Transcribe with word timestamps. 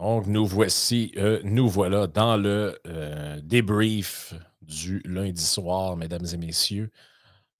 Donc, 0.00 0.28
nous 0.28 0.46
voici, 0.46 1.12
euh, 1.16 1.40
nous 1.42 1.68
voilà 1.68 2.06
dans 2.06 2.36
le 2.36 2.78
euh, 2.86 3.40
débrief 3.42 4.32
du 4.62 5.02
lundi 5.04 5.42
soir, 5.42 5.96
mesdames 5.96 6.26
et 6.32 6.36
messieurs. 6.36 6.90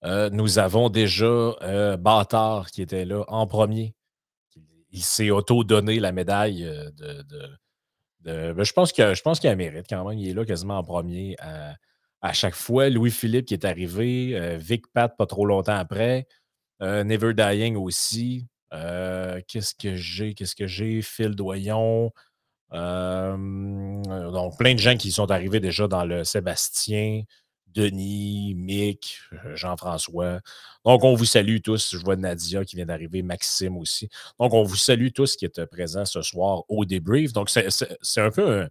Euh, 0.05 0.31
nous 0.31 0.61
avons 0.61 0.89
déjà 0.89 1.97
Bâtard 1.99 2.71
qui 2.71 2.83
était 2.83 3.05
là 3.05 3.25
en 3.27 3.47
premier. 3.49 3.95
Il 4.91 5.03
s'est 5.03 5.31
auto-donné 5.31 5.99
la 5.99 6.13
médaille 6.13 6.63
de. 6.63 7.25
ben, 8.23 8.63
je 8.63 8.73
pense 8.73 8.93
qu'il 8.93 9.51
a 9.51 9.57
mérite 9.57 9.87
quand 9.89 10.09
même. 10.09 10.19
Il 10.19 10.29
est 10.29 10.35
là 10.35 10.45
quasiment 10.45 10.79
en 10.79 10.85
premier 10.85 11.37
à, 11.41 12.33
chaque 12.33 12.55
fois. 12.55 12.89
Louis-Philippe 12.89 13.47
qui 13.47 13.55
est 13.55 13.65
arrivé, 13.65 14.57
Vic 14.59 14.87
Pat 14.93 15.13
pas 15.17 15.27
trop 15.27 15.45
longtemps 15.45 15.77
après, 15.77 16.29
Never 16.81 17.35
Dying 17.35 17.77
aussi. 17.77 18.47
Qu'est-ce 18.71 19.75
que 19.75 19.97
j'ai? 19.97 20.35
Qu'est-ce 20.35 20.55
que 20.55 20.69
j'ai? 20.69 21.03
Phil 21.03 21.35
Doyon. 21.35 22.13
Euh, 22.73 23.37
donc, 24.31 24.59
plein 24.59 24.75
de 24.75 24.79
gens 24.79 24.97
qui 24.97 25.11
sont 25.13 25.31
arrivés 25.31 25.61
déjà 25.61 25.89
dans 25.89 26.05
le 26.05 26.25
Sébastien, 26.25 27.23
Denis, 27.67 28.55
Mick, 28.55 29.19
euh, 29.33 29.57
Jean-François. 29.57 30.41
Donc, 30.85 31.05
on 31.05 31.15
vous 31.15 31.25
salue 31.25 31.59
tous. 31.63 31.93
Je 31.93 31.99
vois 31.99 32.17
Nadia 32.17 32.65
qui 32.65 32.77
vient 32.77 32.87
d'arriver, 32.87 33.23
Maxime 33.23 33.77
aussi. 33.77 34.09
Donc, 34.39 34.53
on 34.55 34.63
vous 34.63 34.77
salue 34.77 35.09
tous 35.15 35.37
qui 35.37 35.45
êtes 35.45 35.65
présents 35.67 36.05
ce 36.05 36.23
soir 36.23 36.65
au 36.69 36.85
débrief. 36.85 37.33
Donc, 37.33 37.51
c'est- 37.51 37.69
un 38.19 38.31
peu 38.31 38.69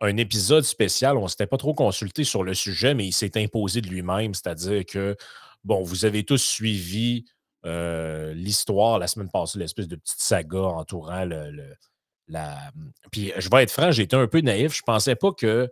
un, 0.00 0.16
épisode 0.16 0.64
spécial. 0.64 1.16
On 1.16 1.24
ne 1.24 1.28
s'était 1.28 1.46
pas 1.46 1.56
trop 1.58 1.74
consulté 1.74 2.24
sur 2.24 2.44
le 2.44 2.54
sujet, 2.54 2.94
mais 2.94 3.06
il 3.06 3.12
s'est 3.12 3.36
imposé 3.42 3.80
de 3.80 3.88
lui-même. 3.88 4.34
C'est-à-dire 4.34 4.84
que, 4.86 5.16
bon, 5.64 5.82
vous 5.82 6.04
avez 6.04 6.24
tous 6.24 6.38
suivi 6.42 7.24
euh, 7.66 8.32
l'histoire 8.34 8.98
la 9.00 9.08
semaine 9.08 9.30
passée, 9.30 9.58
l'espèce 9.58 9.88
de 9.88 9.96
petite 9.96 10.20
saga 10.20 10.60
entourant 10.60 11.24
le- 11.24 11.74
Puis, 13.10 13.32
je 13.36 13.48
vais 13.48 13.62
être 13.62 13.70
franc, 13.70 13.90
j'ai 13.90 14.02
été 14.02 14.16
un 14.16 14.26
peu 14.26 14.40
naïf. 14.40 14.74
Je 14.74 14.82
ne 14.82 14.86
pensais 14.86 15.16
pas 15.16 15.32
que 15.32 15.70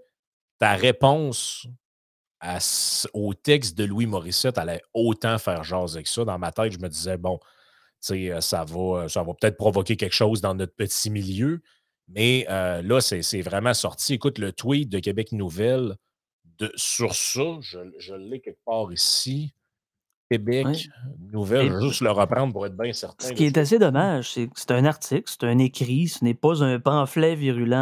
ta 0.58 0.74
réponse 0.74 1.66
au 3.12 3.34
texte 3.34 3.76
de 3.76 3.84
Louis 3.84 4.06
Morissette 4.06 4.58
allait 4.58 4.82
autant 4.94 5.38
faire 5.38 5.64
jaser 5.64 6.02
que 6.02 6.08
ça. 6.08 6.24
Dans 6.24 6.38
ma 6.38 6.52
tête, 6.52 6.72
je 6.72 6.78
me 6.78 6.88
disais, 6.88 7.16
bon, 7.16 7.40
euh, 8.10 8.40
ça 8.40 8.64
va, 8.64 9.02
euh, 9.02 9.08
ça 9.08 9.22
va 9.22 9.34
peut-être 9.34 9.56
provoquer 9.56 9.96
quelque 9.96 10.14
chose 10.14 10.40
dans 10.40 10.54
notre 10.54 10.74
petit 10.74 11.10
milieu. 11.10 11.62
Mais 12.08 12.46
euh, 12.50 12.82
là, 12.82 13.00
c'est 13.00 13.42
vraiment 13.42 13.74
sorti. 13.74 14.14
Écoute, 14.14 14.38
le 14.38 14.52
tweet 14.52 14.88
de 14.88 15.00
Québec 15.00 15.32
Nouvelle 15.32 15.96
sur 16.76 17.14
ça, 17.14 17.58
je, 17.60 17.78
je 17.98 18.14
l'ai 18.14 18.40
quelque 18.40 18.64
part 18.64 18.92
ici. 18.92 19.52
Québec 20.30 20.66
Oui. 20.68 20.88
Nouvelle, 21.32 21.66
Et 21.66 21.68
je 21.68 21.74
vais 21.74 21.82
juste 21.82 22.00
le 22.00 22.10
reprendre 22.10 22.52
pour 22.52 22.66
être 22.66 22.76
bien 22.76 22.92
certain. 22.92 23.26
ce 23.28 23.32
qui 23.32 23.44
est 23.44 23.56
assez 23.58 23.78
dommage, 23.78 24.32
c'est 24.32 24.46
que 24.46 24.52
c'est 24.56 24.70
un 24.72 24.84
article, 24.84 25.24
c'est 25.26 25.44
un 25.44 25.58
écrit, 25.58 26.08
ce 26.08 26.24
n'est 26.24 26.34
pas 26.34 26.62
un 26.64 26.78
pamphlet 26.80 27.34
virulent 27.36 27.76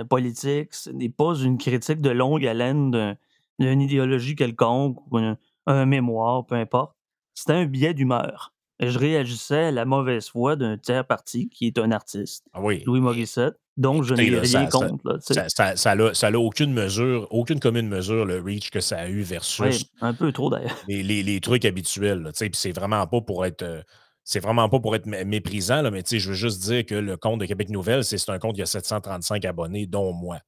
euh, 0.00 0.04
politique, 0.04 0.74
ce 0.74 0.90
n'est 0.90 1.08
pas 1.08 1.34
une 1.36 1.58
critique 1.58 2.00
de 2.00 2.10
longue 2.10 2.44
haleine 2.46 2.90
d'un- 2.90 3.16
d'une 3.58 3.80
idéologie 3.80 4.34
quelconque 4.36 4.98
ou 5.10 5.18
un, 5.18 5.36
un 5.66 5.86
mémoire, 5.86 6.44
peu 6.46 6.54
importe. 6.56 6.94
C'était 7.34 7.52
un 7.54 7.66
billet 7.66 7.94
d'humeur. 7.94 8.52
Et 8.78 8.88
Je 8.90 8.98
réagissais 8.98 9.64
à 9.64 9.70
la 9.70 9.84
mauvaise 9.86 10.28
foi 10.28 10.56
d'un 10.56 10.76
tiers 10.76 11.06
parti 11.06 11.48
qui 11.48 11.66
est 11.66 11.78
un 11.78 11.90
artiste, 11.92 12.46
Ah 12.52 12.60
oui. 12.62 12.82
Louis 12.86 12.98
et- 12.98 13.02
Morissette, 13.02 13.56
donc 13.76 14.04
je 14.04 14.14
n'ai 14.14 14.38
rien 14.38 14.66
contre. 14.66 15.00
Là. 15.04 15.16
Ça, 15.20 15.48
ça, 15.76 15.76
ça 16.14 16.30
aucune 16.40 16.72
mesure, 16.72 17.26
aucune 17.30 17.60
commune 17.60 17.88
mesure, 17.88 18.24
le 18.24 18.40
reach 18.40 18.70
que 18.70 18.80
ça 18.80 18.98
a 18.98 19.08
eu 19.08 19.18
Oui, 19.18 19.22
versus 19.24 19.84
un 20.00 20.14
peu 20.14 20.32
trop 20.32 20.50
d'ailleurs. 20.50 20.76
les, 20.88 21.02
les- 21.02 21.22
les 21.22 21.40
trucs 21.40 21.64
habituels. 21.64 22.30
c'est 22.34 22.72
vraiment 22.72 23.06
pas 23.06 23.20
pour 23.20 23.44
être. 23.44 23.62
euh, 23.62 23.82
c'est 24.24 24.40
vraiment 24.40 24.68
pas 24.68 24.80
pour 24.80 24.96
être 24.96 25.06
mé- 25.06 25.24
méprisant, 25.24 25.82
là, 25.82 25.90
mais 25.92 26.02
je 26.08 26.28
veux 26.28 26.34
juste 26.34 26.60
dire 26.62 26.84
que 26.84 26.96
le 26.96 27.16
compte 27.16 27.40
de 27.40 27.46
Québec 27.46 27.68
Nouvelle, 27.70 28.02
c'est 28.04 28.28
un 28.28 28.38
compte 28.40 28.56
qui 28.56 28.62
a 28.62 28.66
735 28.66 29.44
abonnés, 29.44 29.86
dont 29.86 30.12
moi. 30.12 30.40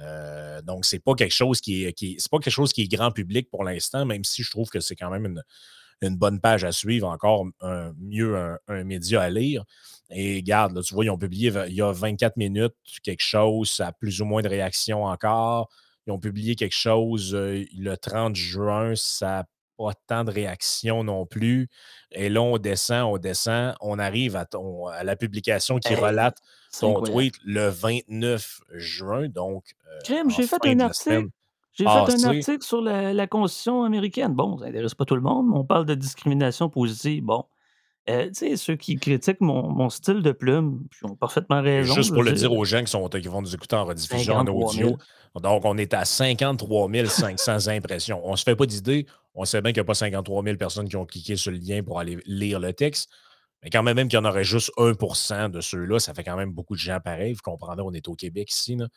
Euh, 0.00 0.60
donc, 0.62 0.84
c'est 0.84 0.98
pas 0.98 1.14
quelque 1.14 1.34
chose 1.34 1.60
qui 1.60 1.84
est, 1.84 1.92
qui 1.92 2.12
est- 2.12 2.28
pas 2.28 2.38
quelque 2.38 2.52
chose 2.52 2.72
qui 2.72 2.82
est 2.82 2.88
grand 2.88 3.10
public 3.12 3.48
pour 3.50 3.62
l'instant, 3.64 4.04
même 4.06 4.24
si 4.24 4.42
je 4.42 4.50
trouve 4.50 4.68
que 4.70 4.80
c'est 4.80 4.96
quand 4.96 5.10
même 5.10 5.26
une, 5.26 5.42
une 6.02 6.16
bonne 6.16 6.40
page 6.40 6.64
à 6.64 6.72
suivre, 6.72 7.08
encore 7.08 7.46
un- 7.60 7.92
mieux 7.98 8.36
un, 8.36 8.58
un 8.68 8.84
média 8.84 9.22
à 9.22 9.30
lire. 9.30 9.64
Et 10.10 10.36
regarde, 10.36 10.74
là, 10.74 10.82
tu 10.82 10.94
vois, 10.94 11.04
ils 11.04 11.10
ont 11.10 11.18
publié 11.18 11.52
il 11.68 11.74
y 11.74 11.82
a 11.82 11.90
24 11.92 12.36
minutes 12.36 12.74
quelque 13.02 13.22
chose, 13.22 13.70
ça 13.70 13.88
a 13.88 13.92
plus 13.92 14.20
ou 14.20 14.24
moins 14.24 14.42
de 14.42 14.48
réactions 14.48 15.04
encore. 15.04 15.68
Ils 16.06 16.12
ont 16.12 16.18
publié 16.18 16.54
quelque 16.56 16.74
chose 16.74 17.34
euh, 17.34 17.64
le 17.76 17.96
30 17.96 18.34
juin, 18.36 18.94
ça 18.96 19.26
n'a 19.26 19.44
pas 19.78 19.94
tant 20.06 20.24
de 20.24 20.30
réactions 20.30 21.02
non 21.04 21.24
plus. 21.26 21.68
Et 22.10 22.28
là, 22.28 22.42
on 22.42 22.58
descend, 22.58 23.04
on 23.14 23.18
descend, 23.18 23.74
on 23.80 23.98
arrive 23.98 24.36
à, 24.36 24.44
ton, 24.44 24.86
à 24.88 25.02
la 25.04 25.16
publication 25.16 25.78
qui 25.78 25.94
Hey, 25.94 26.00
relate 26.00 26.36
ton 26.80 26.94
tweet 27.12 27.34
le 27.44 27.68
29 27.68 28.60
juin, 28.74 29.28
donc 29.28 29.64
euh, 29.86 29.98
j'ai 30.28 30.42
fait 30.42 30.68
un 30.72 30.78
article. 31.16 31.30
J'ai 31.72 31.84
fait 31.84 31.90
un 31.90 32.24
article 32.24 32.62
sur 32.62 32.80
la, 32.82 33.12
la 33.14 33.26
Constitution 33.26 33.84
américaine. 33.84 34.34
Bon, 34.34 34.58
ça 34.58 34.66
n'intéresse 34.66 34.94
pas 34.94 35.04
tout 35.04 35.14
le 35.14 35.22
monde, 35.22 35.46
mais 35.48 35.56
on 35.56 35.64
parle 35.64 35.86
de 35.86 35.94
discrimination 35.94 36.68
positive. 36.68 37.24
Bon, 37.24 37.44
Euh, 38.10 38.26
tu 38.26 38.34
sais, 38.34 38.56
ceux 38.56 38.74
qui 38.74 38.96
critiquent 38.96 39.40
mon, 39.40 39.68
mon 39.70 39.88
style 39.88 40.22
de 40.22 40.32
plume, 40.32 40.86
ils 41.00 41.06
ont 41.06 41.14
parfaitement 41.14 41.62
raison. 41.62 41.94
Juste 41.94 42.12
pour 42.12 42.24
le 42.24 42.32
dire 42.32 42.52
aux 42.52 42.64
gens 42.64 42.80
qui, 42.80 42.90
sont, 42.90 43.08
qui 43.08 43.28
vont 43.28 43.40
nous 43.42 43.54
écouter 43.54 43.76
en 43.76 43.84
rediffusion, 43.84 44.34
en 44.34 44.38
53 44.38 44.70
audio, 44.70 44.86
000. 44.88 44.98
donc 45.40 45.64
on 45.64 45.78
est 45.78 45.94
à 45.94 46.04
53 46.04 46.90
500 47.06 47.68
impressions. 47.70 48.20
On 48.24 48.32
ne 48.32 48.36
se 48.36 48.42
fait 48.42 48.56
pas 48.56 48.66
d'idée. 48.66 49.06
On 49.34 49.44
sait 49.44 49.62
bien 49.62 49.72
qu'il 49.72 49.80
n'y 49.80 49.86
a 49.86 49.86
pas 49.86 49.94
53 49.94 50.42
000 50.42 50.56
personnes 50.56 50.88
qui 50.88 50.96
ont 50.96 51.06
cliqué 51.06 51.36
sur 51.36 51.52
le 51.52 51.58
lien 51.58 51.82
pour 51.82 52.00
aller 52.00 52.18
lire 52.26 52.58
le 52.60 52.72
texte. 52.72 53.08
Mais 53.62 53.70
quand 53.70 53.84
même, 53.84 53.94
même 53.94 54.08
qu'il 54.08 54.18
y 54.18 54.20
en 54.20 54.24
aurait 54.24 54.42
juste 54.42 54.72
1% 54.76 55.50
de 55.50 55.60
ceux-là, 55.60 56.00
ça 56.00 56.12
fait 56.12 56.24
quand 56.24 56.36
même 56.36 56.50
beaucoup 56.52 56.74
de 56.74 56.80
gens 56.80 56.98
pareils. 56.98 57.32
Vous 57.32 57.42
comprendrez, 57.42 57.82
on 57.82 57.92
est 57.92 58.08
au 58.08 58.14
Québec 58.14 58.52
ici. 58.52 58.74
là. 58.74 58.88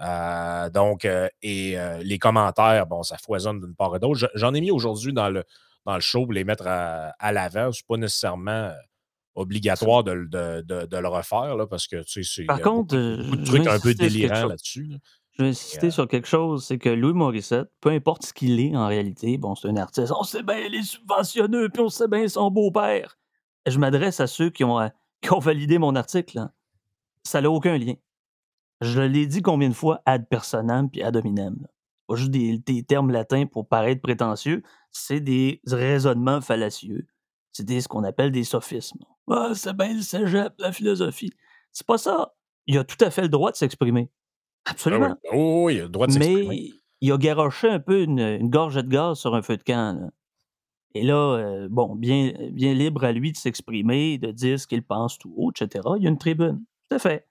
Euh, 0.00 0.70
donc, 0.70 1.04
euh, 1.04 1.28
et 1.42 1.78
euh, 1.78 1.98
les 2.02 2.18
commentaires, 2.18 2.86
bon, 2.86 3.02
ça 3.02 3.16
foisonne 3.18 3.60
d'une 3.60 3.74
part 3.74 3.94
et 3.96 3.98
d'autre. 3.98 4.14
Je- 4.18 4.26
J'en 4.34 4.54
ai 4.54 4.60
mis 4.60 4.70
aujourd'hui 4.70 5.12
dans 5.12 5.28
le, 5.28 5.44
dans 5.86 5.94
le 5.94 6.00
show 6.00 6.24
pour 6.24 6.32
les 6.32 6.44
mettre 6.44 6.66
à, 6.66 7.10
à 7.18 7.32
l'avant. 7.32 7.72
Ce 7.72 7.80
n'est 7.82 7.86
pas 7.88 7.96
nécessairement 7.96 8.70
obligatoire 9.34 10.04
de, 10.04 10.12
le- 10.12 10.26
de- 10.28 10.62
de- 10.62 10.86
de 10.86 10.96
le 10.96 11.08
refaire 11.08 11.56
là, 11.56 11.66
parce 11.66 11.86
que 11.86 12.02
tu 12.02 12.22
sais, 12.24 12.30
c'est- 12.34 12.42
il 12.42 12.46
Par 12.46 12.60
contre, 12.60 12.96
beaucoup, 12.96 13.36
de 13.36 13.44
trucs 13.44 13.66
un 13.66 13.78
peu 13.78 13.94
délirants 13.94 14.46
là-dessus. 14.46 14.84
là. 14.84 14.96
Je 15.32 15.42
veux 15.42 15.48
Et, 15.48 15.50
insister 15.52 15.90
sur 15.92 16.08
quelque 16.08 16.26
chose, 16.26 16.64
c'est 16.66 16.78
que 16.78 16.88
Louis 16.88 17.12
Morissette, 17.12 17.68
peu 17.80 17.90
importe 17.90 18.24
ce 18.26 18.32
qu'il 18.32 18.58
est 18.58 18.74
en 18.76 18.88
réalité, 18.88 19.38
bon, 19.38 19.54
c'est 19.54 19.68
un 19.68 19.76
artiste, 19.76 20.12
on 20.18 20.24
sait 20.24 20.42
bien 20.42 20.68
les 20.68 20.82
subventionneux, 20.82 21.68
puis 21.68 21.80
on 21.82 21.88
sait 21.88 22.08
bien 22.08 22.26
son 22.26 22.50
beau-père. 22.50 23.16
Je 23.66 23.78
m'adresse 23.78 24.18
à 24.18 24.26
ceux 24.26 24.50
qui 24.50 24.64
ont, 24.64 24.78
qui 25.22 25.32
ont 25.32 25.38
validé 25.38 25.78
mon 25.78 25.94
article. 25.94 26.36
là. 26.38 26.52
Ça 27.22 27.40
n'a 27.40 27.50
aucun 27.50 27.76
lien. 27.78 27.94
Je 28.80 29.00
l'ai 29.00 29.26
dit 29.26 29.42
combien 29.42 29.68
de 29.68 29.74
fois 29.74 30.00
ad 30.06 30.26
personam 30.28 30.90
puis 30.90 31.02
ad 31.02 31.16
hominem. 31.16 31.66
Pas 32.06 32.14
juste 32.16 32.30
des, 32.30 32.58
des 32.58 32.82
termes 32.84 33.10
latins 33.10 33.46
pour 33.46 33.66
paraître 33.68 34.00
prétentieux, 34.00 34.62
c'est 34.92 35.20
des 35.20 35.60
raisonnements 35.66 36.40
fallacieux. 36.40 37.06
C'est 37.52 37.64
des- 37.64 37.80
ce 37.80 37.88
qu'on 37.88 38.04
appelle 38.04 38.30
des 38.32 38.44
sophismes. 38.44 39.00
Ah, 39.30 39.50
c'est 39.54 39.76
bien 39.76 39.94
le 39.94 40.00
cégep, 40.00 40.54
la 40.58 40.72
philosophie. 40.72 41.32
C'est 41.72 41.86
pas 41.86 41.98
ça. 41.98 42.34
Il 42.66 42.78
a 42.78 42.84
tout 42.84 43.02
à 43.04 43.10
fait 43.10 43.22
le 43.22 43.28
droit 43.28 43.50
de 43.50 43.56
s'exprimer. 43.56 44.10
ah 44.64 44.70
oui, 44.70 44.72
Absolument. 44.72 45.16
oh, 45.32 45.64
oui, 45.66 45.74
oui, 45.74 45.74
il 45.74 45.80
a 45.80 45.82
le 45.84 45.88
droit 45.88 46.06
de 46.06 46.12
s'exprimer. 46.12 46.46
Mais 46.48 46.70
il 47.00 47.12
a 47.12 47.18
garoché 47.18 47.68
un 47.68 47.80
peu 47.80 48.02
une, 48.02 48.18
une 48.20 48.48
gorgée 48.50 48.82
de 48.82 48.88
gaz 48.88 49.18
sur 49.18 49.34
un 49.34 49.42
feu 49.42 49.56
de 49.56 49.62
camp. 49.62 50.00
là. 50.00 50.10
Et 50.94 51.02
là, 51.02 51.14
euh, 51.36 51.68
bon, 51.70 51.94
bien, 51.94 52.32
bien 52.52 52.72
libre 52.74 53.04
à 53.04 53.12
lui 53.12 53.32
de 53.32 53.36
s'exprimer, 53.36 54.16
de 54.18 54.30
dire 54.32 54.58
ce 54.58 54.66
qu'il 54.66 54.82
pense 54.82 55.18
tout 55.18 55.32
haut, 55.36 55.50
etc. 55.50 55.86
Il 55.98 56.02
y 56.04 56.06
a 56.06 56.10
une 56.10 56.18
tribune. 56.18 56.64
Tout 56.88 56.96
à 56.96 56.98
fait. 56.98 57.27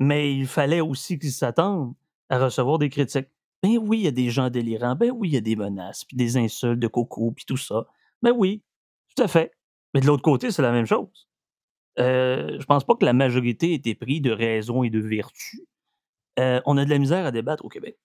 Mais 0.00 0.34
il 0.34 0.46
fallait 0.46 0.80
aussi 0.80 1.18
qu'il 1.18 1.32
s'attende 1.32 1.94
à 2.28 2.38
recevoir 2.38 2.78
des 2.78 2.90
critiques. 2.90 3.28
Ben 3.62 3.78
oui, 3.78 3.98
il 3.98 4.04
y 4.04 4.08
a 4.08 4.12
des 4.12 4.30
gens 4.30 4.50
délirants. 4.50 4.94
Ben 4.94 5.10
oui, 5.10 5.28
il 5.30 5.34
y 5.34 5.36
a 5.36 5.40
des 5.40 5.56
menaces, 5.56 6.04
puis 6.04 6.16
des 6.16 6.36
insultes 6.36 6.78
de 6.78 6.86
coco, 6.86 7.32
puis 7.32 7.44
tout 7.44 7.56
ça. 7.56 7.86
Ben 8.22 8.32
oui, 8.36 8.62
tout 9.16 9.22
à 9.22 9.28
fait. 9.28 9.52
Mais 9.94 10.00
de 10.00 10.06
l'autre 10.06 10.22
côté, 10.22 10.50
c'est 10.50 10.62
la 10.62 10.72
même 10.72 10.86
chose. 10.86 11.28
Euh, 11.98 12.58
je 12.60 12.64
pense 12.66 12.84
pas 12.84 12.94
que 12.94 13.04
la 13.04 13.12
majorité 13.12 13.72
ait 13.72 13.74
été 13.74 13.94
pris 13.94 14.20
de 14.20 14.30
raison 14.30 14.84
et 14.84 14.90
de 14.90 15.00
vertu. 15.00 15.66
Euh, 16.38 16.60
on 16.66 16.76
a 16.76 16.84
de 16.84 16.90
la 16.90 16.98
misère 16.98 17.26
à 17.26 17.32
débattre 17.32 17.64
au 17.64 17.68
Québec. 17.68 17.98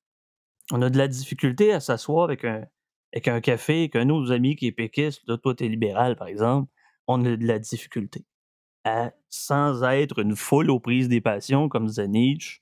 On 0.72 0.82
a 0.82 0.90
de 0.90 0.98
la 0.98 1.08
difficulté 1.08 1.74
à 1.74 1.80
s'asseoir 1.80 2.24
avec 2.24 2.46
un, 2.46 2.66
avec 3.14 3.28
un 3.28 3.42
café, 3.42 3.80
avec 3.82 3.96
un 3.96 4.10
autre 4.10 4.32
ami 4.34 4.56
qui 4.56 4.68
est 4.68 4.72
péquiste, 4.72 5.22
là, 5.28 5.38
toi, 5.38 5.54
t'es 5.56 5.68
libéral, 5.68 6.16
par 6.16 6.28
exemple. 6.28 6.72
On 7.08 7.24
a 7.26 7.36
de 7.36 7.46
la 7.46 7.60
difficulté 7.60 8.26
à, 8.84 9.12
sans 9.30 9.84
être 9.84 10.20
une 10.20 10.36
foule 10.36 10.70
aux 10.70 10.80
prises 10.80 11.08
des 11.10 11.22
passions, 11.22 11.70
comme 11.70 11.88
disait 11.88 12.08
Nietzsche, 12.08 12.60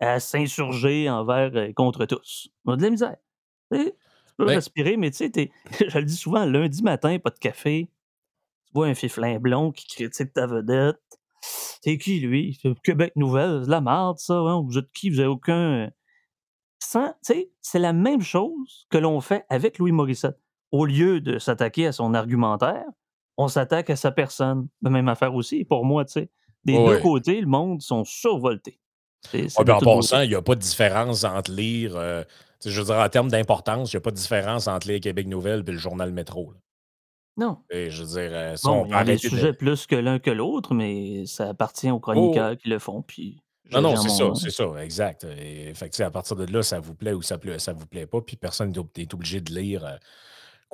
à 0.00 0.20
s'insurger 0.20 1.08
envers, 1.10 1.50
euh, 1.54 1.72
contre 1.72 2.06
tous. 2.06 2.48
On 2.64 2.72
a 2.72 2.76
de 2.76 2.82
la 2.82 2.90
misère. 2.90 3.16
Tu 3.72 3.92
peux 4.36 4.44
respirer, 4.56 4.96
mais 4.96 5.10
tu 5.10 5.30
sais, 5.32 5.50
je 5.88 5.98
le 5.98 6.04
dis 6.04 6.16
souvent, 6.16 6.44
lundi 6.44 6.82
matin, 6.82 7.18
pas 7.18 7.30
de 7.30 7.38
café. 7.38 7.90
Tu 8.66 8.72
vois 8.74 8.86
un 8.86 8.94
fiflin 8.94 9.38
blond 9.38 9.72
qui 9.72 9.86
critique 9.86 10.32
ta 10.32 10.46
vedette. 10.46 10.96
C'est 11.40 11.98
qui, 11.98 12.20
lui? 12.20 12.58
Québec 12.82 13.12
Nouvelle, 13.16 13.60
c'est 13.60 13.66
de 13.66 13.70
la 13.70 13.80
merde, 13.80 14.18
ça. 14.18 14.34
hein? 14.34 14.62
Vous 14.66 14.78
êtes 14.78 14.90
qui? 14.92 15.10
Vous 15.10 15.20
avez 15.20 15.28
aucun. 15.28 15.90
Sans, 16.78 17.08
tu 17.08 17.14
sais, 17.22 17.50
c'est 17.60 17.78
la 17.78 17.92
même 17.92 18.22
chose 18.22 18.86
que 18.90 18.98
l'on 18.98 19.20
fait 19.20 19.44
avec 19.48 19.78
Louis 19.78 19.92
Morissette. 19.92 20.38
Au 20.72 20.86
lieu 20.86 21.20
de 21.20 21.38
s'attaquer 21.38 21.86
à 21.86 21.92
son 21.92 22.14
argumentaire, 22.14 22.84
on 23.36 23.48
s'attaque 23.48 23.90
à 23.90 23.96
sa 23.96 24.10
personne. 24.12 24.68
La 24.82 24.90
même 24.90 25.08
affaire 25.08 25.34
aussi, 25.34 25.64
pour 25.64 25.84
moi, 25.84 26.04
tu 26.04 26.12
sais. 26.12 26.30
Des 26.64 26.76
Ouais. 26.78 26.96
deux 26.96 26.98
côtés, 27.00 27.40
le 27.40 27.46
monde 27.46 27.82
sont 27.82 28.04
survoltés. 28.04 28.80
C'est 29.22 29.42
de 29.42 29.48
puis 29.64 29.72
en 29.72 29.78
passant, 29.80 30.20
il 30.20 30.30
y 30.30 30.34
a 30.34 30.42
pas 30.42 30.54
de 30.54 30.60
différence 30.60 31.24
entre 31.24 31.50
lire, 31.52 31.92
sais, 32.60 32.70
je 32.70 32.80
veux 32.80 32.86
dire, 32.86 32.96
en 32.96 33.08
termes 33.08 33.30
d'importance, 33.30 33.92
il 33.92 33.96
y 33.96 33.98
a 33.98 34.00
pas 34.00 34.10
de 34.10 34.16
différence 34.16 34.66
entre 34.68 34.88
lire 34.88 35.00
Québec 35.00 35.26
Nouvelles 35.26 35.64
puis 35.64 35.72
le 35.74 35.78
journal 35.80 36.12
Métro, 36.12 36.52
là. 36.52 36.58
Non. 37.36 37.58
Et 37.70 37.90
je 37.90 38.02
veux 38.04 38.20
dire, 38.20 38.54
Bon, 38.62 38.86
on 38.88 39.04
des 39.04 39.14
de 39.14 39.18
sujets 39.18 39.52
plus 39.52 39.86
que 39.86 39.96
l'un 39.96 40.18
que 40.20 40.30
l'autre, 40.30 40.72
mais 40.72 41.26
ça 41.26 41.48
appartient 41.48 41.90
aux 41.90 41.96
Oh! 41.96 42.00
chroniqueurs 42.00 42.56
qui 42.56 42.68
le 42.68 42.78
font, 42.78 43.02
puis 43.02 43.40
Non, 43.72 43.80
non, 43.80 43.96
c'est 43.96 44.08
ça, 44.10 44.30
c'est 44.34 44.50
ça, 44.50 44.66
exact. 44.84 45.24
Et 45.38 45.74
fait 45.74 45.88
que, 45.90 46.02
à 46.02 46.10
partir 46.10 46.36
de 46.36 46.44
là, 46.46 46.62
ça 46.62 46.78
vous 46.78 46.94
plaît 46.94 47.12
ou 47.12 47.22
ça 47.22 47.36
plai 47.38 47.58
ça 47.58 47.72
vous 47.72 47.86
plaît 47.86 48.06
pas, 48.06 48.20
puis 48.20 48.36
personne 48.36 48.70
n'est 48.70 48.78
ob 48.78 48.88
est 48.96 49.12
obligé 49.14 49.40
de 49.40 49.52
lire, 49.52 49.84
heu, 49.84 49.98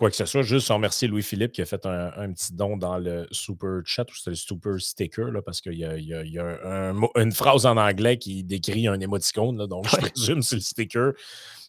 quoi 0.01 0.11
que 0.11 0.17
ce 0.17 0.25
soit. 0.25 0.41
Juste 0.43 0.69
remercier 0.69 1.09
Louis-Philippe 1.09 1.53
qui 1.53 1.61
a 1.61 1.67
fait 1.67 1.85
un 1.85 2.11
un 2.17 2.33
petit 2.33 2.55
don 2.55 2.79
dans 2.79 2.97
le 2.99 3.27
super 3.33 3.83
chat 3.85 4.11
ou 4.11 4.15
c'était 4.15 4.31
le 4.31 4.37
super 4.37 4.81
sticker, 4.81 5.31
là, 5.31 5.43
parce 5.43 5.61
qu'il 5.61 5.75
y 5.75 5.85
a 5.85 5.99
il 5.99 6.07
y 6.07 6.15
a 6.15 6.25
il 6.25 6.33
y 6.33 6.39
a 6.39 6.45
un 6.47 6.91
un 6.91 6.93
mot 6.95 7.11
une 7.17 7.33
phrase 7.33 7.67
en 7.67 7.77
anglais 7.77 8.17
qui 8.17 8.43
décrit 8.43 8.89
un 8.89 8.99
émoticône, 8.99 9.59
là, 9.59 9.67
donc 9.67 9.87
je 9.89 9.97
présume 10.11 10.43
c'est 10.43 10.57
le 10.57 10.63
sticker. 10.63 11.13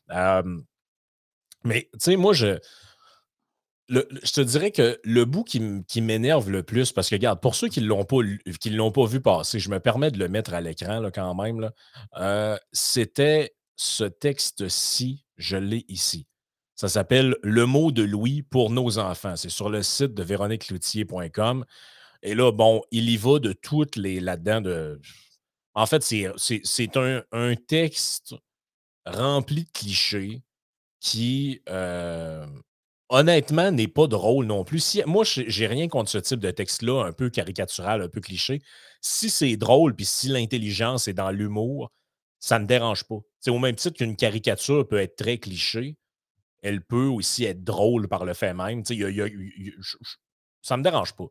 Hem, 0.09 0.63
mais 1.65 1.89
tu 1.93 1.99
sais, 1.99 2.15
moi, 2.15 2.33
je 2.33 2.57
le 3.89 4.07
je 4.23 4.31
te 4.31 4.41
dirais 4.41 4.71
que 4.71 4.97
le 5.03 5.25
bout 5.25 5.43
qui 5.43 6.01
m'énerve 6.01 6.49
le 6.49 6.63
plus 6.63 6.93
parce 6.93 7.09
que 7.09 7.15
regarde, 7.15 7.41
pour 7.41 7.55
ceux 7.55 7.67
qui 7.67 7.81
l'ont 7.81 8.05
pas 8.05 8.19
qui 8.61 8.69
l'ont 8.69 8.93
pas 8.93 9.05
vu 9.05 9.19
passer, 9.19 9.59
je 9.59 9.69
me 9.69 9.81
permets 9.81 10.09
de 10.11 10.19
le 10.19 10.29
mettre 10.29 10.53
à 10.53 10.61
l'écran, 10.61 11.03
quand 11.13 11.35
même. 11.35 11.69
Heu, 12.17 12.57
c'était 12.71 13.53
ce 13.75 14.05
texte-ci, 14.05 15.25
je 15.35 15.57
l'ai 15.57 15.83
ici. 15.89 16.27
Ça 16.81 16.89
s'appelle 16.89 17.37
«Le 17.43 17.67
mot 17.67 17.91
de 17.91 18.01
Louis 18.01 18.41
pour 18.41 18.71
nos 18.71 18.97
enfants». 18.97 19.35
C'est 19.35 19.51
sur 19.51 19.69
le 19.69 19.83
site 19.83 20.15
de 20.15 20.23
véroniquecloutier.com 20.23 21.63
et 22.23 22.33
là, 22.33 22.51
bon, 22.51 22.81
il 22.89 23.07
y 23.07 23.17
va 23.17 23.37
de 23.37 23.53
toutes 23.53 23.97
les 23.97 24.19
là-dedans 24.19 24.61
de 24.61 24.99
en 25.75 25.85
fait, 25.85 26.01
c'est 26.01 26.97
un 26.97 27.23
un 27.31 27.55
texte 27.55 28.33
rempli 29.05 29.65
de 29.65 29.71
clichés 29.71 30.41
qui, 30.99 31.61
hem, 31.67 32.63
honnêtement, 33.09 33.69
n'est 33.71 33.87
pas 33.87 34.07
drôle 34.07 34.47
non 34.47 34.63
plus. 34.63 34.79
Si 34.79 35.03
moi, 35.05 35.23
j'ai 35.23 35.67
rien 35.67 35.87
contre 35.87 36.09
ce 36.09 36.17
type 36.17 36.39
de 36.39 36.49
texte-là, 36.49 37.03
un 37.05 37.13
peu 37.13 37.29
caricatural, 37.29 38.01
un 38.01 38.09
peu 38.09 38.21
cliché. 38.21 38.63
Si 39.01 39.29
c'est 39.29 39.55
drôle, 39.55 39.95
puis 39.95 40.05
si 40.05 40.29
l'intelligence 40.29 41.07
est 41.07 41.13
dans 41.13 41.29
l'humour, 41.29 41.91
ça 42.39 42.57
ne 42.57 42.65
dérange 42.65 43.03
pas. 43.03 43.19
C'est 43.39 43.51
au 43.51 43.59
même 43.59 43.75
titre 43.75 43.97
qu'une 43.97 44.15
caricature 44.15 44.87
peut 44.87 44.99
être 44.99 45.15
très 45.15 45.37
cliché, 45.37 45.95
elle 46.61 46.83
peut 46.83 47.07
aussi 47.07 47.45
être 47.45 47.63
drôle 47.63 48.07
par 48.07 48.25
le 48.25 48.33
fait 48.33 48.53
même. 48.53 48.83
Y 48.89 49.03
a 49.05 49.09
y 49.09 49.21
a 49.21 49.27
y 49.27 49.69
a 49.69 49.73
ça 50.61 50.77
me 50.77 50.83
dérange 50.83 51.13
pas. 51.15 51.25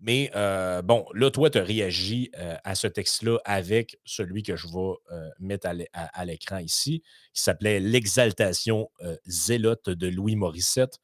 Mais 0.00 0.30
heu, 0.36 0.82
bon, 0.82 1.06
là, 1.14 1.30
toi, 1.30 1.48
tu 1.50 1.58
as 1.58 1.64
réagi, 1.64 2.30
heu, 2.38 2.54
à 2.64 2.74
ce 2.74 2.86
texte-là 2.86 3.38
avec 3.46 3.98
celui 4.04 4.42
que 4.42 4.56
je 4.56 4.66
vais, 4.68 4.94
heu, 5.16 5.30
mettre 5.40 5.66
à 5.68 5.74
l'é 5.74 5.88
à 5.94 6.06
à 6.20 6.24
l'écran 6.26 6.58
ici, 6.58 7.02
qui 7.34 7.42
s'appelait 7.42 7.80
«L'exaltation, 7.80 8.90
heu, 9.02 9.18
zélote 9.26 9.88
de 9.90 10.08
Louis 10.08 10.36
Morissette». 10.36 10.98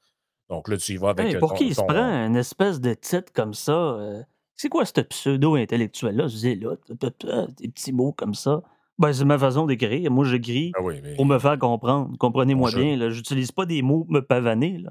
Donc 0.51 0.69
là, 0.69 0.77
tu 0.79 0.93
y 0.95 0.97
vas 0.99 1.11
avec, 1.11 1.31
Hey, 1.31 1.37
pour 1.37 1.53
ton 1.53 1.55
qui 1.55 1.67
il 1.69 1.75
se 1.75 1.83
prend 1.83 2.27
une 2.27 2.37
espèce 2.37 2.81
de 2.81 2.95
titre 2.95 3.33
comme 3.35 3.55
ça? 3.55 4.25
C'est 4.57 4.69
quoi 4.69 4.85
ce 4.87 5.01
pseudo-intellectuel-là? 5.01 6.29
Zélote, 6.29 6.91
des 6.93 7.69
petits 7.69 7.93
mots 7.93 8.13
comme 8.13 8.35
ça? 8.35 8.63
Ben, 8.99 9.13
c'est 9.13 9.25
ma 9.25 9.39
façon 9.39 9.67
d'écrire. 9.67 10.11
Moi, 10.11 10.25
j'écris 10.25 10.73
ah 10.77 10.83
oui, 10.83 11.01
mais 11.03 11.17
pour 11.17 11.27
me 11.27 11.39
faire 11.39 11.59
comprendre. 11.59 12.17
Comprenez-moi 12.19 12.71
bien, 12.71 12.97
là, 12.97 13.11
j'utilise 13.11 13.51
pas 13.53 13.67
des 13.67 13.83
mots 13.83 14.07
me 14.09 14.21
pavaner, 14.21 14.79
là. 14.79 14.91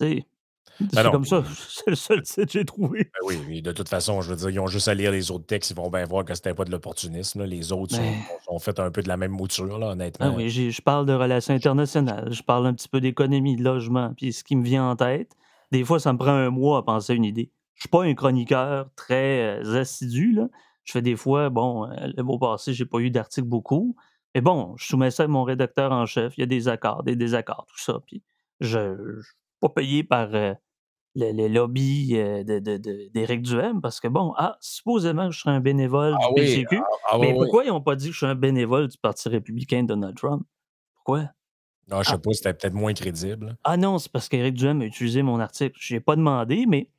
Ben 0.00 0.22
c'est 0.94 1.10
comme 1.10 1.26
ça, 1.26 1.44
c'est 1.68 1.90
le 1.90 1.96
seul 1.96 2.22
titre 2.22 2.44
que 2.46 2.52
j'ai 2.52 2.64
trouvé. 2.64 3.00
ben 3.04 3.26
oui, 3.26 3.38
mais 3.46 3.60
de 3.60 3.72
toute 3.72 3.88
façon, 3.88 4.22
je 4.22 4.30
veux 4.30 4.36
dire, 4.36 4.50
ils 4.50 4.60
ont 4.60 4.66
juste 4.66 4.88
à 4.88 4.94
lire 4.94 5.10
les 5.12 5.30
autres 5.30 5.44
textes, 5.44 5.70
ils 5.70 5.76
vont 5.76 5.90
bien 5.90 6.04
voir 6.06 6.24
que 6.24 6.34
c'était 6.34 6.54
pas 6.54 6.64
de 6.64 6.70
l'opportunisme, 6.70 7.40
là. 7.40 7.46
Les 7.46 7.72
autres 7.72 7.94
sont 7.96 8.02
Ben 8.02 8.14
sont 8.46 8.52
sont 8.52 8.58
faits 8.58 8.80
un 8.80 8.90
peu 8.90 9.02
de 9.02 9.08
la 9.08 9.16
même 9.16 9.32
mouture, 9.32 9.78
là, 9.78 9.88
Ah 9.88 9.92
honnêtement. 9.92 10.34
oui, 10.34 10.48
j'ai 10.48 10.70
je 10.70 10.80
parle 10.80 11.04
de 11.06 11.12
relations 11.12 11.54
internationales, 11.54 12.32
je 12.32 12.42
parle 12.42 12.66
un 12.66 12.72
petit 12.72 12.88
peu 12.88 13.00
d'économie, 13.00 13.56
de 13.56 13.62
logement, 13.62 14.14
puis 14.16 14.32
ce 14.32 14.42
qui 14.42 14.56
me 14.56 14.64
vient 14.64 14.88
en 14.88 14.96
tête, 14.96 15.32
des 15.70 15.84
fois, 15.84 16.00
ça 16.00 16.12
me 16.12 16.18
prend 16.18 16.32
un 16.32 16.50
mois 16.50 16.78
à 16.78 16.82
penser 16.82 17.12
à 17.12 17.16
une 17.16 17.24
idée. 17.24 17.50
Je 17.74 17.82
suis 17.82 17.88
pas 17.88 18.04
un 18.04 18.14
chroniqueur 18.14 18.88
très, 18.96 19.60
heu, 19.62 19.76
assidu, 19.76 20.32
là. 20.32 20.48
Je 20.84 20.92
fais 20.92 21.02
des 21.02 21.16
fois, 21.16 21.50
bon, 21.50 21.86
heu, 21.90 22.12
le 22.16 22.22
mois 22.22 22.38
passé, 22.38 22.72
j'ai 22.74 22.86
pas 22.86 22.98
eu 23.00 23.10
d'article 23.10 23.46
beaucoup, 23.48 23.96
mais 24.34 24.40
bon, 24.40 24.74
je 24.76 24.86
soumets 24.86 25.10
ça 25.10 25.24
à 25.24 25.26
mon 25.28 25.44
rédacteur 25.44 25.92
en 25.92 26.06
chef, 26.06 26.36
il 26.38 26.40
y 26.40 26.44
a 26.44 26.46
des 26.46 26.68
accords, 26.68 27.02
des 27.04 27.16
désaccords, 27.16 27.66
tout 27.68 27.78
ça, 27.78 28.00
puis 28.06 28.22
je 28.60 28.96
je 29.18 29.22
suis 29.22 29.34
pas 29.60 29.68
payé 29.70 30.04
par, 30.04 30.34
heu, 30.34 30.54
le 31.16 31.32
le 31.32 31.48
lobby, 31.48 32.14
heu, 32.16 32.44
de 32.44 32.58
de 32.60 32.76
de 32.78 33.08
d'Éric 33.12 33.42
Duhem 33.42 33.80
parce 33.80 34.00
que 34.00 34.08
bon, 34.08 34.32
ah, 34.36 34.56
supposément, 34.60 35.30
je 35.30 35.40
serais 35.40 35.52
un 35.54 35.60
bénévole 35.60 36.18
Ah 36.18 36.18
du 36.18 36.28
oui, 36.32 36.46
PCQ, 36.46 36.88
ah 36.92 36.96
ah 37.10 37.18
mais 37.20 37.34
oui, 37.34 37.34
oui. 37.40 37.48
pourquoi 37.48 37.64
ils 37.64 37.70
ont 37.72 37.82
pas 37.82 37.96
dit 37.96 38.06
que 38.08 38.12
je 38.12 38.18
suis 38.18 38.26
un 38.26 38.34
bénévole 38.36 38.88
du 38.88 38.98
parti 38.98 39.28
républicain 39.28 39.82
de 39.82 39.88
Donald 39.88 40.16
Trump? 40.16 40.46
Pourquoi? 40.94 41.30
Ah, 41.90 42.02
je 42.02 42.08
sais 42.08 42.18
pas, 42.18 42.32
c'était 42.32 42.54
peut-être 42.54 42.72
moins 42.72 42.94
crédible. 42.94 43.58
ah 43.64 43.76
non, 43.76 43.98
c'est 43.98 44.10
parce 44.10 44.28
qu'Éric 44.28 44.54
Duhem 44.54 44.80
a 44.82 44.86
utilisé 44.86 45.22
mon 45.22 45.38
article. 45.40 45.76
Je 45.80 45.96
ai 45.96 46.00
pas 46.00 46.16
demandé, 46.16 46.64
mais 46.66 46.90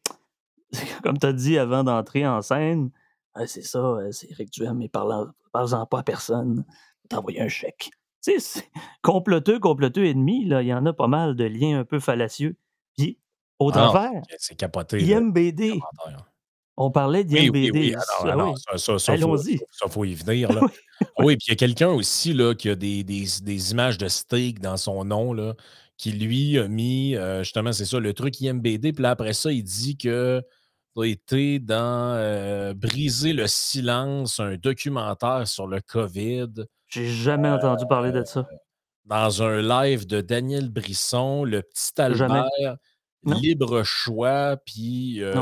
comme 1.03 1.17
tu 1.19 1.25
as 1.27 1.33
dit 1.33 1.57
avant 1.57 1.83
d'entrer 1.83 2.27
en 2.27 2.41
scène, 2.41 2.91
«Ah, 3.33 3.47
c'est 3.47 3.61
ça, 3.61 3.97
c'est 4.11 4.29
Éric 4.31 4.51
Duhem, 4.51 4.77
mais 4.77 4.89
parles-en 4.89 5.85
pas 5.85 5.99
à 5.99 6.03
personne, 6.03 6.65
t'envoyer 7.09 7.41
un 7.41 7.47
chèque». 7.47 7.89
Tu 8.23 8.33
sais, 8.33 8.39
c'est 8.39 8.69
comploteux, 9.01 9.59
comploteux 9.59 10.05
ennemi, 10.05 10.45
là, 10.45 10.61
il 10.61 10.67
y 10.67 10.73
en 10.73 10.85
a 10.85 10.93
pas 10.93 11.07
mal 11.07 11.35
de 11.35 11.45
liens 11.45 11.79
un 11.79 11.85
peu 11.85 11.99
fallacieux. 11.99 12.55
Puis, 12.97 13.17
au 13.59 13.69
Ah 13.69 13.73
travers, 13.73 14.21
c'est 14.37 14.55
capoté, 14.55 15.01
IMBD, 15.01 15.79
on 16.77 16.89
parlait 16.91 17.25
Oui, 17.29 17.49
oui, 17.49 17.69
oui. 17.73 17.91
d'IMBD. 17.91 17.95
Ah 17.97 18.53
ah 18.69 18.77
ça 18.77 18.97
ça 18.97 19.13
allons-y. 19.13 19.59
ça 19.71 19.87
faut 19.87 20.05
y 20.05 20.13
venir, 20.15 20.51
là. 20.51 20.61
Oui, 21.19 21.35
puis 21.37 21.47
il 21.47 21.51
y 21.51 21.53
a 21.53 21.55
quelqu'un 21.55 21.89
aussi, 21.89 22.33
là, 22.33 22.55
qui 22.55 22.69
a 22.69 22.75
des 22.75 23.03
des 23.03 23.25
des 23.41 23.71
images 23.71 23.97
de 23.97 24.07
steak 24.07 24.59
dans 24.59 24.77
son 24.77 25.03
nom, 25.05 25.33
là, 25.33 25.55
qui 25.97 26.11
lui 26.11 26.57
a 26.57 26.67
mis, 26.67 27.15
heu, 27.15 27.43
justement, 27.43 27.71
c'est 27.73 27.85
ça, 27.85 27.99
le 27.99 28.13
truc 28.13 28.39
IMBD, 28.41 28.93
puis 28.93 29.03
là, 29.03 29.11
après 29.11 29.33
ça, 29.33 29.51
il 29.51 29.63
dit 29.63 29.97
que 29.97 30.43
été 31.03 31.59
dans, 31.59 32.15
heu, 32.17 32.73
«Briser 32.73 33.33
le 33.33 33.47
silence», 33.47 34.39
un 34.39 34.55
documentaire 34.55 35.47
sur 35.47 35.67
le 35.67 35.79
COVID, 35.81 36.65
J'ai 36.87 37.07
jamais 37.07 37.49
entendu 37.49 37.85
parler 37.87 38.11
de 38.11 38.23
ça. 38.23 38.47
dans 39.05 39.41
un 39.43 39.61
live 39.61 40.05
de 40.05 40.21
Daniel 40.21 40.69
Brisson, 40.69 41.43
Le 41.43 41.61
Petit. 41.61 41.93
Albert, 42.01 42.77
Libre 43.25 43.83
Choix, 43.83 44.57
puis, 44.65 45.21
heu, 45.21 45.33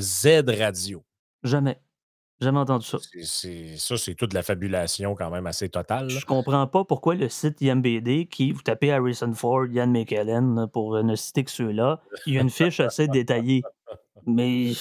Z 0.00 0.44
Radio. 0.48 1.04
Jamais. 1.42 1.78
Jamais 2.40 2.58
entendu 2.58 2.86
ça. 2.86 2.98
C'est 3.22 3.78
ça, 3.78 3.96
c'est 3.96 4.14
toute 4.14 4.34
la 4.34 4.42
fabulation 4.42 5.14
quand 5.14 5.30
même 5.30 5.46
assez 5.46 5.70
totale. 5.70 6.10
Je 6.10 6.24
comprends 6.26 6.66
pas 6.66 6.84
pourquoi 6.84 7.14
le 7.14 7.30
site 7.30 7.62
IMBD 7.62 8.26
qui 8.26 8.52
vous 8.52 8.60
tapez 8.60 8.92
Harrison 8.92 9.32
Ford, 9.32 9.66
Ian 9.66 9.86
McKellen, 9.86 10.66
pour, 10.72 10.96
heu, 10.96 11.02
ne 11.02 11.14
citer 11.14 11.44
que 11.44 11.50
ceux-là, 11.50 12.02
il 12.26 12.34
y 12.34 12.38
a 12.38 12.42
une 12.42 12.50
fiche 12.50 12.80
assez 12.80 13.08
détaillée. 13.08 13.62
Mais 14.26 14.72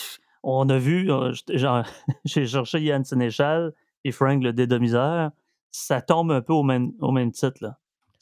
on 0.44 0.68
a 0.70 0.78
vu, 0.78 1.08
genre 1.54 1.84
j'ai 2.26 2.46
cherché 2.46 2.82
Yann 2.82 3.06
Sénéchal 3.06 3.74
et 4.04 4.12
Frank 4.12 4.44
le 4.44 4.52
Dédomiseur, 4.52 5.32
ça 5.72 6.02
tombe 6.02 6.32
un 6.32 6.42
peu 6.42 6.54
au 6.54 6.64
même 6.64 6.92
au 7.00 7.12
même 7.12 7.32
titre, 7.32 7.58
là. 7.62 7.80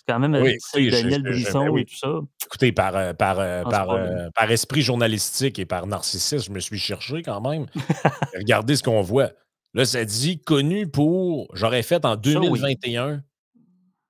Quand 0.08 0.20
même, 0.20 0.36
heu, 0.36 0.42
Oui, 0.42 0.58
je 0.76 0.90
Daniel 0.90 1.24
ben 1.24 1.32
Brisson 1.32 1.68
oui. 1.70 1.82
et 1.82 1.86
tout 1.86 1.96
ça. 1.96 2.20
Écoutez, 2.46 2.72
par, 2.72 2.96
heu, 2.98 3.14
par, 3.14 3.38
Je 3.38 3.64
pense 3.64 3.72
par, 3.72 4.32
par 4.36 4.52
esprit 4.52 4.82
journalistique 4.82 5.60
et 5.60 5.66
par 5.66 5.88
narcissisme, 5.88 6.44
je 6.46 6.52
me 6.52 6.60
suis 6.60 6.78
cherché 6.78 7.22
quand 7.22 7.42
même. 7.42 7.68
Regardez 8.36 8.76
ce 8.76 8.84
qu'on 8.84 9.02
voit. 9.02 9.32
Là, 9.74 9.86
ça 9.86 10.04
dit: 10.06 10.40
«Connu 10.40 10.88
pour» 10.88 11.48
j'aurais 11.54 11.84
fait 11.84 12.06
en 12.06 12.14
Ça 12.14 12.18
oui, 12.26 12.34
2021 12.34 13.24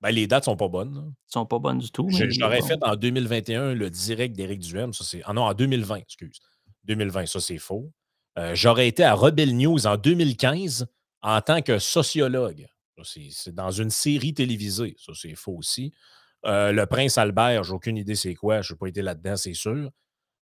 ben, 0.02 0.10
les 0.10 0.26
dates 0.26 0.44
sont 0.44 0.56
pas 0.56 0.68
bonnes, 0.68 0.94
là. 0.94 1.02
sont 1.26 1.46
pas 1.46 1.58
bonnes 1.58 1.78
du 1.78 1.90
tout, 1.90 2.10
j'aurais 2.10 2.60
fait 2.60 2.78
en 2.82 2.94
2021 2.94 3.72
le 3.72 3.88
direct 3.88 4.36
d'Éric 4.36 4.60
Duhem, 4.60 4.92
ça 4.92 5.02
c'est 5.02 5.22
ah 5.24 5.32
non, 5.32 5.44
en 5.44 5.54
2020, 5.54 5.96
excuse. 5.96 6.40
2020, 6.84 7.24
ça 7.24 7.40
c'est 7.40 7.56
faux. 7.56 7.90
J'aurais 8.52 8.86
été 8.86 9.02
à 9.02 9.14
Rebel 9.14 9.56
News 9.56 9.86
en 9.86 9.96
2015 9.96 10.86
en 11.22 11.40
tant 11.40 11.62
que 11.62 11.78
sociologue. 11.78 12.66
C'est 13.02 13.54
dans 13.54 13.70
une 13.70 13.90
série 13.90 14.34
télévisée, 14.34 14.94
ça 14.98 15.12
c'est 15.14 15.34
faux 15.34 15.56
aussi. 15.56 15.92
Heu, 16.46 16.72
Le 16.72 16.86
Prince 16.86 17.18
Albert, 17.18 17.64
j'ai 17.64 17.72
aucune 17.72 17.96
idée 17.96 18.14
c'est 18.14 18.34
quoi, 18.34 18.60
je 18.62 18.72
n'ai 18.72 18.78
pas 18.78 18.86
été 18.86 19.02
là-dedans, 19.02 19.36
c'est 19.36 19.54
sûr. 19.54 19.90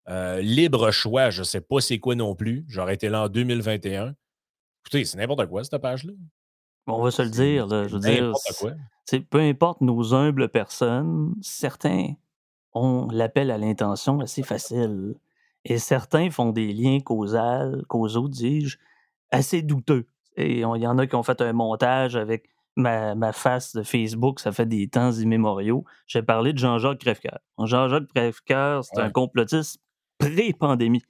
Heu, 0.08 0.40
Libre 0.40 0.90
choix, 0.90 1.30
je 1.30 1.40
ne 1.40 1.44
sais 1.44 1.60
pas 1.60 1.80
c'est 1.80 1.98
quoi 1.98 2.14
non 2.14 2.34
plus. 2.34 2.64
J'aurais 2.68 2.94
été 2.94 3.08
là 3.08 3.22
en 3.24 3.28
2021. 3.28 4.14
Écoutez, 4.84 5.04
c'est 5.04 5.16
n'importe 5.16 5.46
quoi 5.46 5.62
cette 5.62 5.80
page-là. 5.80 6.12
On 6.86 7.02
va 7.02 7.10
se 7.12 7.22
le 7.22 7.30
dire, 7.30 7.68
là, 7.68 7.86
je 7.86 7.94
veux 7.94 8.00
dire, 8.00 8.32
quoi. 8.58 8.72
peu 9.30 9.38
importe 9.38 9.80
nos 9.80 10.14
humbles 10.14 10.48
personnes, 10.48 11.32
certains 11.40 12.14
ont 12.74 13.06
l'appel 13.10 13.52
à 13.52 13.58
l'intention 13.58 14.20
assez 14.20 14.42
facile 14.42 15.14
et 15.64 15.78
certains 15.78 16.30
font 16.30 16.50
des 16.50 16.72
liens 16.72 16.98
causaux, 17.00 18.28
dis-je, 18.28 18.78
assez 19.30 19.62
douteux 19.62 20.06
et 20.36 20.60
il 20.60 20.60
y 20.60 20.86
en 20.86 20.98
a 20.98 21.06
qui 21.06 21.14
ont 21.14 21.22
fait 21.22 21.40
un 21.40 21.52
montage 21.52 22.16
avec 22.16 22.48
ma 22.76 23.14
ma 23.14 23.32
face 23.32 23.74
de 23.74 23.82
Facebook, 23.82 24.40
ça 24.40 24.52
fait 24.52 24.66
des 24.66 24.88
temps 24.88 25.12
immémoriaux. 25.12 25.84
J'ai 26.06 26.22
parlé 26.22 26.52
de 26.52 26.58
Jean-Jacques 26.58 26.98
Crèvecoeur. 26.98 27.38
Jean-Jacques 27.58 28.08
Crèvecoeur, 28.14 28.84
c'est 28.84 29.00
un 29.00 29.10
complotiste 29.10 29.80
pré-pandémie. 30.18 31.02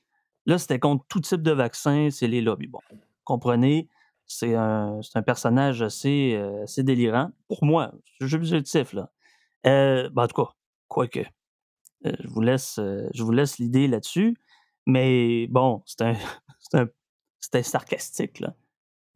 Là, 0.47 0.59
c'était 0.59 0.79
contre 0.79 1.05
tout 1.09 1.21
type 1.21 1.43
de 1.43 1.52
vaccin, 1.52 2.09
c'est 2.11 2.26
les 2.26 2.41
lobbies. 2.41 2.67
Bon, 2.67 2.81
comprenez, 3.25 3.88
c'est 4.26 4.55
un, 4.55 5.00
un, 5.14 5.23
personnage 5.23 5.83
assez, 5.83 6.35
euh, 6.35 6.64
assez 6.64 6.83
délirant. 6.83 7.31
Pour 7.49 7.64
moi, 7.64 7.93
c'est 8.21 8.29
subjectif, 8.29 8.93
là. 8.93 9.11
Euh, 9.67 10.09
ben, 10.11 10.25
en 10.25 10.26
tout 10.26 10.45
cas, 10.45 10.50
quoique. 10.88 11.21
Euh, 12.07 12.12
je 12.19 12.29
vous 12.29 12.41
laisse, 12.41 12.79
euh, 12.79 13.09
je 13.14 13.23
vous 13.23 13.31
laisse 13.31 13.59
l'idée 13.59 13.87
là-dessus. 13.87 14.37
Mais 14.87 15.47
bon, 15.49 15.83
c'est 15.87 16.02
un, 16.02 16.14
c'était 17.41 17.62
sarcastique, 17.62 18.41
là. 18.41 18.55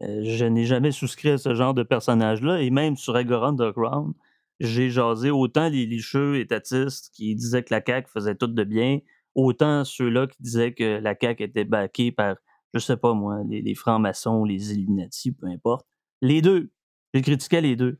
Je 0.00 0.44
n'ai 0.44 0.64
jamais 0.64 0.92
souscrit 0.92 1.30
à 1.30 1.38
ce 1.38 1.54
genre 1.54 1.74
de 1.74 1.82
personnage-là. 1.82 2.60
Et 2.60 2.70
même 2.70 2.96
sur 2.96 3.16
Agora 3.16 3.48
Underground, 3.48 4.14
j'ai 4.60 4.90
jasé 4.90 5.30
autant 5.30 5.68
les 5.68 5.86
licheux 5.86 6.38
étatistes 6.38 7.10
qui 7.14 7.34
disaient 7.34 7.62
que 7.62 7.74
la 7.74 7.82
CAQ 7.84 8.10
faisait 8.10 8.34
tout 8.34 8.46
de 8.46 8.64
bien, 8.64 9.00
autant 9.34 9.84
ceux-là 9.84 10.26
qui 10.26 10.42
disaient 10.42 10.72
que 10.72 10.98
la 10.98 11.14
CAQ 11.18 11.44
était 11.44 11.64
baquée 11.64 12.12
par 12.12 12.36
je 12.74 12.80
sais 12.80 12.96
pas 12.96 13.14
moi, 13.14 13.40
les, 13.48 13.74
francs-maçons, 13.74 14.44
les 14.44 14.72
Illuminati, 14.72 15.32
peu 15.32 15.46
importe. 15.46 15.86
Les 16.20 16.42
deux. 16.42 16.70
J'ai 17.14 17.22
critiqué 17.22 17.60
les 17.60 17.76
deux. 17.76 17.98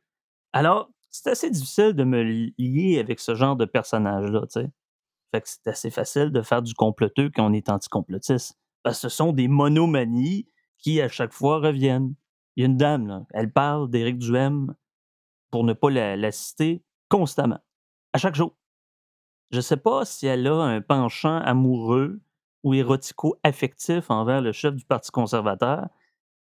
Alors, 0.53 0.91
c'est 1.11 1.31
assez 1.31 1.51
difficile 1.51 1.93
de 1.95 2.05
me 2.05 2.23
lier 2.23 2.99
avec 2.99 3.21
ce 3.21 3.35
genre 3.35 3.57
de 3.57 3.65
personnage-là, 3.65 4.43
tu 4.43 4.61
sais. 4.61 4.71
C'est 5.45 5.69
assez 5.69 5.91
facile 5.91 6.31
de 6.31 6.41
faire 6.41 6.63
du 6.63 6.73
comploteux 6.73 7.31
quand 7.35 7.51
on 7.51 7.53
est 7.53 7.69
anticomplotiste. 7.69 8.59
Parce 8.83 9.01
que 9.01 9.09
ce 9.09 9.15
sont 9.15 9.33
des 9.33 9.49
monomanies 9.49 10.47
qui, 10.79 11.01
à 11.01 11.09
chaque 11.09 11.33
fois, 11.33 11.59
reviennent. 11.59 12.15
Il 12.57 12.63
y 12.63 12.65
a 12.65 12.67
une 12.67 12.77
dame, 12.77 13.07
là, 13.07 13.27
elle 13.35 13.53
parle 13.53 13.91
d'Éric 13.91 14.19
Duhem, 14.19 14.75
pour 15.51 15.65
ne 15.65 15.73
pas 15.73 15.91
la, 15.91 16.17
la, 16.17 16.33
citer, 16.33 16.83
constamment, 17.09 17.61
à 18.13 18.19
chaque 18.19 18.35
jour. 18.35 18.57
Je 19.51 19.57
ne 19.57 19.63
sais 19.63 19.77
pas 19.77 20.05
si 20.05 20.27
elle 20.27 20.47
a 20.47 20.57
un 20.57 20.81
penchant 20.81 21.39
amoureux 21.39 22.21
ou 22.63 22.75
érotico-affectif 22.75 24.11
envers 24.11 24.41
le 24.41 24.53
chef 24.53 24.75
du 24.75 24.85
Parti 24.85 25.11
conservateur. 25.11 25.87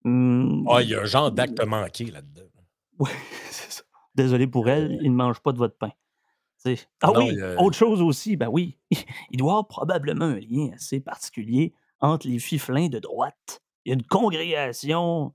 Mmh, 0.04 0.66
ah, 0.68 0.82
il 0.82 0.88
y 0.88 0.94
a 0.94 1.02
un 1.02 1.04
genre 1.04 1.30
d'acte 1.30 1.62
manqué 1.64 2.06
là-dedans. 2.06 2.42
Oui, 2.98 3.10
c'est 3.50 3.70
ça. 3.70 3.82
Désolé 4.14 4.46
pour 4.46 4.70
elle, 4.70 4.92
euh 4.92 4.98
il 5.02 5.10
ne 5.10 5.16
mange 5.16 5.40
pas 5.40 5.52
de 5.52 5.58
votre 5.58 5.76
pain. 5.76 5.92
Ah 7.02 7.12
oui, 7.12 7.38
autre 7.58 7.76
chose 7.76 8.02
aussi, 8.02 8.36
ben 8.36 8.48
oui, 8.48 8.78
il 9.30 9.38
doit 9.38 9.48
y 9.48 9.50
avoir 9.50 9.68
probablement 9.68 10.24
un 10.24 10.40
lien 10.40 10.70
assez 10.74 11.00
particulier 11.00 11.74
entre 12.00 12.26
les 12.26 12.38
fiflins 12.38 12.88
de 12.88 12.98
droite. 12.98 13.62
Il 13.86 13.90
y 13.90 13.92
a 13.92 13.94
une 13.94 14.02
congrégation 14.02 15.32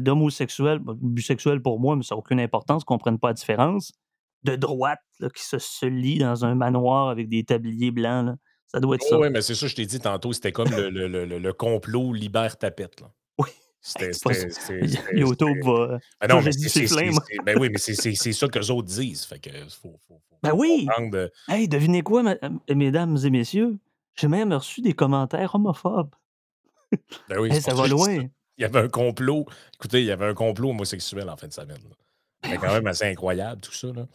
d'homosexuels, 0.00 0.80
bisexuels 1.02 1.60
pour 1.60 1.80
moi, 1.80 1.96
mais 1.96 2.04
ça 2.04 2.14
n'a 2.14 2.20
aucune 2.20 2.40
importance, 2.40 2.84
qu'on 2.84 2.94
ne 2.94 2.98
comprenne 2.98 3.18
pas 3.18 3.28
la 3.28 3.34
différence, 3.34 3.92
de 4.44 4.54
droite 4.54 5.00
qui 5.34 5.42
se, 5.44 5.58
se 5.58 5.86
lit 5.86 6.18
dans 6.18 6.44
un 6.44 6.54
manoir 6.54 7.08
avec 7.08 7.28
des 7.28 7.42
tabliers 7.42 7.90
blancs. 7.90 8.26
Là. 8.26 8.36
Ça 8.68 8.78
doit 8.78 8.94
être 8.94 9.02
ça. 9.02 9.18
Oui, 9.18 9.28
mais 9.30 9.42
c'est 9.42 9.56
ça, 9.56 9.66
je 9.66 9.74
t'ai 9.74 9.84
dit 9.84 9.98
tantôt, 9.98 10.32
c'était 10.32 10.52
comme 10.52 10.70
le, 10.70 10.90
le, 10.90 11.08
le, 11.08 11.26
le, 11.26 11.52
complot 11.52 12.12
libère 12.12 12.56
tapette. 12.56 13.00
Là. 13.00 13.10
Oui. 13.38 13.48
C'était. 13.80 14.12
YouTube 15.12 15.58
va. 15.64 15.98
Ben 16.20 16.28
non, 16.28 16.40
mais 16.40 16.52
c'est 16.52 16.86
ben 17.44 17.58
oui, 17.58 17.68
mais 17.68 17.78
c'est 17.78 18.32
ça 18.32 18.46
que 18.46 18.58
les 18.60 18.70
autres 18.70 18.86
disent. 18.86 19.24
Fait 19.24 19.40
que 19.40 19.50
faut, 19.68 19.98
faut, 20.06 20.20
faut 20.28 20.38
ben 20.40 20.52
oui. 20.54 20.86
De... 21.10 21.32
Hey, 21.48 21.66
devinez 21.66 22.02
quoi, 22.02 22.22
euh, 22.24 22.74
mesdames 22.74 23.18
et 23.24 23.30
messieurs? 23.30 23.78
J'ai 24.14 24.28
même 24.28 24.52
reçu 24.52 24.82
des 24.82 24.92
commentaires 24.92 25.56
homophobes. 25.56 26.14
Ben 27.28 27.38
oui, 27.38 27.60
ça 27.60 27.74
va 27.74 27.86
loin. 27.86 28.28
Il 28.58 28.62
y 28.62 28.64
avait 28.64 28.80
un 28.80 28.88
complot. 28.88 29.46
Écoutez, 29.74 30.00
il 30.00 30.06
y 30.06 30.10
avait 30.10 30.26
un 30.26 30.34
complot 30.34 30.70
homosexuel 30.70 31.28
en 31.28 31.36
fin 31.36 31.48
de 31.48 31.52
semaine. 31.52 31.78
C'est 32.44 32.58
quand 32.58 32.72
même 32.72 32.86
assez 32.86 33.04
incroyable, 33.04 33.60
tout 33.60 33.72
ça. 33.72 33.88
Là. 33.88 34.06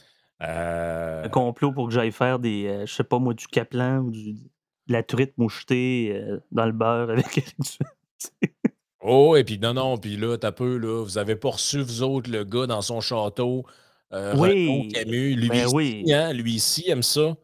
Euh... 0.44 1.26
Un 1.26 1.30
complot 1.30 1.72
pour 1.72 1.88
que 1.88 1.94
j'aille 1.94 2.12
faire 2.12 2.40
des, 2.40 2.68
euh, 2.68 2.86
je 2.86 2.94
sais 2.94 3.04
pas 3.04 3.20
moi, 3.20 3.34
du 3.34 3.48
caplan 3.48 4.00
ou 4.00 4.12
du, 4.12 4.34
de 4.34 4.94
la 4.94 5.02
truite 5.02 5.34
mouchetée 5.38 6.12
euh, 6.14 6.40
dans 6.52 6.66
le 6.66 6.72
beurre 6.72 7.10
avec 7.10 7.46
Oh, 9.02 9.36
et 9.36 9.44
puis 9.44 9.58
non, 9.58 9.74
non, 9.74 9.98
puis 9.98 10.18
là, 10.18 10.38
t'as 10.38 10.52
peu, 10.52 10.78
là, 10.78 11.04
vous 11.04 11.18
avez 11.18 11.36
pas 11.36 11.52
reçu, 11.52 11.82
vous 11.82 12.04
autres, 12.04 12.30
le 12.30 12.44
gars 12.44 12.68
dans 12.68 12.82
son 12.82 13.00
château. 13.00 13.66
Oui. 14.12 14.90
Camus, 14.94 15.36
lui, 15.36 15.50
ben 15.50 15.68
oui. 15.74 16.04
hein, 16.12 16.34
lui 16.34 16.54
ici 16.54 16.90
aime 16.90 17.04
ça. 17.04 17.36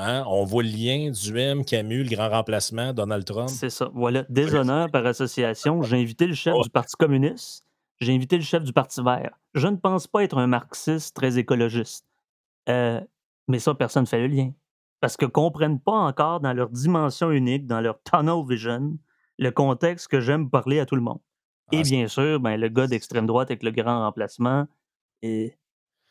Hein? 0.00 0.24
On 0.26 0.44
voit 0.44 0.62
le 0.62 0.70
lien 0.70 1.10
du 1.10 1.38
M, 1.38 1.64
Camus, 1.64 2.04
le 2.04 2.08
grand 2.08 2.30
remplacement, 2.30 2.92
Donald 2.92 3.24
Trump. 3.24 3.50
C'est 3.50 3.70
ça. 3.70 3.90
Voilà. 3.94 4.24
Déshonneur 4.28 4.90
par 4.90 5.04
association. 5.04 5.82
J'ai 5.82 6.00
invité 6.00 6.26
le 6.26 6.34
chef 6.34 6.54
du 6.62 6.70
Parti 6.70 6.96
communiste. 6.96 7.64
J'ai 8.00 8.14
invité 8.14 8.36
le 8.36 8.42
chef 8.42 8.64
du 8.64 8.72
Parti 8.72 9.02
vert. 9.02 9.38
Je 9.54 9.68
ne 9.68 9.76
pense 9.76 10.06
pas 10.06 10.24
être 10.24 10.38
un 10.38 10.46
marxiste 10.46 11.14
très 11.14 11.38
écologiste. 11.38 12.06
Euh, 12.68 13.00
mais 13.46 13.58
ça, 13.58 13.74
personne 13.74 14.04
ne 14.04 14.08
fait 14.08 14.26
le 14.26 14.28
lien. 14.28 14.52
Parce 15.00 15.16
qu'ils 15.16 15.28
ne 15.28 15.32
comprennent 15.32 15.80
pas 15.80 15.92
encore 15.92 16.40
dans 16.40 16.52
leur 16.54 16.70
dimension 16.70 17.30
unique, 17.30 17.66
dans 17.66 17.80
leur 17.80 18.02
tunnel 18.02 18.42
vision, 18.48 18.98
le 19.38 19.50
contexte 19.50 20.08
que 20.08 20.20
j'aime 20.20 20.48
parler 20.48 20.80
à 20.80 20.86
tout 20.86 20.96
le 20.96 21.02
monde. 21.02 21.20
Et 21.72 21.80
ah, 21.80 21.82
bien 21.82 22.08
sûr, 22.08 22.40
ben, 22.40 22.58
le 22.58 22.68
gars 22.68 22.86
d'extrême 22.86 23.26
droite 23.26 23.50
avec 23.50 23.62
le 23.62 23.70
grand 23.70 24.00
remplacement, 24.00 24.66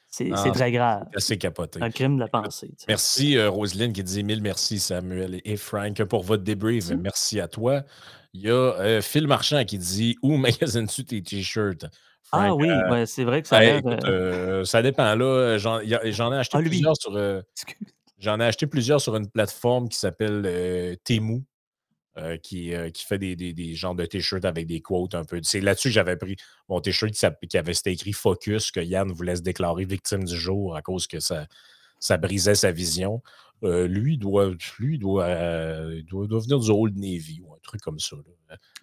c'est 0.10 0.52
très 0.54 0.72
grave. 0.72 1.06
C'est 1.12 1.18
assez 1.18 1.38
capoté. 1.38 1.80
Un 1.82 1.92
crime 1.92 2.16
de 2.16 2.22
la 2.22 2.28
pensée. 2.28 2.72
Merci, 2.88 3.38
euh, 3.38 3.50
Roselyne, 3.50 3.94
qui 3.94 4.04
dit 4.04 4.24
mille 4.24 4.42
merci, 4.42 4.80
Samuel 4.80 5.42
et 5.46 5.58
Frank, 5.58 6.04
pour 6.06 6.24
votre 6.24 6.44
débrief. 6.44 6.90
Merci 6.90 7.40
à 7.40 7.48
toi. 7.48 7.84
Il 8.34 8.42
y 8.42 8.50
a 8.50 8.54
euh, 8.54 9.02
Phil 9.02 9.28
Marchand 9.28 9.64
qui 9.66 9.78
dit 9.78 10.16
Où 10.22 10.38
magasines-tu 10.38 11.06
tes 11.06 11.22
t-shirts? 11.22 11.86
Ah 12.32 12.54
oui, 12.54 12.70
euh, 12.70 13.06
c'est 13.08 13.24
vrai 13.24 13.42
que 13.42 13.48
ça 13.48 13.60
ben, 13.60 13.82
euh 14.06 14.64
ça 14.64 14.84
dépend. 14.84 15.16
Là, 15.16 15.58
j'en, 15.58 15.80
ai 15.80 16.38
acheté 16.38 16.58
ah, 16.58 16.62
plusieurs 16.62 16.96
sur. 16.96 17.12
j'en 18.20 18.40
ai 18.40 18.46
acheté 18.46 18.68
plusieurs 18.68 19.02
sur 19.02 19.16
une 19.16 19.28
plateforme 19.28 19.90
qui 19.90 19.98
s'appelle 19.98 20.98
Temu. 21.04 21.44
Qui, 22.44 22.74
qui 22.94 23.06
fait 23.06 23.18
des, 23.18 23.36
des, 23.36 23.54
des 23.54 23.76
genres 23.76 23.96
de 23.96 24.06
t-shirts 24.06 24.46
avec 24.46 24.68
des 24.68 24.82
quotes 24.82 25.16
un 25.16 25.24
peu. 25.24 25.40
C'est 25.44 25.62
là-dessus 25.62 25.90
que 25.90 25.94
j'avais 25.94 26.18
pris 26.18 26.36
mon 26.68 26.82
t-shirt 26.82 27.14
qui 27.14 27.58
avait 27.58 27.74
c'était 27.74 27.94
écrit 27.94 28.14
Focus, 28.14 28.72
que 28.72 28.80
Yann 28.80 29.12
voulait 29.12 29.38
se 29.38 29.42
déclarer 29.42 29.86
victime 29.86 30.24
du 30.24 30.36
jour 30.38 30.76
à 30.76 30.82
cause 30.82 31.08
que 31.08 31.20
ça, 31.20 31.48
ça 32.00 32.18
brisait 32.18 32.56
sa 32.56 32.72
vision. 32.72 33.22
lui, 33.62 34.18
doit, 34.18 34.52
lui 34.80 34.98
doit, 34.98 35.28
doit, 36.04 36.28
doit, 36.28 36.40
venir 36.40 36.60
du 36.60 36.72
Old 36.72 36.98
Navy 36.98 37.42
ou 37.42 37.54
un 37.54 37.60
truc 37.64 37.82
comme 37.82 38.00
ça. 38.00 38.18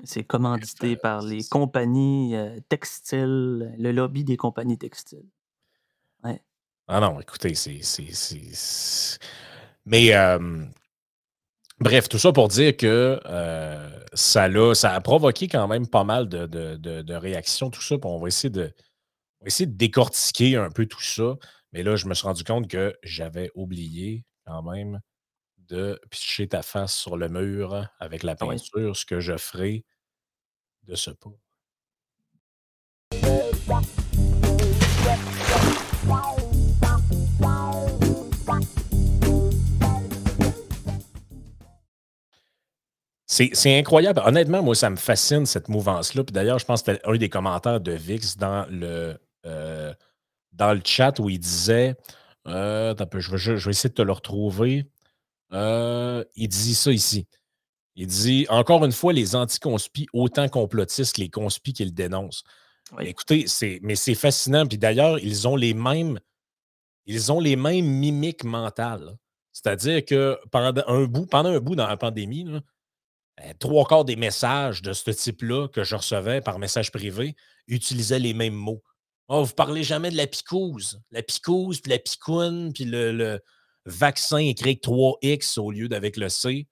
C'est 0.04 0.24
commandité 0.24 0.96
par 0.96 1.22
les 1.22 1.44
compagnies 1.44 2.34
textiles, 2.68 3.74
le 3.78 3.92
lobby 3.92 4.24
des 4.24 4.36
compagnies 4.36 4.78
textiles. 4.78 5.28
Ouais. 6.24 6.40
Ah 6.88 7.00
non, 7.00 7.20
écoutez, 7.20 7.54
c'est. 7.54 7.80
Mais 9.84 10.12
bref, 11.78 12.08
tout 12.08 12.18
ça 12.18 12.32
pour 12.32 12.48
dire 12.48 12.76
que 12.76 13.20
ça, 14.14 14.44
a, 14.44 14.74
ça 14.74 14.92
a 14.92 15.00
provoqué 15.00 15.48
quand 15.48 15.68
même 15.68 15.86
pas 15.86 16.04
mal 16.04 16.28
de, 16.28 16.46
de, 16.46 16.76
de, 16.76 17.14
réactions, 17.14 17.70
tout 17.70 17.82
ça. 17.82 17.98
Puis 17.98 18.10
on 18.10 18.18
va 18.18 18.28
essayer 18.28 18.50
de, 18.50 18.72
on 19.40 19.44
va 19.44 19.48
essayer 19.48 19.66
de 19.66 19.76
décortiquer 19.76 20.56
un 20.56 20.70
peu 20.70 20.86
tout 20.86 21.02
ça. 21.02 21.34
Mais 21.72 21.82
là, 21.82 21.96
je 21.96 22.06
me 22.06 22.14
suis 22.14 22.26
rendu 22.26 22.44
compte 22.44 22.68
que 22.68 22.96
j'avais 23.02 23.50
oublié 23.54 24.24
quand 24.46 24.62
même 24.62 25.00
de 25.68 26.00
picher 26.10 26.48
ta 26.48 26.62
face 26.62 26.94
sur 26.94 27.16
le 27.16 27.28
mur 27.28 27.86
avec 27.98 28.22
la 28.22 28.32
ah 28.32 28.36
peinture, 28.36 28.96
ce 28.96 29.04
que 29.04 29.20
je 29.20 29.36
ferai 29.36 29.84
de 30.84 30.94
ce 30.94 31.10
pas. 31.10 31.30
C'est 43.36 43.78
incroyable. 43.78 44.22
Honnêtement, 44.24 44.62
moi, 44.62 44.74
ça 44.74 44.88
me 44.88 44.96
fascine 44.96 45.44
cette 45.46 45.68
mouvance-là. 45.68 46.24
Puis 46.24 46.32
d'ailleurs, 46.32 46.58
je 46.58 46.64
pense 46.64 46.82
que 46.82 46.92
c'était 46.92 47.06
un 47.06 47.16
des 47.16 47.28
commentaires 47.28 47.80
de 47.80 47.92
Vix 47.92 48.36
dans 48.36 48.66
le, 48.70 49.18
euh, 49.44 49.92
dans 50.52 50.72
le 50.72 50.80
chat 50.84 51.18
où 51.18 51.28
il 51.28 51.38
disait 51.38 51.96
euh, 52.46 52.94
je, 52.96 53.30
vais, 53.30 53.38
je, 53.38 53.52
vais, 53.52 53.70
essayer 53.70 53.90
de 53.90 53.94
te 53.94 54.02
le 54.02 54.12
retrouver. 54.12 54.86
Euh, 55.52 56.24
il 56.34 56.48
dit 56.48 56.74
ça 56.74 56.92
ici. 56.92 57.26
Il 57.94 58.06
dit 58.06 58.46
encore 58.48 58.84
une 58.84 58.92
fois, 58.92 59.12
les 59.12 59.34
anti-conspis, 59.34 60.06
autant 60.12 60.48
complotistes 60.48 61.16
que 61.16 61.20
les 61.20 61.30
conspis 61.30 61.72
qu'ils 61.72 61.94
dénoncent. 61.94 62.44
Écoutez, 63.00 63.46
c'est, 63.48 63.80
mais 63.82 63.96
c'est 63.96 64.14
fascinant. 64.14 64.66
Puis 64.66 64.78
d'ailleurs, 64.78 65.18
ils 65.18 65.48
ont 65.48 65.56
les 65.56 65.74
mêmes, 65.74 66.20
ils 67.06 67.32
ont 67.32 67.40
les 67.40 67.56
mêmes 67.56 67.86
mimiques 67.86 68.44
mentales. 68.44 69.16
C'est-à-dire 69.52 70.04
que 70.04 70.38
pendant 70.50 70.82
un 70.86 71.04
bout, 71.04 71.26
pendant 71.26 71.48
un 71.48 71.58
bout 71.58 71.74
dans 71.74 71.86
la 71.86 71.96
pandémie, 71.96 72.44
ben, 72.44 72.62
trois 73.58 73.86
quarts 73.86 74.04
des 74.04 74.16
messages 74.16 74.82
de 74.82 74.92
ce 74.92 75.10
type-là 75.10 75.68
que 75.68 75.84
je 75.84 75.94
recevais 75.96 76.40
par 76.40 76.58
message 76.58 76.90
privé 76.90 77.36
utilisaient 77.68 78.18
les 78.18 78.34
mêmes 78.34 78.54
mots. 78.54 78.82
Oh, 79.28 79.42
vous 79.42 79.54
parlez 79.54 79.82
jamais 79.82 80.10
de 80.10 80.16
la 80.16 80.26
picouse. 80.26 81.00
La 81.10 81.22
picouse, 81.22 81.80
puis 81.80 81.90
la 81.90 81.98
picoune, 81.98 82.72
puis 82.72 82.84
le, 82.84 83.40
vaccin 83.84 84.38
écrit 84.38 84.70
avec 84.70 84.82
3X 84.82 85.58
au 85.60 85.70
lieu 85.70 85.88
d'avec 85.88 86.16
le 86.16 86.28
C. 86.28 86.66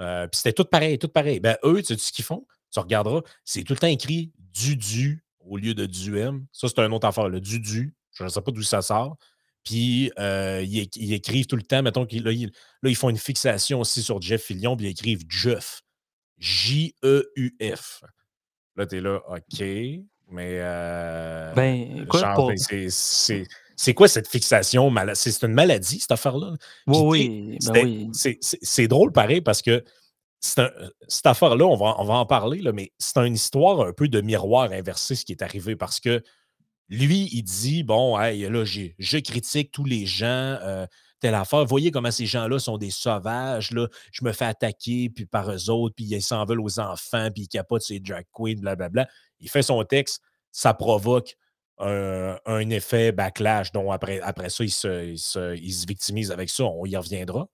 Euh, 0.00 0.26
puis 0.26 0.38
c'était 0.38 0.52
tout 0.52 0.64
pareil, 0.64 0.98
tout 0.98 1.08
pareil. 1.08 1.40
Ben, 1.40 1.56
eux, 1.64 1.82
tu 1.82 1.94
sais 1.94 1.96
ce 1.98 2.12
qu'ils 2.12 2.24
font? 2.24 2.46
Tu 2.72 2.80
regarderas, 2.80 3.22
c'est 3.44 3.62
tout 3.62 3.72
le 3.72 3.78
temps 3.78 3.86
écrit 3.86 4.32
du 4.38 4.76
du 4.76 5.24
au 5.40 5.56
lieu 5.56 5.74
de 5.74 5.86
du 5.86 6.18
M. 6.18 6.46
Ça, 6.52 6.68
c'est 6.68 6.78
un 6.80 6.90
autre 6.92 7.06
affaire, 7.06 7.28
le 7.28 7.40
du 7.40 7.60
du. 7.60 7.94
Je 8.12 8.24
ne 8.24 8.28
sais 8.28 8.40
pas 8.40 8.50
d'où 8.50 8.62
ça 8.62 8.82
sort. 8.82 9.16
Puis 9.64 10.12
euh, 10.18 10.62
ils, 10.62 11.12
écrivent 11.12 11.46
tout 11.46 11.56
le 11.56 11.62
temps, 11.62 11.82
mettons 11.82 12.06
qu'ils 12.06 12.22
là, 12.22 12.32
ils 12.84 12.96
font 12.96 13.10
une 13.10 13.18
fixation 13.18 13.80
aussi 13.80 14.02
sur 14.02 14.22
Jeff 14.22 14.44
Fillion, 14.44 14.76
puis 14.76 14.86
ils 14.86 14.90
écrivent 14.90 15.24
Jeff. 15.28 15.82
J-E-U-F. 16.38 18.02
Là, 18.76 18.86
tu 18.86 18.96
es 18.98 19.00
là, 19.00 19.20
OK. 19.28 19.60
Mais 20.28 20.58
euh, 20.60 21.52
Ben, 21.54 22.02
écoute, 22.02 22.20
genre, 22.20 22.34
pour 22.34 22.52
c'est 23.78 23.92
quoi 23.92 24.08
cette 24.08 24.28
fixation 24.28 24.92
c'est 25.14 25.42
une 25.42 25.52
maladie, 25.52 26.00
cette 26.00 26.12
affaire-là? 26.12 26.54
Oui, 26.86 26.98
oui, 26.98 27.58
ben 27.72 27.84
oui. 27.84 28.38
c'est 28.40 28.88
drôle 28.88 29.12
pareil 29.12 29.42
parce 29.42 29.62
que 29.62 29.84
un 30.56 30.62
euh, 30.62 30.90
cette 31.08 31.26
affaire-là, 31.26 31.64
on 31.66 31.76
va 31.76 31.94
on 31.98 32.04
va 32.04 32.14
en 32.14 32.26
parler, 32.26 32.60
là, 32.60 32.72
mais 32.72 32.92
c'est 32.98 33.18
une 33.18 33.34
histoire 33.34 33.80
un 33.80 33.92
peu 33.92 34.08
de 34.08 34.20
miroir 34.20 34.72
inversé, 34.72 35.14
ce 35.14 35.24
qui 35.24 35.32
est 35.32 35.42
arrivé 35.42 35.76
parce 35.76 36.00
que 36.00 36.22
lui, 36.88 37.28
il 37.32 37.42
dit: 37.42 37.82
«Bon, 37.82 38.18
hey, 38.18 38.48
là, 38.48 38.64
j'ai 38.64 38.94
je 38.98 39.18
critique 39.18 39.72
tous 39.72 39.84
les 39.84 40.06
gens, 40.06 40.58
heu, 40.62 40.86
telle 41.20 41.34
affaire. 41.34 41.64
Voyez 41.64 41.90
comment 41.90 42.10
ces 42.10 42.26
gens-là 42.26 42.58
sont 42.58 42.78
des 42.78 42.90
sauvages, 42.90 43.70
là. 43.70 43.88
Je 44.12 44.24
me 44.24 44.32
fais 44.32 44.44
attaquer, 44.44 45.10
puis 45.10 45.26
par 45.26 45.50
eux 45.50 45.70
autres, 45.70 45.94
puis 45.94 46.04
ils 46.04 46.22
s'en 46.22 46.44
veulent 46.44 46.60
aux 46.60 46.78
enfants, 46.80 47.30
puis 47.34 47.44
ils 47.44 47.48
capotent 47.48 47.88
les 47.88 48.00
drag 48.00 48.26
queens, 48.32 48.56
blablabla». 48.60 49.06
Il 49.40 49.50
fait 49.50 49.62
son 49.62 49.82
texte, 49.84 50.22
ça 50.52 50.74
provoque 50.74 51.36
un 51.78 52.70
effet 52.70 53.12
backlash 53.12 53.70
dont 53.72 53.90
après 53.90 54.20
après 54.20 54.48
ça, 54.48 54.64
il 54.64 54.70
se 54.70 55.04
il 55.10 55.18
se 55.18 55.54
il 55.56 55.72
se 55.72 55.86
victimise 55.86 56.32
avec 56.32 56.48
ça, 56.48 56.64
on 56.64 56.86
y 56.86 56.96
reviendra. 56.96 57.48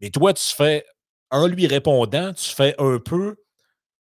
Mais 0.00 0.10
toi, 0.10 0.34
tu 0.34 0.44
fais 0.54 0.84
en 1.30 1.46
lui 1.46 1.66
répondant, 1.66 2.32
tu 2.34 2.50
fais 2.50 2.74
un 2.78 2.98
peu 2.98 3.36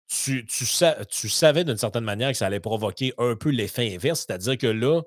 tu, 0.08 0.46
tu, 0.46 0.66
sa- 0.66 1.06
tu 1.06 1.30
savais 1.30 1.64
d'une 1.64 1.78
certaine 1.78 2.04
manière 2.04 2.32
que 2.32 2.38
ça 2.38 2.46
allait 2.48 2.60
provoquer 2.60 3.14
un 3.18 3.36
peu 3.36 3.50
l'effet 3.50 3.94
inverse, 3.96 4.26
c'est-à-dire 4.28 4.58
que 4.58 4.68
là, 4.68 5.02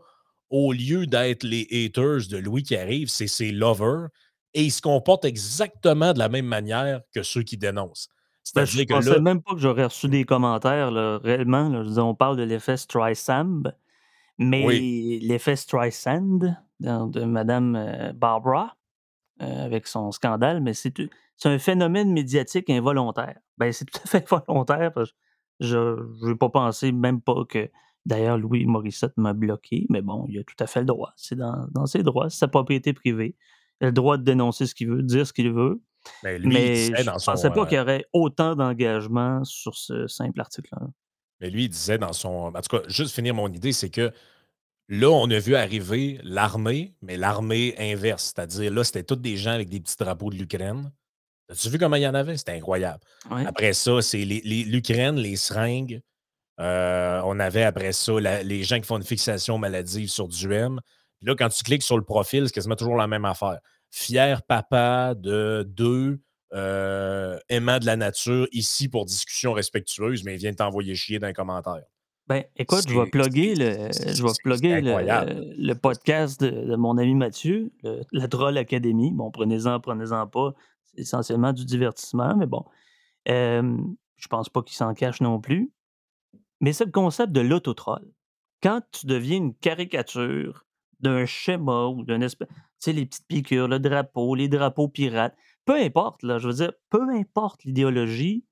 au 0.51 0.73
lieu 0.73 1.07
d'être 1.07 1.45
les 1.45 1.67
haters 1.71 2.29
de 2.29 2.37
Louis 2.37 2.63
qui 2.63 2.77
arrivent, 2.77 3.09
c'est 3.09 3.27
ses 3.27 3.51
lovers 3.51 4.09
et 4.55 4.65
ils 4.65 4.71
se 4.71 4.81
comportent 4.81 5.25
exactement 5.25 6.13
de 6.13 6.19
la 6.19 6.29
même 6.29 6.47
manière 6.47 7.01
que 7.15 7.23
ceux 7.23 7.43
qui 7.43 7.57
dénoncent. 7.57 8.09
Ben, 8.55 8.65
je 8.65 8.83
que 8.83 8.93
pensais 8.95 9.11
là, 9.11 9.21
même 9.21 9.43
pas 9.43 9.55
que 9.55 9.61
j'aurais 9.61 9.85
reçu 9.85 10.09
des 10.09 10.25
commentaires, 10.25 10.91
là, 10.91 11.19
réellement, 11.19 11.69
là. 11.69 11.83
Je 11.83 12.01
on 12.01 12.15
parle 12.15 12.37
de 12.37 12.45
l'effet 12.45 12.77
Streisand, 12.77 13.65
oui, 14.39 14.47
mais 14.47 15.19
l'effet 15.21 15.57
Streisand 15.57 16.57
de 16.81 17.25
madame, 17.25 17.77
heu, 17.77 18.13
Barbara, 18.13 18.77
heu, 19.43 19.47
avec 19.47 19.87
son 19.87 20.13
scandale, 20.13 20.61
mais 20.61 20.75
c'est 20.75 20.95
un 21.45 21.59
phénomène 21.59 22.13
médiatique 22.13 22.71
involontaire. 22.71 23.39
Ben, 23.59 23.73
c'est 23.73 23.85
tout 23.85 24.01
à 24.05 24.09
fait 24.09 24.29
volontaire 24.47 24.93
parce 24.93 25.11
que 25.11 25.17
je 25.61 26.27
vais 26.27 26.37
pas 26.37 26.51
penser 26.51 26.93
même 26.93 27.21
pas 27.21 27.45
que 27.49 27.69
d'ailleurs 28.07 28.39
Louis 28.39 28.65
Morissette 28.67 29.13
m'a 29.19 29.33
bloqué, 29.35 29.87
mais 29.91 30.01
bon, 30.01 30.25
il 30.29 30.39
a 30.39 30.45
tout 30.45 30.55
à 30.61 30.67
fait 30.67 30.81
le 30.81 30.87
droit. 30.87 31.13
C'est 31.17 31.37
dans 31.37 31.67
dans 31.73 31.87
ses 31.87 32.03
droits, 32.03 32.31
c'est 32.31 32.39
sa 32.39 32.49
propriété 32.49 32.93
privée. 32.95 33.35
Il 33.81 33.85
a 33.85 33.87
le 33.89 33.93
droit 33.93 34.17
de 34.17 34.23
dénoncer 34.23 34.65
ce 34.67 34.75
qu'il 34.75 34.89
veut, 34.89 35.03
de 35.03 35.07
dire 35.07 35.27
ce 35.27 35.33
qu'il 35.35 35.53
veut. 35.53 35.81
ben, 36.23 36.41
lui, 36.41 36.49
il 36.55 36.55
Mais 36.55 36.97
je 36.97 37.05
dans 37.05 37.13
pensais 37.19 37.51
pas 37.51 37.63
euh, 37.63 37.67
qu'il 37.67 37.77
y 37.77 37.81
aurait 37.81 38.07
autant 38.15 38.55
d'engagement 38.57 39.45
sur 39.45 39.75
ce 39.77 40.07
simple 40.07 40.41
article-là. 40.41 40.87
mais 41.41 41.51
lui, 41.51 41.65
il 41.65 41.69
disait 41.69 41.99
dans 41.99 42.13
son. 42.15 42.53
En 42.55 42.61
tout 42.63 42.77
cas, 42.79 42.83
juste 42.89 43.15
finir 43.15 43.35
mon 43.35 43.49
idée, 43.53 43.73
c'est 43.73 43.91
que 43.91 44.11
là, 44.89 45.09
on 45.11 45.29
a 45.31 45.39
vu 45.39 45.55
arriver 45.57 46.19
l'armée, 46.23 46.95
mais 47.03 47.17
l'armée 47.17 47.75
inverse. 47.79 48.33
C'est-à-dire, 48.35 48.73
là, 48.73 48.85
c'était 48.85 49.03
tous 49.03 49.17
des 49.17 49.37
gens 49.37 49.51
avec 49.51 49.69
des 49.69 49.81
petits 49.81 49.97
drapeaux 49.99 50.31
de 50.31 50.37
l'Ukraine. 50.37 50.91
As-tu 51.51 51.69
vu 51.71 51.79
comment 51.79 51.97
il 51.97 52.03
y 52.03 52.09
en 52.09 52.15
avait? 52.15 52.37
C'était 52.37 52.53
incroyable. 52.53 53.01
Ouais. 53.31 53.45
Après 53.47 53.73
ça, 53.73 54.01
c'est 54.01 54.25
les- 54.25 54.41
les- 54.45 54.65
l'Ukraine, 54.65 55.17
les 55.17 55.37
seringues. 55.37 56.01
Euh, 56.61 57.21
on 57.25 57.39
avait 57.39 57.63
après 57.65 57.93
ça 57.93 58.13
la- 58.21 58.43
les 58.43 58.63
gens 58.63 58.77
qui 58.81 58.87
font 58.87 58.97
une 58.97 59.03
fixation 59.05 59.59
maladive 59.59 60.09
sur 60.09 60.27
du 60.29 60.51
M. 60.53 60.81
Puis 61.19 61.29
là, 61.29 61.35
quand 61.35 61.49
tu 61.49 61.63
cliques 61.63 61.83
sur 61.83 61.97
le 61.99 62.05
profil, 62.05 62.45
c'est 62.47 62.53
quasiment 62.53 62.77
toujours 62.77 62.97
la 62.97 63.07
même 63.07 63.25
affaire. 63.25 63.59
Fier 63.91 64.43
papa 64.43 65.15
de 65.15 65.65
deux 65.69 66.21
euh, 66.55 67.39
aimants 67.49 67.79
de 67.79 67.87
la 67.87 67.97
nature, 67.97 68.47
ici 68.53 68.89
pour 68.89 69.05
discussion 69.05 69.53
respectueuse, 69.53 70.23
mais 70.25 70.35
il 70.35 70.39
vient 70.39 70.53
de 70.53 70.57
t'envoyer 70.57 70.95
chier 70.95 71.19
d'un 71.19 71.33
commentaire. 71.33 71.83
Ben, 72.29 72.45
écoute, 72.57 72.85
je 72.89 72.95
vais 72.99 73.07
plugger 73.11 73.55
le 73.55 73.65
je 73.73 73.77
vais 73.79 73.93
c'est- 73.93 74.15
c'est 74.15 74.43
plugger 74.43 74.73
incroyable. 74.75 75.33
le 75.33 75.55
le 75.67 75.75
podcast 75.75 76.41
de 76.41 76.51
de 76.51 76.77
mon 76.77 76.99
ami 76.99 77.15
Mathieu, 77.15 77.73
le 77.83 78.01
la 78.13 78.29
Troll 78.29 78.57
Academy. 78.59 79.13
Bon, 79.13 79.31
prenez-en, 79.31 79.81
prenez-en 79.81 80.27
pas. 80.27 80.53
C'est 80.85 81.03
essentiellement 81.03 81.53
du 81.53 81.65
divertissement, 81.65 82.37
mais 82.37 82.47
bon. 82.47 82.65
Hem, 83.27 83.95
je 84.17 84.29
pense 84.29 84.49
pas 84.49 84.63
qu'il 84.63 84.77
s'en 84.77 84.95
cache 84.95 85.21
non 85.21 85.41
plus. 85.41 85.71
Mais 86.61 86.73
c'est 86.73 86.87
le 86.87 86.91
concept 86.91 87.33
de 87.33 87.41
l'autotroll. 87.41 88.13
Quand 88.63 88.81
tu 88.93 89.07
deviens 89.07 89.37
une 89.37 89.55
caricature 89.55 90.65
d'un 91.01 91.27
schéma 91.27 91.87
ou 91.87 92.05
d'un 92.05 92.21
espèce 92.21 92.49
tu 92.49 92.91
sais, 92.91 92.93
les 92.93 93.07
petites 93.07 93.27
piqûres, 93.27 93.69
le 93.69 93.79
drapeau, 93.79 94.35
les 94.35 94.49
drapeaux 94.49 94.89
pirates, 94.89 95.35
peu 95.65 95.75
importe, 95.75 96.23
là, 96.23 96.39
je 96.39 96.49
veux 96.49 96.55
dire, 96.55 96.73
peu 96.91 97.09
importe 97.11 97.65
l'idéologie, 97.65 98.45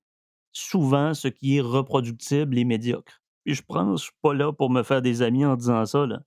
souvent, 0.53 1.13
ce 1.13 1.29
qui 1.29 1.59
est 1.59 1.61
reproductible 1.61 2.59
est 2.59 2.65
médiocre. 2.65 3.23
Puis 3.45 3.55
je 3.55 3.63
pense, 3.63 4.01
je 4.01 4.05
suis 4.05 4.17
pas 4.23 4.33
là 4.33 4.53
pour 4.53 4.71
me 4.71 4.83
faire 4.83 5.03
des 5.03 5.21
amis 5.21 5.45
en 5.45 5.57
disant 5.57 5.85
ça, 5.85 6.07
là. 6.07 6.21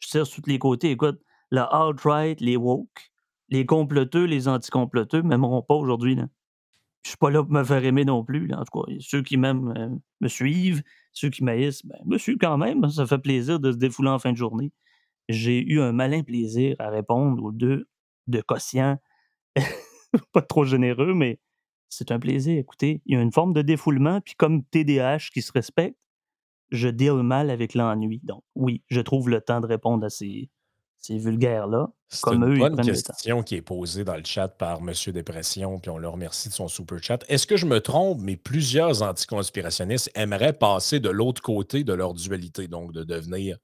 Je 0.00 0.08
tire 0.08 0.26
sur 0.26 0.42
tous 0.42 0.50
les 0.50 0.58
côtés. 0.58 0.90
Écoute, 0.90 1.20
la 1.50 1.64
alt-right, 1.64 2.40
les 2.40 2.56
woke, 2.56 3.10
les 3.48 3.64
comploteux, 3.64 4.24
les 4.24 4.46
anticomploteux 4.46 5.22
m'aimeront 5.22 5.62
pas 5.62 5.74
aujourd'hui, 5.74 6.14
là. 6.14 6.28
Je 7.04 7.10
suis 7.10 7.16
pas 7.16 7.30
là 7.30 7.42
pour 7.42 7.52
me 7.52 7.64
faire 7.64 7.84
aimer 7.84 8.04
non 8.04 8.22
plus. 8.24 8.52
En 8.52 8.64
tout 8.64 8.82
cas, 8.82 8.92
ceux 9.00 9.22
qui 9.22 9.38
m'aiment, 9.38 9.72
heu, 9.76 9.98
me 10.20 10.28
suivent, 10.28 10.82
ceux 11.18 11.30
qui 11.30 11.42
m'haïssent, 11.42 11.84
ben, 11.84 12.18
suivent 12.18 12.38
quand 12.38 12.58
même, 12.58 12.88
ça 12.88 13.06
fait 13.06 13.18
plaisir 13.18 13.58
de 13.58 13.72
se 13.72 13.76
défouler 13.76 14.10
en 14.10 14.18
fin 14.18 14.32
de 14.32 14.36
journée. 14.36 14.72
J'ai 15.28 15.60
eu 15.60 15.80
un 15.80 15.92
malin 15.92 16.22
plaisir 16.22 16.76
à 16.78 16.90
répondre 16.90 17.42
aux 17.42 17.52
2 17.52 17.88
de 18.28 18.40
quotient 18.40 18.98
pas 20.32 20.42
trop 20.42 20.64
généreux, 20.64 21.14
mais 21.14 21.40
c'est 21.88 22.12
un 22.12 22.20
plaisir. 22.20 22.56
Écoutez, 22.58 23.02
il 23.06 23.14
y 23.14 23.16
a 23.18 23.22
une 23.22 23.32
forme 23.32 23.52
de 23.52 23.62
défoulement, 23.62 24.20
puis 24.20 24.34
comme 24.36 24.64
TDAH 24.64 25.30
qui 25.32 25.42
se 25.42 25.52
respecte, 25.52 25.98
je 26.70 26.88
deal 26.88 27.22
mal 27.22 27.50
avec 27.50 27.74
l'ennui. 27.74 28.20
Donc 28.22 28.44
oui, 28.54 28.82
je 28.86 29.00
trouve 29.00 29.28
le 29.28 29.40
temps 29.40 29.60
de 29.60 29.66
répondre 29.66 30.04
à 30.04 30.10
ces 30.10 30.50
ces 31.00 31.18
vulgaires-là, 31.18 31.88
C'est 32.08 32.22
comme 32.22 32.42
une 32.42 32.54
eux, 32.54 32.58
bonne 32.58 32.80
question 32.80 33.42
qui 33.42 33.54
est 33.54 33.62
posée 33.62 34.04
dans 34.04 34.16
le 34.16 34.24
chat 34.24 34.48
par 34.48 34.80
Monsieur 34.82 35.12
Dépression, 35.12 35.78
puis 35.78 35.90
on 35.90 35.98
le 35.98 36.08
remercie 36.08 36.48
de 36.48 36.54
son 36.54 36.68
super 36.68 37.02
chat. 37.02 37.24
Est-ce 37.28 37.46
que 37.46 37.56
je 37.56 37.66
me 37.66 37.80
trompe, 37.80 38.20
mais 38.20 38.36
plusieurs 38.36 39.02
anticonspirationnistes 39.02 40.10
aimeraient 40.14 40.52
passer 40.52 41.00
de 41.00 41.08
l'autre 41.08 41.40
côté 41.40 41.84
de 41.84 41.92
leur 41.92 42.14
dualité, 42.14 42.68
donc 42.68 42.92
de 42.92 43.04
devenir 43.04 43.58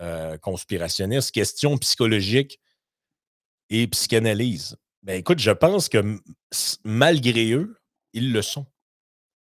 euh, 0.00 0.36
conspirationnistes? 0.38 1.30
Question 1.30 1.78
psychologique 1.78 2.60
et 3.70 3.86
psychanalyse. 3.86 4.76
Ben 5.02 5.18
écoute, 5.18 5.38
je 5.38 5.52
pense 5.52 5.88
que 5.88 5.98
m- 5.98 6.20
malgré 6.84 7.52
eux, 7.52 7.76
ils 8.12 8.32
le 8.32 8.42
sont. 8.42 8.66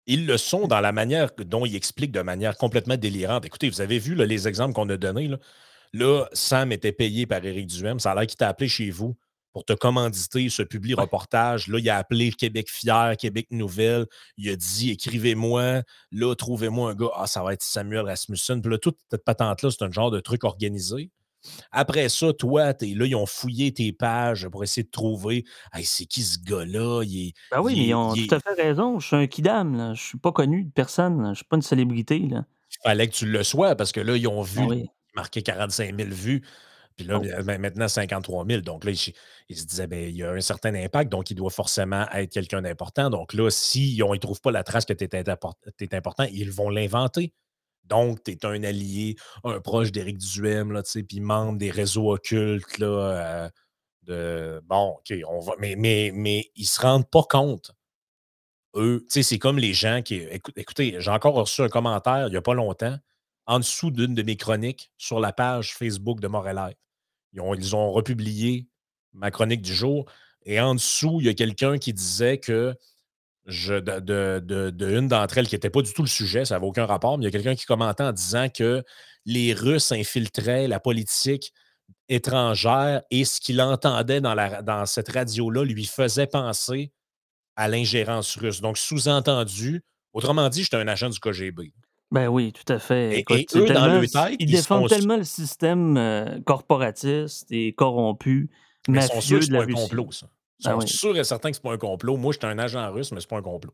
Ils 0.06 0.26
le 0.26 0.38
sont 0.38 0.68
dans 0.68 0.82
la 0.82 0.92
manière 0.92 1.30
dont 1.38 1.66
ils 1.66 1.76
expliquent 1.76 2.12
de 2.12 2.22
manière 2.22 2.58
complètement 2.58 2.98
délirante. 2.98 3.46
Écoutez, 3.46 3.70
vous 3.70 3.82
avez 3.82 4.00
vu 4.00 4.16
là, 4.16 4.26
les 4.26 4.48
exemples 4.48 4.74
qu'on 4.74 4.90
a 4.90 4.98
donnés. 4.98 5.30
Là. 5.30 5.40
Là, 5.94 6.26
Sam 6.34 6.72
était 6.72 6.92
payé 6.92 7.26
par 7.26 7.44
Éric 7.46 7.68
Duhem. 7.68 8.00
Ça 8.00 8.12
a 8.12 8.16
l'air 8.16 8.26
qu'il 8.28 8.38
t'a 8.38 8.48
appelé 8.50 8.68
chez 8.68 8.90
vous 8.90 9.16
pour 9.54 9.64
te 9.64 9.74
commanditer 9.74 10.50
ce 10.50 10.64
public 10.64 11.00
reportage. 11.00 11.68
Là, 11.68 11.78
il 11.78 11.88
a 11.90 11.98
appelé 11.98 12.32
Québec 12.32 12.68
Fier, 12.70 13.16
Québec 13.18 13.48
Nouvelle. 13.52 14.08
Il 14.38 14.50
a 14.50 14.56
dit 14.56 14.90
écrivez-moi. 14.92 15.84
Là, 16.12 16.36
trouvez-moi 16.36 16.92
un 16.92 16.96
gars. 16.96 17.12
Ah, 17.16 17.28
ça 17.28 17.44
va 17.44 17.54
être 17.54 17.62
Samuel 17.62 18.06
Rasmussen. 18.06 18.62
Puis 18.62 18.72
là, 18.72 18.78
toute 18.80 18.98
cette 19.12 19.24
patente-là, 19.24 19.70
c'est 19.70 19.84
un 19.86 19.92
genre 19.92 20.10
de 20.10 20.20
truc 20.20 20.44
organisé. 20.44 21.12
Après 21.72 22.08
ça, 22.10 22.32
toi, 22.34 22.74
t'es 22.74 22.94
là, 22.96 23.06
ils 23.06 23.16
ont 23.16 23.26
fouillé 23.26 23.72
tes 23.74 23.92
pages 23.92 24.48
pour 24.48 24.64
essayer 24.64 24.84
de 24.86 24.90
trouver. 24.92 25.44
Hey, 25.74 25.84
c'est 25.84 26.06
qui 26.06 26.22
ce 26.24 26.40
gars-là? 26.40 27.04
Il 27.04 27.28
est, 27.28 27.34
Ben 27.52 27.60
oui, 27.62 27.74
mais 27.76 27.82
il 27.84 27.88
ils 27.90 27.94
ont 27.94 28.16
il 28.16 28.28
tout 28.28 28.34
est- 28.34 28.38
à 28.38 28.40
fait 28.40 28.54
raison. 28.60 28.98
Je 29.00 29.06
suis 29.08 29.16
un 29.18 29.28
kidam, 29.28 29.76
là. 29.76 29.94
Je 29.94 30.02
suis 30.02 30.18
pas 30.18 30.32
connu 30.32 30.64
de 30.64 30.72
personne, 30.72 31.22
là. 31.22 31.30
Je 31.34 31.36
suis 31.40 31.46
pas 31.46 31.58
une 31.58 31.62
célébrité, 31.62 32.18
là. 32.20 32.46
il 32.72 32.78
fallait 32.82 33.08
que 33.08 33.14
tu 33.14 33.26
le 33.28 33.44
sois 33.44 33.76
parce 33.76 33.92
que 33.92 34.00
là, 34.00 34.16
ils 34.18 34.28
ont 34.28 34.42
vu 34.42 34.62
Ben 34.62 34.68
oui. 34.68 34.86
Il 35.14 35.20
marquait 35.20 35.42
45 35.42 35.96
000 35.98 36.10
vues. 36.12 36.44
Puis 36.96 37.06
là, 37.08 37.20
Oh, 37.20 37.44
maintenant, 37.44 37.88
53 37.88 38.46
000. 38.48 38.62
Donc 38.62 38.86
là, 38.86 38.92
ils, 38.92 39.14
ils 39.50 39.58
se 39.58 39.66
disaient, 39.66 39.88
ben, 39.88 40.00
il 40.10 40.16
y 40.16 40.24
a 40.24 40.32
un 40.32 40.42
certain 40.42 40.76
impact, 40.76 41.12
donc 41.12 41.32
il 41.32 41.36
doit 41.36 41.50
forcément 41.50 42.08
être 42.12 42.32
quelqu'un 42.32 42.62
d'important. 42.62 43.10
Donc 43.10 43.34
là, 43.34 43.50
s'ils 43.50 43.98
ne 43.98 44.18
trouvent 44.18 44.42
pas 44.42 44.52
la 44.52 44.64
trace 44.64 44.86
que 44.86 44.94
tu 44.94 45.04
es, 45.06 45.96
important, 45.96 46.26
ils 46.32 46.52
vont 46.52 46.70
l'inventer. 46.70 47.34
Donc, 47.86 48.24
tu 48.24 48.32
es 48.32 48.46
un 48.46 48.64
allié, 48.64 49.16
un 49.44 49.60
proche 49.60 49.92
d'Éric 49.92 50.18
Duhem, 50.18 50.82
puis 51.08 51.20
membre 51.20 51.58
des 51.58 51.72
réseaux 51.72 52.14
occultes, 52.14 52.78
là, 52.78 52.88
euh, 52.88 53.50
de, 54.04 54.62
bon, 54.66 54.98
OK, 55.00 55.14
on 55.28 55.40
va, 55.40 55.54
mais, 55.60 55.76
mais, 55.76 56.12
mais 56.14 56.52
ils 56.56 56.66
se 56.68 56.80
rendent 56.82 57.10
pas 57.10 57.24
compte, 57.24 57.72
eux, 58.76 59.02
tu 59.04 59.14
sais, 59.14 59.24
c'est 59.24 59.40
comme 59.40 59.58
les 59.60 59.74
gens 59.74 60.02
qui, 60.02 60.16
écoute- 60.16 60.58
écoutez, 60.58 60.96
j'ai 61.00 61.12
encore 61.12 61.36
reçu 61.36 61.62
un 61.62 61.70
commentaire 61.70 62.28
il 62.28 62.32
n'y 62.32 62.38
a 62.38 62.42
pas 62.42 62.54
longtemps, 62.54 62.98
en 63.46 63.60
dessous 63.60 63.92
d'une 63.92 64.14
de 64.14 64.24
mes 64.24 64.38
chroniques 64.38 64.92
sur 64.98 65.20
la 65.20 65.34
page 65.34 65.74
Facebook 65.74 66.20
de 66.20 66.28
Montréal. 66.28 66.76
Ils 67.34 67.76
ont, 67.76 67.92
republié 67.92 68.68
ma 69.14 69.32
chronique 69.32 69.62
du 69.62 69.74
jour. 69.74 70.06
Et 70.46 70.60
en 70.60 70.76
dessous, 70.76 71.18
il 71.20 71.26
y 71.28 71.30
a 71.30 71.34
quelqu'un 71.34 71.78
qui 71.78 71.94
disait 71.94 72.38
que 72.38 72.76
je, 73.46 73.74
de, 73.76 74.98
une 74.98 75.08
d'entre 75.08 75.38
elles, 75.38 75.48
qui 75.48 75.56
n'était 75.56 75.70
pas 75.70 75.82
du 75.82 75.94
tout 75.94 76.04
le 76.04 76.08
sujet, 76.08 76.46
ça 76.46 76.56
n'avait 76.56 76.68
aucun 76.68 76.86
rapport, 76.86 77.18
mais 77.18 77.24
il 77.24 77.26
y 77.26 77.28
a 77.28 77.32
quelqu'un 77.32 77.56
qui 77.56 77.66
commentait 77.66 78.04
en 78.04 78.14
disant 78.14 78.48
que 78.50 78.84
les 79.26 79.54
Russes 79.54 79.92
infiltraient 79.92 80.68
la 80.68 80.80
politique 80.80 81.54
étrangère 82.10 83.02
et 83.12 83.26
ce 83.26 83.40
qu'il 83.40 83.62
entendait 83.62 84.22
dans, 84.22 84.36
dans 84.64 84.86
cette 84.86 85.10
radio-là 85.10 85.64
lui 85.64 85.86
faisait 85.86 86.28
penser 86.28 86.92
à 87.56 87.68
l'ingérence 87.68 88.36
russe. 88.36 88.62
Donc, 88.62 88.78
sous-entendu, 88.78 89.84
autrement 90.14 90.50
dit, 90.50 90.64
j'étais 90.64 90.78
un 90.78 90.88
agent 90.88 91.10
du 91.10 91.20
KGB. 91.20 91.74
Ben 92.14 92.30
oui, 92.30 92.54
tout 92.54 92.72
à 92.72 92.80
fait. 92.80 93.20
Et 93.20 93.26
et 93.42 93.48
Écoute, 93.48 93.50
c'est 93.50 93.62
eux, 93.62 93.72
dans 93.72 93.88
leur 93.88 94.08
tête, 94.10 94.36
ils 94.40 94.50
ils 94.50 94.50
défendent 94.50 94.88
tellement 94.88 95.18
le 95.18 95.24
système, 95.24 95.98
heu, 95.98 96.42
corporatiste 96.46 97.52
et 97.52 97.74
corrompu, 97.74 98.52
Mais 98.88 99.00
ils 99.00 99.04
sont 99.04 99.22
sûrs 99.22 99.40
que 99.40 99.42
mafieux 99.42 99.46
c'est 99.46 99.50
de 99.50 99.54
la 99.54 99.62
pas 99.62 99.64
un 99.64 99.68
complot, 99.68 100.12
ça. 100.12 100.30
Ils 100.60 100.64
Ah 100.64 100.78
sont 100.78 100.80
oui. 100.80 100.86
sûrs 100.86 101.18
et 101.18 101.24
certains 101.24 101.50
que 101.52 101.56
c'est 101.56 101.64
pas 101.64 101.74
un 101.74 101.78
complot. 101.78 102.18
«Moi, 102.18 102.34
j'étais 102.34 102.46
un 102.48 102.60
agent 102.60 102.92
russe, 102.92 103.12
mais 103.12 103.22
c'est 103.22 103.30
pas 103.30 103.38
un 103.38 103.42
complot». 103.42 103.74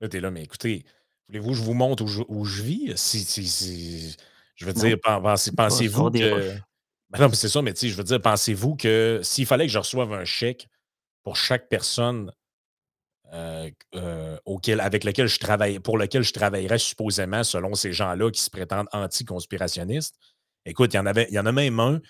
Là, 0.00 0.08
tu 0.08 0.16
es 0.18 0.20
là: 0.20 0.30
«Mais 0.30 0.42
écoutez, 0.44 0.84
voulez-vous 1.28 1.50
que 1.50 1.56
je 1.56 1.62
vous 1.62 1.74
montre 1.74 2.04
où 2.04 2.08
je 2.08 2.22
où 2.28 2.44
je 2.44 2.62
vis? 2.62 2.92
Si 2.96 3.20
si 3.20 3.46
si» 3.48 4.16
je 4.56 4.64
veux 4.66 4.72
dire, 4.72 4.96
pensez 5.02 5.52
pensez-vous 5.52 6.12
que 6.12 6.54
ben 7.10 7.20
non, 7.20 7.28
mais 7.28 7.34
c'est 7.36 7.48
ça, 7.48 7.62
mais 7.62 7.74
tu 7.74 7.80
sais, 7.80 7.88
je 7.90 7.96
veux 7.96 8.04
dire, 8.04 8.20
pensez-vous 8.22 8.76
que 8.76 9.20
s'il 9.22 9.46
fallait 9.46 9.66
que 9.66 9.72
je 9.72 9.78
reçoive 9.78 10.12
un 10.14 10.24
chèque 10.24 10.68
pour 11.24 11.36
chaque 11.36 11.68
personne, 11.68 12.32
heu, 13.34 13.70
q 13.70 13.98
heu, 13.98 14.38
auquel 14.46 14.80
avec 14.80 15.04
lequel 15.04 15.26
je 15.28 15.38
travaille 15.38 15.78
pour 15.80 15.98
lequel 15.98 16.22
je 16.22 16.32
travaillerais 16.32 16.78
supposément 16.78 17.44
selon 17.44 17.74
ces 17.74 17.92
gens-là 17.92 18.30
qui 18.30 18.40
se 18.42 18.50
prétendent 18.50 18.88
anti-conspirationnistes. 18.92 20.16
Écoute, 20.66 20.94
il 20.94 20.96
y 20.96 21.00
en 21.00 21.06
avait 21.06 21.26
il 21.30 21.34
y 21.34 21.38
en 21.38 21.46
a 21.46 21.52
même 21.52 21.80
un 21.80 22.00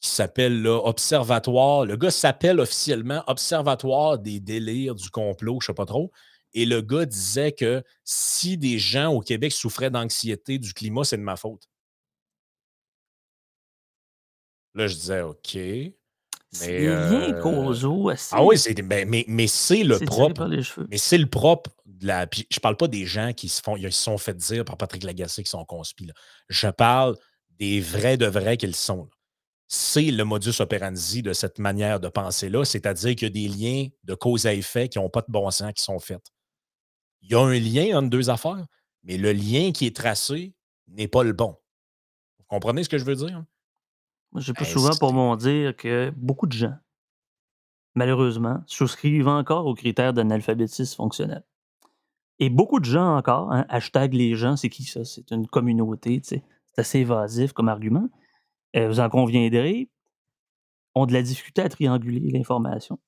qui 0.00 0.10
s'appelle, 0.10 0.66
Observatoire 0.66 1.84
le 1.86 1.96
gars 1.96 2.10
s'appelle 2.10 2.60
officiellement 2.60 3.22
Observatoire 3.26 4.18
des 4.18 4.40
délires 4.40 4.94
du 4.94 5.10
complot, 5.10 5.58
je 5.62 5.66
sais 5.68 5.74
pas 5.74 5.86
trop 5.86 6.12
et 6.54 6.66
le 6.66 6.80
gars 6.82 7.04
disait 7.06 7.52
que 7.52 7.82
si 8.04 8.56
des 8.58 8.78
gens 8.78 9.12
au 9.12 9.20
Québec 9.20 9.52
souffraient 9.52 9.90
d'anxiété 9.90 10.58
du 10.58 10.72
climat, 10.74 11.04
c'est 11.04 11.18
de 11.18 11.22
ma 11.22 11.36
faute. 11.36 11.66
Là, 14.74 14.86
je 14.86 14.94
disais: 14.94 15.20
«OK, 15.22 15.58
C'est 16.50 16.86
heu» 16.86 17.40
causaux 17.42 18.10
ah 18.32 18.42
oui, 18.42 18.56
ben, 18.82 19.08
mais 19.08 19.24
mais 19.28 19.46
c'est 19.46 19.84
le 19.84 19.98
propre 19.98 20.48
mais 20.88 20.96
c'est 20.96 21.18
le 21.18 21.26
propre 21.26 21.70
de 21.84 22.06
la 22.06 22.26
puis 22.26 22.46
je 22.50 22.58
parle 22.60 22.76
pas 22.76 22.88
des 22.88 23.04
gens 23.04 23.32
qui 23.34 23.48
se 23.48 23.60
font 23.60 23.76
ils 23.76 23.92
se 23.92 24.02
sont 24.02 24.16
fait 24.18 24.34
dire 24.34 24.64
par 24.64 24.76
Patrick 24.78 25.04
Lagacé 25.04 25.42
qu'ils 25.42 25.50
sont 25.50 25.64
conspi, 25.64 26.06
là. 26.06 26.14
Je 26.48 26.68
parle 26.68 27.16
des 27.58 27.80
vrais 27.80 28.16
de 28.16 28.26
vrais 28.26 28.56
qui 28.56 28.66
le 28.66 28.72
sont, 28.72 29.04
là. 29.04 29.10
C'est 29.70 30.10
le 30.10 30.24
modus 30.24 30.60
operandi 30.60 31.20
de 31.20 31.34
cette 31.34 31.58
manière 31.58 32.00
de 32.00 32.08
penser-là, 32.08 32.64
c'est-à-dire 32.64 33.14
qu'il 33.14 33.28
y 33.28 33.30
a 33.30 33.48
des 33.48 33.48
liens 33.54 33.88
de 34.04 34.14
cause 34.14 34.46
à 34.46 34.54
effet 34.54 34.88
qui 34.88 34.98
ont 34.98 35.10
pas 35.10 35.20
de 35.20 35.30
bon 35.30 35.50
sens 35.50 35.74
qui 35.74 35.82
sont 35.82 35.98
faits. 35.98 36.22
Il 37.20 37.30
y 37.30 37.34
a 37.34 37.40
un 37.40 37.58
lien 37.58 37.98
entre 37.98 38.08
2 38.08 38.30
affaires, 38.30 38.64
mais 39.02 39.18
le 39.18 39.32
lien 39.32 39.72
qui 39.72 39.86
est 39.86 39.94
tracé 39.94 40.54
n'est 40.86 41.08
pas 41.08 41.22
le 41.22 41.34
bon. 41.34 41.54
Vous 42.38 42.44
comprenez 42.48 42.82
ce 42.82 42.88
que 42.88 42.96
je 42.96 43.04
veux 43.04 43.16
dire? 43.16 43.44
Pas 44.32 44.40
Hey, 44.40 44.66
souvent 44.66 44.96
pour 44.98 45.12
mon 45.12 45.36
dire 45.36 45.74
que 45.76 46.12
beaucoup 46.16 46.46
de 46.46 46.52
gens 46.52 46.74
malheureusement, 47.94 48.62
souscrivent 48.66 49.26
encore 49.26 49.66
aux 49.66 49.74
critères 49.74 50.12
d'analphabétisme 50.12 50.94
fonctionnel 50.94 51.42
et 52.38 52.50
beaucoup 52.50 52.78
de 52.80 52.84
gens 52.84 53.16
encore, 53.16 53.52
hein, 53.52 53.66
hashtag 53.68 54.14
les 54.14 54.34
gens, 54.34 54.56
c'est 54.56 54.68
qui 54.68 54.84
ça? 54.84 55.04
C'est 55.04 55.32
une 55.32 55.46
communauté, 55.46 56.20
tu 56.20 56.28
sais? 56.28 56.42
C'est 56.66 56.80
assez 56.80 56.98
évasif 57.00 57.52
comme 57.52 57.68
argument. 57.68 58.08
Heu, 58.76 58.86
vous 58.86 59.00
en 59.00 59.08
conviendrez 59.08 59.90
ont 60.94 61.06
de 61.06 61.12
la 61.12 61.22
difficulté 61.22 61.62
à 61.62 61.68
trianguler 61.68 62.30
l'information. 62.30 62.98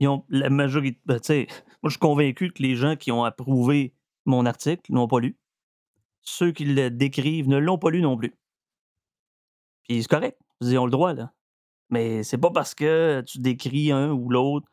Ils 0.00 0.08
ont 0.08 0.24
la 0.28 0.50
majorit 0.50 0.98
ben, 1.06 1.18
tu 1.20 1.26
sais, 1.26 1.46
moi, 1.82 1.88
je 1.88 1.90
suis 1.90 1.98
convaincu 1.98 2.50
que 2.50 2.62
les 2.62 2.76
gens 2.76 2.96
qui 2.96 3.12
ont 3.12 3.24
approuvé 3.24 3.94
mon 4.26 4.44
article 4.44 4.92
l'ont 4.92 5.08
pas 5.08 5.20
lu. 5.20 5.38
Ceux 6.20 6.52
qui 6.52 6.66
le 6.66 6.90
décrivent 6.90 7.48
ne 7.48 7.56
l'ont 7.56 7.78
pas 7.78 7.90
lu 7.90 8.02
non 8.02 8.16
plus. 8.16 8.34
Puis 9.84 10.02
c'est 10.02 10.08
correct, 10.08 10.38
ils 10.60 10.78
ont 10.78 10.84
le 10.86 10.90
droit, 10.90 11.14
là. 11.14 11.32
Mais 11.90 12.22
c'est 12.24 12.38
pas 12.38 12.50
parce 12.50 12.74
que 12.74 13.22
tu 13.26 13.38
décris 13.40 13.92
un 13.92 14.10
ou 14.12 14.30
l'autre, 14.30 14.66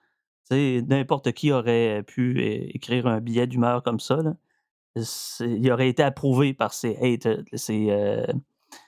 tu 0.49 0.55
sais, 0.55 0.81
n'importe 0.87 1.31
qui 1.33 1.51
aurait 1.51 2.03
pu 2.03 2.41
écrire 2.73 3.07
un 3.07 3.21
billet 3.21 3.47
d'humeur 3.47 3.83
comme 3.83 3.99
ça, 3.99 4.17
là. 4.17 4.35
Il 5.41 5.71
aurait 5.71 5.89
été 5.89 6.03
approuvé 6.03 6.53
par 6.53 6.73
ses 6.73 6.97
hate 6.97 7.27
ses, 7.53 7.89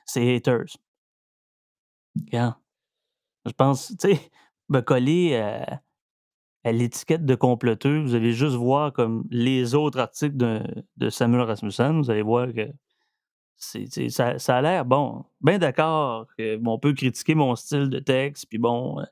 ses 0.05 0.35
haters. 0.35 0.65
Je 3.45 3.51
pense, 3.55 3.87
tu 3.99 4.15
sais, 4.15 4.31
me 4.69 4.81
coller 4.81 5.35
à 5.37 5.81
à 6.63 6.71
l'étiquette 6.71 7.25
de 7.25 7.35
comploteux, 7.35 8.01
vous 8.01 8.13
allez 8.15 8.33
juste 8.33 8.55
voir 8.55 8.93
comme 8.93 9.23
les 9.31 9.73
autres 9.75 9.99
articles 9.99 10.37
de 10.37 10.61
de 10.97 11.09
Samuel 11.09 11.41
Rasmussen, 11.41 11.97
vous 12.01 12.11
allez 12.11 12.21
voir 12.21 12.53
que 12.53 12.67
ça 13.61 14.39
ça 14.39 14.57
a 14.57 14.61
l'air 14.61 14.85
bon. 14.85 15.25
Bien 15.41 15.57
d'accord 15.59 16.27
on 16.65 16.79
peut 16.79 16.93
critiquer 16.93 17.35
mon 17.35 17.55
style 17.55 17.89
de 17.89 17.99
texte, 17.99 18.47
puis 18.49 18.57
bon, 18.57 18.99
heu, 18.99 19.05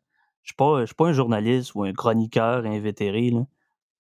je 0.44 0.54
je 0.58 0.86
suis 0.86 0.96
pas 0.96 1.08
un 1.08 1.14
journaliste 1.14 1.76
ou 1.76 1.84
un 1.84 1.94
chroniqueur 1.94 2.66
invétéré, 2.66 3.32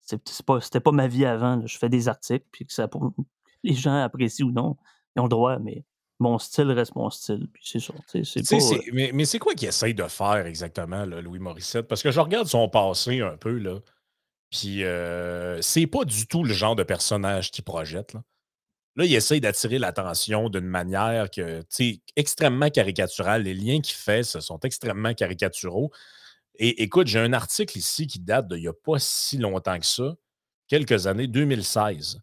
c'est 0.02 0.20
pas 0.44 0.60
c'était 0.60 0.80
pas 0.80 0.92
ma 0.92 1.08
vie 1.08 1.24
avant, 1.26 1.56
là. 1.56 1.66
Je 1.66 1.76
fais 1.78 1.88
des 1.88 2.08
articles, 2.08 2.46
puis 2.52 2.66
que 2.66 2.72
ça 2.72 2.88
les 3.64 3.74
gens 3.74 3.96
apprécient 4.02 4.46
ou 4.46 4.52
non, 4.52 4.76
ils 5.16 5.20
ont 5.20 5.24
le 5.24 5.28
droit, 5.28 5.58
mais 5.58 5.84
mon 6.18 6.38
style 6.38 6.70
reste 6.70 6.94
mon 6.94 7.10
style, 7.10 7.48
puis 7.52 7.62
c'est 7.64 7.86
pas, 8.48 8.58
c'est 8.58 8.76
heu 8.76 8.80
mais 8.92 9.10
mais 9.12 9.24
c'est 9.24 9.38
quoi 9.38 9.54
qu'il 9.54 9.68
essaye 9.68 9.94
de 9.94 10.04
faire 10.04 10.46
exactement, 10.46 11.04
là, 11.04 11.20
Louis 11.20 11.40
Morissette? 11.40 11.88
Parce 11.88 12.02
que 12.02 12.10
je 12.10 12.20
regarde 12.20 12.46
son 12.46 12.68
passé 12.68 13.20
un 13.20 13.36
peu, 13.36 13.58
là, 13.58 13.80
puis 14.50 14.82
heu, 14.84 15.58
c'est 15.62 15.86
pas 15.86 16.04
du 16.04 16.26
tout 16.26 16.44
le 16.44 16.54
genre 16.54 16.76
de 16.76 16.84
personnage 16.84 17.50
qu'il 17.50 17.64
projette, 17.64 18.14
là. 18.14 18.22
Là, 18.96 19.04
il 19.04 19.14
essaye 19.14 19.40
d'attirer 19.40 19.78
l'attention 19.78 20.48
d'une 20.48 20.66
manière 20.66 21.28
extrêmement 22.16 22.70
caricaturale. 22.70 23.42
Les 23.42 23.54
liens 23.54 23.80
qu'il 23.80 23.94
fait, 23.94 24.22
ce 24.22 24.40
sont 24.40 24.58
extrêmement 24.60 25.12
caricaturaux 25.12 25.90
et 26.58 26.82
écoute, 26.82 27.06
j'ai 27.06 27.18
un 27.18 27.32
article 27.32 27.78
ici 27.78 28.06
qui 28.06 28.18
date 28.18 28.48
d'il 28.48 28.62
y 28.62 28.68
a 28.68 28.72
pas 28.72 28.98
si 28.98 29.36
longtemps 29.38 29.78
que 29.78 29.86
ça, 29.86 30.14
quelques 30.68 31.06
années, 31.06 31.26
2016, 31.26 32.20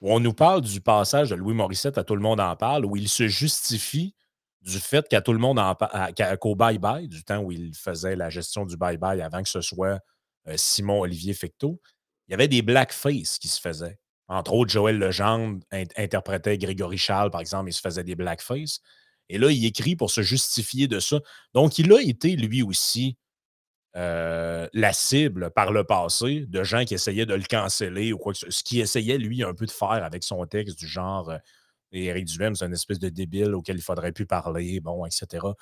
où 0.00 0.12
on 0.12 0.20
nous 0.20 0.32
parle 0.32 0.60
du 0.60 0.80
passage 0.80 1.30
de 1.30 1.36
Louis 1.36 1.54
Morissette 1.54 1.98
à 1.98 2.04
Tout 2.04 2.16
le 2.16 2.22
monde 2.22 2.40
en 2.40 2.56
parle, 2.56 2.84
où 2.84 2.96
il 2.96 3.08
se 3.08 3.28
justifie 3.28 4.14
du 4.62 4.80
fait 4.80 5.08
qu'à 5.08 5.20
Tout 5.20 5.32
le 5.32 5.38
monde 5.38 5.58
en 5.58 5.74
pa 5.76 5.86
à 5.86 6.12
qu'à 6.12 6.36
qu'au 6.36 6.56
Bye 6.56 6.78
Bye, 6.78 7.08
du 7.08 7.22
temps 7.22 7.38
où 7.38 7.52
il 7.52 7.74
faisait 7.74 8.16
la 8.16 8.28
gestion 8.28 8.66
du 8.66 8.76
Bye 8.76 8.98
Bye 8.98 9.22
avant 9.22 9.42
que 9.42 9.48
ce 9.48 9.60
soit, 9.60 10.00
heu, 10.48 10.56
Simon 10.56 11.00
Olivier 11.00 11.34
Fecteau, 11.34 11.80
il 12.26 12.32
y 12.32 12.34
avait 12.34 12.48
des 12.48 12.62
blackface 12.62 13.38
qui 13.38 13.46
se 13.48 13.60
faisaient. 13.60 13.98
Entre 14.28 14.52
autres, 14.54 14.70
Joël 14.72 14.98
Legendre 14.98 15.60
int 15.72 15.84
interprétait 15.96 16.58
Grégory 16.58 16.98
Charles, 16.98 17.30
par 17.30 17.40
exemple, 17.40 17.70
il 17.70 17.72
se 17.72 17.80
faisait 17.80 18.04
des 18.04 18.16
blackface 18.16 18.80
et 19.28 19.38
là, 19.38 19.50
il 19.50 19.64
écrit 19.66 19.96
pour 19.96 20.10
se 20.10 20.22
justifier 20.22 20.88
de 20.88 21.00
ça. 21.00 21.20
Donc 21.54 21.78
il 21.78 21.92
a 21.92 22.00
été 22.02 22.36
lui 22.36 22.62
aussi, 22.62 23.16
heu, 23.96 24.68
la 24.74 24.92
cible 24.94 25.50
par 25.52 25.72
le 25.72 25.84
passé 25.84 26.46
de 26.48 26.64
gens 26.64 26.84
qui 26.86 26.94
essayaient 26.94 27.26
de 27.26 27.34
le 27.34 27.44
canceller 27.44 28.12
ou 28.14 28.18
quoi 28.18 28.32
que 28.34 28.40
ce 28.40 28.50
ce 28.50 28.64
qu'il 28.64 28.80
essayait 28.80 29.18
lui 29.18 29.42
un 29.44 29.54
peu 29.54 29.66
de 29.66 29.72
faire 29.72 29.90
avec 30.04 30.24
son 30.24 30.44
texte 30.46 30.78
du 30.78 30.86
genre, 30.88 31.30
heu: 31.32 31.38
«Éric 31.92 32.26
Duhem, 32.26 32.54
c'est 32.56 32.66
une 32.66 32.74
espèce 32.74 32.98
de 33.00 33.08
débile 33.10 33.54
auquel 33.54 33.76
il 33.78 33.82
faudrait 33.82 34.12
plus 34.12 34.26
parler», 34.26 34.80
bon 34.80 35.06
et 35.06 35.10
cetera. 35.12 35.54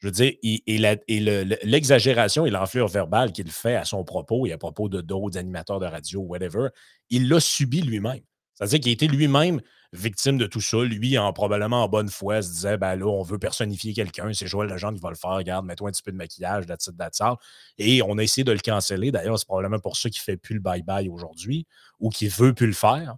Je 0.00 0.06
veux 0.08 0.12
dire, 0.12 0.32
et 0.42 0.62
et 0.66 0.78
la 0.78 0.96
et 1.08 1.20
le 1.20 1.44
le 1.44 1.56
l'exagération 1.62 2.46
et 2.46 2.50
l'enflure 2.50 2.88
verbale 2.88 3.32
qu'il 3.32 3.50
fait 3.50 3.76
à 3.76 3.84
son 3.84 4.02
propos 4.04 4.46
et 4.46 4.52
à 4.52 4.58
propos 4.58 4.88
de 4.88 5.00
d'autres 5.02 5.36
animateurs 5.38 5.78
de 5.80 5.86
radio, 5.86 6.20
whatever, 6.22 6.68
il 7.10 7.28
l'a 7.28 7.40
subi 7.40 7.82
lui-même. 7.82 8.20
C'est-à-dire 8.54 8.80
qu'il 8.80 8.90
a 8.90 8.92
été 8.92 9.08
lui-même 9.08 9.60
victime 9.92 10.38
de 10.38 10.46
tout 10.46 10.60
ça. 10.60 10.78
Lui, 10.84 11.18
en 11.18 11.32
probablement 11.32 11.82
en 11.84 11.88
bonne 11.88 12.08
foi, 12.08 12.42
se 12.42 12.50
disait: 12.50 12.76
«Ben 12.78 12.96
là, 12.96 13.06
on 13.06 13.22
veut 13.22 13.38
personnifier 13.38 13.92
quelqu'un, 13.92 14.32
c'est 14.32 14.46
Joël 14.46 14.68
Legendre 14.70 14.96
qui 14.96 15.02
va 15.02 15.10
le 15.10 15.16
faire. 15.16 15.30
Regarde, 15.32 15.66
mets-toi 15.66 15.88
un 15.88 15.92
petit 15.92 16.02
peu 16.02 16.12
de 16.12 16.16
maquillage, 16.16 16.66
that's 16.66 16.88
all» 17.20 17.36
et 17.78 18.02
on 18.02 18.16
a 18.18 18.22
essayé 18.22 18.44
de 18.44 18.52
le 18.52 18.58
canceller. 18.60 19.10
D'ailleurs, 19.12 19.38
c'est 19.38 19.46
probablement 19.46 19.78
pour 19.80 19.96
ça 19.96 20.08
qu'il 20.10 20.20
fait 20.22 20.36
plus 20.36 20.54
le 20.54 20.60
Bye 20.60 20.82
Bye 20.82 21.08
aujourd'hui 21.08 21.66
ou 22.00 22.10
qu'il 22.10 22.28
veut 22.30 22.54
plus 22.54 22.66
le 22.68 22.72
faire. 22.72 23.16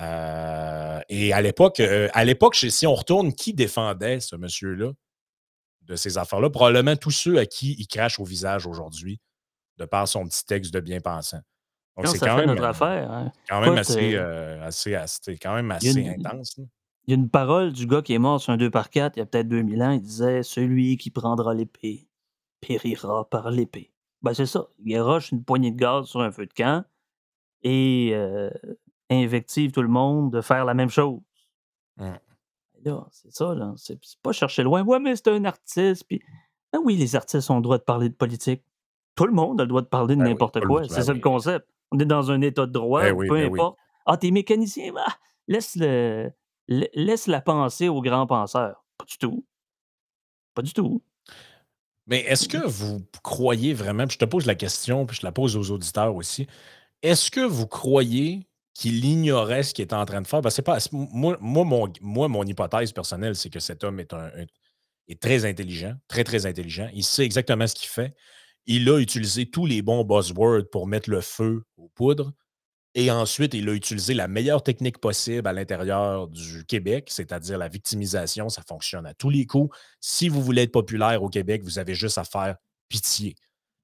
Heu 0.00 1.00
et 1.08 1.32
à 1.32 1.40
l'époque, 1.42 1.80
heu, 1.80 2.08
à 2.14 2.24
l'époque, 2.24 2.56
si 2.56 2.86
on 2.86 2.94
retourne, 2.94 3.32
qui 3.34 3.54
défendait 3.54 4.20
ce 4.20 4.36
monsieur-là, 4.36 4.92
de 5.86 5.96
ces 5.96 6.18
affaires-là? 6.18 6.50
Probablement 6.50 6.96
tous 6.96 7.10
ceux 7.10 7.38
à 7.38 7.46
qui 7.46 7.74
il 7.78 7.86
crache 7.86 8.18
au 8.18 8.24
visage 8.24 8.66
aujourd'hui, 8.66 9.20
de 9.78 9.84
par 9.84 10.08
son 10.08 10.26
petit 10.26 10.44
texte 10.44 10.72
de 10.74 10.80
bien-pensant. 10.80 11.40
Donc 11.96 12.08
c'est 12.08 12.18
quand 12.18 12.36
même, 12.36 12.50
heu, 12.50 12.64
affaire, 12.64 13.10
hein. 13.10 13.32
quand 13.48 13.60
même 13.60 13.72
Écoute, 13.72 13.78
assez, 13.78 14.94
as 14.94 15.06
c'est 15.22 15.38
quand 15.38 15.54
même 15.54 15.70
assez 15.70 15.92
une 15.92 16.08
intense, 16.08 16.58
là. 16.58 16.64
il 17.06 17.10
y 17.10 17.14
a 17.14 17.16
une 17.16 17.30
parole 17.30 17.72
du 17.72 17.86
gars 17.86 18.02
qui 18.02 18.12
est 18.12 18.18
mort 18.18 18.38
sur 18.38 18.52
un 18.52 18.58
2 18.58 18.70
par 18.70 18.90
4 18.90 19.16
il 19.16 19.20
y 19.20 19.22
a 19.22 19.26
peut-être 19.26 19.48
2000 19.48 19.82
ans, 19.82 19.92
il 19.92 20.02
disait: 20.02 20.42
«Celui 20.42 20.98
qui 20.98 21.10
prendra 21.10 21.54
l'épée 21.54 22.08
périra 22.60 23.28
par 23.30 23.50
l'épée». 23.50 23.92
Ben, 24.20 24.34
c'est 24.34 24.46
ça, 24.46 24.66
il 24.78 24.92
garoche 24.92 25.30
une 25.32 25.42
poignée 25.44 25.70
de 25.70 25.76
gaz 25.76 26.06
sur 26.06 26.20
un 26.20 26.30
feu 26.32 26.46
de 26.46 26.52
camp 26.52 26.84
et 27.62 28.14
invective 29.08 29.72
tout 29.72 29.82
le 29.82 29.88
monde 29.88 30.32
de 30.32 30.40
faire 30.40 30.64
la 30.64 30.74
même 30.74 30.90
chose. 30.90 31.20
Mmh. 31.96 32.12
Là, 32.86 33.04
c'est 33.10 33.32
ça, 33.32 33.52
là, 33.52 33.74
c'est 33.76 33.98
pas 34.22 34.30
chercher 34.30 34.62
loin. 34.62 34.84
«Ouais, 34.84 35.00
mais 35.00 35.16
c'est 35.16 35.26
un 35.28 35.44
artiste», 35.44 36.04
puis 36.06 36.22
ben 36.72 36.80
oui, 36.84 36.96
les 36.96 37.16
artistes 37.16 37.50
ont 37.50 37.56
le 37.56 37.62
droit 37.62 37.78
de 37.78 37.82
parler 37.82 38.08
de 38.08 38.14
politique. 38.14 38.62
Tout 39.16 39.26
le 39.26 39.32
monde 39.32 39.60
a 39.60 39.64
le 39.64 39.68
droit 39.68 39.82
de 39.82 39.88
parler 39.88 40.14
de 40.14 40.20
Ben 40.20 40.28
n'importe 40.28 40.60
quoi, 40.60 40.84
c'est 40.88 41.02
ça 41.02 41.12
le 41.12 41.18
concept. 41.18 41.66
On 41.90 41.98
est 41.98 42.04
dans 42.04 42.30
un 42.30 42.40
état 42.42 42.64
de 42.64 42.70
droit 42.70 43.02
Ben 43.02 43.16
peu 43.16 43.28
ben 43.28 43.50
oui. 43.50 43.58
importe: 43.58 43.76
«Ah, 44.06 44.16
tu 44.16 44.28
es 44.28 44.30
mécanicien? 44.30 44.92
Bah, 44.92 45.04
laisse 45.48 45.74
le 45.74 46.30
lai 46.68 46.88
laisse 46.94 47.26
la 47.26 47.40
pensée 47.40 47.88
aux 47.88 48.00
grands 48.02 48.28
penseurs». 48.28 48.84
Pas 48.98 49.04
du 49.04 49.18
tout. 49.18 49.44
Pas 50.54 50.62
du 50.62 50.72
tout. 50.72 51.02
Mais 52.06 52.20
est-ce 52.20 52.48
que 52.48 52.64
vous 52.64 53.00
croyez 53.24 53.74
vraiment 53.74 54.06
puis 54.06 54.14
je 54.14 54.18
te 54.20 54.24
pose 54.24 54.46
la 54.46 54.54
question, 54.54 55.06
puis 55.06 55.16
je 55.20 55.26
la 55.26 55.32
pose 55.32 55.56
aux 55.56 55.72
auditeurs 55.72 56.14
aussi. 56.14 56.46
Est-ce 57.02 57.32
que 57.32 57.40
vous 57.40 57.66
croyez 57.66 58.45
qu'il 58.76 59.04
ignorait 59.04 59.62
ce 59.62 59.72
qu'il 59.72 59.84
était 59.84 59.94
en 59.94 60.04
train 60.04 60.20
de 60.20 60.26
faire. 60.26 60.42
Pas, 60.42 60.78
moi, 60.92 61.38
moi, 61.40 61.88
mon, 62.28 62.44
hypothèse 62.44 62.92
personnelle, 62.92 63.34
c'est 63.34 63.48
que 63.48 63.58
cet 63.58 63.84
homme 63.84 64.00
est, 64.00 64.14
est 65.08 65.20
très 65.20 65.46
intelligent, 65.46 65.94
très, 66.08 66.24
très 66.24 66.44
intelligent. 66.44 66.90
Il 66.92 67.02
sait 67.02 67.24
exactement 67.24 67.66
ce 67.66 67.74
qu'il 67.74 67.88
fait. 67.88 68.14
Il 68.66 68.88
a 68.90 68.98
utilisé 68.98 69.46
tous 69.46 69.64
les 69.64 69.80
bons 69.80 70.04
buzzwords 70.04 70.68
pour 70.70 70.86
mettre 70.86 71.08
le 71.08 71.22
feu 71.22 71.62
aux 71.78 71.88
poudres. 71.88 72.32
Et 72.94 73.10
ensuite, 73.10 73.54
il 73.54 73.68
a 73.68 73.72
utilisé 73.72 74.12
la 74.12 74.28
meilleure 74.28 74.62
technique 74.62 74.98
possible 74.98 75.46
à 75.48 75.52
l'intérieur 75.54 76.28
du 76.28 76.64
Québec, 76.66 77.08
c'est-à-dire 77.10 77.56
la 77.56 77.68
victimisation. 77.68 78.48
Ça 78.50 78.62
fonctionne 78.66 79.06
à 79.06 79.14
tous 79.14 79.30
les 79.30 79.46
coups. 79.46 79.74
Si 80.00 80.28
vous 80.28 80.42
voulez 80.42 80.62
être 80.62 80.72
populaire 80.72 81.22
au 81.22 81.28
Québec, 81.30 81.62
vous 81.62 81.78
avez 81.78 81.94
juste 81.94 82.18
à 82.18 82.24
faire 82.24 82.56
pitié. 82.88 83.36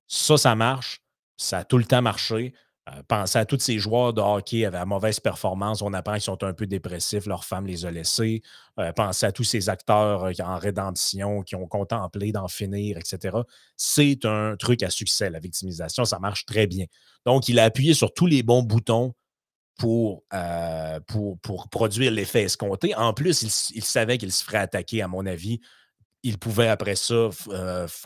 Ça, 0.06 0.36
ça 0.36 0.54
marche. 0.54 1.00
Ça 1.38 1.58
a 1.58 1.64
tout 1.64 1.78
le 1.78 1.84
temps 1.84 2.02
marché. 2.02 2.52
Euh, 2.88 3.02
pensez 3.06 3.38
à 3.38 3.44
tous 3.44 3.60
ces 3.60 3.78
joueurs 3.78 4.12
de 4.12 4.20
hockey 4.20 4.64
avaient 4.64 4.78
la 4.78 4.84
mauvaise 4.84 5.20
performance. 5.20 5.82
On 5.82 5.92
apprend 5.92 6.14
qu'ils 6.14 6.22
sont 6.22 6.42
un 6.42 6.52
peu 6.52 6.66
dépressifs. 6.66 7.26
Leur 7.26 7.44
femme 7.44 7.66
les 7.66 7.86
a 7.86 7.92
laissés. 7.92 8.42
Euh, 8.80 8.92
pensez 8.92 9.24
à 9.24 9.30
tous 9.30 9.44
ces 9.44 9.68
acteurs 9.68 10.24
euh, 10.24 10.32
en 10.42 10.58
rédemption 10.58 11.42
qui 11.42 11.54
ont 11.54 11.68
contemplé 11.68 12.32
d'en 12.32 12.48
finir, 12.48 12.98
etc. 12.98 13.38
C'est 13.76 14.24
un 14.24 14.56
truc 14.56 14.82
à 14.82 14.90
succès, 14.90 15.30
la 15.30 15.38
victimisation. 15.38 16.04
Ça 16.04 16.18
marche 16.18 16.44
très 16.44 16.66
bien. 16.66 16.86
Donc, 17.24 17.48
il 17.48 17.60
a 17.60 17.64
appuyé 17.64 17.94
sur 17.94 18.12
tous 18.12 18.26
les 18.26 18.42
bons 18.42 18.62
boutons 18.62 19.14
pour, 19.78 20.24
produire 21.70 22.10
l'effet 22.10 22.42
escompté. 22.42 22.94
En 22.94 23.14
plus, 23.14 23.70
il, 23.74 23.84
savait 23.84 24.18
qu'il 24.18 24.32
se 24.32 24.44
ferait 24.44 24.58
attaquer, 24.58 25.02
à 25.02 25.08
mon 25.08 25.26
avis. 25.26 25.60
Il 26.24 26.38
pouvait 26.38 26.68
après 26.68 26.94
ça 26.94 27.14
euh, 27.14 27.30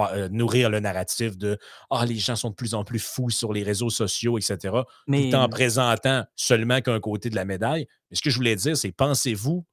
euh, 0.00 0.28
nourrir 0.30 0.70
le 0.70 0.80
narratif 0.80 1.36
de 1.36 1.58
Ah, 1.90 2.06
les 2.06 2.16
gens 2.16 2.36
sont 2.36 2.50
de 2.50 2.54
plus 2.54 2.74
en 2.74 2.82
plus 2.82 2.98
fous 2.98 3.30
sur 3.30 3.52
les 3.52 3.62
réseaux 3.62 3.90
sociaux, 3.90 4.38
etc. 4.38 4.74
Mais... 5.06 5.30
Tout 5.30 5.36
en 5.36 5.48
présentant 5.48 6.24
seulement 6.34 6.80
qu'un 6.80 7.00
côté 7.00 7.28
de 7.28 7.36
la 7.36 7.44
médaille. 7.44 7.86
Mais 8.10 8.16
ce 8.16 8.22
que 8.22 8.30
je 8.30 8.36
voulais 8.36 8.56
dire, 8.56 8.76
c'est 8.76 8.92
pensez-vous, 8.92 9.66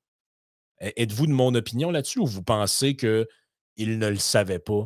êtes-vous 0.79 1.27
de 1.27 1.31
mon 1.31 1.55
opinion 1.55 1.89
là-dessus 1.89 2.19
ou 2.19 2.25
vous 2.25 2.43
pensez 2.43 2.95
qu'il 2.95 3.27
ne 3.77 4.07
le 4.07 4.17
savait 4.17 4.59
pas? 4.59 4.85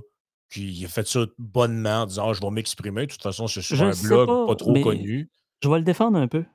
Puis 0.49 0.61
il 0.61 0.85
a 0.85 0.87
fait 0.87 1.07
ça 1.07 1.25
bonnement 1.37 2.03
en 2.03 2.05
disant 2.05 2.29
«Ah, 2.29 2.33
Je 2.33 2.41
vais 2.41 2.49
m'exprimer. 2.49 3.05
De 3.05 3.11
toute 3.11 3.23
façon, 3.23 3.47
c'est 3.47 3.61
sur 3.61 3.81
un 3.81 3.91
blog 3.91 4.27
pas, 4.47 4.55
trop 4.55 4.73
connu? 4.81 5.29
Je 5.63 5.69
vais 5.69 5.77
le 5.77 5.83
défendre 5.83 6.17
un 6.17 6.27
peu. 6.27 6.45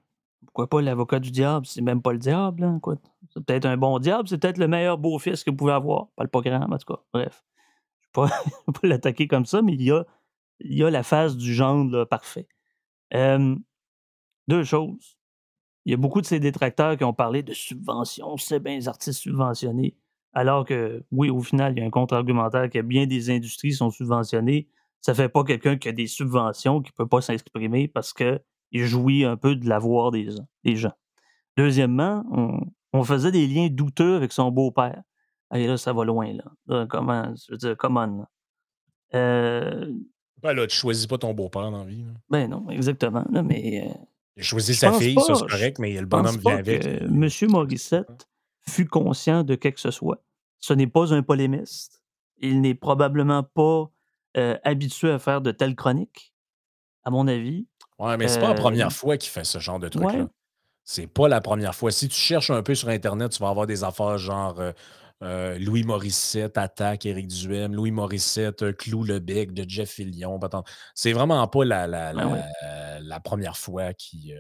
Pourquoi 0.45 0.69
pas 0.69 0.83
l'avocat 0.83 1.19
du 1.19 1.31
diable? 1.31 1.67
C'est 1.67 1.81
même 1.81 2.03
pas 2.03 2.13
le 2.13 2.19
diable. 2.19 2.65
Hein, 2.65 2.81
c'est 3.33 3.45
peut-être 3.45 3.67
un 3.67 3.77
bon 3.77 3.99
diable. 3.99 4.29
C'est 4.29 4.39
peut-être 4.39 4.59
le 4.59 4.69
meilleur 4.69 4.99
beau-fils 4.99 5.45
que 5.45 5.51
vous 5.51 5.57
pouvez 5.57 5.73
avoir. 5.73 6.09
Pas 6.17 6.25
le 6.25 6.29
programme, 6.29 6.73
en 6.73 6.79
tout 6.79 6.95
cas. 6.95 7.01
Bref. 7.13 7.45
Je 8.15 8.21
ne 8.21 8.27
vais 8.27 8.33
pas, 8.73 8.87
l'attaquer 8.87 9.27
comme 9.27 9.47
ça, 9.47 9.63
mais 9.63 9.73
il 9.73 9.83
y 9.83 9.91
a, 9.91 10.05
il 10.61 10.77
y 10.77 10.85
a 10.85 10.91
la 10.91 11.03
phase 11.03 11.37
du 11.37 11.55
genre 11.55 11.87
parfait. 12.09 12.49
deux 13.13 14.65
choses. 14.65 15.17
Il 15.85 15.91
y 15.91 15.95
a 15.95 15.97
beaucoup 15.97 16.21
de 16.21 16.27
ces 16.27 16.39
détracteurs 16.39 16.97
qui 16.97 17.05
ont 17.05 17.15
parlé 17.15 17.43
de 17.43 17.53
subventions. 17.53 18.37
C'est 18.37 18.61
bien 18.61 18.77
les 18.77 18.89
artistes 18.89 19.21
subventionnés. 19.21 19.97
Alors 20.33 20.65
que, 20.65 21.05
oui, 21.11 21.29
au 21.29 21.41
final, 21.41 21.75
il 21.77 21.81
y 21.81 21.83
a 21.83 21.87
un 21.87 21.91
contre-argumentaire 21.91 22.71
que 22.71 22.81
bien 22.81 23.07
des 23.07 23.31
industries 23.31 23.73
sont 23.73 23.91
subventionnées. 23.91 24.69
Ça 25.01 25.13
ne 25.13 25.17
fait 25.17 25.29
pas 25.29 25.45
quelqu'un 25.45 25.77
qui 25.77 25.89
a 25.89 25.93
des 25.93 26.07
subventions 26.07 26.81
qui 26.81 26.93
ne 26.93 26.97
peut 26.97 27.09
pas 27.09 27.21
s'exprimer 27.21 27.89
parce 27.89 28.13
qu'il 28.73 28.85
jouit 28.87 29.25
un 29.25 29.37
peu 29.37 29.55
de 29.55 29.69
l'avoir 29.69 30.11
des, 30.11 30.29
des 30.65 30.77
gens. 30.77 30.93
Deuxièmement, 31.57 32.25
on, 32.93 33.05
faisait 33.05 33.31
des 33.31 33.47
liens 33.47 33.69
douteux 33.69 34.17
avec 34.17 34.33
son 34.33 34.51
beau-père. 34.51 35.03
Et 35.55 35.67
là, 35.67 35.77
ça 35.77 35.93
va 35.93 36.05
loin, 36.05 36.33
là. 36.33 36.87
comment, 36.87 37.35
je 37.35 37.53
veux 37.53 37.59
dire, 37.59 37.77
comment. 37.77 38.27
Euh, 39.15 39.93
ben 40.43 40.55
là, 40.55 40.67
tu 40.67 40.77
choisis 40.77 41.07
pas 41.07 41.19
ton 41.19 41.35
beau-père 41.35 41.71
dans 41.71 41.85
la 41.85 41.85
vie. 41.85 42.05
Ben 42.31 42.49
non, 42.49 42.69
exactement. 42.71 43.25
mais. 43.31 43.87
Euh, 43.87 43.95
il 44.37 44.41
a 44.41 44.45
choisi 44.45 44.75
sa 44.75 44.93
fille, 44.95 45.21
ça 45.21 45.35
c'est 45.35 45.47
correct, 45.47 45.79
mais 45.79 46.01
le 46.01 46.07
bonhomme 46.07 46.39
vient 46.39 46.57
avec. 46.57 47.03
Monsieur 47.03 47.49
Morissette 47.49 48.29
fut 48.67 48.87
conscient 48.87 49.45
de 49.45 49.55
quelque 49.55 49.75
que 49.75 49.81
ce 49.81 49.91
soit. 49.91 50.23
Ce 50.59 50.73
n'est 50.73 50.87
pas 50.87 51.13
un 51.13 51.23
polémiste. 51.23 52.03
Il 52.39 52.63
n'est 52.63 52.75
probablement 52.75 53.43
pas 53.43 53.91
euh, 54.37 54.57
habitué 54.65 55.11
à 55.11 55.19
faire 55.19 55.43
de 55.43 55.51
telles 55.51 55.77
chroniques, 55.77 56.33
à 57.05 57.11
mon 57.11 57.29
avis. 57.29 57.67
Ouais, 58.03 58.17
mais 58.17 58.29
c'est 58.29 58.41
pas 58.41 58.49
la 58.49 58.55
première 58.55 58.89
euh, 58.89 58.91
fois 58.91 59.17
qu'il 59.17 59.31
fait 59.31 59.45
ce 59.45 59.59
genre 59.59 59.79
de 59.79 59.89
truc-là. 59.89 60.27
C'est 60.85 61.07
pas 61.07 61.29
la 61.29 61.41
première 61.41 61.75
fois. 61.75 61.93
Si 61.93 62.09
tu 62.09 62.17
cherches 62.17 62.51
un 62.51 62.63
peu 62.63 62.75
sur 62.75 62.89
Internet, 62.89 63.31
tu 63.31 63.43
vas 63.43 63.49
avoir 63.49 63.67
des 63.67 63.85
affaires 63.85 64.19
genre 64.19 64.61
euh, 65.23 65.59
Louis 65.61 65.85
Morissette 65.85 66.59
attaque 66.59 67.07
Éric 67.07 67.29
Duhem, 67.29 67.75
Louis 67.75 67.93
Morissette 67.93 68.77
cloue 68.77 69.05
le 69.05 69.21
bec 69.21 69.55
de 69.55 69.65
Jeff 69.69 69.91
Fillion. 69.91 70.41
C'est 70.95 71.13
vraiment 71.13 71.47
pas 71.47 71.65
la, 71.65 71.87
la, 71.87 72.13
la 73.01 73.21
première 73.21 73.57
fois 73.57 73.95
qu'il 73.95 74.37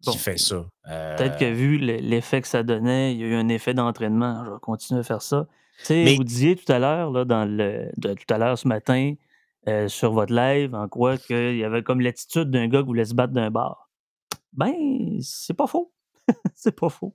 qui 0.00 0.16
fait 0.16 0.38
ça. 0.38 0.64
Peut-être 0.84 1.36
que 1.38 1.52
vu 1.52 1.76
l'effet 1.76 2.40
que 2.40 2.48
ça 2.48 2.62
donnait, 2.62 3.12
il 3.14 3.20
y 3.20 3.24
a 3.24 3.26
eu 3.26 3.34
un 3.34 3.48
effet 3.48 3.74
d'entraînement. 3.74 4.44
Je 4.46 4.50
vais 4.52 4.60
continuer 4.62 5.00
à 5.00 5.04
faire 5.04 5.22
ça. 5.22 5.46
Mais... 5.90 6.16
Vous 6.16 6.24
disiez 6.24 6.56
tout 6.56 6.72
à 6.72 6.78
l'heure, 6.78 7.10
là, 7.10 7.24
dans 7.24 7.44
le, 7.44 7.90
tout 8.00 8.34
à 8.34 8.38
l'heure 8.38 8.58
ce 8.58 8.66
matin, 8.66 9.14
euh, 9.66 9.88
sur 9.88 10.12
votre 10.12 10.32
live, 10.32 10.74
en 10.74 10.88
quoi 10.88 11.18
qu'il 11.18 11.56
y 11.56 11.64
avait 11.64 11.82
comme 11.82 12.00
l'attitude 12.00 12.50
d'un 12.50 12.68
gars 12.68 12.80
qui 12.80 12.86
voulait 12.86 13.04
se 13.04 13.14
battre 13.14 13.32
d'un 13.32 13.50
bar. 13.50 13.90
Ben, 14.52 15.18
c'est 15.20 15.54
pas 15.54 15.66
faux. 15.66 15.92
c'est 16.54 16.78
pas 16.78 16.88
faux. 16.88 17.14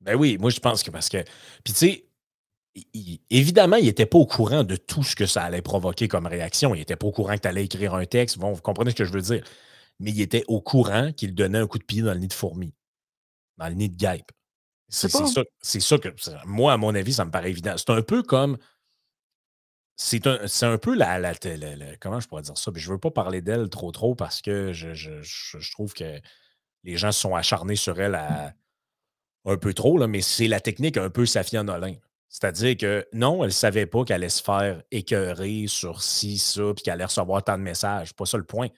Ben 0.00 0.16
oui, 0.16 0.36
moi 0.38 0.50
je 0.50 0.60
pense 0.60 0.82
que 0.82 0.90
parce 0.90 1.08
que. 1.08 1.22
Puis 1.62 1.72
tu 1.72 1.74
sais, 1.74 2.06
évidemment, 3.30 3.76
il 3.76 3.84
n'était 3.84 4.06
pas 4.06 4.18
au 4.18 4.26
courant 4.26 4.64
de 4.64 4.76
tout 4.76 5.02
ce 5.02 5.16
que 5.16 5.26
ça 5.26 5.44
allait 5.44 5.62
provoquer 5.62 6.08
comme 6.08 6.26
réaction. 6.26 6.74
Il 6.74 6.78
n'était 6.78 6.96
pas 6.96 7.06
au 7.06 7.12
courant 7.12 7.34
que 7.36 7.40
tu 7.40 7.48
allais 7.48 7.64
écrire 7.64 7.94
un 7.94 8.04
texte. 8.04 8.38
Bon, 8.38 8.52
vous 8.52 8.60
comprenez 8.60 8.90
ce 8.90 8.96
que 8.96 9.04
je 9.04 9.12
veux 9.12 9.22
dire 9.22 9.44
mais 10.00 10.10
il 10.10 10.20
était 10.20 10.44
au 10.48 10.60
courant 10.60 11.12
qu'il 11.12 11.34
donnait 11.34 11.58
un 11.58 11.66
coup 11.66 11.78
de 11.78 11.84
pied 11.84 12.02
dans 12.02 12.12
le 12.12 12.18
nid 12.18 12.28
de 12.28 12.32
fourmi, 12.32 12.74
dans 13.56 13.68
le 13.68 13.74
nid 13.74 13.88
de 13.88 13.96
guêpe. 13.96 14.30
C'est 14.88 15.08
ça, 15.08 15.98
que, 15.98 16.08
moi, 16.46 16.72
à 16.72 16.76
mon 16.76 16.94
avis, 16.94 17.14
ça 17.14 17.24
me 17.24 17.30
paraît 17.30 17.50
évident. 17.50 17.74
C'est 17.76 17.90
un 17.90 18.02
peu 18.02 18.22
comme. 18.22 18.58
C'est 19.96 20.26
un, 20.26 20.38
un, 20.62 20.78
peu 20.78 20.94
la, 20.94 21.18
la, 21.18 21.34
Comment 22.00 22.18
je 22.18 22.26
pourrais 22.26 22.42
dire 22.42 22.58
ça? 22.58 22.72
Je 22.74 22.88
ne 22.88 22.94
veux 22.94 22.98
pas 22.98 23.10
parler 23.12 23.42
d'elle 23.42 23.68
trop, 23.68 23.92
trop 23.92 24.14
parce 24.14 24.42
que 24.42 24.72
je, 24.72 25.70
trouve 25.70 25.94
que 25.94 26.20
les 26.82 26.96
gens 26.96 27.12
sont 27.12 27.34
acharnés 27.34 27.76
sur 27.76 28.00
elle 28.00 28.18
un 29.44 29.56
peu 29.56 29.72
trop, 29.72 30.04
mais 30.06 30.20
c'est 30.20 30.48
la 30.48 30.60
technique 30.60 30.96
un 30.96 31.10
peu 31.10 31.26
Safia 31.26 31.62
Nolin. 31.62 31.94
C'est-à-dire 32.28 32.76
que 32.76 33.06
non, 33.12 33.44
elle 33.44 33.48
ne 33.48 33.52
savait 33.52 33.86
pas 33.86 34.04
qu'elle 34.04 34.16
allait 34.16 34.28
se 34.28 34.42
faire 34.42 34.82
écœurer 34.90 35.66
sur 35.68 36.02
ci, 36.02 36.38
ça, 36.38 36.72
puis 36.74 36.82
qu'elle 36.82 36.94
allait 36.94 37.04
recevoir 37.04 37.44
tant 37.44 37.56
de 37.56 37.62
messages. 37.62 38.12
Pas 38.14 38.26
ça 38.26 38.36
le 38.36 38.44
point 38.44 38.68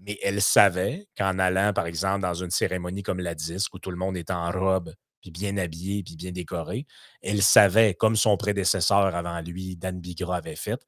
mais 0.00 0.18
elle 0.22 0.40
savait 0.40 1.06
qu'en 1.16 1.38
allant, 1.38 1.72
par 1.72 1.86
exemple, 1.86 2.22
dans 2.22 2.34
une 2.34 2.50
cérémonie 2.50 3.02
comme 3.02 3.20
la 3.20 3.34
disque, 3.34 3.74
où 3.74 3.78
tout 3.78 3.90
le 3.90 3.96
monde 3.96 4.16
est 4.16 4.30
en 4.30 4.50
robe, 4.50 4.94
puis 5.20 5.30
bien 5.30 5.56
habillé, 5.56 6.02
puis 6.02 6.16
bien 6.16 6.32
décoré, 6.32 6.86
elle 7.22 7.42
savait, 7.42 7.94
comme 7.94 8.16
son 8.16 8.36
prédécesseur 8.36 9.14
avant 9.14 9.40
lui, 9.40 9.76
Dan 9.76 10.00
Bigra, 10.00 10.36
avait 10.36 10.56
fait, 10.56 10.80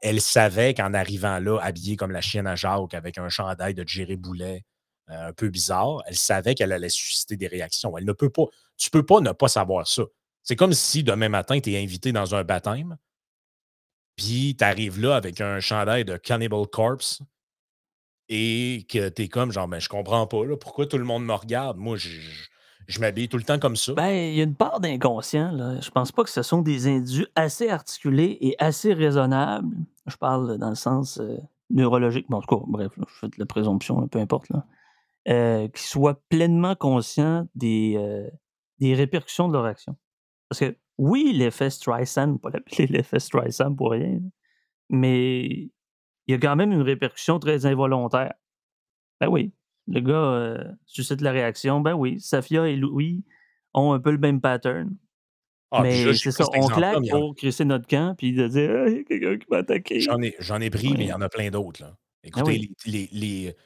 elle 0.00 0.20
savait 0.20 0.74
qu'en 0.74 0.94
arrivant 0.94 1.38
là, 1.38 1.58
habillée 1.60 1.96
comme 1.96 2.10
la 2.10 2.20
chienne 2.20 2.46
à 2.46 2.56
Jacques, 2.56 2.94
avec 2.94 3.18
un 3.18 3.28
chandail 3.28 3.74
de 3.74 3.86
Jerry 3.86 4.16
Boulet 4.16 4.64
euh, 5.10 5.28
un 5.28 5.32
peu 5.32 5.48
bizarre, 5.48 6.02
elle 6.06 6.16
savait 6.16 6.54
qu'elle 6.54 6.72
allait 6.72 6.88
susciter 6.88 7.36
des 7.36 7.46
réactions. 7.46 7.96
Elle 7.96 8.04
ne 8.04 8.12
peut 8.12 8.30
pas, 8.30 8.44
tu 8.76 8.88
ne 8.88 9.00
peux 9.00 9.06
pas 9.06 9.20
ne 9.20 9.32
pas 9.32 9.48
savoir 9.48 9.86
ça. 9.86 10.02
C'est 10.42 10.56
comme 10.56 10.74
si 10.74 11.02
demain 11.02 11.28
matin, 11.28 11.58
tu 11.60 11.72
es 11.72 11.82
invité 11.82 12.12
dans 12.12 12.34
un 12.34 12.44
baptême, 12.44 12.98
puis 14.16 14.56
tu 14.58 14.64
arrives 14.64 15.00
là 15.00 15.16
avec 15.16 15.40
un 15.40 15.60
chandail 15.60 16.04
de 16.04 16.16
Cannibal 16.16 16.66
Corpse, 16.66 17.22
et 18.28 18.86
que 18.88 19.08
tu 19.08 19.22
es 19.22 19.28
comme 19.28 19.52
genre, 19.52 19.68
ben, 19.68 19.80
je 19.80 19.88
comprends 19.88 20.26
pas, 20.26 20.44
là, 20.44 20.56
pourquoi 20.56 20.86
tout 20.86 20.98
le 20.98 21.04
monde 21.04 21.24
me 21.24 21.34
regarde? 21.34 21.76
Moi, 21.76 21.96
je, 21.96 22.20
m'habille 22.98 23.28
tout 23.28 23.36
le 23.36 23.44
temps 23.44 23.58
comme 23.58 23.76
ça. 23.76 23.94
Ben, 23.94 24.10
il 24.10 24.34
y 24.34 24.40
a 24.40 24.44
une 24.44 24.54
part 24.54 24.80
d'inconscient, 24.80 25.52
là. 25.52 25.80
Je 25.80 25.90
pense 25.90 26.12
pas 26.12 26.22
que 26.22 26.30
ce 26.30 26.42
sont 26.42 26.62
des 26.62 26.86
individus 26.86 27.26
assez 27.34 27.68
articulés 27.70 28.36
et 28.40 28.56
assez 28.58 28.92
raisonnables. 28.92 29.74
Je 30.06 30.16
parle 30.16 30.58
dans 30.58 30.68
le 30.68 30.74
sens 30.74 31.18
euh, 31.18 31.38
neurologique. 31.70 32.26
Bon, 32.28 32.38
en 32.38 32.40
tout 32.42 32.58
cas, 32.58 32.62
bref, 32.66 32.92
je 32.96 33.14
fais 33.20 33.28
de 33.28 33.36
la 33.38 33.46
présomption, 33.46 34.06
peu 34.08 34.18
importe, 34.18 34.48
là. 34.50 34.66
Euh, 35.26 35.68
qui 35.68 35.82
soient 35.82 36.20
pleinement 36.28 36.74
conscients 36.74 37.48
des, 37.54 37.94
euh, 37.96 38.28
des 38.78 38.94
répercussions 38.94 39.48
de 39.48 39.54
leur 39.54 39.64
action. 39.64 39.96
Parce 40.50 40.60
que, 40.60 40.76
oui, 40.98 41.32
l'effet 41.34 41.70
Streisand, 41.70 42.36
pas 42.36 42.50
l'appeler 42.50 42.86
l'effet 42.90 43.18
Streisand 43.18 43.74
pour 43.74 43.92
rien, 43.92 44.20
mais 44.90 45.44
il 45.46 45.70
y 46.28 46.34
a 46.34 46.38
quand 46.38 46.56
même 46.56 46.72
une 46.72 46.82
répercussion 46.82 47.38
très 47.38 47.64
involontaire. 47.64 48.34
Ben 49.20 49.28
oui, 49.28 49.54
le 49.86 50.00
gars 50.00 50.14
euh, 50.14 50.64
suscite 50.86 51.20
la 51.20 51.32
réaction. 51.32 51.80
Ben 51.80 51.94
oui, 51.94 52.20
Safia 52.20 52.68
et 52.68 52.76
Louis 52.76 53.24
ont 53.74 53.92
un 53.92 54.00
peu 54.00 54.10
le 54.10 54.18
même 54.18 54.40
pattern. 54.40 54.94
Ah, 55.70 55.82
mais 55.82 56.14
c'est 56.14 56.30
ça, 56.30 56.44
on 56.54 56.66
claque 56.68 57.08
pour 57.10 57.34
crisser 57.34 57.64
notre 57.64 57.88
camp 57.88 58.14
puis 58.16 58.32
de 58.32 58.46
dire 58.46 58.70
«Ah, 58.70 58.88
il 58.88 58.96
y 58.96 59.00
a 59.00 59.02
quelqu'un 59.02 59.38
qui 59.38 59.46
m'a 59.50 59.58
attaqué. 59.58 60.00
J'en 60.00 60.22
ai, 60.22 60.36
j'en 60.38 60.60
ai 60.60 60.70
pris, 60.70 60.92
mais 60.92 61.04
il 61.04 61.08
y 61.08 61.12
en 61.12 61.20
a 61.20 61.28
plein 61.28 61.50
d'autres. 61.50 61.82
Là. 61.82 61.96
Ben 62.22 62.28
Écoutez, 62.28 62.70
les, 62.86 63.08
les, 63.12 63.56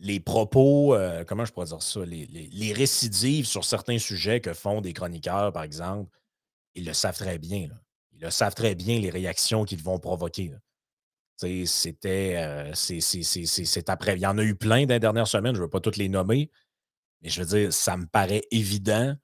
les, 0.00 0.20
propos, 0.20 0.94
euh, 0.94 1.24
comment 1.24 1.44
je 1.44 1.52
pourrais 1.52 1.66
dire 1.66 1.82
ça, 1.82 2.04
les, 2.04 2.26
les, 2.26 2.72
récidives 2.72 3.46
sur 3.46 3.64
certains 3.64 3.98
sujets 3.98 4.40
que 4.40 4.54
font 4.54 4.80
des 4.80 4.92
chroniqueurs, 4.92 5.52
par 5.52 5.62
exemple, 5.62 6.10
ils 6.74 6.84
le 6.84 6.92
savent 6.92 7.16
très 7.16 7.38
bien. 7.38 7.68
Là. 7.68 7.74
Ils 8.12 8.22
le 8.22 8.30
savent 8.30 8.54
très 8.54 8.74
bien, 8.74 8.98
les 8.98 9.10
réactions 9.10 9.64
qu'ils 9.64 9.82
vont 9.82 9.98
provoquer. 9.98 10.52
C'était. 11.36 12.34
Euh, 12.36 12.72
après. 13.88 14.16
Il 14.16 14.20
y 14.20 14.26
en 14.26 14.38
a 14.38 14.42
eu 14.42 14.54
plein 14.54 14.86
dans 14.86 14.94
les 14.94 15.00
dernières 15.00 15.28
semaines, 15.28 15.54
je 15.54 15.60
ne 15.60 15.64
veux 15.64 15.70
pas 15.70 15.80
toutes 15.80 15.96
les 15.96 16.08
nommer, 16.08 16.50
Mais 17.22 17.28
je 17.28 17.42
veux 17.42 17.46
dire, 17.58 17.72
ça 17.72 17.96
me 17.96 18.06
paraît 18.06 18.42
évident 18.50 19.14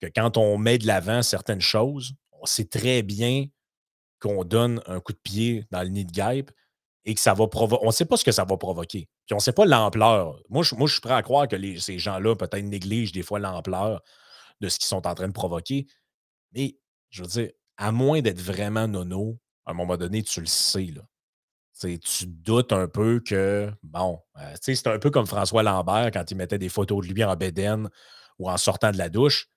que 0.00 0.06
quand 0.14 0.36
on 0.36 0.58
met 0.58 0.78
de 0.78 0.86
l'avant 0.86 1.22
certaines 1.22 1.60
choses, 1.60 2.14
on 2.32 2.46
sait 2.46 2.66
très 2.66 3.02
bien 3.02 3.46
qu'on 4.20 4.44
donne 4.44 4.82
un 4.86 5.00
coup 5.00 5.12
de 5.12 5.18
pied 5.22 5.66
dans 5.70 5.82
le 5.82 5.88
nid 5.88 6.04
de 6.04 6.12
guêpe 6.12 6.50
et 7.04 7.14
que 7.14 7.20
ça 7.20 7.34
va 7.34 7.48
provoquer. 7.48 7.82
On 7.84 7.88
ne 7.88 7.92
sait 7.92 8.04
pas 8.04 8.16
ce 8.16 8.24
que 8.24 8.32
ça 8.32 8.44
va 8.44 8.56
provoquer. 8.56 9.08
Puis 9.26 9.34
on 9.34 9.36
ne 9.36 9.40
sait 9.40 9.52
pas 9.52 9.64
l'ampleur. 9.64 10.40
Moi 10.48 10.62
je, 10.62 10.74
moi, 10.74 10.86
je 10.86 10.92
suis 10.94 11.00
prêt 11.00 11.14
à 11.14 11.22
croire 11.22 11.48
que 11.48 11.56
ces 11.78 11.98
gens-là 11.98 12.36
peut-être 12.36 12.64
négligent 12.64 13.12
des 13.12 13.22
fois 13.22 13.38
l'ampleur 13.38 14.02
de 14.60 14.68
ce 14.68 14.78
qu'ils 14.78 14.86
sont 14.86 15.06
en 15.06 15.14
train 15.14 15.28
de 15.28 15.32
provoquer. 15.32 15.86
Mais 16.52 16.76
je 17.10 17.22
veux 17.22 17.28
dire, 17.28 17.50
à 17.76 17.92
moins 17.92 18.20
d'être 18.20 18.40
vraiment 18.40 18.86
nono, 18.86 19.38
à 19.66 19.72
un 19.72 19.74
moment 19.74 19.96
donné, 19.96 20.22
tu 20.22 20.40
le 20.40 20.46
sais. 20.46 20.86
Là. 20.86 21.02
Tu 21.86 22.26
doutes 22.26 22.72
un 22.72 22.88
peu 22.88 23.20
que, 23.20 23.70
bon, 23.82 24.18
euh, 24.38 24.54
c'est 24.60 24.86
un 24.86 24.98
peu 24.98 25.10
comme 25.10 25.26
François 25.26 25.62
Lambert 25.62 26.10
quand 26.12 26.30
il 26.30 26.36
mettait 26.36 26.58
des 26.58 26.68
photos 26.68 27.06
de 27.06 27.12
lui 27.12 27.24
en 27.24 27.36
bédaine 27.36 27.88
ou 28.38 28.50
en 28.50 28.56
sortant 28.56 28.90
de 28.90 28.98
la 28.98 29.08
douche. 29.08 29.48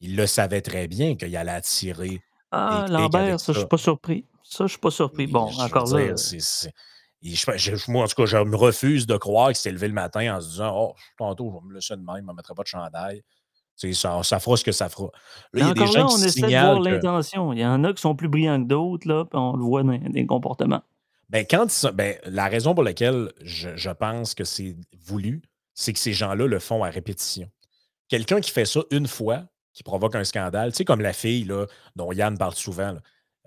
Il 0.00 0.16
le 0.16 0.26
savait 0.26 0.62
très 0.62 0.88
bien 0.88 1.14
qu'il 1.14 1.36
allait 1.36 1.52
attirer. 1.52 2.20
Ah, 2.50 2.86
Lambert, 2.88 3.40
ça, 3.40 3.52
je 3.52 3.58
suis 3.58 3.68
pas 3.68 3.78
surpris. 3.78 4.26
Ça, 4.42 4.66
je 4.66 4.72
suis 4.72 4.80
pas 4.80 4.90
surpris. 4.90 5.26
Bon, 5.26 5.50
encore 5.58 5.86
là. 5.96 6.14
moi, 7.88 8.04
en 8.04 8.08
tout 8.08 8.14
cas, 8.16 8.26
je 8.26 8.36
me 8.36 8.56
refuse 8.56 9.06
de 9.06 9.16
croire 9.16 9.48
qu'il 9.48 9.56
s'est 9.56 9.70
levé 9.70 9.88
le 9.88 9.94
matin 9.94 10.36
en 10.36 10.40
se 10.40 10.48
disant 10.48 10.74
Oh, 10.76 10.94
tantôt, 11.16 11.50
je 11.50 11.54
vais 11.54 11.68
me 11.68 11.74
laisser 11.74 11.96
de 11.96 12.02
même, 12.02 12.24
je 12.26 12.30
ne 12.30 12.36
mettrai 12.36 12.54
pas 12.54 12.62
de 12.62 12.68
chandail. 12.68 13.22
Ça, 13.76 14.22
ça 14.22 14.38
fera 14.38 14.56
ce 14.56 14.64
que 14.64 14.72
ça 14.72 14.88
fera. 14.88 15.08
Là, 15.52 15.62
il 15.62 15.66
y 15.66 15.70
a 15.70 15.74
des 15.74 15.86
gens 15.86 16.08
on 16.12 16.18
essaie 16.18 16.42
de 16.42 16.46
voir 16.46 16.80
l'intention. 16.80 17.52
Il 17.52 17.60
y 17.60 17.66
en 17.66 17.82
a 17.84 17.92
qui 17.92 18.00
sont 18.00 18.14
plus 18.14 18.28
brillants 18.28 18.62
que 18.62 18.68
d'autres, 18.68 19.08
là, 19.08 19.24
puis 19.24 19.38
on 19.38 19.56
le 19.56 19.64
voit 19.64 19.82
dans 19.82 19.92
les 19.92 20.26
comportements. 20.26 20.82
Ben, 21.32 21.44
quand 21.48 21.66
ben, 21.94 22.16
la 22.24 22.46
raison 22.46 22.74
pour 22.74 22.84
laquelle 22.84 23.32
je, 23.40 23.74
je 23.74 23.90
pense 23.90 24.34
que 24.34 24.44
c'est 24.44 24.76
voulu, 25.04 25.42
c'est 25.74 25.92
que 25.92 25.98
ces 25.98 26.12
gens-là 26.12 26.46
le 26.46 26.58
font 26.58 26.84
à 26.84 26.90
répétition. 26.90 27.50
Quelqu'un 28.08 28.40
qui 28.40 28.50
fait 28.50 28.66
ça 28.66 28.80
une 28.90 29.08
fois, 29.08 29.46
qui 29.72 29.82
provoque 29.82 30.14
un 30.14 30.24
scandale, 30.24 30.72
tu 30.72 30.76
sais, 30.78 30.84
comme 30.84 31.00
la 31.00 31.14
fille 31.14 31.44
là, 31.44 31.66
dont 31.96 32.12
Yann 32.12 32.38
parle 32.38 32.54
souvent, 32.54 32.94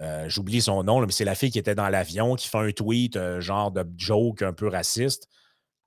euh, 0.01 0.27
j'oublie 0.27 0.61
son 0.61 0.83
nom, 0.83 0.99
mais 0.99 1.11
c'est 1.11 1.23
la 1.23 1.35
fille 1.35 1.51
qui 1.51 1.59
était 1.59 1.75
dans 1.75 1.87
l'avion, 1.87 2.35
qui 2.35 2.49
fait 2.49 2.57
un 2.57 2.71
tweet, 2.71 3.15
euh, 3.15 3.39
genre 3.39 3.71
de 3.71 3.85
joke 3.97 4.41
un 4.41 4.51
peu 4.51 4.67
raciste 4.67 5.29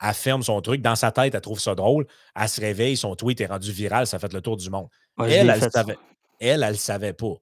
elle 0.00 0.14
ferme 0.14 0.42
son 0.42 0.60
truc. 0.60 0.82
Dans 0.82 0.96
sa 0.96 1.10
tête, 1.10 1.34
elle 1.34 1.40
trouve 1.40 1.60
ça 1.60 1.74
drôle. 1.74 2.06
Elle 2.34 2.48
se 2.48 2.60
réveille, 2.60 2.96
son 2.96 3.16
tweet 3.16 3.40
est 3.40 3.46
rendu 3.46 3.72
viral, 3.72 4.06
ça 4.06 4.18
fait 4.18 4.32
le 4.32 4.40
tour 4.40 4.56
du 4.56 4.70
monde. 4.70 4.88
elle, 5.18 5.50
elle, 5.50 5.70
savait, 5.70 5.98
elle, 6.40 6.62
elle 6.62 6.78
savait 6.78 7.12
pas 7.12 7.34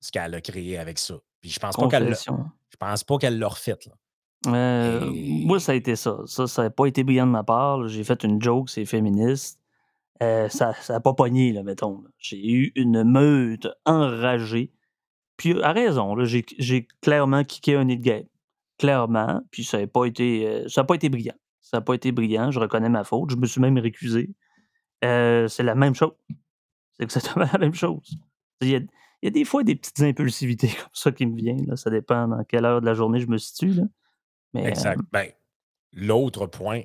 ce 0.00 0.10
qu'elle 0.10 0.34
a 0.34 0.40
créé 0.40 0.78
avec 0.78 0.98
ça. 0.98 1.14
Puis 1.40 1.50
je 1.50 1.58
pense 1.58 1.76
pas 1.76 1.88
qu'elle 1.88 2.14
je 2.14 2.76
pense 2.78 3.04
pas 3.04 3.18
qu'elle 3.18 3.38
l'a 3.38 3.48
refait. 3.48 3.76
Euh, 4.46 5.10
moi, 5.14 5.60
ça 5.60 5.72
a 5.72 5.74
été 5.74 5.96
ça. 5.96 6.18
Ça, 6.26 6.46
ça 6.46 6.62
n'a 6.62 6.70
pas 6.70 6.86
été 6.86 7.04
brillant 7.04 7.26
de 7.26 7.32
ma 7.32 7.44
part. 7.44 7.88
J'ai 7.88 8.04
fait 8.04 8.24
une 8.24 8.40
joke, 8.42 8.70
c'est 8.70 8.84
féministe. 8.84 9.60
Euh, 10.22 10.48
ça 10.48 10.74
n'a 10.88 11.00
pas 11.00 11.14
pogné, 11.14 11.52
là, 11.52 11.62
mettons. 11.62 12.04
J'ai 12.18 12.48
eu 12.48 12.72
une 12.76 13.02
meute 13.04 13.68
enragée. 13.84 14.72
Puis, 15.36 15.60
à 15.62 15.72
raison, 15.72 16.16
j'ai 16.24 16.86
clairement 17.00 17.42
kické 17.42 17.74
un 17.74 17.84
nid 17.84 17.98
de 17.98 18.02
guêpe. 18.02 18.28
Clairement. 18.78 19.40
Puis, 19.50 19.64
ça 19.64 19.80
n'a 19.80 19.86
pas, 19.86 20.04
été, 20.04 20.46
euh, 20.46 20.68
ça 20.68 20.84
pas 20.84 20.94
été 20.94 21.08
brillant. 21.08 21.34
Ça 21.60 21.78
n'a 21.78 21.80
pas 21.80 21.94
été 21.94 22.12
brillant, 22.12 22.50
je 22.50 22.60
reconnais 22.60 22.88
ma 22.88 23.04
faute. 23.04 23.30
Je 23.30 23.36
me 23.36 23.46
suis 23.46 23.60
même 23.60 23.78
récusé. 23.78 24.30
Euh, 25.04 25.48
c'est 25.48 25.62
la 25.62 25.74
même 25.74 25.94
chose. 25.94 26.12
C'est 26.92 27.04
exactement 27.04 27.46
la 27.52 27.58
même 27.58 27.74
chose. 27.74 28.16
Il 28.60 28.68
y, 28.68 28.76
a, 29.26 29.30
des 29.30 29.44
fois 29.44 29.64
des 29.64 29.74
petites 29.74 30.00
impulsivités 30.02 30.68
comme 30.78 30.90
ça 30.92 31.10
qui 31.10 31.26
me 31.26 31.36
viennent. 31.36 31.74
Ça 31.76 31.90
dépend 31.90 32.28
dans 32.28 32.44
quelle 32.44 32.64
heure 32.64 32.80
de 32.80 32.86
la 32.86 32.94
journée 32.94 33.20
je 33.20 33.26
me 33.26 33.38
situe. 33.38 33.80
Mais, 34.54 34.64
exact. 34.64 34.98
Euh, 34.98 35.04
ben, 35.12 35.28
L'autre 35.94 36.46
point, 36.46 36.82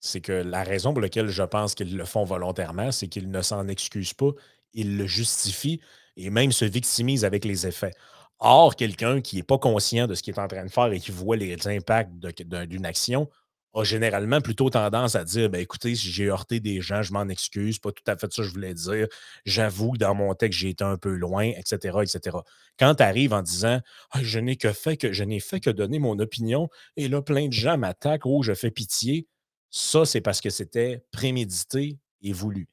c'est 0.00 0.20
que 0.20 0.32
la 0.32 0.62
raison 0.62 0.92
pour 0.92 1.02
laquelle 1.02 1.28
je 1.28 1.42
pense 1.42 1.74
qu'ils 1.74 1.96
le 1.96 2.04
font 2.04 2.24
volontairement, 2.24 2.90
c'est 2.90 3.08
qu'ils 3.08 3.30
ne 3.30 3.42
s'en 3.42 3.68
excusent 3.68 4.14
pas, 4.14 4.30
ils 4.72 4.96
le 4.96 5.06
justifient 5.06 5.80
et 6.16 6.30
même 6.30 6.52
se 6.52 6.64
victimisent 6.64 7.24
avec 7.24 7.44
les 7.44 7.66
effets. 7.66 7.92
Or, 8.38 8.76
quelqu'un 8.76 9.20
qui 9.20 9.36
n'est 9.36 9.42
pas 9.42 9.58
conscient 9.58 10.06
de 10.06 10.14
ce 10.14 10.22
qu'il 10.22 10.34
est 10.34 10.40
en 10.40 10.48
train 10.48 10.64
de 10.64 10.70
faire 10.70 10.92
et 10.92 11.00
qui 11.00 11.10
voit 11.10 11.36
les 11.36 11.56
impacts 11.68 12.12
d'une 12.12 12.86
action 12.86 13.28
a 13.76 13.84
généralement 13.84 14.40
plutôt 14.40 14.70
tendance 14.70 15.14
à 15.14 15.24
dire 15.24 15.50
ben, 15.50 15.60
écoutez, 15.60 15.94
si 15.94 16.10
j'ai 16.10 16.26
heurté 16.26 16.60
des 16.60 16.80
gens, 16.80 17.02
je 17.02 17.12
m'en 17.12 17.28
excuse, 17.28 17.78
pas 17.78 17.92
tout 17.92 18.02
à 18.06 18.16
fait 18.16 18.32
ça 18.32 18.42
que 18.42 18.48
je 18.48 18.52
voulais 18.52 18.74
dire. 18.74 19.06
J'avoue 19.44 19.92
que 19.92 19.98
dans 19.98 20.14
mon 20.14 20.34
texte, 20.34 20.58
j'ai 20.60 20.70
été 20.70 20.82
un 20.82 20.96
peu 20.96 21.14
loin, 21.14 21.44
etc. 21.44 21.98
etc. 22.02 22.38
Quand 22.78 22.94
tu 22.94 23.02
arrives 23.02 23.34
en 23.34 23.42
disant 23.42 23.80
ah, 24.12 24.22
je 24.22 24.38
n'ai 24.38 24.56
que 24.56 24.72
fait 24.72 24.96
que 24.96 25.12
je 25.12 25.24
n'ai 25.24 25.40
fait 25.40 25.60
que 25.60 25.70
donner 25.70 25.98
mon 25.98 26.18
opinion, 26.18 26.68
et 26.96 27.08
là, 27.08 27.20
plein 27.20 27.48
de 27.48 27.52
gens 27.52 27.76
m'attaquent, 27.76 28.24
oh, 28.24 28.42
je 28.42 28.54
fais 28.54 28.70
pitié, 28.70 29.28
ça, 29.70 30.06
c'est 30.06 30.22
parce 30.22 30.40
que 30.40 30.48
c'était 30.50 31.04
prémédité 31.12 31.98
et 32.22 32.32
voulu. 32.32 32.68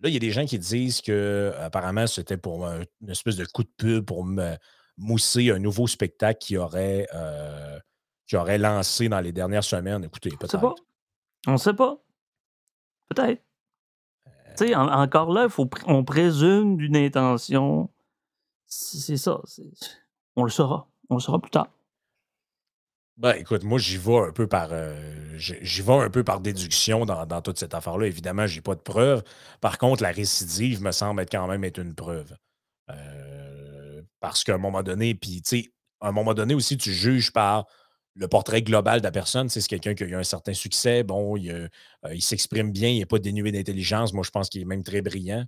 Là, 0.00 0.10
il 0.10 0.12
y 0.12 0.16
a 0.16 0.20
des 0.20 0.32
gens 0.32 0.44
qui 0.44 0.58
disent 0.58 1.00
que 1.00 1.54
apparemment 1.58 2.06
c'était 2.06 2.36
pour 2.36 2.66
une 2.66 3.10
espèce 3.10 3.36
de 3.36 3.44
coup 3.46 3.62
de 3.62 3.70
pub 3.76 4.04
pour 4.04 4.24
me 4.24 4.56
mousser 4.98 5.50
un 5.50 5.58
nouveau 5.58 5.86
spectacle 5.86 6.38
qui 6.40 6.56
aurait. 6.58 7.06
Euh, 7.14 7.78
qui 8.32 8.36
aurait 8.38 8.56
lancé 8.56 9.10
dans 9.10 9.20
les 9.20 9.30
dernières 9.30 9.62
semaines. 9.62 10.04
Écoutez, 10.04 10.30
peut-être. 10.30 10.74
On 11.46 11.52
ne 11.52 11.56
sait 11.58 11.74
pas. 11.74 11.98
Peut-être. 13.10 13.42
Tu 14.56 14.68
sais, 14.68 14.74
encore 14.74 15.30
là, 15.34 15.50
faut, 15.50 15.68
on 15.84 16.02
présume 16.02 16.78
d'une 16.78 16.96
intention. 16.96 17.90
C'est 18.64 19.18
ça. 19.18 19.38
On 20.34 20.44
le 20.44 20.50
saura. 20.50 20.88
On 21.10 21.16
le 21.16 21.20
saura 21.20 21.40
plus 21.42 21.50
tard. 21.50 21.68
Ben, 23.18 23.34
écoute, 23.34 23.64
moi, 23.64 23.78
j'y 23.78 23.98
vais 23.98 24.20
un 24.20 24.32
peu 24.32 24.46
par 24.46 24.68
euh, 24.72 25.36
j'y 25.36 25.82
vais 25.82 25.92
un 25.92 26.08
peu 26.08 26.24
par 26.24 26.40
déduction 26.40 27.04
dans, 27.04 27.42
toute 27.42 27.58
cette 27.58 27.74
affaire-là. 27.74 28.06
Évidemment, 28.06 28.46
je 28.46 28.54
n'ai 28.54 28.62
pas 28.62 28.74
de 28.74 28.80
preuves. 28.80 29.22
Par 29.60 29.76
contre, 29.76 30.02
la 30.02 30.10
récidive 30.10 30.80
me 30.80 30.92
semble 30.92 31.20
être 31.20 31.30
quand 31.30 31.46
même 31.48 31.64
être 31.64 31.78
une 31.78 31.94
preuve. 31.94 32.34
Euh, 32.88 34.00
parce 34.20 34.42
qu'à 34.42 34.54
un 34.54 34.58
moment 34.58 34.82
donné, 34.82 35.14
puis 35.14 35.42
tu 35.42 35.64
sais, 35.64 35.72
à 36.00 36.08
un 36.08 36.12
moment 36.12 36.32
donné 36.32 36.54
aussi, 36.54 36.78
tu 36.78 36.94
juges 36.94 37.30
par 37.30 37.66
le 38.14 38.28
portrait 38.28 38.62
global 38.62 39.00
de 39.00 39.04
la 39.04 39.12
personne. 39.12 39.48
C'est 39.48 39.66
quelqu'un 39.66 39.94
qui 39.94 40.04
a 40.04 40.06
eu 40.06 40.14
un 40.14 40.24
certain 40.24 40.54
succès. 40.54 41.02
Bon, 41.02 41.36
il, 41.36 41.50
euh, 41.50 42.20
s'exprime 42.20 42.72
bien, 42.72 42.88
il 42.88 42.98
n'est 42.98 43.06
pas 43.06 43.18
dénué 43.18 43.52
d'intelligence. 43.52 44.12
Moi, 44.12 44.24
je 44.24 44.30
pense 44.30 44.48
qu'il 44.48 44.60
est 44.62 44.66
même 44.66 44.82
très 44.82 45.02
brillant. 45.02 45.44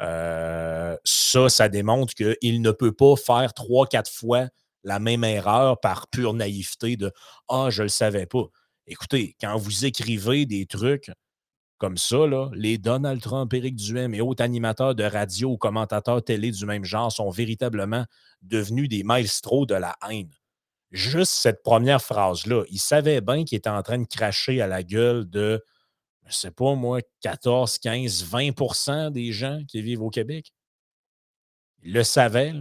Euh, 0.00 0.96
ça, 1.04 1.48
ça 1.48 1.68
démontre 1.68 2.14
qu'il 2.14 2.62
ne 2.62 2.70
peut 2.70 2.92
pas 2.92 3.16
faire 3.16 3.54
trois, 3.54 3.86
quatre 3.86 4.10
fois 4.10 4.48
la 4.84 4.98
même 4.98 5.24
erreur 5.24 5.80
par 5.80 6.08
pure 6.08 6.34
naïveté 6.34 6.96
de 6.96 7.12
Ah, 7.48 7.68
je 7.70 7.82
ne 7.82 7.84
le 7.84 7.88
savais 7.88 8.26
pas. 8.26 8.44
Écoutez, 8.86 9.36
quand 9.40 9.56
vous 9.56 9.84
écrivez 9.84 10.46
des 10.46 10.66
trucs 10.66 11.10
comme 11.78 11.98
ça, 11.98 12.16
les 12.54 12.78
Donald 12.78 13.20
Trump, 13.20 13.52
Éric 13.52 13.76
Duhem 13.76 14.14
et 14.14 14.20
autres 14.20 14.42
animateurs 14.42 14.94
de 14.94 15.04
radio 15.04 15.50
ou 15.50 15.56
commentateurs 15.58 16.22
télé 16.24 16.50
du 16.50 16.64
même 16.64 16.84
genre 16.84 17.12
sont 17.12 17.28
véritablement 17.28 18.06
devenus 18.40 18.88
des 18.88 19.02
maestros 19.02 19.66
de 19.66 19.74
la 19.74 19.94
haine 20.08 20.30
juste 20.96 21.32
cette 21.32 21.62
première 21.62 22.02
phrase-là, 22.02 22.64
il 22.70 22.78
savait 22.78 23.20
bien 23.20 23.44
qu'il 23.44 23.58
était 23.58 23.70
en 23.70 23.82
train 23.82 23.98
de 23.98 24.06
cracher 24.06 24.60
à 24.60 24.66
la 24.66 24.82
gueule 24.82 25.28
de, 25.28 25.64
je 26.26 26.34
sais 26.34 26.50
pas 26.50 26.74
moi, 26.74 27.00
14, 27.20 27.78
15, 27.78 28.24
20% 28.24 29.10
des 29.10 29.32
gens 29.32 29.60
qui 29.68 29.82
vivent 29.82 30.02
au 30.02 30.10
Québec. 30.10 30.52
Il 31.82 31.92
le 31.92 32.02
savait. 32.02 32.52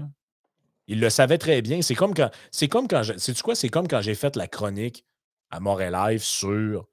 Il 0.88 1.00
le 1.00 1.10
savait 1.10 1.38
très 1.38 1.62
bien. 1.62 1.82
C'est 1.82 1.96
comme 1.96 2.14
quand. 2.14 2.30
C'est 2.52 2.68
comme. 2.68 2.88
C'est 3.10 3.70
comme 3.70 3.88
quand 3.88 4.02
j'ai 4.02 4.14
fait 4.14 4.36
la 4.36 4.48
chronique 4.48 5.04
à 5.50 5.60
Montréal 5.60 5.94
Live 5.94 6.24
sur 6.24 6.88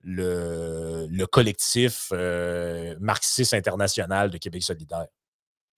le, 0.00 1.06
le 1.10 1.26
collectif 1.26 2.08
euh, 2.12 2.96
marxiste 3.00 3.52
international 3.52 4.30
de 4.30 4.38
Québec 4.38 4.62
solidaire. 4.62 5.08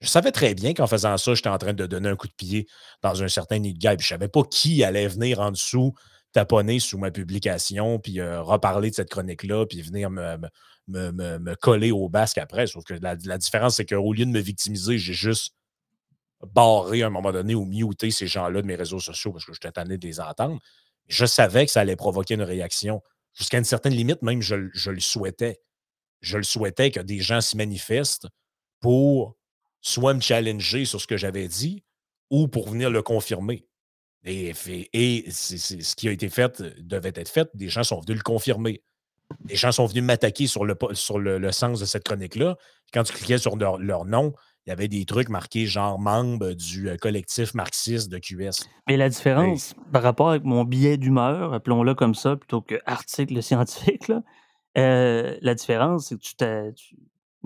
Je 0.01 0.09
savais 0.09 0.31
très 0.31 0.55
bien 0.55 0.75
qu'en 0.75 0.87
faisant 0.87 1.17
ça, 1.17 1.35
j'étais 1.35 1.49
en 1.49 1.59
train 1.59 1.73
de 1.73 1.87
donner 1.87 2.09
un 2.09 2.17
coup 2.17 2.29
de 2.29 2.35
pied 2.35 2.69
dans 3.03 3.23
un 3.23 3.29
certain 3.29 3.59
nid 3.59 3.75
de 3.75 3.79
guêpe. 3.79 4.01
Je 4.01 4.07
ne 4.07 4.19
savais 4.19 4.29
pas 4.29 4.43
qui 4.45 4.85
allait 4.85 5.09
venir 5.09 5.41
en 5.41 5.51
dessous, 5.51 5.95
taponner 6.33 6.79
sous 6.79 6.99
ma 6.99 7.11
publication, 7.11 7.99
puis 7.99 8.21
euh, 8.21 8.41
reparler 8.43 8.91
de 8.91 8.95
cette 8.95 9.11
chronique-là, 9.11 9.67
puis 9.67 9.83
venir 9.83 10.09
me, 10.11 10.39
me, 10.87 11.55
coller 11.57 11.91
au 11.91 12.09
basque 12.09 12.39
après. 12.39 12.67
Sauf 12.69 12.85
que 12.85 12.95
la, 12.95 13.17
différence, 13.17 13.77
c'est 13.77 13.87
qu'au 13.87 14.13
lieu 14.13 14.25
de 14.25 14.31
me 14.31 14.41
victimiser, 14.41 14.99
j'ai 14.99 15.15
juste 15.15 15.55
barré 16.55 17.03
à 17.03 17.09
un 17.09 17.11
moment 17.11 17.33
donné 17.33 17.57
ou 17.57 17.65
muté 17.65 18.13
ces 18.13 18.29
gens-là 18.29 18.63
de 18.63 18.67
mes 18.67 18.77
réseaux 18.77 19.01
sociaux 19.01 19.33
parce 19.33 19.45
que 19.45 19.53
j'étais 19.53 19.73
tanné 19.73 19.99
de 19.99 20.07
les 20.07 20.21
entendre. 20.21 20.61
Je 21.09 21.27
savais 21.27 21.67
que 21.67 21.73
ça 21.73 21.81
allait 21.81 21.97
provoquer 21.97 22.35
une 22.35 22.43
réaction. 22.43 23.03
Jusqu'à 23.35 23.59
une 23.59 23.65
certaine 23.65 23.95
limite, 23.95 24.23
même, 24.23 24.43
je, 24.43 24.69
je 24.73 24.91
le 24.91 25.01
souhaitais. 25.01 25.61
Je 26.21 26.37
le 26.37 26.45
souhaitais 26.45 26.91
que 26.91 27.01
des 27.01 27.19
gens 27.19 27.41
s'y 27.41 27.57
manifestent 27.57 28.29
pour 28.81 29.38
soit 29.81 30.15
me 30.15 30.21
challenger 30.21 30.85
sur 30.85 31.01
ce 31.01 31.07
que 31.07 31.17
j'avais 31.17 31.49
dit 31.49 31.85
ou 32.31 32.49
pour 32.49 32.69
venir 32.69 32.91
le 32.91 33.03
confirmer. 33.03 33.67
Et, 34.25 34.53
et 34.93 35.31
ce 35.31 35.95
qui 35.95 36.09
a 36.09 36.13
été 36.13 36.29
fait 36.29 36.61
euh, 36.61 36.71
devait 36.81 37.13
être 37.15 37.29
fait. 37.29 37.49
Des 37.55 37.69
gens 37.69 37.85
sont 37.85 38.01
venus 38.01 38.19
le 38.19 38.23
confirmer. 38.23 38.83
Des 39.45 39.57
gens 39.57 39.73
sont 39.73 39.87
venus 39.87 40.03
m'attaquer 40.03 40.47
sur, 40.47 40.65
le, 40.65 40.77
sur 40.93 41.19
le, 41.19 41.53
sens 41.53 41.81
de 41.81 41.85
cette 41.85 42.05
chronique-là. 42.05 42.57
Quand 42.93 43.05
tu 43.05 43.13
cliquais 43.13 43.39
sur 43.39 43.57
leur, 43.57 44.05
nom, 44.05 44.35
il 44.67 44.71
y 44.71 44.73
avait 44.73 44.89
des 44.89 45.05
trucs 45.05 45.29
marqués 45.29 45.67
genre 45.67 45.99
membre 45.99 46.53
du 46.53 46.89
euh, 46.89 46.97
collectif 46.97 47.55
marxiste 47.55 48.11
de 48.11 48.19
QS. 48.19 48.67
Mais 48.87 48.97
la 48.97 49.09
différence 49.09 49.75
par 49.93 50.03
rapport 50.03 50.31
avec 50.31 50.45
mon 50.45 50.65
billet 50.65 50.97
d'humeur, 50.97 51.55
appelons-le 51.55 51.95
comme 51.95 52.15
ça, 52.15 52.37
plutôt 52.37 52.61
que 52.61 52.81
article 52.87 53.43
scientifique, 53.43 54.11
euh, 54.77 55.37
la 55.41 55.55
différence, 55.55 56.09
c'est 56.09 56.17
que 56.17 56.71
tu, 56.73 56.97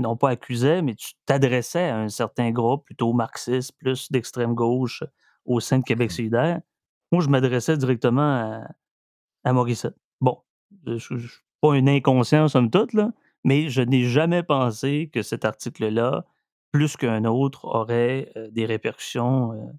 non 0.02 0.16
pas 0.16 0.30
accusais, 0.30 0.82
mais 0.82 0.94
tu 0.96 1.12
t'adressais 1.26 1.88
à 1.90 1.98
un 1.98 2.08
certain 2.10 2.50
groupe 2.52 2.86
plutôt 2.86 3.12
marxiste, 3.14 3.72
plus 3.78 4.12
d'extrême 4.12 4.54
gauche 4.54 5.04
au 5.46 5.60
sein 5.60 5.80
de 5.80 5.84
Québec 5.84 6.10
Mmh. 6.10 6.12
solidaire. 6.12 6.60
Moi, 7.12 7.22
je 7.22 7.28
m'adressais 7.30 7.76
directement 7.78 8.22
à 8.22 8.68
à 9.44 9.52
Morissette. 9.52 9.96
Bon, 10.20 10.38
je 10.86 10.98
je 10.98 11.16
suis 11.18 11.40
pas 11.60 11.74
un 11.74 11.86
inconscient 11.86 12.48
somme 12.48 12.70
toute 12.70 12.92
là, 12.94 13.12
mais 13.44 13.68
je 13.70 13.82
n'ai 13.82 14.04
jamais 14.04 14.42
pensé 14.42 15.10
que 15.12 15.22
cet 15.22 15.44
article-là, 15.44 16.24
plus 16.72 16.96
qu'un 16.96 17.24
autre, 17.24 17.64
aurait, 17.66 18.32
heu, 18.36 18.50
des 18.52 18.66
répercussions, 18.66 19.52
heu, 19.54 19.72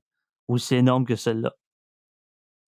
aussi 0.49 0.75
énormes 0.75 1.05
que 1.05 1.15
celles-là. 1.15 1.55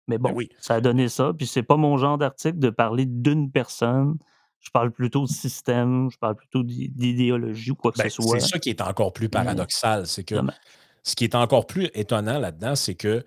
Mais 0.08 0.18
Ben 0.24 0.32
bon, 0.32 0.34
oui. 0.34 0.50
ça 0.58 0.76
a 0.76 0.82
donné 0.82 1.08
ça, 1.10 1.34
puis 1.34 1.48
c'est 1.48 1.64
pas 1.64 1.78
mon 1.78 1.98
genre 1.98 2.18
d'article 2.18 2.60
de 2.60 2.70
parler 2.70 3.06
d'une 3.06 3.52
personne. 3.52 4.18
Je 4.64 4.72
parle 4.72 4.92
plutôt 4.92 5.26
de 5.26 5.32
système, 5.32 6.10
je 6.10 6.18
parle 6.18 6.36
plutôt 6.36 6.64
d'i 6.64 6.90
d'idéologie 6.90 7.72
ou 7.72 7.76
quoi 7.76 7.92
que 7.92 7.98
ce 7.98 8.04
Ben, 8.04 8.10
c'est 8.10 8.22
soit. 8.22 8.40
ça 8.40 8.60
qui 8.60 8.70
est 8.70 8.82
encore 8.82 9.14
plus 9.14 9.30
paradoxal, 9.30 10.08
c'est 10.08 10.24
que 10.24 10.36
ce 11.04 11.16
qui 11.16 11.26
est 11.26 11.36
encore 11.36 11.68
plus 11.68 11.90
étonnant 11.94 12.40
là-dedans, 12.40 12.76
c'est 12.76 12.96
que 12.96 13.26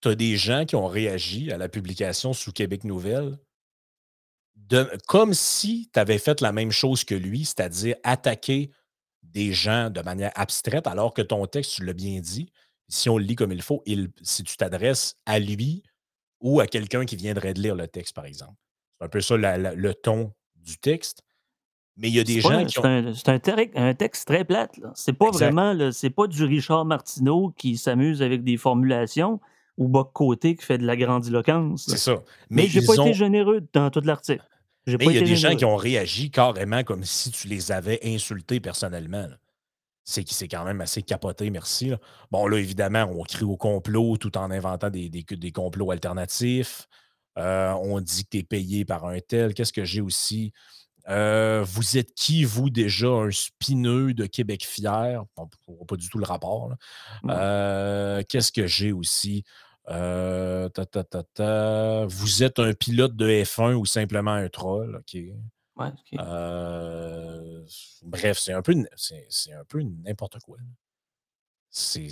tu 0.00 0.08
as 0.08 0.14
des 0.14 0.36
gens 0.36 0.64
qui 0.64 0.76
ont 0.76 0.86
réagi 0.86 1.52
à 1.52 1.58
la 1.58 1.68
publication 1.68 2.32
sous 2.32 2.52
Québec 2.52 2.84
Nouvelles 2.84 3.36
de 4.54 4.88
comme 5.08 5.34
si 5.34 5.90
tu 5.92 5.98
avais 5.98 6.18
fait 6.18 6.40
la 6.40 6.52
même 6.52 6.70
chose 6.70 7.04
que 7.04 7.14
lui, 7.14 7.44
c'est-à-dire 7.44 7.96
attaquer 8.04 8.70
des 9.22 9.52
gens 9.52 9.90
de 9.90 10.00
manière 10.00 10.32
abstraite, 10.34 10.86
alors 10.86 11.12
que 11.12 11.22
ton 11.22 11.46
texte, 11.46 11.74
tu 11.74 11.84
l'as 11.84 11.92
bien 11.92 12.20
dit, 12.20 12.52
si 12.88 13.08
on 13.08 13.18
le 13.18 13.24
lit 13.24 13.36
comme 13.36 13.52
il 13.52 13.62
faut, 13.62 13.82
il 13.86 14.10
si 14.22 14.44
tu 14.44 14.56
t'adresses 14.56 15.16
à 15.26 15.38
lui 15.38 15.82
ou 16.40 16.60
à 16.60 16.66
quelqu'un 16.66 17.04
qui 17.04 17.16
viendrait 17.16 17.54
de 17.54 17.60
lire 17.60 17.74
le 17.74 17.86
texte, 17.86 18.14
par 18.14 18.24
exemple. 18.24 18.54
C'est 19.00 19.06
un 19.06 19.08
peu 19.08 19.20
ça 19.20 19.36
la 19.36 19.56
la 19.56 19.74
le 19.74 19.94
ton 19.94 20.32
du 20.56 20.78
texte, 20.78 21.22
mais 21.96 22.08
il 22.08 22.14
y 22.14 22.20
a 22.20 22.24
des 22.24 22.40
gens 22.40 22.64
qui 22.64 22.74
c'est 22.74 22.80
ont 22.80 22.84
un 22.84 23.14
c'est 23.14 23.28
un 23.76 23.94
texte 23.94 24.28
très 24.28 24.44
plate. 24.44 24.78
C'est 24.94 25.14
pas 25.14 25.28
exact, 25.28 25.52
vraiment 25.52 25.90
c'est 25.90 26.10
pas 26.10 26.26
du 26.26 26.44
Richard 26.44 26.84
Martineau 26.84 27.54
qui 27.56 27.78
s'amuse 27.78 28.22
avec 28.22 28.44
des 28.44 28.58
formulations 28.58 29.40
ou 29.78 29.88
Bock-Côté 29.88 30.56
qui 30.56 30.64
fait 30.66 30.76
de 30.76 30.84
la 30.84 30.96
grandiloquence, 30.96 31.86
c'est 31.88 31.96
ça, 31.96 32.16
mais 32.50 32.64
Mais 32.64 32.68
j'ai 32.68 32.82
pas 32.82 32.94
ils 32.94 33.00
été 33.00 33.10
ont 33.10 33.12
généreux 33.14 33.66
dans 33.72 33.88
tout 33.88 34.02
l'article. 34.04 34.44
Mais 34.86 35.06
il 35.06 35.12
y 35.12 35.18
a 35.18 35.22
des 35.22 35.36
gens 35.36 35.56
qui 35.56 35.64
ont 35.64 35.76
réagi 35.76 36.30
carrément 36.30 36.82
comme 36.82 37.04
si 37.04 37.30
tu 37.30 37.48
les 37.48 37.72
avais 37.72 37.98
insultés 38.04 38.60
personnellement. 38.60 39.26
C'est 40.04 40.28
c'est 40.28 40.48
quand 40.48 40.64
même 40.64 40.80
assez 40.80 41.02
capoté, 41.02 41.48
merci, 41.50 41.88
là. 41.88 41.98
Bon, 42.30 42.46
là, 42.46 42.58
évidemment, 42.58 43.04
on 43.10 43.22
crie 43.22 43.44
au 43.44 43.56
complot 43.56 44.16
tout 44.16 44.36
en 44.36 44.50
inventant 44.50 44.90
des 44.90 45.08
des 45.08 45.22
des 45.22 45.52
complots 45.52 45.90
alternatifs. 45.90 46.86
Heu, 47.40 47.74
on 47.82 48.00
dit 48.00 48.24
que 48.24 48.30
tu 48.32 48.38
es 48.38 48.42
payé 48.44 48.84
par 48.84 49.06
un 49.06 49.18
tel. 49.20 49.54
Qu'est-ce 49.54 49.72
que 49.72 49.84
j'ai 49.84 50.02
aussi? 50.02 50.52
Heu, 51.08 51.62
vous 51.64 51.98
êtes 51.98 52.14
qui, 52.14 52.44
vous, 52.44 52.70
déjà? 52.70 53.08
Un 53.08 53.30
spineux 53.32 54.14
de 54.14 54.26
Québec 54.26 54.64
fier? 54.66 55.24
Bon, 55.36 55.48
p 55.48 55.56
pas 55.88 55.96
du 55.96 56.08
tout 56.10 56.18
le 56.18 56.26
rapport. 56.26 56.72
Heu, 57.28 58.22
qu'est-ce 58.28 58.52
que 58.52 58.66
j'ai 58.66 58.92
aussi? 58.92 59.44
Ta, 59.86 60.70
ta, 60.70 61.04
ta, 61.04 61.22
ta, 61.34 62.06
vous 62.06 62.42
êtes 62.44 62.60
un 62.60 62.74
pilote 62.74 63.16
de 63.16 63.44
F1 63.44 63.74
ou 63.74 63.86
simplement 63.86 64.32
un 64.32 64.48
troll, 64.48 64.96
OK? 64.96 65.18
Ouais, 65.76 65.92
bref, 68.02 68.38
c'est 68.38 68.52
un 68.52 68.62
peu 68.62 68.74
n'importe 69.82 70.38
quoi. 70.40 70.58
C'est 71.70 72.10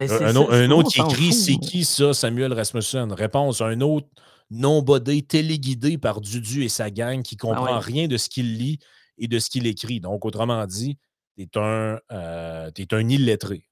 un 0.00 0.70
autre 0.70 0.90
qui 0.90 1.00
écrit: 1.00 1.32
«C'est 1.32 1.56
qui 1.56 1.84
ça, 1.84 2.14
Samuel 2.14 2.52
Rasmussen?» 2.52 3.12
Réponse: 3.12 3.60
un 3.60 3.80
autre 3.80 4.08
non-bodé 4.50 5.22
téléguidé 5.22 5.98
par 5.98 6.20
Dudu 6.20 6.64
et 6.64 6.68
sa 6.68 6.90
gang 6.90 7.22
qui 7.22 7.36
ah 7.40 7.42
comprend 7.46 7.74
ouais. 7.76 7.84
rien 7.84 8.08
de 8.08 8.16
ce 8.16 8.28
qu'il 8.28 8.56
lit 8.56 8.78
et 9.18 9.28
de 9.28 9.38
ce 9.38 9.50
qu'il 9.50 9.66
écrit. 9.66 10.00
Donc, 10.00 10.24
autrement 10.24 10.64
dit, 10.66 10.98
tu 11.36 11.42
es 11.42 11.58
un, 11.58 11.98
es 12.10 12.94
un 12.94 13.08
illettré. 13.08 13.64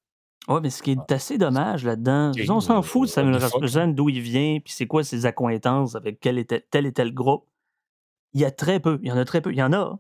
Ouais, 0.49 0.61
mais 0.61 0.71
ce 0.71 0.83
qui 0.83 0.97
Ah, 0.99 1.05
est 1.09 1.15
assez 1.15 1.39
dommage 1.39 1.85
là-dedans, 1.85 2.33
on 2.49 2.61
s'en 2.61 2.83
fout 2.83 3.09
de 3.09 3.13
Samuel? 3.13 3.37
Rasmussen, 3.37 3.95
d'où 3.95 4.09
il 4.09 4.21
vient, 4.21 4.59
puis 4.63 4.73
c'est 4.73 4.87
quoi 4.87 5.03
ses 5.03 5.27
accointances 5.27 5.97
avec 5.97 6.21
quel 6.21 6.39
et 6.39 6.45
tel 6.45 6.63
tel 6.71 6.87
et 6.87 6.93
tel 6.93 7.13
groupe. 7.15 7.47
Il 8.35 8.41
y 8.41 8.45
a 8.45 8.51
très 8.51 8.79
peu, 8.79 8.99
il 9.03 9.09
y 9.09 9.13
en 9.13 9.17
a 9.17 9.25
très 9.25 9.41
peu. 9.41 9.51
Il 9.51 9.59
y 9.59 9.63
en 9.63 9.73
a 9.73 9.99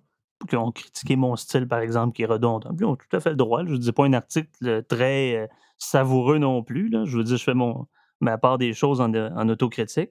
qui 0.49 0.57
ont 0.57 0.70
critiqué 0.70 1.16
mon 1.16 1.37
style, 1.37 1.66
par 1.66 1.80
exemple, 1.80 2.14
qui 2.14 2.22
est 2.22 2.26
redondant. 2.26 2.70
Ils 2.78 2.84
ont 2.84 2.97
tout 2.97 3.16
à 3.16 3.20
fait 3.20 3.30
le 3.30 3.37
droit. 3.37 3.64
Je 3.64 3.72
ne 3.72 3.78
dis 3.78 3.93
pas 3.93 4.05
un 4.05 4.12
article 4.12 4.82
très 4.84 5.37
euh, 5.37 5.47
savoureux 5.78 6.39
non 6.39 6.62
plus. 6.62 6.89
Là. 6.89 7.05
Je 7.05 7.16
veux 7.16 7.24
dire, 7.24 7.37
je 7.37 7.45
fais 7.45 7.55
mon, 7.55 7.87
ma 8.20 8.39
part 8.39 8.59
des 8.59 8.72
choses 8.74 9.01
en, 9.01 9.12
euh, 9.14 9.47
autocritique. 9.47 10.11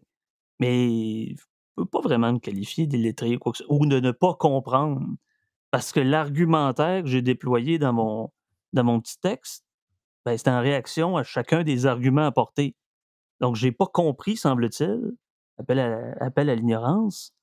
Mais 0.60 1.28
je 1.30 1.34
ne 1.78 1.84
peux 1.84 1.86
pas 1.86 2.02
vraiment 2.02 2.34
me 2.34 2.40
qualifier 2.40 2.88
d'illettré 2.88 3.38
ou, 3.70 3.86
de 3.86 4.00
ne 4.00 4.12
pas 4.12 4.34
comprendre. 4.34 5.02
Parce 5.72 5.92
que 5.92 6.00
l'argumentaire 6.00 7.04
que 7.04 7.10
j'ai 7.10 7.22
déployé 7.22 7.78
dans 7.78 7.94
mon, 7.94 9.00
petit 9.00 9.20
texte, 9.20 9.66
ben, 10.26 10.38
c'est 10.38 10.50
en 10.50 10.62
réaction 10.62 11.18
à 11.18 11.24
chacun 11.24 11.64
des 11.64 11.86
arguments 11.86 12.26
apportés. 12.26 12.76
Donc, 13.42 13.56
j'ai 13.56 13.72
pas 13.72 13.88
compris, 13.88 14.38
semble-t-il, 14.38 15.16
appel 15.58 16.50
à 16.50 16.56
l'ignorance, 16.56 17.34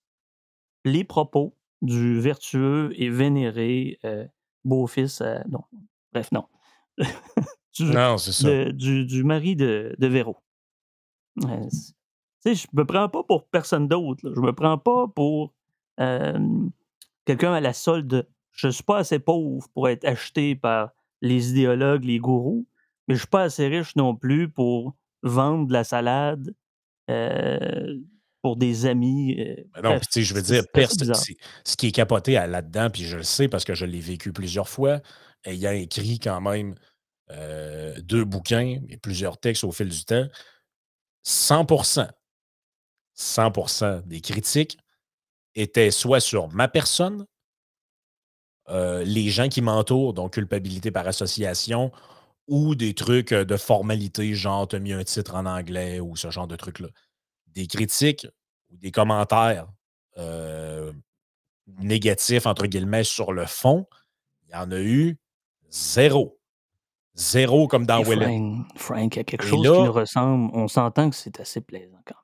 les 0.84 1.04
propos 1.04 1.54
du 1.82 2.20
vertueux 2.20 2.90
et 2.96 3.10
vénéré, 3.10 3.98
heu, 4.04 4.26
beau-fils 4.64 5.20
à 5.20 5.44
non, 5.48 5.62
bref, 6.12 6.32
non. 6.32 6.46
Du 7.74 7.84
Non, 7.84 8.18
c'est 8.18 8.32
ça. 8.32 8.48
de 8.48 8.70
du 8.70 9.06
du 9.06 9.24
mari 9.24 9.56
de 9.56 9.96
de 9.98 10.06
Véro. 10.06 10.36
Sais, 12.40 12.54
je 12.54 12.66
me 12.72 12.84
prends 12.84 13.08
pas 13.08 13.22
pour 13.22 13.46
personne 13.46 13.88
d'autre. 13.88 14.30
Je 14.34 14.40
me 14.40 14.52
prends 14.52 14.76
pas 14.76 15.06
pour, 15.08 15.54
quelqu'un 17.24 17.52
à 17.52 17.60
la 17.60 17.72
solde. 17.72 18.28
Je 18.50 18.68
suis 18.68 18.84
pas 18.84 18.98
assez 18.98 19.18
pauvre 19.18 19.66
pour 19.72 19.88
être 19.88 20.04
acheté 20.04 20.54
par 20.54 20.90
les 21.22 21.50
idéologues, 21.50 22.04
les 22.04 22.18
gourous, 22.18 22.66
mais 23.08 23.14
je 23.14 23.20
suis 23.20 23.28
pas 23.28 23.44
assez 23.44 23.68
riche 23.68 23.96
non 23.96 24.14
plus 24.14 24.48
pour 24.50 24.94
vendre 25.22 25.66
de 25.68 25.72
la 25.72 25.84
salade, 25.84 26.54
heu, 27.08 28.02
pour 28.42 28.56
des 28.56 28.86
amis, 28.86 29.36
heu, 29.40 29.64
Ben 29.74 29.80
non, 29.82 29.98
puis 29.98 30.06
tu 30.08 30.20
sais, 30.20 30.22
je 30.22 30.34
veux 30.34 30.42
dire, 30.42 30.64
ce 31.64 31.76
qui 31.76 31.86
est 31.88 31.92
capoté 31.92 32.32
là-dedans, 32.34 32.90
puis 32.90 33.04
je 33.04 33.16
le 33.16 33.22
sais 33.22 33.48
parce 33.48 33.64
que 33.64 33.74
je 33.74 33.86
l'ai 33.86 34.00
vécu 34.00 34.32
plusieurs 34.32 34.68
fois, 34.68 35.00
ayant 35.44 35.72
écrit 35.72 36.18
quand 36.18 36.40
même, 36.42 36.74
heu, 37.32 37.94
2 38.02 38.24
bouquins 38.24 38.80
et 38.88 38.98
plusieurs 38.98 39.38
textes 39.38 39.64
au 39.64 39.72
fil 39.72 39.88
du 39.88 40.04
temps. 40.04 40.26
100 41.24 41.66
100% 43.14 44.02
des 44.06 44.20
critiques 44.20 44.78
étaient 45.56 45.90
soit 45.92 46.20
sur 46.20 46.48
ma 46.52 46.68
personne, 46.68 47.26
heu, 48.68 49.02
les 49.04 49.28
gens 49.30 49.48
qui 49.48 49.60
m'entourent, 49.62 50.14
donc 50.14 50.34
culpabilité 50.34 50.90
par 50.90 51.06
association 51.06 51.90
ou 52.48 52.74
des 52.76 52.94
trucs, 52.94 53.32
heu, 53.32 53.44
de 53.46 53.56
formalité, 53.56 54.34
genre: 54.34 54.68
«Tu 54.68 54.76
as 54.76 54.80
mis 54.80 54.92
un 54.92 55.04
titre 55.04 55.34
en 55.36 55.46
anglais» 55.46 56.00
ou 56.00 56.16
ce 56.16 56.30
genre 56.30 56.48
de 56.48 56.56
trucs-là. 56.56 56.88
Des 57.54 57.66
critiques 57.66 58.26
ou 58.70 58.76
des 58.76 58.90
commentaires, 58.90 59.68
«négatifs» 61.66 62.46
entre 62.46 62.66
guillemets 62.66 63.04
sur 63.04 63.32
le 63.32 63.46
fond, 63.46 63.86
il 64.46 64.52
y 64.52 64.54
en 64.54 64.70
a 64.70 64.80
eu 64.80 65.16
zéro, 65.70 66.38
zéro 67.14 67.68
comme 67.68 67.86
dans 67.86 68.04
Ouellet 68.04 68.26
Frank 68.26 68.66
Frank 68.76 69.18
a 69.18 69.24
quelque 69.24 69.44
et 69.44 69.48
chose 69.48 69.62
qui 69.62 69.68
nous 69.68 69.92
ressemble. 69.92 70.50
On 70.54 70.68
s'entend 70.68 71.10
que 71.10 71.16
c'est 71.16 71.40
assez 71.40 71.60
plaisant 71.60 72.00
quand 72.04 72.14
même. 72.14 72.22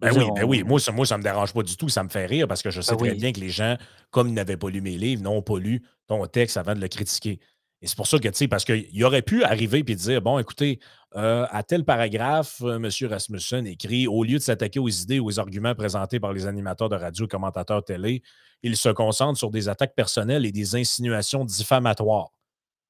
Ben 0.00 0.16
oui, 0.16 0.30
ben 0.34 0.44
oui. 0.44 0.62
Moi, 0.62 0.78
ça 0.80 0.92
moi, 0.92 1.06
ça 1.06 1.18
me 1.18 1.22
dérange 1.22 1.52
pas 1.52 1.62
du 1.62 1.76
tout. 1.76 1.88
Ça 1.88 2.02
me 2.04 2.08
fait 2.08 2.26
rire 2.26 2.46
parce 2.46 2.62
que 2.62 2.70
je 2.70 2.78
ben 2.78 2.82
sais 2.82 2.96
très 2.96 3.10
oui, 3.10 3.16
bien 3.16 3.32
que 3.32 3.40
les 3.40 3.50
gens, 3.50 3.76
comme 4.10 4.28
ils 4.28 4.34
n'avaient 4.34 4.56
pas 4.56 4.70
lu 4.70 4.80
mes 4.80 4.96
livres, 4.96 5.22
n'ont 5.22 5.42
pas 5.42 5.58
lu 5.58 5.82
ton 6.06 6.24
texte 6.26 6.56
avant 6.56 6.74
de 6.74 6.80
le 6.80 6.88
critiquer. 6.88 7.40
Et 7.80 7.86
c'est 7.86 7.96
pour 7.96 8.08
ça 8.08 8.18
que, 8.18 8.26
tu 8.28 8.34
sais, 8.34 8.48
parce 8.48 8.64
qu'il 8.64 9.04
aurait 9.04 9.22
pu 9.22 9.44
arriver 9.44 9.84
et 9.86 9.94
dire 9.94 10.20
Bon, 10.20 10.38
écoutez, 10.38 10.80
euh, 11.14 11.46
à 11.50 11.62
tel 11.62 11.84
paragraphe, 11.84 12.60
euh, 12.62 12.76
M. 12.76 12.90
Rasmussen 13.08 13.66
écrit 13.66 14.06
Au 14.08 14.24
lieu 14.24 14.38
de 14.38 14.42
s'attaquer 14.42 14.80
aux 14.80 14.88
idées 14.88 15.20
ou 15.20 15.26
aux 15.26 15.38
arguments 15.38 15.74
présentés 15.74 16.18
par 16.18 16.32
les 16.32 16.46
animateurs 16.46 16.88
de 16.88 16.96
radio 16.96 17.26
et 17.26 17.28
commentateurs 17.28 17.84
télé, 17.84 18.22
il 18.62 18.76
se 18.76 18.88
concentre 18.88 19.38
sur 19.38 19.50
des 19.50 19.68
attaques 19.68 19.94
personnelles 19.94 20.44
et 20.44 20.52
des 20.52 20.74
insinuations 20.74 21.44
diffamatoires. 21.44 22.30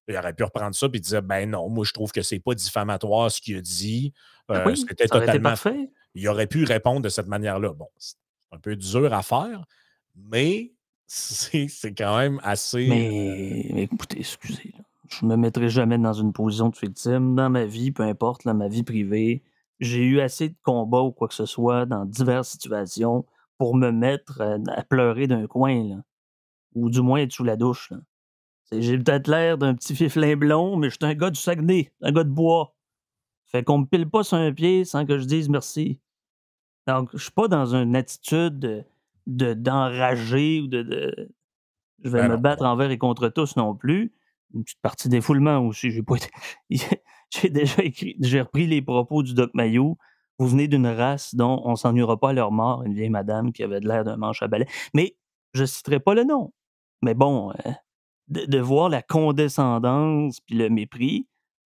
Il 0.08 0.16
aurait 0.16 0.32
pu 0.32 0.42
reprendre 0.42 0.74
ça 0.74 0.86
et 0.92 1.00
dire 1.00 1.22
Ben 1.22 1.50
non, 1.50 1.68
moi, 1.68 1.84
je 1.84 1.92
trouve 1.92 2.10
que 2.10 2.22
c'est 2.22 2.40
pas 2.40 2.54
diffamatoire 2.54 3.30
ce 3.30 3.42
qu'il 3.42 3.58
a 3.58 3.60
dit. 3.60 4.14
ben 4.48 4.60
Euh, 4.60 4.64
oui, 4.66 4.76
C'était 4.78 5.06
aurait 5.14 5.26
totalement 5.26 5.50
parfait. 5.50 5.90
il 6.14 6.26
aurait 6.28 6.46
pu 6.46 6.64
répondre 6.64 7.02
de 7.02 7.10
cette 7.10 7.26
manière-là. 7.28 7.74
Bon, 7.74 7.88
c'est 7.98 8.16
un 8.52 8.58
peu 8.58 8.74
dur 8.74 9.12
à 9.12 9.22
faire, 9.22 9.66
mais 10.16 10.72
c'est 11.08 11.68
c'est 11.68 11.94
quand 11.94 12.16
même 12.18 12.40
assez, 12.42 12.86
Mais 12.88 13.70
mais 13.72 13.82
écoutez, 13.84 14.20
excusez, 14.20 14.72
là, 14.76 14.84
je 15.08 15.24
me 15.26 15.36
mettrai 15.36 15.68
jamais 15.68 15.98
dans 15.98 16.12
une 16.12 16.32
position 16.32 16.68
de 16.68 16.76
victime 16.76 17.34
dans 17.34 17.50
ma 17.50 17.64
vie, 17.64 17.92
peu 17.92 18.02
importe, 18.04 18.44
dans 18.44 18.54
ma 18.54 18.68
vie 18.68 18.82
privée. 18.82 19.42
J'ai 19.80 20.04
eu 20.04 20.20
assez 20.20 20.50
de 20.50 20.56
combats 20.62 21.02
ou 21.02 21.12
quoi 21.12 21.28
que 21.28 21.34
ce 21.34 21.46
soit 21.46 21.86
dans 21.86 22.04
diverses 22.04 22.50
situations 22.50 23.24
pour 23.58 23.74
me 23.76 23.90
mettre, 23.90 24.40
heu, 24.42 24.62
à 24.68 24.84
pleurer 24.84 25.26
d'un 25.26 25.46
coin, 25.46 25.88
là, 25.88 25.96
ou 26.74 26.90
du 26.90 27.00
moins 27.02 27.20
être 27.20 27.32
sous 27.32 27.44
la 27.44 27.56
douche, 27.56 27.92
j'ai 28.72 28.98
peut-être 28.98 29.28
l'air 29.28 29.58
d'un 29.58 29.74
petit 29.74 29.94
fiflin 29.96 30.36
blond, 30.36 30.76
mais 30.76 30.90
je 30.90 30.96
suis 30.96 31.04
un 31.10 31.14
gars 31.14 31.30
du 31.30 31.40
Saguenay, 31.40 31.92
un 32.02 32.12
gars 32.12 32.24
de 32.24 32.30
bois. 32.30 32.74
Fait 33.46 33.64
qu'on 33.64 33.78
me 33.78 33.86
pile 33.86 34.08
pas 34.08 34.24
sur 34.24 34.36
un 34.36 34.52
pied 34.52 34.84
sans 34.84 35.06
que 35.06 35.18
je 35.18 35.24
dise 35.24 35.48
merci. 35.48 36.00
Donc, 36.86 37.10
je 37.14 37.22
suis 37.22 37.32
pas 37.32 37.48
dans 37.48 37.74
une 37.74 37.96
attitude 37.96 38.84
de 39.28 39.48
de 39.48 39.54
d'enragé 39.54 40.60
ou 40.62 40.68
de 40.68 40.82
de 40.82 41.30
je 42.04 42.10
vais 42.10 42.22
Ben 42.22 42.28
me 42.28 42.36
non, 42.36 42.38
battre 42.38 42.64
envers 42.64 42.90
et 42.90 42.98
contre 42.98 43.28
tous 43.28 43.56
non 43.56 43.74
plus. 43.74 44.12
Une 44.54 44.64
petite 44.64 44.80
partie 44.80 45.08
d'éfoulement 45.08 45.58
aussi. 45.60 45.90
J'ai 45.90 46.02
pas 46.02 46.16
été 46.16 46.28
j'ai 47.30 47.50
déjà 47.50 47.82
écrit 47.82 48.16
j'ai 48.20 48.40
repris 48.40 48.66
les 48.66 48.82
propos 48.82 49.22
du 49.22 49.34
Doc 49.34 49.50
Mayou. 49.54 49.96
Vous 50.38 50.48
venez 50.48 50.68
d'une 50.68 50.86
race 50.86 51.34
dont 51.34 51.62
on 51.64 51.76
s'ennuiera 51.76 52.18
pas 52.18 52.30
à 52.30 52.32
leur 52.32 52.52
mort, 52.52 52.84
une 52.84 52.94
vieille 52.94 53.10
madame 53.10 53.52
qui 53.52 53.64
avait 53.64 53.80
de 53.80 53.88
l'air 53.88 54.04
d'un 54.04 54.16
manche 54.16 54.42
à 54.42 54.48
balai. 54.48 54.66
Mais 54.94 55.16
je 55.52 55.64
citerai 55.64 56.00
pas 56.00 56.14
le 56.14 56.24
nom. 56.24 56.52
Mais 57.02 57.14
bon, 57.14 57.50
heu, 57.52 57.72
de 58.28 58.44
de 58.46 58.58
voir 58.60 58.88
la 58.88 59.02
condescendance 59.02 60.40
puis 60.40 60.56
le 60.56 60.70
mépris, 60.70 61.28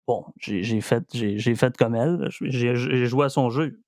bon, 0.08 0.26
j'ai 0.38 0.82
fait 0.82 1.06
j'ai 1.14 1.56
fait 1.56 1.78
comme 1.78 1.96
elle, 1.96 2.30
j'ai 2.42 3.06
joué 3.08 3.26
à 3.26 3.30
son 3.30 3.50
jeu. 3.50 3.82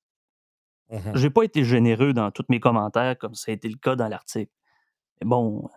Mmh 0.94 1.16
J'ai 1.16 1.30
pas 1.30 1.44
été 1.44 1.64
généreux 1.64 2.14
dans 2.14 2.32
tous 2.32 2.46
mes 2.50 2.60
commentaires 2.60 3.18
comme 3.18 3.36
ça 3.36 3.52
a 3.52 3.56
été 3.56 3.70
le 3.70 3.78
cas 3.78 3.96
dans 3.96 4.08
l'article. 4.08 4.52
Mais 5.22 5.28
bon, 5.28 5.70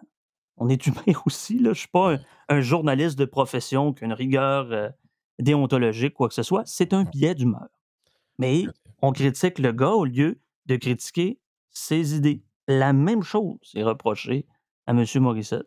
on 0.58 0.68
est 0.68 0.86
humain 0.86 1.02
aussi, 1.26 1.58
là. 1.60 1.72
Je 1.74 1.80
suis 1.80 1.88
pas 1.88 2.14
un 2.14 2.20
un 2.50 2.60
journaliste 2.62 3.18
de 3.18 3.26
profession 3.26 3.92
qui 3.94 4.04
a 4.04 4.06
une 4.06 4.12
rigueur, 4.14 4.72
heu, 4.72 4.90
déontologique, 5.40 6.14
quoi 6.14 6.28
que 6.28 6.34
ce 6.34 6.42
soit. 6.44 6.62
C'est 6.66 6.92
un 6.94 7.04
Mmh. 7.04 7.10
billet 7.12 7.34
d'humeur. 7.34 7.68
Mais 8.38 8.72
on 9.02 9.12
critique 9.12 9.58
le 9.58 9.72
gars 9.72 9.92
au 9.92 10.04
lieu 10.04 10.40
de 10.66 10.76
critiquer 10.76 11.40
ses 11.70 12.16
idées. 12.16 12.44
La 12.68 12.92
même 12.92 13.22
chose 13.22 13.58
est 13.74 13.82
reprochée 13.84 14.46
à 14.86 14.92
monsieur 14.94 15.20
Morissette, 15.20 15.66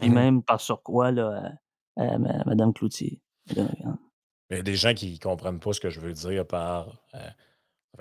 puis 0.00 0.10
Mmh 0.10 0.10
même 0.10 0.42
par 0.42 0.60
surcroît 0.60 1.12
là, 1.12 1.52
à 1.96 2.18
madame 2.18 2.72
Cloutier. 2.74 3.22
Il 4.50 4.56
y 4.56 4.60
a 4.60 4.62
des 4.62 4.74
gens 4.76 4.94
qui 4.94 5.18
comprennent 5.18 5.60
pas 5.60 5.72
ce 5.72 5.80
que 5.80 5.90
je 5.90 6.00
veux 6.00 6.12
dire 6.12 6.46
par, 6.46 7.00
heu, 7.14 7.18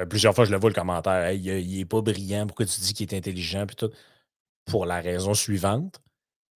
plusieurs 0.09 0.35
fois 0.35 0.45
je 0.45 0.51
le 0.51 0.57
vois 0.59 0.69
le 0.69 0.75
commentaire: 0.75 1.25
«Hey, 1.25 1.49
heu, 1.49 1.59
il 1.61 1.79
est 1.81 1.85
pas 1.85 2.01
brillant, 2.01 2.47
pourquoi 2.47 2.65
tu 2.65 2.79
dis 2.81 2.93
qu'il 2.93 3.13
est 3.13 3.17
intelligent?» 3.17 3.65
puis. 3.67 3.87
Pour 4.65 4.85
la 4.85 5.01
raison 5.01 5.33
suivante, 5.35 6.01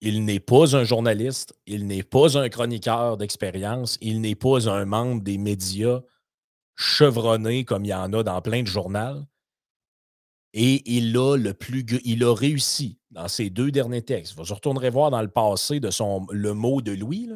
il 0.01 0.25
n'est 0.25 0.39
pas 0.41 0.75
un 0.77 0.83
journaliste, 0.85 1.53
il 1.67 1.87
n'est 1.87 2.03
pas 2.03 2.37
un 2.39 2.49
chroniqueur 2.49 3.17
d'expérience, 3.17 3.97
il 4.01 4.21
n'est 4.21 4.35
pas 4.35 4.69
un 4.69 4.85
membre 4.85 5.23
des 5.23 5.37
médias 5.37 6.01
chevronné 6.77 7.65
comme 7.65 7.85
il 7.85 7.89
y 7.89 7.93
en 7.95 8.13
a 8.13 8.23
dans 8.23 8.41
plein 8.41 8.63
de 8.63 8.67
journals 8.67 9.25
et 10.53 10.81
il 10.97 11.15
a 11.17 11.35
le 11.37 11.53
plus 11.53 11.85
il 12.03 12.23
a 12.23 12.33
réussi 12.33 12.97
dans 13.11 13.27
ses 13.27 13.49
2 13.49 13.71
derniers 13.71 14.01
textes. 14.01 14.35
Vous 14.35 14.43
retournerez 14.53 14.89
voir 14.89 15.11
dans 15.11 15.21
le 15.21 15.27
passé 15.27 15.79
de 15.79 15.91
son 15.91 16.25
Le 16.31 16.53
mot 16.53 16.81
de 16.81 16.91
Louis, 16.91 17.29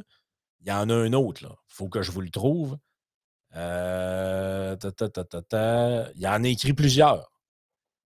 il 0.61 0.67
y 0.67 0.71
en 0.71 0.89
a 0.89 0.95
un 0.95 1.13
autre, 1.13 1.43
là. 1.43 1.55
Faut 1.67 1.89
que 1.89 2.01
je 2.01 2.11
vous 2.11 2.21
le 2.21 2.29
trouve. 2.29 2.77
Heu, 3.55 4.77
ta 4.77 4.91
en 6.35 6.43
a 6.43 6.47
écrit 6.47 6.73
plusieurs 6.73 7.31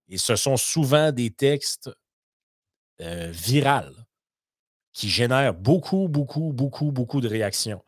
et 0.08 0.18
ce 0.18 0.36
sont 0.36 0.56
souvent 0.56 1.12
des 1.12 1.30
textes, 1.30 1.90
heu, 3.00 3.30
virales 3.30 4.06
qui 4.92 5.08
génèrent 5.08 5.54
beaucoup, 5.54 6.08
beaucoup, 6.08 6.52
beaucoup, 6.52 6.92
beaucoup 6.92 7.20
de 7.20 7.28
réactions. 7.28 7.82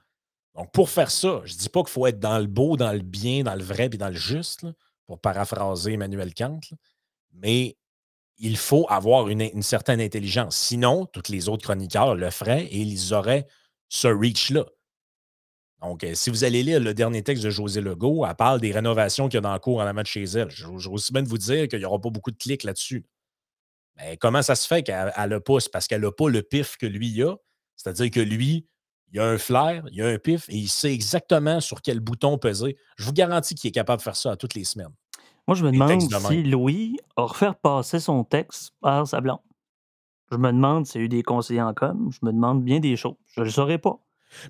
Donc 0.57 0.73
pour 0.73 0.91
faire 0.91 1.11
ça, 1.11 1.43
je 1.45 1.57
dis 1.57 1.69
pas 1.71 1.83
qu'il 1.83 1.91
faut 1.93 2.07
être 2.07 2.21
dans 2.21 2.39
le 2.39 2.47
beau, 2.47 2.77
dans 2.77 2.93
le 2.93 3.01
bien, 3.01 3.45
dans 3.45 3.55
le 3.57 3.65
vrai 3.65 3.89
puis 3.91 3.99
dans 3.99 4.09
le 4.11 4.15
juste, 4.17 4.67
pour 5.07 5.21
paraphraser 5.21 5.95
Emmanuel 5.95 6.35
Kant, 6.35 6.61
mais 7.33 7.77
il 8.39 8.57
faut 8.59 8.87
avoir 8.91 9.29
une 9.29 9.43
une 9.43 9.63
certaine 9.63 10.01
intelligence. 10.01 10.57
Sinon, 10.57 11.07
tous 11.07 11.31
les 11.33 11.49
autres 11.49 11.65
chroniqueurs 11.65 12.15
le 12.17 12.31
feraient 12.31 12.67
et 12.67 12.79
ils 12.81 13.15
auraient 13.15 13.47
ce 13.91 14.09
reach-là. 14.09 14.67
Donc, 15.83 16.05
heu, 16.05 16.15
si 16.15 16.31
vous 16.31 16.45
allez 16.45 16.63
lire 16.63 16.81
le 16.81 16.93
dernier 16.93 17.23
texte 17.23 17.43
de 17.43 17.51
Josée 17.51 17.81
Legault, 17.81 18.27
elle 18.27 18.35
parle 18.35 18.61
des 18.61 18.71
rénovations 18.71 19.29
qu'il 19.29 19.37
y 19.37 19.39
a 19.39 19.41
dans 19.41 19.53
le 19.53 19.59
cours 19.59 19.79
en 19.79 19.87
avant 19.87 20.03
de 20.03 20.07
chez 20.07 20.25
elle. 20.25 20.49
Vais 20.49 20.89
aussi 20.89 21.13
bien 21.13 21.23
vous 21.23 21.39
dire 21.39 21.69
qu'il 21.69 21.81
y 21.81 21.85
aura 21.85 21.99
pas 21.99 22.11
beaucoup 22.11 22.31
de 22.31 22.37
clics 22.37 22.65
là-dessus. 22.65 23.05
Mais 23.97 24.17
comment 24.17 24.43
ça 24.43 24.55
se 24.55 24.67
fait 24.67 24.83
qu'elle 24.83 25.41
pas? 25.41 25.61
C'est 25.61 25.73
parce 25.73 25.87
qu'elle 25.87 26.05
a 26.05 26.13
pas 26.13 26.29
le 26.29 26.43
pif 26.43 26.77
que 26.77 26.87
lui 26.87 27.09
il 27.09 27.23
a. 27.23 27.37
C'est-à-dire 27.77 28.11
que 28.11 28.21
lui, 28.21 28.67
il 29.13 29.21
a 29.21 29.27
un 29.27 29.39
flair, 29.39 29.85
il 29.91 30.03
a 30.03 30.07
un 30.07 30.19
pif 30.19 30.49
et 30.49 30.57
il 30.57 30.69
sait 30.69 30.93
exactement 30.93 31.61
sur 31.61 31.81
quel 31.83 32.01
bouton 32.01 32.37
peser. 32.39 32.77
Je 32.97 33.05
vous 33.05 33.13
garantis 33.13 33.55
qu'il 33.55 33.69
est 33.69 33.73
capable 33.73 33.99
de 33.99 34.03
faire 34.03 34.17
ça 34.17 34.33
à 34.33 34.37
toutes 34.37 34.55
les 34.55 34.65
semaines. 34.65 34.95
Moi, 35.49 35.57
je 35.57 35.65
me 35.65 35.73
demande 35.73 36.09
de 36.09 36.17
si. 36.29 36.43
Louis 36.45 36.99
a 37.17 37.23
refait 37.23 37.51
passer 37.63 37.99
son 37.99 38.23
texte 38.23 38.73
par 38.81 39.07
sa 39.09 39.21
blonde. 39.21 39.41
Je 40.31 40.37
me 40.37 40.53
demande 40.53 40.87
s'il 40.87 41.01
y 41.01 41.03
a 41.03 41.07
eu 41.07 41.09
des 41.09 41.23
conseillers 41.23 41.63
en 41.63 41.75
com. 41.75 42.11
Je 42.13 42.25
me 42.25 42.33
demande 42.33 42.63
bien 42.63 42.79
des 42.79 42.97
choses. 42.97 43.17
Je 43.35 43.43
le 43.43 43.51
saurais 43.51 43.79
pas, 43.79 43.99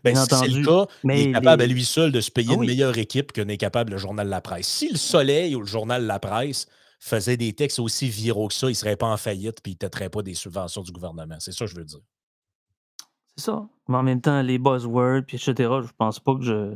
Ben, 0.04 0.12
bien 0.14 0.24
si 0.24 0.34
c'est 0.34 0.48
le 0.48 0.64
cas, 0.64 0.86
il 1.04 1.10
est 1.10 1.26
Mais 1.26 1.32
capable 1.32 1.62
à 1.62 1.66
lui 1.66 1.84
seul 1.84 2.12
de 2.12 2.20
se 2.20 2.30
payer 2.30 2.50
ah 2.50 2.54
une 2.54 2.60
oui. 2.60 2.66
meilleure 2.66 2.98
équipe 2.98 3.32
que 3.32 3.40
n'est 3.40 3.56
capable 3.56 3.92
le 3.92 3.98
journal 3.98 4.28
La 4.28 4.40
Presse. 4.40 4.66
Si 4.66 4.90
Le 4.90 4.96
Soleil 4.96 5.54
ou 5.56 5.60
le 5.60 5.66
journal 5.66 6.04
La 6.06 6.18
Presse 6.18 6.68
faisait 6.98 7.36
des 7.36 7.52
textes 7.54 7.78
aussi 7.78 8.08
viraux 8.08 8.48
que 8.48 8.54
ça, 8.54 8.68
il 8.68 8.74
serait 8.74 8.96
pas 8.96 9.06
en 9.08 9.16
faillite 9.16 9.62
puis 9.62 9.72
il 9.72 9.76
têterait 9.76 10.10
pas 10.10 10.22
des 10.22 10.34
subventions 10.34 10.82
du 10.82 10.92
gouvernement. 10.92 11.36
C'est 11.38 11.52
ça 11.52 11.64
que 11.64 11.70
je 11.70 11.76
veux 11.76 11.84
dire. 11.84 12.00
C'est 13.36 13.44
ça. 13.46 13.66
Mais 13.88 13.96
en 13.96 14.02
même 14.02 14.20
temps, 14.20 14.42
les 14.42 14.58
buzzwords 14.58 15.22
puis 15.26 15.36
et 15.36 15.40
cetera, 15.40 15.80
je 15.82 15.88
pense 15.96 16.20
pas 16.20 16.34
que 16.34 16.42
je 16.42 16.74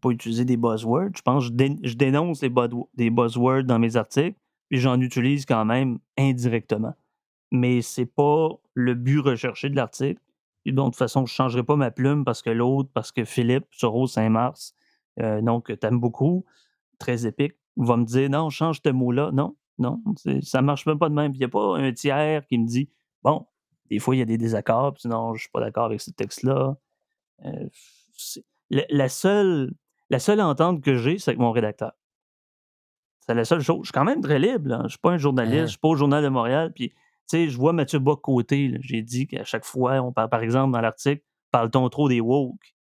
pas 0.00 0.10
utilisé 0.10 0.44
des 0.44 0.56
buzzwords. 0.56 1.10
Je 1.16 1.22
pense 1.22 1.44
que 1.44 1.50
je 1.50 1.56
dé 1.56 1.76
je 1.82 1.94
dénonce 1.94 2.42
les 2.42 2.52
des 2.94 3.10
buzzwords 3.10 3.64
dans 3.64 3.78
mes 3.78 3.96
articles, 3.96 4.38
puis 4.68 4.78
j'en 4.78 5.00
utilise 5.00 5.46
quand 5.46 5.64
même 5.64 5.98
indirectement. 6.16 6.94
Mais 7.52 7.82
c'est 7.82 8.06
pas 8.06 8.48
le 8.74 8.94
but 8.94 9.20
recherché 9.20 9.68
de 9.70 9.76
l'article. 9.76 10.20
Bon, 10.72 10.84
de 10.86 10.88
toute 10.90 10.96
façon, 10.98 11.26
je 11.26 11.32
changerai 11.34 11.62
pas 11.64 11.76
ma 11.76 11.90
plume 11.90 12.24
parce 12.24 12.42
que 12.42 12.50
l'autre, 12.50 12.90
parce 12.94 13.12
que 13.12 13.24
Philippe 13.24 13.66
sur 13.72 13.90
Rose-Saint-Mars, 13.90 14.74
heu, 15.20 15.40
nom 15.40 15.60
que 15.60 15.72
tu 15.72 15.86
aimes 15.86 16.00
beaucoup, 16.00 16.44
très 16.98 17.26
épique, 17.26 17.54
va 17.76 17.96
me 17.96 18.04
dire: 18.04 18.30
«Non, 18.30 18.50
change 18.50 18.80
ce 18.84 18.90
mot-là». 18.90 19.30
Non, 19.32 19.56
non, 19.78 20.02
ça 20.42 20.62
marche 20.62 20.86
même 20.86 20.98
pas 20.98 21.08
de 21.10 21.14
même. 21.14 21.32
Puis 21.32 21.38
il 21.40 21.42
y 21.42 21.44
a 21.46 21.48
pas 21.48 21.76
un 21.78 21.92
tiers 21.92 22.46
qui 22.46 22.58
me 22.58 22.66
dit: 22.66 22.90
«Bon, 23.22 23.46
des 23.90 23.98
fois, 24.00 24.16
il 24.16 24.20
y 24.20 24.22
a 24.22 24.26
des 24.26 24.38
désaccords, 24.38 24.94
puis 24.94 25.08
non, 25.08 25.34
je 25.34 25.42
suis 25.42 25.50
pas 25.52 25.60
d'accord 25.60 25.86
avec 25.86 26.00
ce 26.00 26.10
texte-là». 26.10 26.76
C'est 28.14 28.44
la 28.70 28.84
la 28.90 29.08
seule 29.08 29.72
la 30.10 30.18
seule 30.20 30.40
entente 30.40 30.82
que 30.82 30.96
j'ai, 30.96 31.18
c'est 31.18 31.30
avec 31.32 31.40
mon 31.40 31.52
rédacteur. 31.52 31.92
C'est 33.28 33.34
la 33.34 33.44
seule 33.44 33.60
chose. 33.60 33.80
Je 33.82 33.86
suis 33.86 33.92
quand 33.92 34.04
même 34.04 34.20
très 34.20 34.38
libre, 34.38 34.68
là. 34.68 34.82
Je 34.84 34.90
suis 34.90 34.98
pas 34.98 35.10
un 35.10 35.18
journaliste, 35.18 35.56
je 35.58 35.62
Mmh 35.64 35.68
suis 35.68 35.78
pas 35.78 35.88
au 35.88 35.96
Journal 35.96 36.22
de 36.22 36.28
Montréal, 36.28 36.72
puis, 36.74 36.92
je 37.32 37.56
vois 37.56 37.72
Mathieu 37.72 37.98
là, 37.98 38.78
j'ai 38.80 39.02
dit 39.02 39.26
qu'à 39.26 39.44
chaque 39.44 39.64
fois, 39.64 40.00
on 40.00 40.12
parle 40.12 40.28
par 40.28 40.42
exemple, 40.42 40.72
dans 40.72 40.80
l'article: 40.80 41.22
«Parle-t-on 41.50 41.88
trop 41.88 42.08
des 42.08 42.20
woke?» 42.20 42.74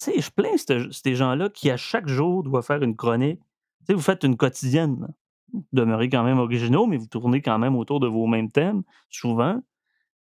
Tu 0.00 0.12
sais, 0.12 0.20
je 0.20 0.30
plains 0.30 0.56
ces 0.90 1.14
gens-là 1.14 1.50
qui, 1.50 1.70
à 1.70 1.76
chaque 1.76 2.08
jour, 2.08 2.42
doivent 2.42 2.64
faire 2.64 2.82
une 2.82 2.96
chronique. 2.96 3.40
Tu 3.86 3.92
vous 3.92 4.00
faites 4.00 4.24
une 4.24 4.36
quotidienne. 4.36 5.08
Vous 5.52 5.64
demeurez 5.72 6.08
quand 6.08 6.22
même 6.22 6.38
originaux, 6.38 6.86
mais 6.86 6.96
vous 6.96 7.06
tournez 7.06 7.42
quand 7.42 7.58
même 7.58 7.76
autour 7.76 8.00
de 8.00 8.06
vos 8.06 8.26
mêmes 8.26 8.50
thèmes, 8.50 8.82
souvent. 9.10 9.60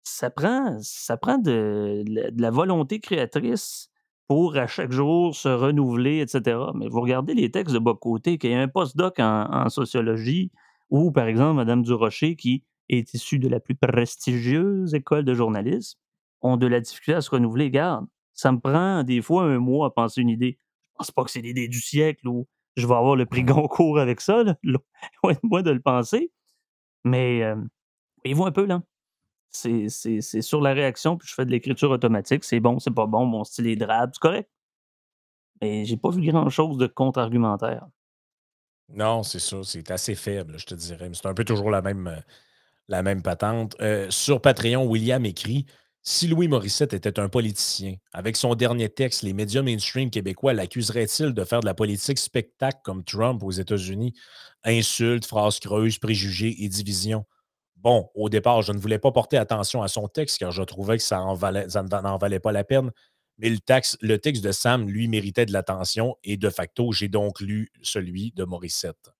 Ça 0.03 0.29
prend 0.29 0.77
ça 0.81 1.17
prend 1.17 1.37
de 1.37 2.03
la 2.07 2.51
volonté 2.51 2.99
créatrice 2.99 3.89
pour, 4.27 4.57
à 4.57 4.67
chaque 4.67 4.91
jour, 4.91 5.35
se 5.35 5.49
renouveler 5.49 6.17
et 6.17 6.27
cetera. 6.27 6.73
Mais 6.75 6.87
vous 6.89 7.01
regardez 7.01 7.33
les 7.33 7.51
textes 7.51 7.73
de 7.73 7.79
Bock-Côté, 7.79 8.37
qui 8.37 8.47
est 8.47 8.55
un 8.55 8.67
post-doc 8.67 9.19
en 9.19 9.45
en 9.49 9.69
sociologie 9.69 10.51
ou, 10.89 11.11
par 11.11 11.27
exemple, 11.27 11.55
madame 11.55 11.83
Durocher, 11.83 12.35
qui 12.35 12.63
est 12.89 13.13
issue 13.13 13.39
de 13.39 13.47
la 13.47 13.59
plus 13.59 13.75
prestigieuse 13.75 14.93
école 14.93 15.23
de 15.23 15.33
journalisme, 15.33 15.99
ont 16.41 16.57
de 16.57 16.67
la 16.67 16.79
difficulté 16.79 17.13
à 17.13 17.21
se 17.21 17.29
renouveler. 17.29 17.65
Regarde, 17.65 18.07
ça 18.33 18.51
me 18.51 18.59
prend 18.59 19.03
des 19.03 19.21
fois 19.21 19.43
un 19.43 19.59
mois 19.59 19.87
à 19.87 19.89
penser 19.89 20.21
une 20.21 20.29
idée. 20.29 20.59
Je 20.93 20.97
pense 20.97 21.11
pas 21.11 21.23
que 21.23 21.31
c'est 21.31 21.41
l'idée 21.41 21.67
du 21.67 21.79
siècle 21.79 22.27
ou 22.27 22.47
je 22.75 22.87
vais 22.87 22.95
avoir 22.95 23.15
le 23.15 23.25
prix 23.25 23.43
Goncourt 23.43 23.99
avec 23.99 24.21
ça, 24.21 24.43
là, 24.43 24.55
loin 24.63 25.33
de 25.33 25.39
moi 25.43 25.61
de 25.61 25.71
le 25.71 25.81
penser. 25.81 26.31
Mais, 27.03 27.39
hem, 27.39 27.69
voyez-vous 28.23 28.45
un 28.45 28.51
peu, 28.51 28.65
là? 28.65 28.81
C'est 29.51 29.89
sur 29.89 30.61
la 30.61 30.73
réaction, 30.73 31.17
puis 31.17 31.27
je 31.27 31.33
fais 31.33 31.45
de 31.45 31.51
l'écriture 31.51 31.89
automatique. 31.89 32.43
C'est 32.43 32.59
bon, 32.59 32.79
c'est 32.79 32.93
pas 32.93 33.07
bon, 33.07 33.25
mon 33.25 33.43
style 33.43 33.67
est 33.67 33.75
drabe, 33.75 34.11
c'est 34.13 34.21
correct. 34.21 34.49
Mais 35.61 35.85
j'ai 35.85 35.97
pas 35.97 36.09
vu 36.09 36.21
grand-chose 36.21 36.77
de 36.77 36.87
contre-argumentaire. 36.87 37.87
Non, 38.89 39.23
c'est 39.23 39.39
ça, 39.39 39.57
c'est 39.63 39.91
assez 39.91 40.15
faible, 40.15 40.57
je 40.57 40.65
te 40.65 40.75
dirais, 40.75 41.09
c'est 41.13 41.27
un 41.27 41.33
peu 41.33 41.45
toujours 41.45 41.69
la 41.69 41.81
même, 41.81 42.07
heu, 42.07 42.21
la 42.89 43.03
même 43.03 43.23
patente. 43.23 43.75
Heu, 43.81 44.11
sur 44.11 44.41
Patreon, 44.41 44.85
William 44.87 45.25
écrit: 45.25 45.65
«Si 46.03 46.27
Louis 46.27 46.47
Morissette 46.49 46.93
était 46.93 47.19
un 47.19 47.29
politicien, 47.29 47.95
avec 48.13 48.37
son 48.37 48.55
dernier 48.55 48.89
texte, 48.89 49.23
les 49.23 49.33
médias 49.33 49.61
mainstream 49.63 50.09
québécois 50.11 50.53
l'accuseraient-ils 50.53 51.33
de 51.33 51.45
faire 51.45 51.61
de 51.61 51.67
la 51.67 51.75
politique 51.75 52.19
spectacle 52.19 52.79
comme 52.83 53.03
Trump 53.05 53.43
aux 53.43 53.51
États-Unis? 53.51 54.13
Insultes, 54.65 55.25
phrases 55.25 55.59
creuses, 55.59 55.99
préjugés 55.99 56.63
et 56.63 56.69
divisions. 56.69 57.25
Bon, 57.77 58.09
au 58.15 58.29
départ, 58.29 58.61
je 58.63 58.73
ne 58.73 58.79
voulais 58.79 58.99
pas 58.99 59.11
porter 59.11 59.37
attention 59.37 59.83
à 59.83 59.87
son 59.89 60.07
texte 60.09 60.39
car 60.39 60.51
je 60.51 60.63
trouvais 60.63 60.97
que 60.97 61.03
ça 61.03 61.19
n'en 61.19 61.35
valait 61.35 62.39
pas 62.41 62.51
la 62.53 62.63
peine, 62.65 62.91
mais 63.39 63.49
le 63.49 63.57
le 64.01 64.17
texte 64.19 64.43
de 64.43 64.51
Sam, 64.53 64.89
lui, 64.89 65.07
méritait 65.09 65.45
de 65.47 65.53
l'attention 65.53 66.17
et 66.25 66.37
de 66.37 66.49
facto, 66.51 66.91
j'ai 66.93 67.09
donc 67.09 67.41
lu 67.41 67.71
celui 67.83 68.31
de 68.33 68.43
Morissette». 68.45 69.11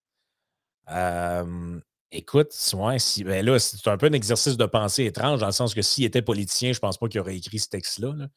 Hem, 0.88 1.82
écoute, 2.12 2.49
ouais, 2.74 2.99
si 2.99 3.24
ben 3.24 3.45
là, 3.45 3.60
c'est 3.60 3.88
un 3.89 3.97
peu 3.97 4.07
un 4.07 4.14
exercice 4.14 4.57
de 4.57 4.66
pensée 4.66 5.05
étrange 5.05 5.39
dans 5.39 5.45
le 5.47 5.51
sens 5.51 5.74
que 5.74 5.82
s'il 5.82 6.05
était 6.05 6.22
politicien, 6.22 6.74
je 6.74 6.80
pense 6.80 6.97
pas 6.97 7.07
qu'il 7.07 7.20
aurait 7.20 7.38
écrit 7.38 7.60
ce 7.60 7.70
texte-là, 7.70 8.14
là. 8.16 8.28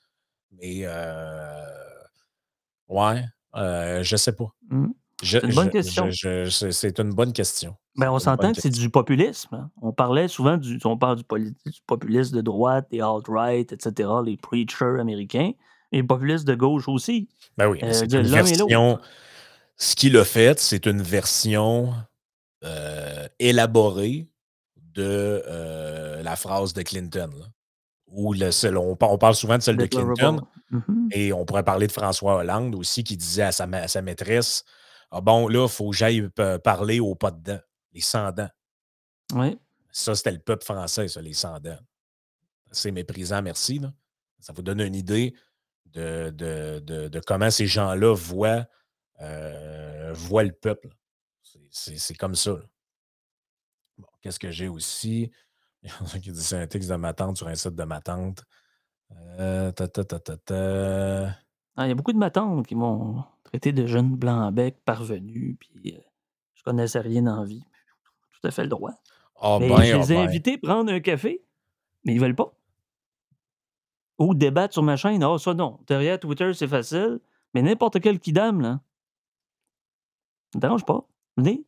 Mais, 0.61 0.85
heu, 0.85 1.65
ouais, 2.89 3.25
heu, 3.57 4.03
je 4.03 4.17
sais 4.17 4.33
pas. 4.33 4.55
Mmh. 4.69 4.89
C'est 5.23 5.43
une 5.45 5.55
bonne 5.55 5.71
question. 5.71 6.11
c'est 6.51 6.99
une 6.99 7.11
bonne 7.11 7.33
question. 7.33 7.77
Ben, 7.97 8.11
on 8.11 8.19
s'entend 8.19 8.53
que 8.53 8.61
c'est 8.61 8.71
du 8.71 8.91
populisme. 8.91 9.55
Hein. 9.55 9.71
On 9.81 9.93
parlait 9.93 10.27
souvent 10.27 10.57
du, 10.57 10.79
on 10.85 10.99
parle 10.99 11.17
du, 11.17 11.25
populisme 11.87 12.37
de 12.37 12.41
droite, 12.41 12.89
des 12.91 13.01
alt-right, 13.01 13.73
etc., 13.73 14.09
les 14.25 14.37
preachers 14.37 14.99
américains, 14.99 15.53
et 15.93 15.97
les 15.99 16.03
populistes 16.03 16.47
de 16.47 16.55
gauche 16.55 16.89
aussi. 16.89 17.29
Ben 17.57 17.69
oui, 17.69 17.79
euh, 17.83 17.93
c'est 17.93 18.13
une 18.13 18.23
version. 18.23 18.99
Ce 19.77 19.97
qu'il 19.97 20.17
a 20.17 20.25
fait, 20.25 20.59
c'est 20.59 20.87
une 20.87 21.03
version 21.03 21.93
euh, 22.65 23.29
élaborée 23.39 24.29
de 24.77 25.43
euh, 25.47 26.23
la 26.23 26.37
phrase 26.37 26.73
de 26.75 26.83
Clinton. 26.83 27.31
Ou 28.07 28.35
le, 28.35 28.51
on, 28.77 28.97
parle 28.97 29.35
souvent 29.35 29.57
de 29.57 29.63
celle 29.63 29.79
de 29.79 29.87
Clinton. 29.87 30.41
Mm-hmm. 30.71 31.09
Et 31.13 31.33
on 31.33 31.47
pourrait 31.47 31.65
parler 31.65 31.87
de 31.87 31.93
François 31.93 32.37
Hollande 32.37 32.75
aussi, 32.75 33.05
qui 33.05 33.17
disait 33.17 33.45
à 33.45 33.53
sa, 33.53 33.65
à 33.65 33.89
sa 33.89 34.03
maîtresse 34.03 34.65
ah 35.15 35.21
bon, 35.21 35.47
là, 35.47 35.67
il 35.67 35.69
faut 35.69 35.91
que 35.91 35.97
j'aille 35.97 36.27
parler 36.65 36.99
aux 36.99 37.15
pas 37.15 37.31
dedans, 37.31 37.61
les 37.93 38.01
sans-dents. 38.01 38.49
Oui. 39.35 39.59
Ça, 39.91 40.15
c'était 40.15 40.33
le 40.33 40.39
peuple 40.39 40.65
français, 40.65 41.07
ça, 41.07 41.21
les 41.21 41.35
sans-dents. 41.35 41.79
C'est 42.71 42.91
méprisant, 42.91 43.43
merci. 43.43 43.79
Là. 43.79 43.93
Ça 44.41 44.55
vous 44.55 44.63
donne 44.63 44.81
une 44.81 44.95
idée 44.95 45.35
de, 45.85 46.31
de, 46.31 47.21
comment 47.27 47.51
ces 47.51 47.67
gens-là 47.67 48.15
voient, 48.15 48.65
euh, 49.21 50.13
voient 50.15 50.45
le 50.45 50.53
peuple. 50.53 50.89
C'est 51.71 52.15
comme 52.15 52.35
ça. 52.35 52.57
Bon, 53.99 54.09
qu'est-ce 54.21 54.39
que 54.39 54.51
j'ai 54.51 54.69
aussi? 54.69 55.31
Il 55.83 55.91
y 55.91 55.93
en 56.01 56.07
a 56.07 56.19
qui 56.19 56.31
disent 56.31 56.47
c'est 56.47 56.61
un 56.61 56.67
texte 56.67 56.89
de 56.91 56.95
ma 56.95 57.13
tante 57.13 57.37
sur 57.37 57.49
un 57.49 57.55
site 57.55 57.75
de 57.75 57.85
ma 57.85 58.01
tante. 58.01 58.45
Euh, 59.39 59.73
ta, 59.73 59.89
ta, 59.89 60.05
ta, 60.05 61.37
ah, 61.77 61.87
il 61.87 61.89
y 61.89 61.93
a 61.93 61.95
beaucoup 61.95 62.13
de 62.13 62.19
matantes 62.19 62.67
qui 62.67 62.75
m'ont 62.75 63.25
traité 63.45 63.73
de 63.73 63.87
jeune 63.87 64.15
blanc-bec 64.15 64.79
parvenu, 64.85 65.57
puis 65.59 65.95
euh, 65.97 66.01
je 66.55 66.63
connaissais 66.63 67.01
rien 67.01 67.27
en 67.27 67.45
vie. 67.45 67.65
Tout 68.33 68.47
à 68.47 68.51
fait 68.51 68.63
le 68.63 68.69
droit. 68.69 68.93
Ah 69.41 69.59
mais 69.59 69.69
ben, 69.69 69.83
je 69.83 69.95
ah 69.95 69.99
les 69.99 70.13
ai 70.13 70.17
ben. 70.17 70.29
invités 70.29 70.55
à 70.55 70.67
prendre 70.67 70.93
un 70.93 71.01
café, 71.01 71.43
mais 72.05 72.15
ils 72.15 72.21
veulent 72.21 72.37
pas. 72.37 72.53
Ou 74.19 74.35
débattre 74.35 74.75
sur 74.75 74.83
ma 74.83 74.97
chaîne. 74.97 75.23
Ah, 75.23 75.39
ça 75.39 75.55
non. 75.55 75.81
Derrière 75.87 76.21
Twitter, 76.21 76.53
c'est 76.53 76.69
facile. 76.69 77.21
Mais 77.55 77.63
n'importe 77.63 78.01
quel 78.01 78.21
kidam, 78.21 78.61
là. 78.61 78.81
Ça 80.53 80.59
me 80.59 80.61
dérange 80.61 80.85
pas. 80.85 81.07
Venez. 81.37 81.65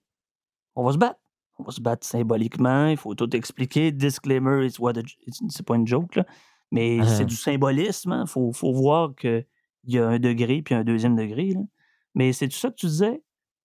On 0.74 0.84
va 0.84 0.92
se 0.92 0.98
battre. 0.98 1.20
On 1.58 1.64
va 1.64 1.72
se 1.72 1.80
battre 1.80 2.06
symboliquement. 2.06 2.86
Il 2.88 2.96
faut 2.96 3.14
tout 3.14 3.34
expliquer. 3.34 3.92
Disclaimer, 3.92 4.68
c'est 4.68 5.66
pas 5.66 5.76
une 5.76 5.86
joke, 5.86 6.16
là. 6.16 6.26
Mais 6.72 6.98
c'est 7.04 7.22
uh-huh. 7.22 7.26
du 7.26 7.36
symbolisme. 7.36 8.10
Il 8.10 8.14
hein. 8.14 8.26
faut, 8.26 8.52
faut 8.52 8.72
voir 8.72 9.14
que 9.14 9.44
il 9.84 9.94
y 9.94 9.98
a 9.98 10.08
un 10.08 10.18
degré 10.18 10.62
puis 10.62 10.74
un 10.74 10.82
deuxième 10.82 11.14
degré. 11.14 11.50
Là. 11.52 11.60
Mais 12.14 12.32
c'est 12.32 12.48
tout 12.48 12.56
ça 12.56 12.70
que 12.70 12.76
tu 12.76 12.86
disais? 12.86 13.22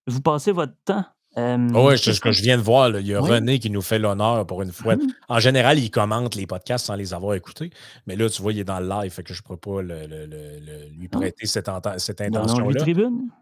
Vous 0.08 0.22
passez 0.22 0.52
votre 0.52 0.76
temps. 0.86 1.06
Oui, 1.38 1.98
c'est 1.98 2.14
ce 2.14 2.20
que 2.20 2.32
je 2.32 2.42
viens 2.42 2.58
de 2.58 2.62
voir. 2.62 2.90
Il 3.00 3.08
y 3.08 3.14
a 3.14 3.20
René 3.20 3.60
qui 3.60 3.70
nous 3.70 3.82
fait 3.82 4.00
l'honneur 4.00 4.46
pour 4.46 4.62
une 4.62 4.72
fois. 4.72 4.96
Mmh. 4.96 5.08
En 5.28 5.40
général, 5.40 5.80
il 5.80 5.92
commente 5.92 6.36
les 6.36 6.48
podcasts 6.48 6.88
sans 6.88 6.96
les 6.96 7.14
avoir 7.14 7.36
écoutés. 7.36 7.70
Mais 8.08 8.16
là, 8.16 8.30
tu 8.30 8.42
vois, 8.42 8.52
il 8.52 8.60
est 8.60 8.64
dans 8.64 8.80
le 8.80 8.90
live, 8.90 9.12
fait 9.12 9.24
que 9.24 9.34
je 9.34 9.42
ne 9.42 9.56
pourrais 9.56 9.84
pas 9.86 9.94
lui 9.94 11.10
ah. 11.12 11.18
prêter 11.18 11.46
cette, 11.46 11.70
cette 11.98 12.22
intention-là. 12.22 12.84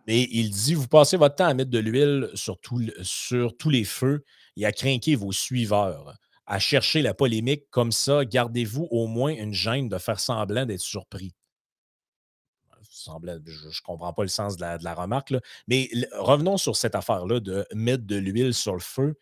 Mais 0.08 0.28
il 0.32 0.50
dit 0.50 0.74
Vous 0.74 0.88
passez 0.88 1.18
votre 1.18 1.36
temps 1.36 1.48
à 1.48 1.54
mettre 1.54 1.72
de 1.72 1.80
l'huile 1.80 2.30
sur, 2.34 2.58
sur 3.02 3.56
tous 3.58 3.70
les 3.70 3.84
feux 3.84 4.24
et 4.58 4.66
à 4.66 4.72
craquer 4.72 5.16
vos 5.16 5.32
suiveurs, 5.32 6.16
à 6.46 6.60
chercher 6.60 7.02
la 7.02 7.14
polémique 7.14 7.64
comme 7.70 7.92
ça. 7.92 8.26
Gardez-vous 8.26 8.88
au 8.92 9.08
moins 9.08 9.34
une 9.34 9.54
gêne 9.54 9.88
de 9.88 9.98
faire 9.98 10.20
semblant 10.20 10.66
d'être 10.66 10.82
surpris 10.82 11.34
je 13.46 13.68
ne 13.68 13.84
comprends 13.86 14.14
pas 14.14 14.24
le 14.24 14.30
sens 14.30 14.58
de 14.58 14.62
la, 14.62 14.94
remarque, 14.94 15.34
mais 15.68 15.90
revenons 16.14 16.58
sur 16.58 16.76
cette 16.76 16.96
affaire-là 16.96 17.40
de 17.40 17.66
mettre 17.74 18.06
de 18.06 18.16
l'huile 18.16 18.54
sur 18.54 18.74
le 18.74 18.80
feu. 18.80 19.16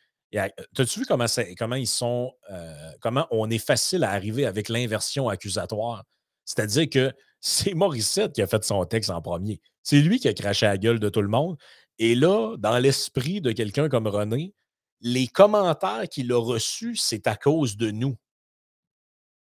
T'as-tu 0.74 1.00
vu 1.00 1.06
comment, 1.06 1.26
comment 1.58 1.76
ils 1.76 1.88
sont, 1.88 2.34
euh, 2.52 2.92
comment 3.00 3.28
on 3.32 3.50
est 3.50 3.58
facile 3.58 4.04
à 4.04 4.12
arriver 4.12 4.46
avec 4.46 4.70
l'inversion 4.70 5.30
accusatoire? 5.30 6.04
C'est-à-dire 6.44 6.90
que 6.90 7.14
c'est 7.40 7.74
Morissette 7.74 8.34
qui 8.34 8.42
a 8.42 8.48
fait 8.48 8.64
son 8.64 8.84
texte 8.86 9.10
en 9.10 9.22
premier. 9.22 9.62
C'est 9.84 10.02
lui 10.02 10.20
qui 10.20 10.28
a 10.28 10.34
craché 10.34 10.66
la 10.66 10.78
gueule 10.78 11.00
de 11.00 11.10
tout 11.10 11.22
le 11.22 11.28
monde. 11.28 11.58
Et 12.00 12.16
là, 12.16 12.56
dans 12.58 12.78
l'esprit 12.80 13.40
de 13.40 13.52
quelqu'un 13.52 13.88
comme 13.88 14.08
René, 14.08 14.54
les 15.02 15.28
commentaires 15.28 16.10
qu'il 16.10 16.32
a 16.32 16.42
reçus, 16.42 16.96
c'est 16.96 17.28
à 17.28 17.36
cause 17.36 17.78
de 17.78 17.92
nous. 17.92 18.18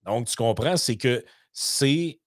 Donc, 0.04 0.26
tu 0.26 0.36
comprends, 0.36 0.76
c'est 0.76 0.96
que 0.96 1.24
c'est 1.52 2.21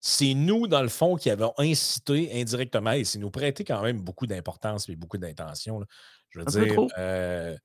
c'est 0.00 0.34
nous, 0.34 0.66
dans 0.68 0.82
le 0.82 0.88
fond, 0.88 1.16
qui 1.16 1.30
avons 1.30 1.52
incité 1.58 2.30
indirectement, 2.40 2.92
et 2.92 3.04
c'est 3.04 3.18
nous 3.18 3.30
prêter 3.30 3.64
quand 3.64 3.82
même 3.82 4.00
beaucoup 4.00 4.26
d'importance 4.26 4.88
et 4.88 4.96
beaucoup 4.96 5.18
d'intention. 5.18 5.84
Je 6.30 6.40
veux 6.40 6.44
dire, 6.44 6.86
euh, 6.98 7.56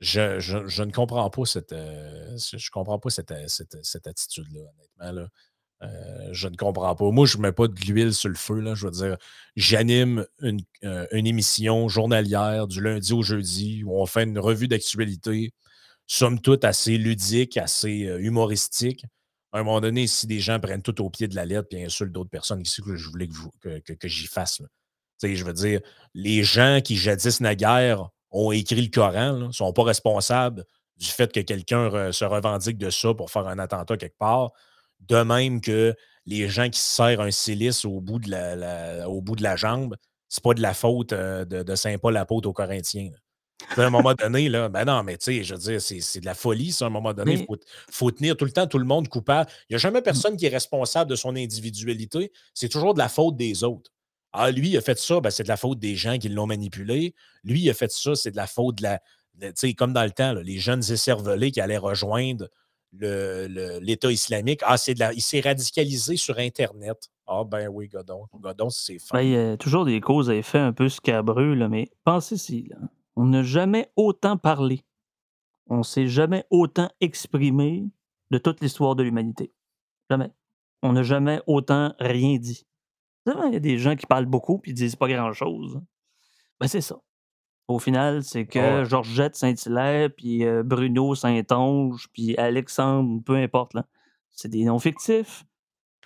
je, 0.00 0.82
ne 0.82 0.92
comprends 0.92 1.28
pas 1.30 1.44
cette, 1.44 1.72
euh, 1.72 2.36
je 2.36 2.70
comprends 2.70 2.98
pas 2.98 3.10
cette, 3.10 3.32
euh, 3.32 3.46
cette, 3.48 4.06
attitude-là, 4.06 4.60
honnêtement. 5.00 5.26
je 6.32 6.48
ne 6.48 6.56
comprends 6.56 6.94
pas. 6.94 7.10
Moi, 7.10 7.26
je 7.26 7.38
ne 7.38 7.42
mets 7.42 7.52
pas 7.52 7.66
de 7.66 7.80
l'huile 7.80 8.14
sur 8.14 8.28
le 8.28 8.36
feu. 8.36 8.60
Là, 8.60 8.74
je 8.74 8.86
veux 8.86 8.92
dire, 8.92 9.16
j'anime 9.56 10.26
une, 10.42 10.60
une, 10.82 11.26
émission 11.26 11.88
journalière 11.88 12.68
du 12.68 12.80
lundi 12.80 13.12
au 13.12 13.22
jeudi 13.22 13.82
où 13.84 14.00
on 14.00 14.06
fait 14.06 14.24
une 14.24 14.38
revue 14.38 14.68
d'actualité, 14.68 15.52
somme 16.06 16.40
toute 16.40 16.64
assez 16.64 16.98
ludique, 16.98 17.56
assez 17.56 17.90
humoristique 18.20 19.04
à 19.52 19.58
un 19.58 19.62
moment 19.62 19.80
donné, 19.80 20.06
si 20.06 20.26
des 20.26 20.40
gens 20.40 20.60
prennent 20.60 20.82
tout 20.82 21.02
au 21.02 21.10
pied 21.10 21.28
de 21.28 21.34
la 21.34 21.44
lettre 21.44 21.68
et 21.72 21.84
insultent 21.84 22.12
d'autres 22.12 22.30
personnes, 22.30 22.60
ici 22.60 22.82
que 22.82 22.96
je 22.96 23.08
voulais 23.08 23.28
que, 23.60 24.08
j'y 24.08 24.26
fasse? 24.26 24.62
Je 25.22 25.44
veux 25.44 25.52
dire, 25.52 25.80
les 26.14 26.42
gens 26.42 26.80
qui 26.82 26.96
jadis 26.96 27.40
naguère 27.40 28.08
ont 28.30 28.52
écrit 28.52 28.82
le 28.82 28.90
Coran 28.90 29.34
ne 29.34 29.52
sont 29.52 29.72
pas 29.72 29.82
responsables 29.82 30.64
du 30.96 31.06
fait 31.06 31.32
que 31.32 31.40
quelqu'un 31.40 32.12
se 32.12 32.24
revendique 32.24 32.78
de 32.78 32.90
ça 32.90 33.12
pour 33.14 33.30
faire 33.30 33.48
un 33.48 33.58
attentat 33.58 33.96
quelque 33.96 34.18
part. 34.18 34.52
De 35.00 35.22
même 35.22 35.60
que 35.60 35.94
les 36.26 36.48
gens 36.48 36.68
qui 36.68 36.78
se 36.78 36.96
serrent 36.96 37.20
un 37.20 37.30
silice 37.30 37.84
au 37.84 38.00
bout 38.00 38.18
de 38.18 38.30
la, 38.30 39.56
jambe, 39.56 39.96
c'est 40.28 40.44
pas 40.44 40.54
de 40.54 40.62
la 40.62 40.74
faute 40.74 41.12
euh, 41.12 41.44
de, 41.44 41.62
de 41.62 41.74
Saint 41.74 41.96
Paul 41.98 42.16
apôtre 42.16 42.48
aux 42.48 42.52
Corinthiens 42.52 43.10
à 43.76 43.82
un 43.82 43.90
moment 43.90 44.14
donné, 44.14 44.48
là, 44.48 44.68
ben 44.68 44.84
non, 44.84 45.02
mais 45.02 45.16
tu 45.16 45.24
sais, 45.26 45.44
je 45.44 45.54
veux 45.54 45.60
dire, 45.60 45.80
c'est 45.80 46.20
de 46.20 46.26
la 46.26 46.34
folie, 46.34 46.72
ça, 46.72 46.86
à 46.86 46.88
un 46.88 46.90
moment 46.90 47.12
donné. 47.12 47.34
Il 47.34 47.56
faut, 47.90 48.10
tenir 48.10 48.36
tout 48.36 48.44
le 48.44 48.52
temps 48.52 48.66
tout 48.66 48.78
le 48.78 48.84
monde 48.84 49.08
coupable. 49.08 49.50
Il 49.68 49.72
n'y 49.72 49.76
a 49.76 49.78
jamais 49.78 50.00
mmh. 50.00 50.04
personne 50.04 50.36
qui 50.36 50.46
est 50.46 50.50
responsable 50.50 51.10
de 51.10 51.16
son 51.16 51.36
individualité. 51.36 52.32
C'est 52.54 52.68
toujours 52.68 52.94
de 52.94 52.98
la 52.98 53.08
faute 53.08 53.36
des 53.36 53.64
autres. 53.64 53.90
Ah, 54.32 54.50
lui, 54.50 54.70
il 54.70 54.76
a 54.76 54.80
fait 54.80 54.98
ça, 54.98 55.20
ben, 55.20 55.30
c'est 55.30 55.42
de 55.42 55.48
la 55.48 55.56
faute 55.56 55.78
des 55.78 55.96
gens 55.96 56.18
qui 56.18 56.28
l'ont 56.28 56.46
manipulé. 56.46 57.14
Lui, 57.42 57.60
il 57.60 57.70
a 57.70 57.74
fait 57.74 57.90
ça, 57.90 58.14
c'est 58.14 58.30
de 58.30 58.36
la 58.36 58.46
faute 58.46 58.76
de 58.78 58.84
la. 58.84 59.00
Tu 59.40 59.52
sais, 59.54 59.74
comme 59.74 59.92
dans 59.92 60.04
le 60.04 60.10
temps, 60.10 60.34
les 60.34 60.58
jeunes 60.58 60.82
écervelés 60.90 61.50
qui 61.50 61.60
allaient 61.60 61.78
rejoindre 61.78 62.48
l'État 62.92 64.10
islamique. 64.10 64.60
Ah, 64.64 64.76
c'est 64.76 64.94
de 64.94 65.00
la, 65.00 65.12
il 65.12 65.22
s'est 65.22 65.40
radicalisé 65.40 66.16
sur 66.16 66.38
Internet. 66.38 67.10
Ah, 67.26 67.44
ben 67.44 67.68
oui, 67.68 67.88
Godon. 67.88 68.26
Godon, 68.34 68.70
c'est 68.70 68.98
ben, 69.12 69.20
il 69.20 69.30
y 69.30 69.36
a 69.36 69.56
toujours 69.56 69.84
des 69.84 70.00
causes 70.00 70.30
à 70.30 70.34
effet 70.34 70.58
un 70.58 70.72
peu 70.72 70.88
scabreux, 70.88 71.54
là, 71.54 71.68
mais 71.68 71.88
pensez-y, 72.04 72.68
là. 72.68 72.76
On 73.16 73.26
n'a 73.26 73.42
jamais 73.42 73.90
autant 73.96 74.36
parlé, 74.36 74.84
on 75.68 75.82
s'est 75.82 76.08
jamais 76.08 76.44
autant 76.50 76.90
exprimé 77.00 77.88
de 78.30 78.38
toute 78.38 78.60
l'histoire 78.60 78.96
de 78.96 79.02
l'humanité. 79.02 79.52
Jamais. 80.10 80.30
On 80.82 80.92
n'a 80.92 81.02
jamais 81.02 81.40
autant 81.46 81.94
rien 81.98 82.38
dit. 82.38 82.66
Il 83.26 83.52
y 83.52 83.56
a 83.56 83.60
des 83.60 83.78
gens 83.78 83.96
qui 83.96 84.06
parlent 84.06 84.26
beaucoup 84.26 84.58
puis 84.58 84.72
disent 84.72 84.96
pas 84.96 85.08
grand-chose. 85.08 85.80
Ben, 86.58 86.66
c'est 86.66 86.80
ça. 86.80 87.00
Au 87.68 87.78
final, 87.78 88.24
c'est 88.24 88.46
que 88.46 88.84
Georgette 88.84 89.36
Saint-Hilaire, 89.36 90.10
puis 90.16 90.44
euh, 90.44 90.64
Bruno 90.64 91.14
Saint-Onge, 91.14 92.08
puis 92.12 92.36
Alexandre, 92.36 93.22
peu 93.24 93.36
importe, 93.36 93.74
là, 93.74 93.86
c'est 94.32 94.48
des 94.48 94.64
noms 94.64 94.80
fictifs, 94.80 95.44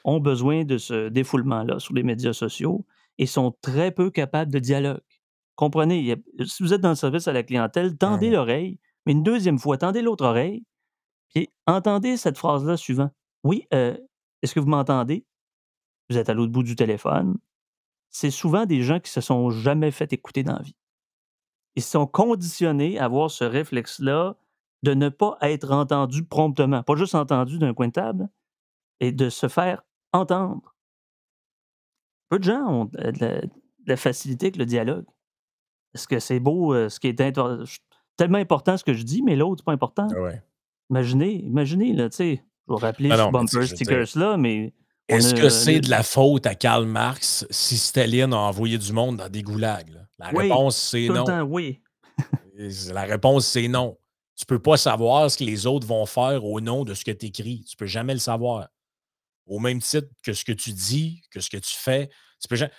ont 0.04 0.20
besoin 0.20 0.64
de 0.64 0.76
ce 0.76 1.08
défoulement-là 1.08 1.78
sur 1.78 1.94
les 1.94 2.02
médias 2.02 2.34
sociaux 2.34 2.84
et 3.16 3.24
sont 3.24 3.56
très 3.62 3.92
peu 3.92 4.10
capables 4.10 4.52
de 4.52 4.58
dialogue. 4.58 5.00
Comprenez, 5.56 6.16
si 6.44 6.62
vous 6.62 6.72
êtes 6.72 6.80
dans 6.80 6.90
le 6.90 6.94
service 6.94 7.28
à 7.28 7.32
la 7.32 7.42
clientèle, 7.42 7.96
tendez 7.96 8.30
l'oreille, 8.30 8.78
mais 9.06 9.12
une 9.12 9.22
deuxième 9.22 9.58
fois, 9.58 9.78
tendez 9.78 10.02
l'autre 10.02 10.24
oreille, 10.24 10.64
puis 11.28 11.48
entendez 11.66 12.16
cette 12.16 12.38
phrase-là 12.38 12.76
suivant. 12.76 13.10
Oui, 13.44 13.66
euh, 13.72 13.96
est-ce 14.42 14.54
que 14.54 14.60
vous 14.60 14.68
m'entendez? 14.68 15.24
Vous 16.10 16.18
êtes 16.18 16.28
à 16.28 16.34
l'autre 16.34 16.52
bout 16.52 16.62
du 16.62 16.76
téléphone. 16.76 17.36
C'est 18.10 18.30
souvent 18.30 18.66
des 18.66 18.82
gens 18.82 19.00
qui 19.00 19.10
se 19.10 19.20
sont 19.20 19.50
jamais 19.50 19.90
fait 19.90 20.12
écouter 20.12 20.42
dans 20.42 20.56
la 20.56 20.62
vie. 20.62 20.76
Ils 21.76 21.82
sont 21.82 22.06
conditionnés 22.06 22.98
à 22.98 23.06
avoir 23.06 23.30
ce 23.30 23.44
réflexe-là 23.44 24.36
de 24.82 24.94
ne 24.94 25.08
pas 25.08 25.38
être 25.40 25.72
entendus 25.72 26.24
promptement, 26.24 26.82
pas 26.82 26.94
juste 26.94 27.14
entendus 27.14 27.58
d'un 27.58 27.74
coin 27.74 27.88
de 27.88 27.92
table, 27.92 28.28
et 29.00 29.12
de 29.12 29.30
se 29.30 29.48
faire 29.48 29.82
entendre. 30.12 30.74
Peu 32.28 32.38
de 32.38 32.44
gens 32.44 32.66
ont 32.66 32.84
de 32.84 33.48
la 33.86 33.96
facilité 33.96 34.46
avec 34.46 34.56
le 34.56 34.66
dialogue. 34.66 35.06
Est-ce 35.94 36.08
que 36.08 36.18
c'est 36.18 36.40
beau, 36.40 36.74
euh, 36.74 36.88
ce 36.88 36.98
qui 36.98 37.08
est 37.08 37.14
tellement 37.14 38.38
important 38.38 38.76
ce 38.76 38.84
que 38.84 38.94
je 38.94 39.02
dis, 39.02 39.22
mais 39.22 39.36
l'autre, 39.36 39.60
c'est 39.60 39.66
pas 39.66 39.72
important. 39.72 40.08
Ah 40.16 40.32
imaginez, 40.90 41.34
imaginez, 41.44 41.92
là, 41.92 42.08
tu 42.10 42.16
sais, 42.16 42.44
je 42.68 42.74
vais 42.74 42.80
rappeler 42.80 43.10
ce 43.10 43.30
bumper 43.30 43.66
stickers-là, 43.66 44.36
mais. 44.36 44.74
Est-ce 45.08 45.34
que 45.34 45.50
c'est 45.50 45.80
de 45.80 45.90
la 45.90 46.02
faute 46.02 46.46
à 46.46 46.54
Karl 46.54 46.86
Marx 46.86 47.46
si 47.50 47.76
Staline 47.76 48.32
a 48.32 48.38
envoyé 48.38 48.78
du 48.78 48.92
monde 48.92 49.18
dans 49.18 49.28
des 49.28 49.42
goulags? 49.42 49.92
La 50.18 50.30
Oui, 50.32 50.44
réponse, 50.48 50.76
c'est 50.78 51.08
le 51.08 51.14
non. 51.14 51.24
temps, 51.24 51.42
oui. 51.42 51.80
la 52.90 53.02
réponse, 53.02 53.46
c'est 53.46 53.68
non. 53.68 53.98
Tu 54.34 54.46
peux 54.46 54.58
pas 54.58 54.76
savoir 54.76 55.30
ce 55.30 55.36
que 55.36 55.44
les 55.44 55.66
autres 55.66 55.86
vont 55.86 56.06
faire 56.06 56.44
au 56.44 56.60
nom 56.60 56.84
de 56.84 56.94
ce 56.94 57.04
que 57.04 57.10
tu 57.10 57.26
écris. 57.26 57.64
Tu 57.68 57.76
peux 57.76 57.86
jamais 57.86 58.14
le 58.14 58.18
savoir. 58.18 58.68
Au 59.46 59.58
même 59.58 59.80
titre 59.80 60.08
que 60.22 60.32
ce 60.32 60.44
que 60.44 60.52
tu 60.52 60.72
dis, 60.72 61.20
que 61.30 61.40
ce 61.40 61.50
que 61.50 61.58
tu 61.58 61.74
fais. 61.76 62.08
Tu 62.40 62.48
peux 62.48 62.56
jamais 62.56 62.72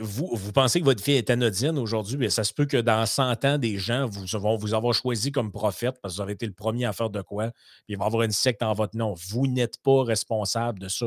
vous, 0.00 0.30
vous 0.32 0.52
pensez 0.52 0.80
que 0.80 0.84
votre 0.84 1.02
vie 1.02 1.12
est 1.12 1.28
anodine 1.28 1.76
aujourd'hui, 1.78 2.16
mais 2.16 2.30
ça 2.30 2.44
se 2.44 2.54
peut 2.54 2.66
que 2.66 2.76
dans 2.76 3.04
100 3.04 3.44
ans, 3.44 3.58
des 3.58 3.78
gens 3.78 4.06
vous, 4.06 4.24
vont 4.38 4.56
vous 4.56 4.74
avoir 4.74 4.94
choisi 4.94 5.32
comme 5.32 5.50
prophète 5.50 5.98
parce 6.00 6.14
que 6.14 6.16
vous 6.16 6.22
avez 6.22 6.34
été 6.34 6.46
le 6.46 6.52
premier 6.52 6.84
à 6.84 6.92
faire 6.92 7.10
de 7.10 7.20
quoi, 7.20 7.50
puis 7.50 7.94
il 7.94 7.98
va 7.98 8.04
y 8.04 8.06
avoir 8.06 8.22
une 8.22 8.32
secte 8.32 8.62
en 8.62 8.72
votre 8.72 8.96
nom. 8.96 9.14
Vous 9.28 9.46
n'êtes 9.46 9.78
pas 9.82 10.04
responsable 10.04 10.78
de 10.78 10.88
ça. 10.88 11.06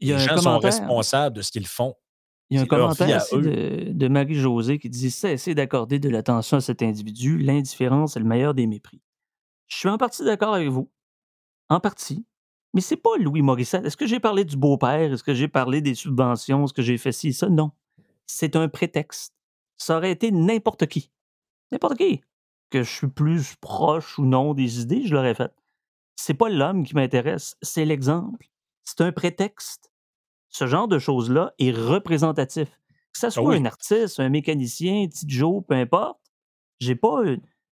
les 0.00 0.18
gens 0.18 0.36
sont 0.38 0.58
responsables 0.58 1.36
de 1.36 1.42
ce 1.42 1.52
qu'ils 1.52 1.68
font. 1.68 1.94
Il 2.50 2.56
y 2.56 2.60
a 2.60 2.62
un 2.62 2.66
commentaire 2.66 3.22
ici 3.22 3.36
de, 3.36 3.92
de 3.92 4.08
Marie-Josée 4.08 4.78
qui 4.78 4.88
dit 4.88 5.10
Cessez 5.10 5.54
d'accorder 5.54 5.98
de 5.98 6.08
l'attention 6.08 6.58
à 6.58 6.60
cet 6.60 6.82
individu, 6.82 7.38
l'indifférence 7.38 8.16
est 8.16 8.20
le 8.20 8.26
meilleur 8.26 8.54
des 8.54 8.66
mépris. 8.66 9.00
Je 9.66 9.76
suis 9.76 9.88
en 9.88 9.98
partie 9.98 10.24
d'accord 10.24 10.54
avec 10.54 10.68
vous. 10.68 10.88
En 11.68 11.80
partie. 11.80 12.24
Mais 12.76 12.82
c'est 12.82 12.96
pas 12.98 13.16
Louis 13.18 13.40
Morissette. 13.40 13.86
Est-ce 13.86 13.96
que 13.96 14.06
j'ai 14.06 14.20
parlé 14.20 14.44
du 14.44 14.54
beau-père? 14.54 15.10
Est-ce 15.10 15.24
que 15.24 15.32
j'ai 15.32 15.48
parlé 15.48 15.80
des 15.80 15.94
subventions? 15.94 16.64
Est-ce 16.64 16.74
que 16.74 16.82
j'ai 16.82 16.98
fait 16.98 17.10
ci, 17.10 17.32
ça? 17.32 17.48
Non. 17.48 17.70
C'est 18.26 18.54
un 18.54 18.68
prétexte. 18.68 19.34
Ça 19.78 19.96
aurait 19.96 20.10
été 20.10 20.30
n'importe 20.30 20.84
qui. 20.84 21.10
N'importe 21.72 21.96
qui. 21.96 22.20
Que 22.68 22.82
je 22.82 22.90
suis 22.90 23.08
plus 23.08 23.56
proche 23.62 24.18
ou 24.18 24.26
non 24.26 24.52
des 24.52 24.82
idées, 24.82 25.06
je 25.06 25.14
l'aurais 25.14 25.34
fait. 25.34 25.54
C'est 26.16 26.34
pas 26.34 26.50
l'homme 26.50 26.84
qui 26.84 26.94
m'intéresse, 26.94 27.56
c'est 27.62 27.86
l'exemple. 27.86 28.46
C'est 28.82 29.00
un 29.00 29.10
prétexte. 29.10 29.90
Ce 30.50 30.66
genre 30.66 30.86
de 30.86 30.98
choses-là 30.98 31.54
est 31.58 31.72
représentatif. 31.72 32.68
Que 33.14 33.20
ce 33.20 33.26
ah 33.28 33.30
soit 33.30 33.54
un 33.54 33.64
artiste, 33.64 34.20
un 34.20 34.28
mécanicien, 34.28 35.06
petit 35.08 35.24
Joe, 35.26 35.64
peu 35.66 35.76
importe, 35.76 36.20
j'ai 36.80 36.94
pas 36.94 37.22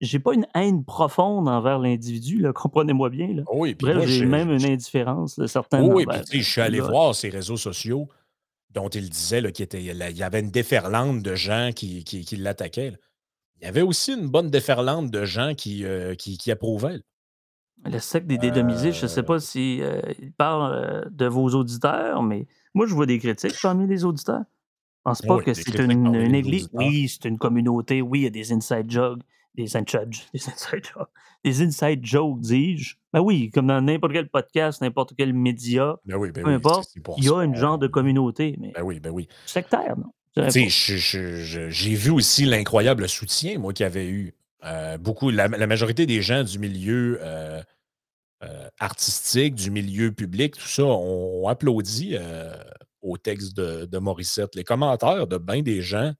j'ai 0.00 0.18
pas 0.18 0.34
une 0.34 0.46
haine 0.54 0.84
profonde 0.84 1.48
envers 1.48 1.78
l'individu, 1.78 2.44
comprenez-moi 2.54 3.10
bien. 3.10 3.28
Là. 3.28 3.42
Oui, 3.52 3.74
Bref, 3.74 4.06
j'ai 4.06 4.26
même 4.26 4.50
une 4.50 4.64
indifférence 4.64 5.38
de 5.38 5.46
certains. 5.46 5.82
Oui, 5.82 6.06
puis 6.28 6.42
je 6.42 6.50
suis 6.50 6.60
allé 6.60 6.80
voir 6.80 7.14
ces 7.14 7.28
réseaux 7.28 7.56
sociaux 7.56 8.08
dont 8.70 8.88
il 8.88 9.08
disait 9.08 9.52
qu'il 9.52 9.82
y 9.82 10.22
avait 10.22 10.40
une 10.40 10.50
déferlante 10.50 11.22
de 11.22 11.34
gens 11.34 11.70
qui, 11.74 12.04
qui, 12.04 12.36
l'attaquaient. 12.36 12.92
Il 13.58 13.64
y 13.64 13.66
avait 13.66 13.80
aussi 13.80 14.12
une 14.12 14.28
bonne 14.28 14.50
déferlante 14.50 15.10
de 15.10 15.24
gens 15.24 15.54
qui, 15.54 15.86
euh, 15.86 16.14
qui, 16.14 16.36
qui, 16.36 16.50
approuvaient. 16.50 17.00
Le 17.86 17.98
secte 17.98 18.26
des 18.26 18.36
dédomisés, 18.36 18.92
je 18.92 19.04
ne 19.04 19.08
sais 19.08 19.22
pas 19.22 19.40
si 19.40 19.80
euh, 19.80 20.02
il 20.20 20.30
parle 20.30 20.74
euh, 20.74 21.02
de 21.10 21.24
vos 21.24 21.48
auditeurs, 21.54 22.22
mais 22.22 22.46
moi, 22.74 22.84
je 22.86 22.94
vois 22.94 23.06
des 23.06 23.18
critiques 23.18 23.56
parmi 23.62 23.86
les 23.86 24.04
auditeurs. 24.04 24.42
Je 25.06 25.10
ne 25.10 25.14
pense 25.14 25.22
pas 25.22 25.40
que 25.40 25.54
c'est 25.54 25.78
une, 25.78 26.14
une 26.14 26.34
église. 26.34 26.68
Oui, 26.74 27.08
c'est 27.08 27.26
une 27.26 27.38
communauté. 27.38 28.02
Oui, 28.02 28.20
il 28.20 28.22
y 28.24 28.26
a 28.26 28.30
des 28.30 28.52
inside 28.52 28.90
jokes 28.90 29.22
des 29.56 29.76
inside, 29.76 30.10
des 30.32 30.48
inside 30.48 30.84
jokes, 30.84 31.08
des 31.44 31.62
inside 31.62 32.04
jokes, 32.04 32.40
dis-je. 32.40 32.96
Ben 33.12 33.20
oui, 33.20 33.50
comme 33.50 33.66
dans 33.66 33.80
n'importe 33.80 34.12
quel 34.12 34.28
podcast, 34.28 34.80
n'importe 34.80 35.14
quel 35.16 35.32
média, 35.32 35.96
ben 36.04 36.16
oui, 36.16 36.30
ben 36.30 36.44
peu 36.44 36.50
importe, 36.50 36.94
il 37.16 37.24
y 37.24 37.30
a 37.30 37.42
une 37.42 37.54
genre 37.54 37.78
de 37.78 37.86
communauté, 37.86 38.56
mais 38.60 38.72
ben 38.74 38.82
oui, 38.82 39.00
ben 39.00 39.10
oui. 39.10 39.28
sectaire, 39.46 39.96
non? 39.96 40.12
J'ai 40.36 41.94
vu 41.94 42.10
aussi 42.10 42.44
l'incroyable 42.44 43.08
soutien, 43.08 43.58
moi, 43.58 43.72
qu'il 43.72 43.84
y 43.84 43.86
avait 43.86 44.08
eu. 44.08 44.34
Euh, 44.64 44.98
beaucoup, 44.98 45.30
la, 45.30 45.48
majorité 45.48 46.06
des 46.06 46.22
gens 46.22 46.42
du 46.42 46.58
milieu 46.58 47.18
euh, 47.22 47.62
euh, 48.42 48.68
artistique, 48.80 49.54
du 49.54 49.70
milieu 49.70 50.12
public, 50.12 50.56
tout 50.56 50.68
ça, 50.68 50.84
ont, 50.84 51.46
applaudi 51.46 52.16
au 53.00 53.16
texte 53.16 53.56
de, 53.56 53.86
de 53.86 53.98
Morissette. 53.98 54.54
Les 54.54 54.64
commentaires 54.64 55.26
de 55.26 55.38
bien 55.38 55.62
des 55.62 55.82
gens 55.82 56.12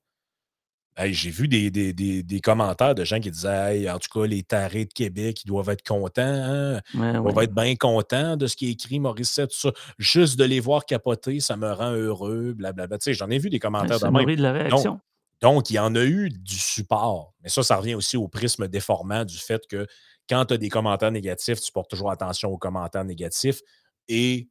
j'ai 1.04 1.30
vu 1.30 1.48
des, 1.48 1.70
des, 1.70 2.40
commentaires 2.40 2.94
de 2.94 3.04
gens 3.04 3.20
qui 3.20 3.30
disaient 3.30 3.90
en 3.90 3.98
tout 3.98 4.08
cas, 4.12 4.26
les 4.26 4.42
tarés 4.42 4.86
de 4.86 4.92
Québec, 4.92 5.42
ils 5.44 5.48
doivent 5.48 5.68
être 5.68 5.86
contents. 5.86 6.22
Hein? 6.22 6.80
ils 6.94 7.12
doivent 7.12 7.42
être 7.42 7.54
bien 7.54 7.76
contents 7.76 8.36
de 8.36 8.46
ce 8.46 8.56
qui 8.56 8.68
est 8.68 8.72
écrit, 8.72 8.98
Maurice, 8.98 9.34
tout 9.34 9.48
ça. 9.50 9.72
Juste 9.98 10.38
de 10.38 10.44
les 10.44 10.60
voir 10.60 10.86
capoter, 10.86 11.40
ça 11.40 11.56
me 11.56 11.70
rend 11.70 11.92
heureux, 11.92 12.54
blablabla. 12.54 12.98
Tu 12.98 13.04
sais, 13.04 13.14
j'en 13.14 13.30
ai 13.30 13.38
vu 13.38 13.50
des 13.50 13.58
commentaires 13.58 14.00
de 14.00 14.06
même. 14.06 14.36
de 14.36 14.42
la 14.42 14.52
réaction. 14.52 15.00
Donc, 15.42 15.68
il 15.68 15.74
y 15.74 15.78
en 15.78 15.94
a 15.94 16.04
eu 16.04 16.30
du 16.30 16.56
support. 16.56 17.34
Mais 17.42 17.50
ça, 17.50 17.62
ça 17.62 17.76
revient 17.76 17.94
aussi 17.94 18.16
au 18.16 18.26
prisme 18.26 18.68
déformant 18.68 19.24
du 19.24 19.36
fait 19.36 19.66
que 19.68 19.86
quand 20.28 20.46
tu 20.46 20.54
as 20.54 20.58
des 20.58 20.70
commentaires 20.70 21.12
négatifs, 21.12 21.60
tu 21.60 21.70
portes 21.72 21.90
toujours 21.90 22.10
attention 22.10 22.50
aux 22.50 22.58
commentaires 22.58 23.04
négatifs 23.04 23.60
et 24.08 24.48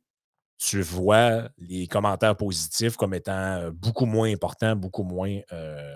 tu 0.57 0.81
vois 0.81 1.49
les 1.57 1.87
commentaires 1.87 2.35
positifs 2.37 2.95
comme 2.95 3.13
étant 3.13 3.31
euh, 3.31 3.71
beaucoup 3.71 4.05
moins 4.05 4.31
importants, 4.31 4.75
beaucoup 4.75 5.03
moins. 5.03 5.39
Euh, 5.51 5.95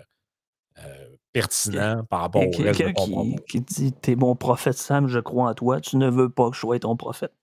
pertinent 1.31 2.03
par 2.05 2.21
rapport 2.21 2.41
au 2.41 2.63
reste 2.63 2.81
de 2.81 2.91
qui, 2.91 3.35
qui 3.49 3.61
dit 3.61 3.93
T'es 3.93 4.15
mon 4.15 4.35
prophète 4.35 4.77
Sam, 4.77 5.07
je 5.07 5.19
crois 5.19 5.49
en 5.49 5.53
toi, 5.53 5.79
tu 5.79 5.97
ne 5.97 6.09
veux 6.09 6.29
pas 6.29 6.49
que 6.49 6.55
je 6.55 6.61
sois 6.61 6.79
ton 6.79 6.95
prophète. 6.95 7.33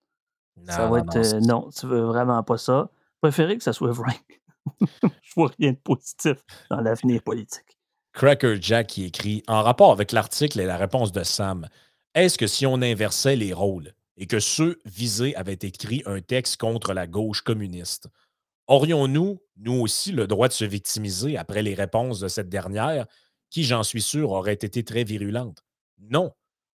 ça 0.66 0.88
va 0.88 1.00
être. 1.00 1.16
Euh, 1.16 1.40
non, 1.40 1.68
tu 1.76 1.86
veux 1.86 2.02
vraiment 2.02 2.42
pas 2.42 2.58
ça. 2.58 2.90
Préférez 3.20 3.56
que 3.56 3.62
ça 3.62 3.72
soit 3.72 3.94
Frank. 3.94 4.40
je 5.22 5.34
vois 5.34 5.50
rien 5.58 5.72
de 5.72 5.78
positif 5.78 6.36
dans 6.70 6.80
l'avenir 6.80 7.22
politique. 7.22 7.78
Cracker 8.12 8.56
Jack 8.60 8.88
qui 8.88 9.04
écrit 9.04 9.42
En 9.46 9.62
rapport 9.62 9.92
avec 9.92 10.12
l'article 10.12 10.60
et 10.60 10.66
la 10.66 10.76
réponse 10.76 11.12
de 11.12 11.22
Sam, 11.22 11.68
est-ce 12.14 12.38
que 12.38 12.46
si 12.46 12.66
on 12.66 12.80
inversait 12.80 13.36
les 13.36 13.52
rôles 13.52 13.92
et 14.16 14.26
que 14.26 14.40
ceux 14.40 14.80
visés 14.86 15.36
avaient 15.36 15.58
écrit 15.60 16.02
un 16.06 16.20
texte 16.20 16.56
contre 16.56 16.94
la 16.94 17.06
gauche 17.06 17.42
communiste, 17.42 18.08
aurions-nous, 18.66 19.38
nous 19.58 19.80
aussi, 19.80 20.12
le 20.12 20.26
droit 20.26 20.48
de 20.48 20.54
se 20.54 20.64
victimiser 20.64 21.36
après 21.36 21.62
les 21.62 21.74
réponses 21.74 22.20
de 22.20 22.28
cette 22.28 22.48
dernière 22.48 23.06
qui, 23.56 23.64
j'en 23.64 23.82
suis 23.82 24.02
sûr, 24.02 24.32
aurait 24.32 24.52
été 24.52 24.84
très 24.84 25.02
virulente. 25.02 25.64
Non, 25.98 26.30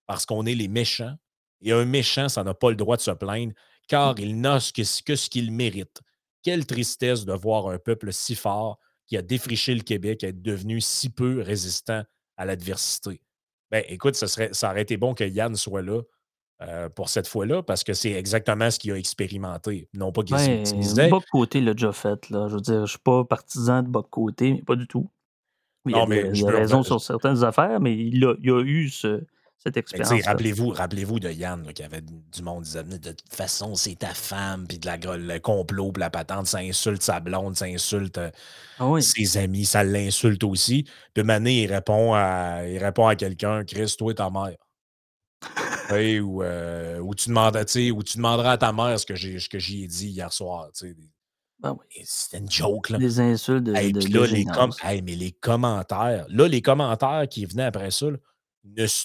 parce 0.08 0.26
qu'on 0.26 0.46
est 0.46 0.56
les 0.56 0.66
méchants, 0.66 1.14
et 1.60 1.70
un 1.70 1.84
méchant, 1.84 2.28
ça 2.28 2.42
n'a 2.42 2.54
pas 2.54 2.70
le 2.70 2.76
droit 2.76 2.96
de 2.96 3.02
se 3.02 3.12
plaindre, 3.12 3.52
car 3.86 4.18
il 4.18 4.40
n'a 4.40 4.58
que, 4.74 4.82
ce 4.82 5.30
qu'il 5.30 5.52
mérite. 5.52 6.00
Quelle 6.42 6.66
tristesse 6.66 7.24
de 7.24 7.32
voir 7.34 7.68
un 7.68 7.78
peuple 7.78 8.12
si 8.12 8.34
fort 8.34 8.80
qui 9.06 9.16
a 9.16 9.22
défriché 9.22 9.76
le 9.76 9.82
Québec 9.82 10.24
être 10.24 10.42
devenu 10.42 10.80
si 10.80 11.08
peu 11.08 11.40
résistant 11.40 12.02
à 12.36 12.46
l'adversité. 12.46 13.22
Ben, 13.70 13.84
écoute, 13.86 14.16
ça, 14.16 14.26
serait, 14.26 14.52
ça 14.52 14.72
aurait 14.72 14.82
été 14.82 14.96
bon 14.96 15.14
que 15.14 15.22
Yann 15.22 15.54
soit 15.54 15.82
là 15.82 16.00
euh, 16.62 16.88
pour 16.88 17.10
cette 17.10 17.28
fois-là, 17.28 17.62
parce 17.62 17.84
que 17.84 17.92
c'est 17.92 18.10
exactement 18.10 18.72
ce 18.72 18.80
qu'il 18.80 18.90
a 18.90 18.98
expérimenté. 18.98 19.88
Non 19.94 20.10
pas 20.10 20.24
qu'il 20.24 20.34
ben, 20.34 20.66
s'utilisait. 20.66 21.10
Bas 21.10 21.20
côté 21.30 21.60
l'a 21.60 21.74
déjà 21.74 21.92
fait. 21.92 22.28
Là. 22.28 22.48
Je 22.48 22.54
veux 22.54 22.60
dire, 22.60 22.74
je 22.74 22.80
ne 22.80 22.86
suis 22.86 22.98
pas 22.98 23.24
partisan 23.24 23.84
de 23.84 23.88
bas 23.88 24.02
côté, 24.10 24.54
mais 24.54 24.62
pas 24.62 24.74
du 24.74 24.88
tout 24.88 25.08
il, 25.86 25.92
non, 25.92 26.04
a, 26.04 26.06
mais 26.06 26.30
il 26.32 26.46
a 26.46 26.50
raison 26.50 26.82
sur 26.82 27.00
certaines 27.00 27.42
affaires, 27.44 27.80
mais 27.80 27.96
il 27.96 28.24
a, 28.24 28.34
il 28.40 28.50
a 28.50 28.62
eu 28.62 28.88
ce, 28.88 29.22
cette 29.62 29.76
expérience. 29.76 30.24
Rappelez-vous 30.26 30.70
rappelez 30.70 31.04
de 31.04 31.30
Yann 31.30 31.72
qui 31.72 31.82
avait 31.82 32.00
du 32.00 32.42
monde 32.42 32.64
disait 32.64 32.82
de 32.82 32.96
toute 32.96 33.34
façon, 33.34 33.74
c'est 33.74 33.96
ta 33.96 34.14
femme, 34.14 34.66
puis 34.66 34.78
de 34.78 34.86
la, 34.86 34.96
le 34.96 35.38
complot, 35.38 35.92
puis 35.92 36.00
la 36.00 36.10
patente, 36.10 36.46
ça 36.46 36.58
insulte 36.58 37.02
sa 37.02 37.20
blonde, 37.20 37.56
ça 37.56 37.66
insulte 37.66 38.18
euh, 38.18 38.30
ah 38.78 38.90
ses 39.00 39.36
amis, 39.36 39.64
ça 39.64 39.84
l'insulte 39.84 40.42
aussi. 40.44 40.84
De 41.14 41.22
Mané, 41.22 41.62
il 41.62 41.72
répond 41.72 42.14
à, 42.14 42.62
il 42.66 42.78
répond 42.78 43.06
à 43.06 43.14
quelqu'un 43.14 43.64
Chris, 43.64 43.94
toi 43.96 44.12
et 44.12 44.14
ta 44.16 44.30
mère. 44.30 44.56
ou, 45.92 46.42
euh, 46.42 46.98
ou, 46.98 47.14
tu 47.14 47.30
ou 47.30 48.02
tu 48.02 48.16
demanderas 48.16 48.52
à 48.52 48.58
ta 48.58 48.72
mère 48.72 48.98
ce 48.98 49.06
que 49.06 49.14
j'y 49.14 49.84
ai 49.84 49.86
dit 49.86 50.08
hier 50.08 50.32
soir. 50.32 50.70
Ben 51.62 51.76
C'était 52.04 52.38
une 52.38 52.50
joke, 52.50 52.90
là. 52.90 52.98
Des 52.98 53.20
insultes 53.20 53.64
de, 53.64 53.72
puis 53.72 54.12
là, 54.12 54.26
les 54.26 54.44
mais 55.02 55.14
les 55.14 55.30
commentaires, 55.32 56.26
là, 56.28 56.48
les 56.48 56.60
commentaires 56.60 57.26
qui 57.30 57.46
venaient 57.46 57.64
après 57.64 57.92
ça, 57.92 58.06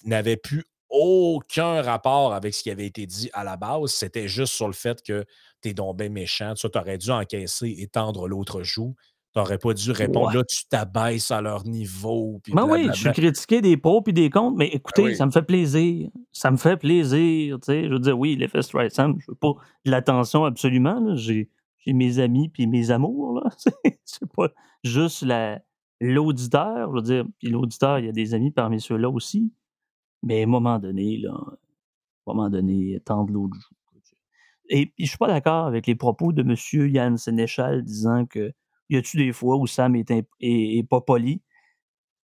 n'avaient 0.05 0.37
plus 0.37 0.65
aucun 0.89 1.81
rapport 1.81 2.33
avec 2.33 2.53
ce 2.53 2.63
qui 2.63 2.71
avait 2.71 2.85
été 2.85 3.05
dit 3.05 3.29
à 3.33 3.43
la 3.43 3.57
base. 3.57 3.91
C'était 3.91 4.27
juste 4.27 4.53
sur 4.53 4.67
le 4.67 4.73
fait 4.73 5.03
que 5.03 5.25
t'es 5.61 5.73
bien 5.73 6.09
méchant. 6.09 6.53
Tu 6.55 6.67
aurais 6.73 6.97
dû 6.97 7.11
encaisser 7.11 7.75
et 7.77 7.87
tendre 7.87 8.27
l'autre 8.27 8.63
joue. 8.63 8.95
Tu 9.33 9.39
n'aurais 9.39 9.57
pas 9.57 9.73
dû 9.73 9.91
répondre. 9.91 10.33
Là, 10.33 10.43
tu 10.43 10.65
t'abaisses 10.67 11.29
à 11.29 11.41
leur 11.41 11.65
niveau. 11.65 12.41
Ben 12.47 12.65
oui, 12.65 12.87
je 12.93 12.99
suis 13.01 13.11
critiqué 13.11 13.61
des 13.61 13.77
pros 13.77 14.01
et 14.07 14.13
des 14.13 14.29
comptes, 14.29 14.55
mais 14.57 14.69
ben 14.69 14.77
écoutez, 14.77 15.13
ça 15.13 15.25
me 15.25 15.31
fait 15.31 15.43
plaisir. 15.43 16.09
Ça 16.31 16.49
me 16.49 16.57
fait 16.57 16.77
plaisir. 16.77 17.57
Je 17.67 17.91
veux 17.91 17.99
dire, 17.99 18.17
oui, 18.17 18.35
l'effet 18.35 18.61
Strike 18.61 18.91
Sam, 18.91 19.15
je 19.19 19.25
veux 19.29 19.35
pas 19.35 19.53
de 19.85 19.91
l'attention 19.91 20.45
absolument. 20.45 21.15
J'ai 21.15 21.49
mes 21.93 22.19
amis 22.19 22.49
puis 22.49 22.67
mes 22.67 22.91
amours. 22.91 23.43
C'est 24.05 24.31
pas 24.33 24.49
juste 24.83 25.25
l'auditeur. 25.99 26.89
Je 26.89 26.95
veux 26.95 27.01
dire, 27.01 27.25
puis 27.39 27.49
l'auditeur, 27.49 27.99
il 27.99 28.05
y 28.05 28.09
a 28.09 28.13
des 28.13 28.33
amis 28.33 28.51
parmi 28.51 28.81
ceux-là 28.81 29.09
aussi. 29.09 29.51
Mais 30.23 30.41
à 30.41 30.43
un 30.43 30.47
moment 30.47 30.79
donné, 30.79 31.17
là, 31.17 31.31
à 31.31 32.31
un 32.31 32.33
moment 32.33 32.49
donné, 32.49 32.99
tendre 33.05 33.31
l'autre 33.31 33.55
joue. 33.55 33.77
Et 34.69 34.87
puis, 34.87 35.05
je 35.05 35.09
suis 35.09 35.17
pas 35.17 35.27
d'accord 35.27 35.65
avec 35.65 35.87
les 35.87 35.95
propos 35.95 36.33
de 36.33 36.41
M. 36.41 36.89
Yann 36.91 37.17
Sénéchal 37.17 37.83
disant 37.83 38.25
que 38.25 38.51
y 38.89 38.97
a-tu 38.97 39.17
des 39.17 39.31
fois 39.33 39.57
où 39.57 39.67
Sam 39.67 39.95
est, 39.95 40.11
est, 40.39 40.89
pas 40.89 41.01
poli? 41.01 41.41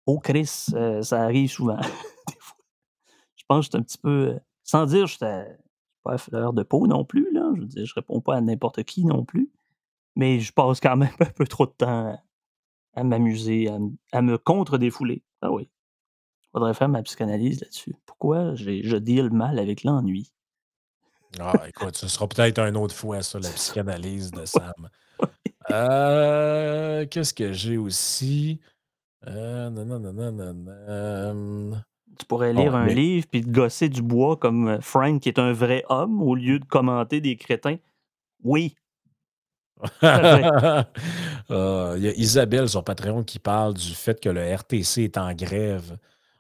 Oh, 0.05 0.20
Chris, 0.20 0.68
euh, 0.74 1.01
ça 1.01 1.24
arrive 1.24 1.49
souvent. 1.49 1.80
Je 3.36 3.43
pense 3.47 3.68
que 3.68 3.72
c'est 3.72 3.78
un 3.78 3.82
petit 3.82 3.97
peu. 3.97 4.39
Sans 4.64 4.86
dire, 4.86 5.07
je 5.07 5.18
pas 6.04 6.14
à 6.14 6.18
fleur 6.18 6.54
de 6.54 6.64
peau 6.64 6.88
non 6.88 7.06
plus, 7.06 7.32
là. 7.34 7.51
Je 7.56 7.62
veux 7.62 7.68
dire, 7.68 7.86
je 7.86 7.93
réponds 7.93 8.22
pas 8.22 8.36
à 8.36 8.41
n'importe 8.41 8.84
qui 8.84 9.06
non 9.06 9.26
plus. 9.26 9.49
Mais 10.16 10.39
je 10.39 10.54
passe 10.54 10.80
quand 10.80 10.97
même 10.97 11.10
un 11.20 11.26
peu 11.32 11.45
trop 11.45 11.66
de 11.66 11.72
temps 11.72 12.18
à 12.95 13.04
m'amuser, 13.04 13.70
à 14.12 14.22
me 14.22 14.38
contre-défouler. 14.38 15.24
Ah 15.41 15.51
oui. 15.51 15.70
Faudrait 16.51 16.76
faire 16.76 16.89
ma 16.89 17.01
psychanalyse 17.01 17.62
là-dessus. 17.62 17.95
Pourquoi 18.06 18.54
je 18.54 18.97
deal 18.97 19.32
mal 19.32 19.58
avec 19.58 19.84
l'ennui? 19.84 20.32
Ah, 21.39 21.68
écoute, 21.68 21.97
ce 21.97 22.08
sera 22.08 22.28
peut-être 22.28 22.60
une 22.60 22.78
autre 22.78 22.93
fois 22.93 23.24
ça, 23.24 23.39
la 23.39 23.49
psychanalyse 23.49 24.30
de 24.30 24.45
Sam. 24.45 24.89
Heu, 25.72 27.06
qu'est-ce 27.10 27.34
que 27.34 27.54
j'ai 27.54 27.78
aussi? 27.78 28.60
Heu, 29.26 29.70
na 29.70 29.86
na 29.86 29.99
na 29.99 31.86
Tu 32.20 32.26
pourrais 32.26 32.53
bon, 32.53 32.61
lire 32.64 32.76
un 32.76 32.86
mais 32.86 32.93
livre 32.93 33.28
puis 33.32 33.41
te 33.41 33.49
gosser 33.49 33.89
du 33.89 34.01
bois 34.01 34.38
comme, 34.38 34.70
heu, 34.70 34.80
Frank 34.82 35.22
qui 35.22 35.30
est 35.30 35.39
un 35.39 35.53
vrai 35.53 35.84
homme 35.89 36.22
au 36.22 36.36
lieu 36.36 36.59
de 36.59 36.66
commenter 36.66 37.22
des 37.22 37.36
crétins. 37.36 37.78
Oui. 38.43 38.76
Ah, 40.01 40.86
il 41.49 42.03
y 42.03 42.07
a 42.07 42.14
Isabelle 42.16 42.70
sur 42.70 42.84
Patreon 42.84 43.24
qui 43.24 43.39
parle 43.39 43.74
du 43.74 43.93
fait 43.93 44.20
que 44.20 44.30
le 44.30 44.41
RTC 44.55 45.03
est 45.03 45.18
en 45.18 45.34
grève 45.34 45.97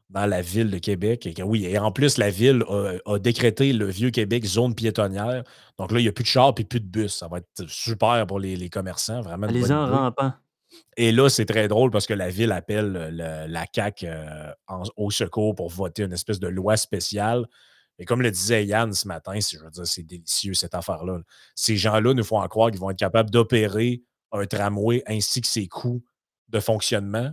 dans 0.09 0.25
la 0.27 0.41
ville 0.41 0.69
de 0.69 0.77
Québec 0.77 1.25
et 1.25 1.33
que 1.33 1.41
oui 1.41 1.65
et 1.65 1.77
en 1.79 1.91
plus 1.91 2.17
la 2.17 2.29
ville 2.29 2.63
a 2.69 2.93
a 3.05 3.19
décrété 3.19 3.73
le 3.73 3.87
Vieux-Québec 3.87 4.45
zone 4.45 4.75
piétonnière. 4.75 5.43
Donc 5.79 5.91
là, 5.91 5.99
il 5.99 6.05
y 6.05 6.07
a 6.07 6.11
plus 6.11 6.23
de 6.23 6.29
chars 6.29 6.53
puis 6.53 6.65
plus 6.65 6.79
de 6.79 6.85
bus. 6.85 7.13
Ça 7.13 7.27
va 7.27 7.39
être 7.39 7.67
super 7.67 8.25
pour 8.27 8.39
les 8.39 8.55
les 8.55 8.69
commerçants, 8.69 9.21
vraiment 9.21 9.47
Allez-en 9.47 9.87
idée. 9.87 9.95
rampant. 9.95 10.33
Et 10.97 11.11
là, 11.11 11.29
c'est 11.29 11.45
très 11.45 11.67
drôle 11.67 11.91
parce 11.91 12.07
que 12.07 12.13
la 12.13 12.29
ville 12.29 12.51
appelle, 12.51 12.91
la 13.47 13.65
CAQ, 13.73 14.07
en 14.67 14.83
au 14.95 15.11
secours 15.11 15.55
pour 15.55 15.69
voter 15.69 16.03
une 16.03 16.13
espèce 16.13 16.39
de 16.39 16.47
loi 16.47 16.77
spéciale 16.77 17.47
et 17.99 18.05
comme 18.05 18.21
le 18.21 18.31
disait 18.31 18.65
Yann 18.65 18.93
ce 18.93 19.07
matin, 19.07 19.33
je 19.39 19.57
veux 19.59 19.69
dire, 19.69 19.85
c'est 19.85 20.03
délicieux 20.03 20.53
cette 20.53 20.73
affaire-là, 20.73 21.17
là. 21.17 21.23
Ces 21.55 21.77
gens-là 21.77 22.13
nous 22.13 22.23
font 22.23 22.45
croire 22.47 22.71
qu'ils 22.71 22.79
vont 22.79 22.89
être 22.89 22.97
capables 22.97 23.29
d'opérer 23.29 24.03
un 24.31 24.45
tramway 24.45 25.03
ainsi 25.05 25.41
que 25.41 25.47
ses 25.47 25.67
coûts 25.67 26.03
de 26.49 26.59
fonctionnement, 26.59 27.31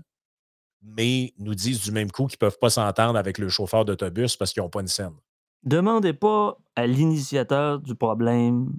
mais 0.83 1.33
nous 1.39 1.55
disent 1.55 1.81
du 1.81 1.93
même 1.93 2.11
coup 2.11 2.27
qu'ils 2.27 2.39
peuvent 2.39 2.59
pas 2.59 2.71
s'entendre 2.71 3.19
avec 3.19 3.39
le 3.39 3.49
chauffeur 3.49 3.85
d'autobus 3.85 4.37
parce 4.37 4.53
qu'ils 4.53 4.63
ont 4.63 4.69
pas 4.69 4.81
une 4.81 4.87
scène. 4.89 5.17
Demandez 5.63 6.13
pas 6.13 6.59
à 6.77 6.87
l'initiateur 6.87 7.81
du 7.81 7.95
problème 7.95 8.73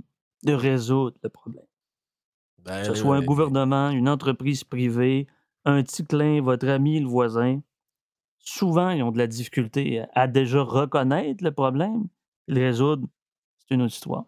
de 0.44 0.54
résoudre 0.54 1.18
le 1.24 1.30
problème. 1.30 1.66
Que 2.66 2.70
Ben 2.70 2.84
ce 2.84 2.94
soit 2.94 3.18
un 3.18 3.22
gouvernement, 3.22 3.90
une 3.90 4.10
entreprise 4.10 4.64
privée, 4.64 5.28
un 5.66 5.82
petit 5.84 6.06
clin, 6.06 6.42
votre 6.42 6.68
ami, 6.70 7.00
le 7.00 7.08
voisin, 7.08 7.62
souvent, 8.40 8.92
ils 8.92 9.04
ont 9.04 9.12
de 9.12 9.18
la 9.18 9.28
difficulté 9.28 10.04
à 10.14 10.28
déjà 10.28 10.62
reconnaître 10.62 11.44
le 11.44 11.52
problème. 11.52 12.08
Le 12.48 12.62
résoudre, 12.62 13.08
c'est 13.60 13.76
une 13.76 13.82
autre 13.84 13.94
histoire. 13.94 14.26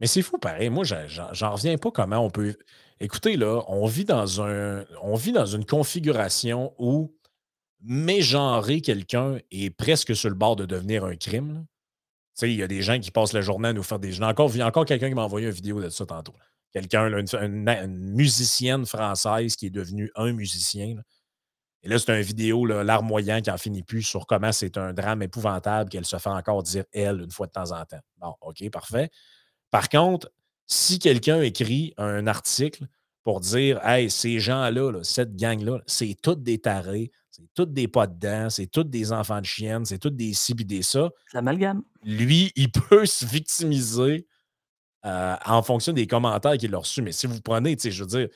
mais 0.00 0.06
c'est 0.06 0.22
fou 0.22 0.38
pareil. 0.38 0.70
Moi, 0.70 0.84
j'en 0.84 1.52
reviens 1.52 1.78
pas 1.78 1.90
comment 1.90 2.18
on 2.18 2.30
peut 2.30 2.56
écoutez 3.00 3.36
là, 3.36 3.62
on 3.68 3.86
vit 3.86 4.04
dans 4.04 4.42
un 4.42 4.84
on 5.02 5.14
vit 5.16 5.32
dans 5.32 5.46
une 5.46 5.64
configuration 5.64 6.74
où 6.78 7.14
mégenrer 7.82 8.80
quelqu'un 8.80 9.38
est 9.50 9.70
presque 9.70 10.14
sur 10.14 10.28
le 10.28 10.36
bord 10.36 10.56
de 10.56 10.66
devenir 10.66 11.04
un 11.04 11.16
crime, 11.16 11.54
là. 11.54 11.60
Sais, 12.34 12.50
il 12.50 12.56
y 12.56 12.62
a 12.62 12.68
des 12.68 12.82
gens 12.82 12.98
qui 12.98 13.10
passent 13.10 13.34
la 13.34 13.42
journée 13.42 13.68
à 13.68 13.72
nous 13.72 13.82
faire 13.82 13.98
des 13.98 14.12
j'ai 14.12 14.22
encore 14.22 14.50
encore 14.56 14.84
quelqu'un 14.86 15.08
qui 15.08 15.14
m'a 15.14 15.22
envoyé 15.22 15.46
une 15.46 15.52
vidéo 15.52 15.82
de 15.82 15.90
ça 15.90 16.06
tantôt. 16.06 16.34
Quelqu'un, 16.72 17.06
une 17.06 17.98
musicienne 18.14 18.86
française 18.86 19.56
qui 19.56 19.66
est 19.66 19.70
devenue 19.70 20.10
un 20.14 20.32
musicien. 20.32 20.96
Et 21.82 21.88
là, 21.88 21.98
c'est 21.98 22.16
une 22.16 22.22
vidéo, 22.22 22.64
là, 22.64 22.84
larmoyant 22.84 23.42
qui 23.42 23.50
en 23.50 23.58
finit 23.58 23.82
plus 23.82 24.02
sur 24.02 24.26
comment 24.26 24.52
c'est 24.52 24.78
un 24.78 24.94
drame 24.94 25.22
épouvantable 25.22 25.90
qu'elle 25.90 26.06
se 26.06 26.16
fait 26.16 26.30
encore 26.30 26.62
dire 26.62 26.84
elle, 26.92 27.20
une 27.20 27.30
fois 27.30 27.46
de 27.46 27.52
temps 27.52 27.72
en 27.72 27.84
temps. 27.84 28.00
Bon, 28.18 28.34
OK, 28.40 28.68
parfait. 28.70 29.10
Par 29.70 29.88
contre, 29.90 30.30
si 30.66 30.98
quelqu'un 30.98 31.42
écrit 31.42 31.92
un 31.98 32.26
article 32.26 32.86
pour 33.24 33.40
dire 33.40 33.80
Hey, 33.86 34.10
ces 34.10 34.38
gens-là, 34.38 34.90
là, 34.90 35.00
cette 35.02 35.36
gang-là, 35.36 35.80
c'est 35.86 36.16
toutes 36.22 36.42
des 36.42 36.58
tarés, 36.58 37.10
c'est 37.30 37.48
toutes 37.54 37.72
des 37.72 37.88
pas 37.88 38.06
dedans, 38.06 38.50
c'est 38.50 38.66
toutes 38.66 38.90
des 38.90 39.12
enfants 39.12 39.40
de 39.40 39.46
chiennes, 39.46 39.84
c'est 39.84 39.98
toutes 39.98 40.16
des 40.16 40.34
ci 40.34 40.54
des 40.54 40.82
ça. 40.82 41.10
C'est 41.30 41.38
l'amalgame. 41.38 41.82
Lui, 42.04 42.52
il 42.56 42.70
peut 42.70 43.06
se 43.06 43.24
victimiser 43.24 44.26
euh, 45.04 45.36
en 45.46 45.62
fonction 45.62 45.92
des 45.92 46.06
commentaires 46.06 46.56
qu'il 46.58 46.74
a 46.74 46.78
reçus. 46.78 47.02
Mais 47.02 47.12
si 47.12 47.26
vous 47.26 47.40
prenez, 47.40 47.74
tu 47.76 47.82
sais, 47.82 47.90
je 47.90 48.04
veux 48.04 48.08
dire, 48.08 48.28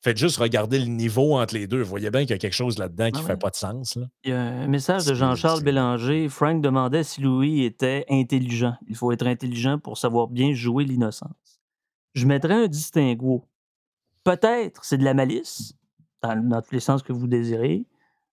faites 0.00 0.16
juste 0.16 0.38
regarder 0.38 0.78
le 0.78 0.86
niveau 0.86 1.36
entre 1.36 1.54
les 1.54 1.66
deux. 1.66 1.82
Vous 1.82 1.88
voyez 1.88 2.10
bien 2.10 2.22
qu'il 2.22 2.30
y 2.30 2.34
a 2.34 2.38
quelque 2.38 2.54
chose 2.54 2.78
là-dedans 2.78 3.10
qui 3.10 3.18
Ah 3.18 3.22
ne 3.22 3.26
fait 3.26 3.32
ouais. 3.32 3.38
pas 3.38 3.50
de 3.50 3.56
sens. 3.56 3.96
Là. 3.96 4.06
Il 4.24 4.30
y 4.30 4.32
a 4.32 4.40
un 4.40 4.66
message 4.66 5.04
de 5.06 5.14
Jean-Charles 5.14 5.62
Bélanger. 5.62 6.28
Frank 6.28 6.62
demandait 6.62 7.04
si 7.04 7.20
Louis 7.20 7.64
était 7.64 8.04
intelligent. 8.08 8.74
Il 8.88 8.96
faut 8.96 9.12
être 9.12 9.26
intelligent 9.26 9.78
pour 9.78 9.98
savoir 9.98 10.28
bien 10.28 10.52
jouer 10.54 10.84
l'innocence. 10.84 11.60
Je 12.14 12.26
mettrais 12.26 12.54
un 12.54 12.66
distinguo. 12.68 13.44
Peut-être 14.28 14.84
c'est 14.84 14.98
de 14.98 15.04
la 15.04 15.14
malice, 15.14 15.72
dans, 16.22 16.60
tous 16.60 16.72
les 16.72 16.80
sens 16.80 17.02
que 17.02 17.14
vous 17.14 17.26
désirez, 17.26 17.86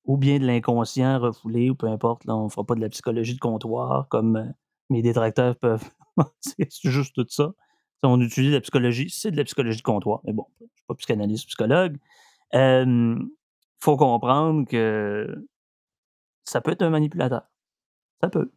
ou 0.04 0.18
bien 0.18 0.40
de 0.40 0.46
l'inconscient 0.46 1.20
refoulé, 1.20 1.70
ou 1.70 1.76
peu 1.76 1.88
importe. 1.88 2.26
Là, 2.26 2.36
on 2.36 2.44
ne 2.44 2.50
fera 2.50 2.66
pas 2.66 2.76
de 2.76 2.82
la 2.82 2.90
psychologie 2.90 3.34
de 3.34 3.40
comptoir 3.40 4.10
comme 4.10 4.36
euh, 4.36 4.44
mes 4.90 5.02
détracteurs 5.02 5.56
peuvent. 5.60 5.90
c'est 6.42 6.68
juste 6.84 7.16
tout 7.16 7.26
ça. 7.30 7.54
Si 7.56 8.00
on 8.04 8.20
utilise 8.20 8.52
la 8.52 8.60
psychologie, 8.60 9.10
c'est 9.10 9.32
de 9.32 9.38
la 9.38 9.46
psychologie 9.46 9.78
de 9.78 9.84
comptoir. 9.84 10.20
Mais 10.26 10.34
bon, 10.34 10.46
je 10.60 10.66
ne 10.66 10.70
suis 10.76 10.86
pas 10.86 10.96
psychanalyste, 10.96 11.48
psychologue. 11.48 11.96
Il 12.52 13.30
faut 13.80 13.96
comprendre 13.96 14.68
que 14.68 15.48
ça 16.44 16.60
peut 16.60 16.72
être 16.72 16.82
un 16.82 16.90
manipulateur. 16.90 17.44
Ça 18.20 18.28
peut. 18.28 18.52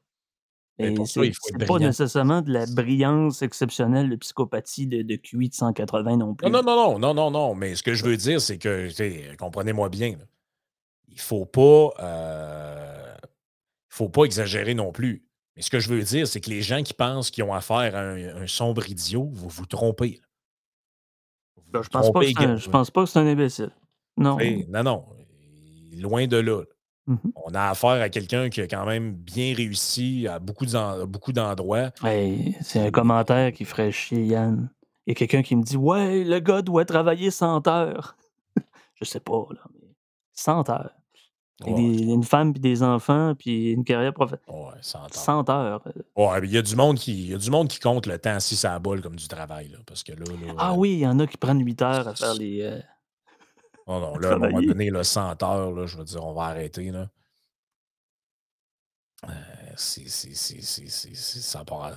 Mais 0.78 0.94
pour 0.94 1.08
ça, 1.08 1.24
il 1.24 1.34
faut 1.34 1.48
être 1.48 1.66
pas 1.66 1.78
nécessairement 1.78 2.40
de 2.40 2.52
la 2.52 2.64
brillance 2.66 3.42
exceptionnelle 3.42 4.08
de 4.10 4.16
psychopathie 4.16 4.86
de, 4.86 5.02
de 5.02 5.16
QI 5.16 5.48
de 5.48 5.54
180 5.54 6.16
non 6.18 6.26
Non, 6.28 6.34
plus. 6.34 6.50
non, 6.50 6.62
non, 6.62 6.76
non, 6.76 6.98
non, 6.98 7.14
non, 7.14 7.30
non. 7.32 7.54
Mais 7.56 7.74
ce 7.74 7.82
que 7.82 7.94
je 7.94 8.04
veux 8.04 8.16
dire, 8.16 8.40
c'est 8.40 8.58
que, 8.58 9.34
comprenez-moi 9.36 9.88
bien, 9.88 10.10
là, 10.12 10.24
il 11.08 11.18
faut 11.18 11.46
pas, 11.46 11.90
euh, 11.98 13.14
il 13.22 13.94
faut 13.94 14.08
pas 14.08 14.22
exagérer 14.24 14.74
non 14.74 14.92
plus. 14.92 15.24
Mais 15.56 15.62
ce 15.62 15.70
que 15.70 15.80
je 15.80 15.88
veux 15.88 16.02
dire, 16.02 16.28
c'est 16.28 16.40
que 16.40 16.50
les 16.50 16.62
gens 16.62 16.84
qui 16.84 16.94
pensent 16.94 17.32
qu'ils 17.32 17.42
ont 17.42 17.52
affaire 17.52 17.96
à 17.96 18.00
un, 18.00 18.42
un 18.42 18.46
sombre 18.46 18.88
idiot, 18.88 19.28
vous 19.32 19.48
vous 19.48 19.66
trompez. 19.66 20.20
Vous 21.56 21.62
Ben, 21.72 21.78
vous 21.80 21.84
je 21.84 21.88
pense 21.88 22.12
pas 22.12 22.20
que 22.20 22.24
trompez. 22.26 22.34
c'est 22.38 22.46
un, 22.46 22.56
je 22.56 22.70
pense 22.70 22.90
pas 22.92 23.02
que 23.04 23.10
c'est 23.10 23.18
un 23.18 23.26
imbécile. 23.26 23.70
Non. 24.16 24.38
Non, 24.68 24.82
non. 24.84 25.04
Loin 25.96 26.28
de 26.28 26.36
là. 26.36 26.62
Mhm. 27.08 27.32
On 27.44 27.54
a 27.54 27.70
affaire 27.70 28.02
à 28.02 28.08
quelqu'un 28.10 28.50
qui 28.50 28.60
a 28.60 28.66
quand 28.68 28.84
même 28.84 29.12
bien 29.14 29.54
réussi 29.54 30.28
à 30.28 30.38
beaucoup 30.38 30.66
d'endroits. 31.32 31.90
Hey, 32.04 32.54
c'est 32.60 32.80
un 32.80 32.90
commentaire 32.90 33.50
qui 33.52 33.64
ferait 33.64 33.90
chier 33.90 34.24
Yann. 34.24 34.68
Il 35.06 35.10
y 35.10 35.12
a 35.12 35.14
quelqu'un 35.14 35.42
qui 35.42 35.56
me 35.56 35.62
dit 35.62 35.76
Ouais, 35.78 36.22
le 36.22 36.38
gars 36.38 36.60
doit 36.62 36.84
travailler 36.84 37.30
100 37.30 37.66
heures. 37.66 38.16
je 39.00 39.04
sais 39.06 39.20
pas, 39.20 39.46
là, 39.50 39.60
mais 39.74 39.88
100 40.34 40.68
heures. 40.68 40.90
Avec 41.62 41.74
ouais, 41.74 41.80
des- 41.96 42.02
une 42.04 42.22
femme 42.22 42.52
puis 42.52 42.60
des 42.60 42.82
enfants 42.84 43.34
puis 43.36 43.72
une 43.72 43.82
carrière 43.84 44.12
professionnelle. 44.12 44.66
ouais, 44.66 44.78
100 44.80 44.98
heures. 45.00 45.08
100 45.14 45.48
heures. 45.50 45.82
euh. 45.88 46.02
Ouais, 46.14 46.40
mais 46.42 46.46
il 46.46 46.52
y 46.52 46.58
a 46.58 46.62
du 46.62 46.76
monde 46.76 46.98
qui, 46.98 47.28
y 47.28 47.34
a 47.34 47.38
du 47.38 47.50
monde 47.50 47.66
qui 47.68 47.80
compte 47.80 48.06
le 48.06 48.18
temps 48.18 48.38
si 48.38 48.54
ça 48.54 48.78
bolle 48.78 49.00
comme 49.00 49.16
du 49.16 49.26
travail. 49.26 49.68
Là, 49.68 49.78
parce 49.86 50.02
que 50.04 50.12
là, 50.12 50.18
là, 50.26 50.52
Ah 50.58 50.70
euh, 50.72 50.76
oui, 50.76 50.92
il 50.92 50.98
y 51.00 51.06
en 51.06 51.18
a 51.18 51.26
qui 51.26 51.36
prennent 51.36 51.64
8 51.64 51.80
heures 51.82 52.06
à 52.06 52.14
faire 52.14 52.34
les. 52.34 52.60
euh, 52.62 52.78
non, 53.88 54.00
non, 54.00 54.14
à 54.16 54.20
là, 54.20 54.28
à 54.30 54.34
un 54.34 54.38
moment 54.38 54.60
donné, 54.62 54.90
là, 54.90 55.02
100 55.04 55.42
heures, 55.42 55.72
là, 55.72 55.86
je 55.86 55.96
veux 55.96 56.04
dire, 56.04 56.24
on 56.24 56.34
va 56.34 56.44
arrêter. 56.44 56.90
Là. 56.90 57.08
Euh, 59.24 59.32
c'est, 59.76 60.08
c'est, 60.08 60.34
c'est- 60.34 60.62
c'est- 60.62 61.14
ça 61.40 61.58
n'a 61.60 61.64
pas, 61.64 61.90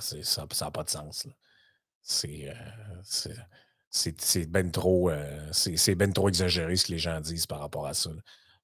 de 0.84 0.90
sens. 0.90 1.26
C'est, 2.02 2.48
euh, 2.48 4.44
ben 4.48 4.70
trop, 4.70 5.10
euh, 5.10 5.48
c'est, 5.52 5.94
ben 5.94 6.12
trop 6.12 6.28
exagéré 6.28 6.76
ce 6.76 6.86
que 6.86 6.92
les 6.92 6.98
gens 6.98 7.20
disent 7.20 7.46
par 7.46 7.60
rapport 7.60 7.86
à 7.86 7.94
ça. 7.94 8.10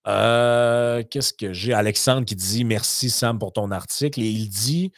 Euh, 0.07 1.03
qu'est-ce 1.11 1.33
que 1.35 1.53
j'ai? 1.53 1.73
Alexandre 1.75 2.25
qui 2.25 2.35
dit 2.35 2.65
merci 2.65 3.11
Sam 3.11 3.39
pour 3.39 3.53
ton 3.53 3.71
article 3.71 4.21
et 4.21 4.29
il 4.29 4.49
dit 4.49 4.93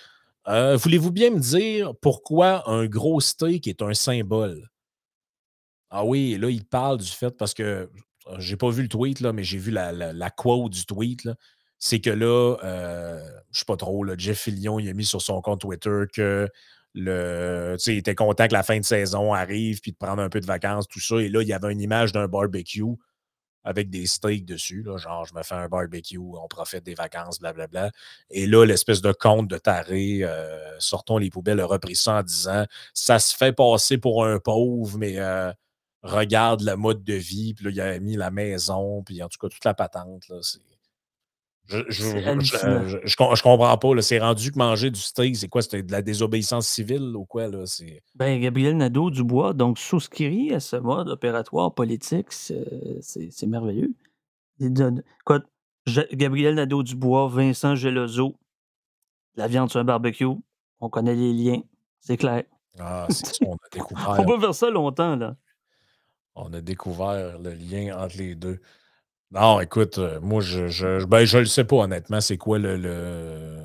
euh, 0.49 0.77
Voulez-vous 0.77 1.11
bien 1.11 1.31
me 1.31 1.41
dire 1.41 1.95
pourquoi 2.01 2.69
un 2.71 2.87
gros 2.87 3.21
steak 3.21 3.67
est 3.67 3.83
un 3.83 3.93
symbole? 3.93 4.69
Ah 5.91 6.05
oui, 6.05 6.37
là, 6.39 6.49
il 6.49 6.65
parle 6.65 6.99
du 6.99 7.09
fait 7.11 7.31
parce 7.31 7.53
que 7.53 7.91
j'ai 8.39 8.57
pas 8.57 8.71
vu 8.71 8.83
le 8.83 8.89
tweet, 8.89 9.21
là, 9.21 9.33
mais 9.33 9.45
j'ai 9.45 9.59
vu 9.59 9.71
la, 9.71 9.93
la, 9.93 10.31
quote 10.31 10.73
du 10.73 10.85
tweet. 10.87 11.29
C'est 11.79 12.01
que 12.01 12.11
là, 12.11 12.57
euh, 12.63 13.21
je 13.51 13.61
sais 13.61 13.65
pas 13.65 13.77
trop, 13.77 14.05
Jeff 14.17 14.41
Fillion, 14.41 14.79
il 14.79 14.89
a 14.89 14.93
mis 14.93 15.05
sur 15.05 15.23
son 15.23 15.41
compte 15.41 15.61
Twitter 15.61 16.03
que 16.13 16.49
le, 16.95 17.77
il 17.87 17.97
était 17.99 18.15
content 18.15 18.49
que 18.49 18.53
la 18.53 18.63
fin 18.63 18.79
de 18.79 18.85
saison 18.85 19.33
arrive 19.33 19.81
puis 19.81 19.93
de 19.93 19.97
prendre 19.97 20.23
un 20.23 20.29
peu 20.29 20.41
de 20.41 20.47
vacances, 20.47 20.89
tout 20.89 21.01
ça. 21.01 21.17
Et 21.17 21.29
là, 21.29 21.43
il 21.43 21.49
y 21.49 21.53
avait 21.53 21.73
une 21.73 21.81
image 21.81 22.13
d'un 22.13 22.27
barbecue 22.27 22.97
avec 23.65 23.91
des 23.91 24.07
steaks 24.07 24.47
dessus, 24.47 24.87
genre 24.97 25.25
je 25.27 25.35
me 25.35 25.43
fais 25.43 25.55
un 25.55 25.69
barbecue, 25.69 26.19
on 26.19 26.49
profite 26.49 26.85
des 26.85 26.95
vacances, 26.95 27.41
blablabla. 27.41 27.91
Et 28.31 28.47
là, 28.47 28.65
l'espèce 28.65 29.03
de 29.03 29.13
compte 29.13 29.49
de 29.49 29.59
taré, 29.59 30.21
euh, 30.23 30.79
sortons 30.79 31.19
les 31.19 31.31
poubelles, 31.31 31.61
a 31.61 31.67
repris 31.67 31.95
ça 31.95 32.21
en 32.21 32.23
disant 32.23 32.65
ça 32.95 33.19
se 33.19 33.37
fait 33.37 33.53
passer 33.53 33.99
pour 33.99 34.25
un 34.25 34.39
pauvre, 34.39 34.97
mais 34.99 35.19
euh, 35.19 35.53
regarde 36.03 36.63
le 36.63 36.77
mode 36.77 37.05
de 37.05 37.15
vie, 37.15 37.55
puis 37.55 37.65
là, 37.67 37.71
il 37.71 37.81
a 37.81 37.99
mis 38.01 38.17
la 38.17 38.31
maison, 38.31 39.03
puis 39.03 39.23
en 39.23 39.29
tout 39.29 39.39
cas, 39.41 39.49
toute 39.49 39.65
la 39.65 39.75
patente, 39.75 40.29
là, 40.29 40.37
c'est. 40.43 40.59
Je, 41.69 41.79
je, 41.89 42.03
je, 42.41 42.89
je- 42.89 42.99
je 43.05 43.17
com- 43.17 43.37
je 43.37 43.43
comprends 43.45 43.79
pas. 43.79 44.03
C'est 44.03 44.19
rendu 44.19 44.51
que 44.51 44.59
manger 44.59 44.91
du 44.91 44.99
steak, 44.99 45.37
c'est 45.37 45.47
quoi? 45.49 45.63
C'est 45.63 45.85
de 45.85 45.93
la 45.93 46.03
désobéissance 46.03 46.67
civile 46.67 47.15
ou 47.15 47.25
quoi? 47.25 47.47
Là? 47.47 47.63
Ben, 48.17 48.41
Gabriel 48.41 48.77
Nadeau-Dubois, 48.77 49.53
donc 49.53 49.79
souscrit 49.79 50.53
à 50.53 50.59
ce 50.59 50.75
mode 50.75 51.09
opératoire 51.09 51.73
politique, 51.73 52.33
c'est 52.33 53.47
merveilleux. 53.47 53.93
Écoute, 54.59 55.45
Ja 55.87 56.03
Gabriel 56.13 56.57
Nadeau-Dubois, 56.57 57.29
Vincent 57.29 57.77
Gelozo, 57.77 58.35
la 59.37 59.47
viande 59.47 59.71
sur 59.71 59.79
un 59.79 59.85
barbecue, 59.85 60.27
on 60.81 60.89
connaît 60.89 61.15
les 61.15 61.33
liens, 61.33 61.63
c'est 62.01 62.17
clair. 62.17 62.43
Ah, 62.81 63.07
c'est 63.11 63.27
ça, 63.27 63.45
on 63.47 63.55
a 63.55 63.57
On 63.77 63.79
découvert. 63.79 64.27
peut 64.27 64.41
faire 64.41 64.55
ça 64.55 64.71
longtemps, 64.71 65.15
là. 65.15 65.37
On 66.35 66.53
a 66.53 66.61
découvert 66.61 67.39
le 67.39 67.53
lien 67.55 67.97
entre 67.99 68.17
les 68.19 68.35
deux. 68.35 68.61
Non, 69.33 69.61
écoute, 69.61 69.99
euh, 69.99 70.21
moi, 70.21 70.41
je 70.41 70.69
je, 70.69 71.05
ben, 71.05 71.25
je 71.25 71.39
le 71.39 71.45
sais 71.47 71.65
pas, 71.65 71.77
honnêtement, 71.77 72.21
c'est 72.21 72.37
quoi 72.39 72.59
le. 72.59 72.77
le- 72.77 73.65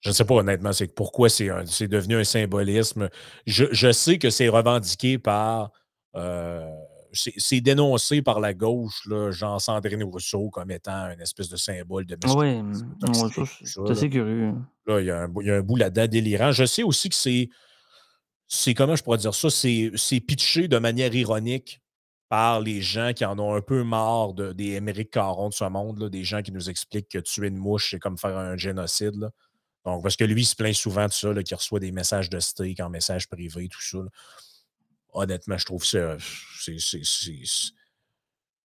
Je 0.00 0.10
ne 0.10 0.14
sais 0.14 0.24
pas, 0.24 0.34
honnêtement, 0.34 0.72
c'est 0.72 0.88
pourquoi 0.88 1.28
c'est 1.28 1.50
un- 1.50 1.66
c'est 1.66 1.88
devenu 1.88 2.16
un 2.16 2.24
symbolisme. 2.24 3.08
Je, 3.46 3.64
je 3.72 3.90
sais 3.92 4.18
que 4.18 4.30
c'est 4.30 4.48
revendiqué 4.48 5.18
par. 5.18 5.70
euh, 6.16 6.68
c'est 7.12 7.60
dénoncé 7.60 8.22
par 8.22 8.40
la 8.40 8.54
gauche, 8.54 9.02
là, 9.06 9.30
Sandrine 9.60 10.02
Rousseau, 10.02 10.50
comme 10.50 10.72
étant 10.72 11.10
une 11.12 11.20
espèce 11.20 11.48
de 11.48 11.56
symbole 11.56 12.06
de 12.06 12.16
Oui, 12.26 12.60
ça, 12.72 13.06
toxique, 13.06 13.68
c'est 13.86 13.90
assez 13.92 14.10
curieux. 14.10 14.52
Là, 14.86 15.00
il 15.00 15.06
y 15.06 15.10
a 15.12 15.22
un, 15.22 15.32
il 15.40 15.46
y 15.46 15.50
a 15.52 15.56
un 15.56 15.60
bout 15.60 15.76
là-dedans 15.76 16.08
délirant. 16.08 16.50
Je 16.50 16.64
sais 16.64 16.82
aussi 16.82 17.08
que 17.08 17.14
c'est. 17.14 17.48
C'est 18.48 18.74
comment 18.74 18.96
je 18.96 19.02
pourrais 19.04 19.18
dire 19.18 19.34
ça? 19.34 19.48
C'est 19.48 19.92
c'est 19.94 20.20
pitché 20.20 20.66
de 20.68 20.78
manière 20.78 21.14
ironique 21.14 21.80
par 22.28 22.60
les 22.60 22.80
gens 22.80 23.12
qui 23.12 23.24
en 23.24 23.38
ont 23.38 23.54
un 23.54 23.60
peu 23.60 23.84
marre 23.84 24.32
de, 24.32 24.52
des 24.52 24.72
Émeric 24.72 25.10
Caron 25.10 25.50
de 25.50 25.54
ce 25.54 25.64
monde, 25.64 25.98
là, 26.00 26.08
des 26.08 26.24
gens 26.24 26.42
qui 26.42 26.52
nous 26.52 26.70
expliquent 26.70 27.08
que 27.08 27.18
tuer 27.18 27.48
une 27.48 27.56
mouche, 27.58 27.90
c'est 27.90 27.98
comme 27.98 28.18
faire 28.18 28.36
un 28.36 28.56
génocide. 28.56 29.28
Donc, 29.84 30.02
parce 30.02 30.16
que 30.16 30.24
lui, 30.24 30.42
il 30.42 30.46
se 30.46 30.56
plaint 30.56 30.74
souvent 30.74 31.06
de 31.06 31.12
ça, 31.12 31.34
qu'il 31.42 31.56
reçoit 31.56 31.80
des 31.80 31.92
messages 31.92 32.30
de 32.30 32.40
steak 32.40 32.80
en 32.80 32.88
message 32.88 33.28
privé, 33.28 33.68
tout 33.68 33.82
ça. 33.82 33.98
Honnêtement, 35.12 35.58
je 35.58 35.64
trouve 35.66 35.84
ça. 35.84 36.16
c'est- 36.58 36.78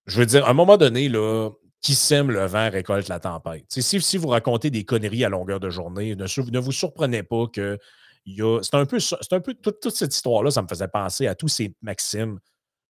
Je 0.06 0.18
veux 0.18 0.26
dire, 0.26 0.46
à 0.46 0.50
un 0.50 0.54
moment 0.54 0.76
donné, 0.76 1.08
là, 1.08 1.50
qui 1.80 1.94
sème 1.94 2.30
le 2.30 2.44
vent 2.46 2.70
récolte 2.70 3.08
la 3.08 3.20
tempête. 3.20 3.64
Si, 3.68 4.00
si 4.00 4.16
vous 4.16 4.28
racontez 4.28 4.70
des 4.70 4.84
conneries 4.84 5.24
à 5.24 5.28
longueur 5.28 5.60
de 5.60 5.70
journée, 5.70 6.16
ne, 6.16 6.24
ne 6.50 6.58
vous 6.58 6.72
surprenez 6.72 7.22
pas 7.22 7.46
que. 7.46 7.78
C'est 8.26 8.74
un 8.74 8.84
peu 8.86 8.98
un 9.32 9.40
peu 9.40 9.54
toute 9.54 9.94
cette 9.94 10.14
histoire-là, 10.14 10.50
ça 10.50 10.62
me 10.62 10.68
faisait 10.68 10.88
penser 10.88 11.26
à 11.26 11.34
tous 11.34 11.48
ces 11.48 11.74
maximes, 11.80 12.38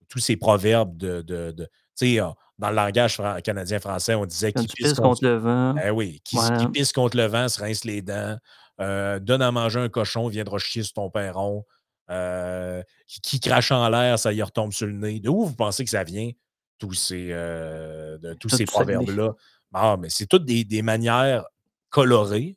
tous 0.08 0.18
ces 0.18 0.36
proverbes 0.36 0.96
de. 0.96 1.22
de, 1.22 1.50
de- 1.52 1.64
tu 1.96 2.14
sais, 2.14 2.20
euh, 2.20 2.28
dans 2.58 2.70
le 2.70 2.76
langage 2.76 3.14
fran- 3.14 3.40
canadien-français, 3.40 4.14
on 4.14 4.26
disait 4.26 4.52
qui 4.52 4.66
pisse 4.66 4.94
contre 4.94 5.02
contre 5.02 5.24
le 5.24 5.36
vent, 5.36 5.74
eh 5.84 5.90
oui, 5.90 6.20
qui, 6.24 6.36
pisse 6.72 6.92
contre 6.92 7.16
le 7.16 7.26
vent 7.26 7.48
se 7.48 7.60
rince 7.60 7.84
les 7.84 8.02
dents. 8.02 8.36
Euh, 8.80 9.18
donne 9.18 9.42
à 9.42 9.50
manger 9.50 9.80
un 9.80 9.88
cochon, 9.88 10.28
viendra 10.28 10.58
chier 10.58 10.82
sur 10.84 10.94
ton 10.94 11.10
perron. 11.10 11.64
Euh, 12.10 12.82
qui, 13.06 13.20
qui 13.20 13.40
crache 13.40 13.70
en 13.70 13.88
l'air, 13.88 14.18
ça 14.18 14.32
y 14.32 14.42
retombe 14.42 14.72
sur 14.72 14.86
le 14.86 14.92
nez. 14.94 15.20
De 15.20 15.28
où 15.28 15.44
vous 15.44 15.54
pensez 15.54 15.84
que 15.84 15.90
ça 15.90 16.04
vient, 16.04 16.30
tous 16.78 16.94
ces, 16.94 17.28
euh, 17.30 18.16
de, 18.18 18.34
tous 18.34 18.48
Tout 18.48 18.56
ces 18.56 18.64
proverbes-là? 18.64 19.34
Ah, 19.74 19.96
mais 19.98 20.08
c'est 20.08 20.26
toutes 20.26 20.44
des, 20.44 20.64
des 20.64 20.80
manières 20.82 21.44
colorées 21.90 22.56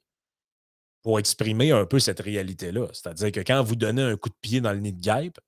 pour 1.01 1.19
exprimer 1.19 1.71
un 1.71 1.85
peu 1.85 1.99
cette 1.99 2.19
réalité-là. 2.19 2.87
C'est-à-dire 2.93 3.31
que 3.31 3.39
quand 3.39 3.61
vous 3.63 3.75
donnez 3.75 4.03
un 4.03 4.15
coup 4.15 4.29
de 4.29 4.35
pied 4.39 4.61
dans 4.61 4.71
le 4.71 4.79
nid 4.79 4.93
de 4.93 5.01
guêpe, 5.01 5.39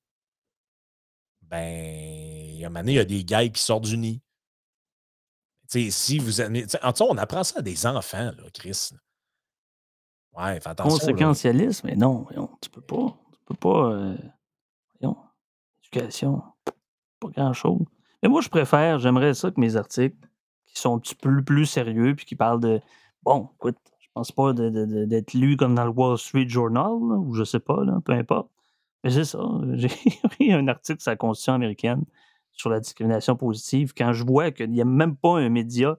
ben, 1.54 2.88
il 2.88 2.94
y 2.94 3.00
a 3.00 3.06
des 3.06 3.24
guêpes 3.24 3.54
qui 3.54 3.62
sortent 3.62 3.86
du 3.86 3.98
nid. 3.98 4.22
Tu 5.70 5.86
sais, 5.86 5.92
si 5.92 6.20
vous 6.20 6.42
en 6.42 6.48
tout 6.52 6.78
cas, 6.78 7.06
on 7.10 7.18
apprend 7.18 7.44
ça 7.44 7.60
à 7.60 7.62
des 7.62 7.86
enfants, 7.86 8.32
Chris. 8.54 8.92
Ouais, 10.36 10.60
fais 10.60 10.70
attention. 10.70 10.98
Conséquentialisme, 10.98 11.88
mais 11.88 11.96
non, 11.96 12.26
tu 12.60 12.70
peux 12.70 12.82
pas. 12.82 13.16
Tu 13.32 13.40
peux 13.46 13.56
pas. 13.56 13.92
euh, 13.92 14.18
éducation, 15.84 16.42
pas 17.20 17.30
grand-chose. 17.30 17.86
Mais 18.22 18.30
moi, 18.30 18.42
je 18.42 18.50
préfère, 18.50 19.00
j'aimerais 19.00 19.34
ça 19.34 19.52
que 19.52 19.60
mes 19.60 19.76
articles, 19.76 20.18
qui 20.66 20.80
sont 20.80 20.96
un 20.96 21.00
petit 21.00 21.16
peu 21.16 21.44
plus 21.44 21.66
sérieux, 21.66 22.16
puis 22.16 22.26
qui 22.26 22.36
parlent 22.36 22.62
de. 22.62 22.82
Bon, 23.22 23.50
écoute, 23.56 23.78
je 24.00 24.08
pense 24.14 24.32
pas 24.32 24.54
d'être 24.54 25.34
lu 25.34 25.56
comme 25.56 25.76
dans 25.76 25.86
le 25.86 25.92
Wall 25.92 26.18
Street 26.18 26.48
Journal, 26.48 26.92
ou 26.92 27.34
je 27.36 27.44
sais 27.44 27.60
pas, 27.60 27.84
là, 27.84 28.00
peu 28.04 28.14
importe. 28.14 28.50
Mais 29.04 29.12
c'est 29.12 29.26
ça. 29.26 29.40
J'ai 29.74 29.88
écrit 29.88 30.54
un 30.54 30.68
article 30.68 31.02
sur 31.02 31.12
la 31.12 31.18
Constitution 31.18 31.54
américaine 31.54 32.06
sur 32.54 32.70
la 32.70 32.80
discrimination 32.80 33.36
positive. 33.36 33.94
Quand 33.98 34.14
je 34.14 34.24
vois 34.24 34.52
qu'il 34.52 34.72
n'y 34.72 34.82
a 34.82 34.86
même 34.86 35.16
pas 35.16 35.40
un 35.40 35.50
média, 35.50 35.98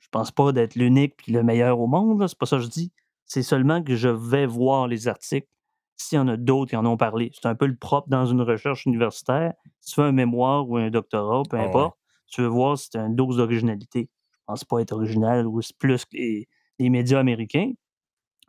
je 0.00 0.08
pense 0.10 0.30
pas 0.30 0.52
d'être 0.52 0.74
l'unique 0.74 1.16
puis 1.16 1.32
le 1.32 1.42
meilleur 1.42 1.78
au 1.78 1.86
monde, 1.86 2.26
c'est 2.26 2.38
pas 2.38 2.46
ça 2.46 2.56
que 2.56 2.62
je 2.62 2.68
dis. 2.68 2.92
C'est 3.24 3.42
seulement 3.42 3.82
que 3.82 3.94
je 3.94 4.08
vais 4.08 4.46
voir 4.46 4.88
les 4.88 5.06
articles 5.06 5.48
s'il 5.96 6.16
y 6.16 6.18
en 6.18 6.28
a 6.28 6.36
d'autres 6.36 6.70
qui 6.70 6.76
en 6.76 6.84
ont 6.86 6.96
parlé. 6.96 7.30
C'est 7.34 7.46
un 7.46 7.54
peu 7.54 7.66
le 7.66 7.76
propre 7.76 8.08
dans 8.08 8.26
une 8.26 8.40
recherche 8.40 8.86
universitaire. 8.86 9.52
Si 9.80 9.90
tu 9.90 9.94
fais 9.96 10.06
un 10.06 10.12
mémoire 10.12 10.68
ou 10.68 10.76
un 10.76 10.90
doctorat, 10.90 11.42
peu 11.48 11.58
Ah 11.58 11.64
importe, 11.64 11.96
tu 12.26 12.40
veux 12.40 12.48
voir 12.48 12.76
si 12.76 12.90
tu 12.90 12.98
as 12.98 13.04
une 13.04 13.14
dose 13.14 13.36
d'originalité. 13.36 14.10
Je 14.32 14.44
pense 14.46 14.64
pas 14.64 14.80
être 14.80 14.92
original 14.92 15.46
ou 15.46 15.62
c'est 15.62 15.76
plus 15.76 16.04
que 16.04 16.16
les, 16.16 16.48
les 16.78 16.90
médias 16.90 17.20
américains. 17.20 17.72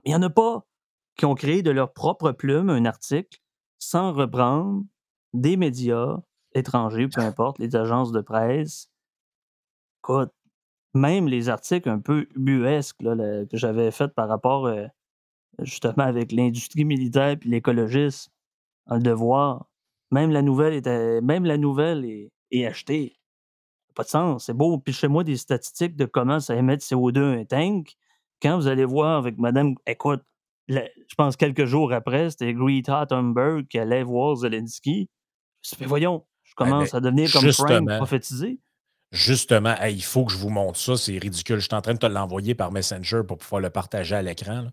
Il 0.05 0.09
n'y 0.09 0.15
en 0.15 0.21
a 0.21 0.29
pas 0.29 0.65
qui 1.15 1.25
ont 1.25 1.35
créé 1.35 1.61
de 1.61 1.69
leur 1.69 1.93
propre 1.93 2.31
plume 2.31 2.69
un 2.69 2.85
article 2.85 3.39
sans 3.83 4.13
reprendre 4.13 4.83
des 5.33 5.57
médias 5.57 6.17
étrangers, 6.53 7.07
peu 7.07 7.21
importe, 7.21 7.59
les 7.59 7.75
agences 7.75 8.11
de 8.11 8.21
presse. 8.21 8.89
Écoute, 10.01 10.31
même 10.93 11.27
les 11.27 11.49
articles 11.49 11.89
un 11.89 11.99
peu 11.99 12.27
ubuesques 12.35 12.97
que 12.99 13.57
j'avais 13.57 13.91
faits 13.91 14.13
par 14.13 14.27
rapport 14.29 14.67
euh, 14.67 14.85
justement 15.59 16.03
avec 16.03 16.31
l'industrie 16.31 16.85
militaire 16.85 17.37
puis 17.39 17.49
l'écologiste, 17.49 18.31
le 18.87 18.99
devoir, 18.99 19.67
même 20.11 20.31
la 20.31 20.41
nouvelle 20.41 20.73
était, 20.73 21.21
même 21.21 21.45
la 21.45 21.57
nouvelle 21.57 22.05
est, 22.51 22.65
achetée. 22.65 23.17
Pas 23.95 24.03
de 24.03 24.09
sens. 24.09 24.45
C'est 24.45 24.53
beau, 24.53 24.77
puis 24.77 24.93
chez 24.93 25.07
moi 25.07 25.23
des 25.23 25.37
statistiques 25.37 25.95
de 25.95 26.05
comment 26.05 26.39
ça 26.39 26.55
émet 26.55 26.77
de 26.77 26.81
CO2 26.81 27.41
un 27.41 27.45
tank. 27.45 27.95
Quand 28.41 28.57
vous 28.57 28.67
allez 28.67 28.85
voir 28.85 29.17
avec 29.17 29.37
Madame, 29.39 29.75
écoute, 29.87 30.23
je 30.67 31.15
pense 31.17 31.35
quelques 31.35 31.65
jours 31.65 31.93
après, 31.93 32.29
c'était 32.31 32.53
Greta 32.53 33.05
Thunberg 33.05 33.67
qui 33.67 33.79
allait 33.79 34.03
voir 34.03 34.35
Zelensky. 34.35 35.09
Je 35.61 35.67
me 35.67 35.67
suis 35.67 35.75
dit, 35.77 35.81
Mais 35.83 35.87
voyons, 35.87 36.25
je 36.43 36.51
Ouais, 36.59 36.69
commence 36.69 36.93
mais 36.93 36.97
à 36.97 37.01
devenir 37.01 37.31
comme 37.31 37.51
Frank 37.51 37.87
prophétisé. 37.97 38.59
Justement, 39.11 39.75
hey, 39.79 39.95
il 39.95 40.03
faut 40.03 40.25
que 40.25 40.31
je 40.31 40.37
vous 40.37 40.49
montre 40.49 40.79
ça, 40.79 40.97
c'est 40.97 41.17
ridicule. 41.19 41.57
Je 41.59 41.65
suis 41.67 41.75
en 41.75 41.81
train 41.81 41.93
de 41.93 41.99
te 41.99 42.05
l'envoyer 42.07 42.55
par 42.55 42.71
Messenger 42.71 43.21
pour 43.27 43.37
pouvoir 43.37 43.61
le 43.61 43.69
partager 43.69 44.15
à 44.15 44.21
l'écran. 44.23 44.67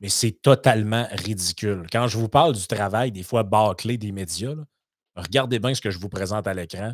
Mais 0.00 0.08
c'est 0.08 0.32
totalement 0.32 1.06
ridicule. 1.12 1.86
Quand 1.92 2.08
je 2.08 2.18
vous 2.18 2.28
parle 2.28 2.54
du 2.54 2.66
travail, 2.66 3.12
des 3.12 3.22
fois 3.22 3.42
bâclé 3.42 3.98
des 3.98 4.12
médias, 4.12 4.54
là, 4.54 4.64
regardez 5.16 5.58
bien 5.58 5.74
ce 5.74 5.80
que 5.80 5.90
je 5.90 5.98
vous 5.98 6.08
présente 6.08 6.46
à 6.46 6.54
l'écran. 6.54 6.92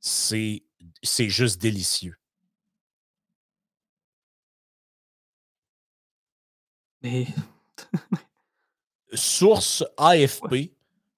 C'est 0.00 0.64
c'est 1.02 1.28
juste 1.28 1.60
délicieux. 1.60 2.16
Mais 7.02 7.26
Source 9.14 9.84
AFP. 9.96 10.72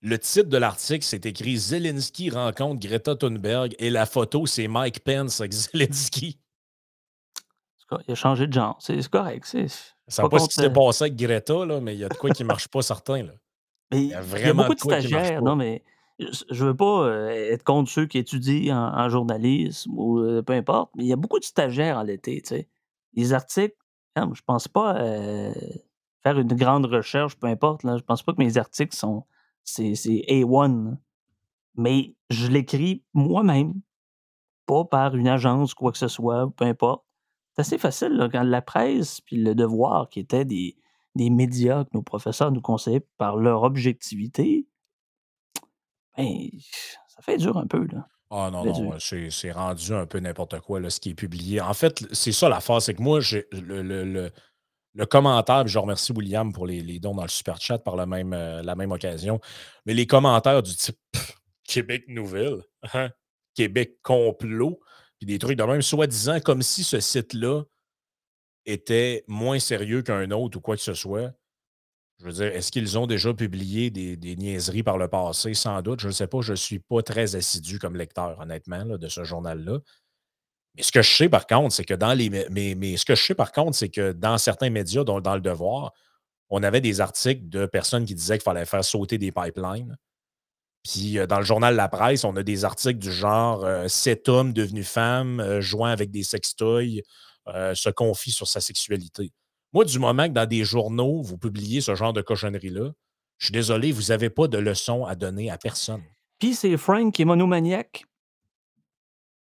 Le 0.06 0.18
titre 0.18 0.50
de 0.50 0.58
l'article, 0.58 1.02
c'est 1.02 1.24
écrit 1.24 1.56
Zelensky 1.56 2.28
rencontre 2.28 2.86
Greta 2.86 3.16
Thunberg 3.16 3.74
et 3.78 3.88
la 3.88 4.04
photo, 4.04 4.44
c'est 4.44 4.68
Mike 4.68 5.00
Pence 5.02 5.40
avec 5.40 5.52
Zelensky. 5.54 6.38
il 8.06 8.12
a 8.12 8.14
changé 8.14 8.46
de 8.46 8.52
genre. 8.52 8.76
C'est 8.80 9.08
correct. 9.08 9.46
C'est 9.46 9.66
Ça 10.08 10.22
pas 10.22 10.28
pas 10.28 10.38
ce 10.40 10.48
qui 10.48 10.56
s'est 10.56 10.66
euh, 10.66 10.70
passé 10.70 11.04
avec 11.04 11.16
Greta, 11.16 11.64
là, 11.64 11.80
mais 11.80 11.94
il 11.94 12.00
y 12.00 12.04
a 12.04 12.10
de 12.10 12.14
quoi 12.14 12.30
qui 12.30 12.42
ne 12.42 12.48
marche 12.48 12.68
pas 12.68 12.82
certain. 12.82 13.22
Là. 13.22 13.32
Il 13.92 14.00
y 14.00 14.12
a 14.12 14.16
y 14.16 14.18
a 14.18 14.20
vraiment 14.20 14.64
beaucoup 14.64 14.74
de 14.74 14.80
stagiaires. 14.80 15.40
Non, 15.40 15.56
mais 15.56 15.82
je 16.18 16.44
je 16.50 16.66
veux 16.66 16.76
pas 16.76 17.06
euh, 17.06 17.28
être 17.30 17.64
contre 17.64 17.90
ceux 17.90 18.04
qui 18.04 18.18
étudient 18.18 18.76
en, 18.76 19.06
en 19.06 19.08
journalisme 19.08 19.92
ou 19.94 20.18
euh, 20.18 20.42
peu 20.42 20.52
importe, 20.52 20.90
mais 20.96 21.04
il 21.04 21.08
y 21.08 21.14
a 21.14 21.16
beaucoup 21.16 21.38
de 21.38 21.44
stagiaires 21.44 21.96
en 21.96 22.02
l'été, 22.02 22.42
sais. 22.44 22.68
Les 23.14 23.32
articles, 23.32 23.76
je 24.16 24.42
pense 24.42 24.68
pas 24.68 24.96
euh, 24.96 25.52
faire 26.22 26.38
une 26.38 26.54
grande 26.54 26.86
recherche, 26.86 27.36
peu 27.36 27.46
importe. 27.46 27.82
Là, 27.82 27.96
je 27.96 28.02
pense 28.02 28.22
pas 28.22 28.32
que 28.32 28.38
mes 28.38 28.56
articles 28.58 28.96
sont 28.96 29.24
c'est 29.64 29.94
c'est 29.94 30.24
A1. 30.28 30.90
là. 30.90 30.96
Mais 31.76 32.14
je 32.30 32.46
l'écris 32.46 33.02
moi-même, 33.14 33.74
pas 34.66 34.84
par 34.84 35.16
une 35.16 35.28
agence 35.28 35.74
quoi 35.74 35.92
que 35.92 35.98
ce 35.98 36.08
soit, 36.08 36.50
peu 36.56 36.64
importe. 36.64 37.04
C'est 37.52 37.60
assez 37.62 37.78
facile 37.78 38.28
quand 38.32 38.42
la 38.42 38.62
presse 38.62 39.20
puis 39.20 39.36
le 39.36 39.54
devoir, 39.54 40.08
qui 40.08 40.20
étaient 40.20 40.44
des, 40.44 40.76
des 41.14 41.30
médias 41.30 41.84
que 41.84 41.90
nos 41.94 42.02
professeurs 42.02 42.52
nous 42.52 42.60
conseillaient 42.60 43.06
par 43.18 43.36
leur 43.36 43.62
objectivité, 43.62 44.68
ben, 46.16 46.48
ça 47.08 47.22
fait 47.22 47.38
dur 47.38 47.56
un 47.56 47.66
peu. 47.66 47.86
Là. 47.86 48.06
Ah 48.30 48.50
non, 48.50 48.64
non, 48.64 48.98
c'est 49.30 49.52
rendu 49.52 49.92
un 49.92 50.06
peu 50.06 50.18
n'importe 50.18 50.58
quoi, 50.60 50.80
là, 50.80 50.90
ce 50.90 50.98
qui 50.98 51.10
est 51.10 51.14
publié. 51.14 51.60
En 51.60 51.74
fait, 51.74 52.04
c'est 52.12 52.32
ça 52.32 52.48
l'affaire, 52.48 52.82
c'est 52.82 52.94
que 52.94 53.02
moi, 53.02 53.20
le, 53.52 53.82
le- 53.82 54.04
le- 54.04 54.32
le 54.96 55.06
commentaire, 55.06 55.64
puis 55.64 55.72
je 55.72 55.78
remercie 55.78 56.12
William 56.12 56.52
pour 56.52 56.66
les, 56.66 56.80
les 56.80 57.00
dons 57.00 57.14
dans 57.14 57.22
le 57.22 57.28
super 57.28 57.60
chat 57.60 57.78
par 57.78 57.96
la 57.96 58.06
même, 58.06 58.32
euh, 58.32 58.62
la 58.62 58.74
même 58.76 58.92
occasion, 58.92 59.40
mais 59.86 59.94
les 59.94 60.06
commentaires 60.06 60.62
du 60.62 60.74
type 60.74 60.96
Pff, 61.12 61.36
Québec 61.64 62.04
Nouvelle, 62.08 62.62
hein, 62.92 63.10
Québec 63.54 63.98
Complot, 64.02 64.80
puis 65.18 65.26
des 65.26 65.38
trucs 65.38 65.58
de 65.58 65.64
même, 65.64 65.82
soi-disant, 65.82 66.40
comme 66.40 66.62
si 66.62 66.84
ce 66.84 67.00
site-là 67.00 67.62
était 68.66 69.24
moins 69.28 69.58
sérieux 69.58 70.02
qu'un 70.02 70.30
autre 70.30 70.58
ou 70.58 70.60
quoi 70.60 70.76
que 70.76 70.82
ce 70.82 70.94
soit. 70.94 71.32
Je 72.18 72.26
veux 72.26 72.32
dire, 72.32 72.46
est-ce 72.46 72.70
qu'ils 72.70 72.96
ont 72.98 73.06
déjà 73.06 73.34
publié 73.34 73.90
des, 73.90 74.36
niaiseries 74.36 74.82
par 74.82 74.98
le 74.98 75.08
passé? 75.08 75.52
Sans 75.54 75.82
doute, 75.82 76.00
je 76.00 76.08
ne 76.08 76.12
sais 76.12 76.26
pas. 76.26 76.40
Je 76.40 76.52
ne 76.52 76.56
suis 76.56 76.78
pas 76.78 77.02
très 77.02 77.36
assidu 77.36 77.78
comme 77.78 77.96
lecteur, 77.96 78.38
honnêtement, 78.40 78.84
de 78.84 79.08
ce 79.08 79.24
journal-là. 79.24 79.78
Mais 80.76 80.82
ce 80.82 80.92
que 80.92 81.02
je 81.02 81.16
sais, 81.16 81.28
par 81.28 81.46
contre, 81.46 81.74
c'est 81.74 81.84
que 81.84 81.94
dans 81.94 82.14
les. 82.14 82.30
Mais, 82.50 82.96
ce 82.96 83.04
que 83.04 83.14
je 83.14 83.22
sais, 83.22 83.34
par 83.34 83.52
contre, 83.52 83.76
c'est 83.76 83.90
que 83.90 84.12
dans 84.12 84.38
certains 84.38 84.70
médias, 84.70 85.04
dans 85.04 85.18
Le 85.18 85.40
Devoir, 85.40 85.92
on 86.50 86.62
avait 86.62 86.80
des 86.80 87.00
articles 87.00 87.48
de 87.48 87.66
personnes 87.66 88.04
qui 88.04 88.14
disaient 88.14 88.38
qu'il 88.38 88.44
fallait 88.44 88.66
faire 88.66 88.84
sauter 88.84 89.18
des 89.18 89.32
pipelines. 89.32 89.96
Puis 90.84 91.18
euh, 91.18 91.26
dans 91.26 91.38
le 91.38 91.44
journal 91.44 91.74
La 91.74 91.88
Presse, 91.88 92.24
on 92.24 92.36
a 92.36 92.42
des 92.42 92.64
articles 92.64 92.98
du 92.98 93.10
genre 93.10 93.64
euh, 93.64 93.88
Cet 93.88 94.28
homme 94.28 94.52
devenu 94.52 94.84
femme, 94.84 95.40
euh, 95.40 95.60
joint 95.60 95.90
avec 95.90 96.10
des 96.10 96.22
sextoys, 96.22 97.02
se 97.46 97.90
confie 97.90 98.30
sur 98.30 98.48
sa 98.48 98.60
sexualité. 98.62 99.30
Moi, 99.74 99.84
du 99.84 99.98
moment 99.98 100.28
que 100.28 100.32
dans 100.32 100.46
des 100.46 100.64
journaux, 100.64 101.20
vous 101.20 101.36
publiez 101.36 101.80
ce 101.80 101.96
genre 101.96 102.12
de 102.12 102.22
cochonnerie-là, 102.22 102.92
je 103.38 103.46
suis 103.46 103.52
désolé, 103.52 103.90
vous 103.90 104.04
n'avez 104.10 104.30
pas 104.30 104.46
de 104.46 104.56
leçon 104.56 105.04
à 105.04 105.16
donner 105.16 105.50
à 105.50 105.58
personne. 105.58 106.02
Puis 106.38 106.54
c'est 106.54 106.76
Frank 106.76 107.12
qui 107.12 107.22
est 107.22 107.24
monomaniaque. 107.24 108.04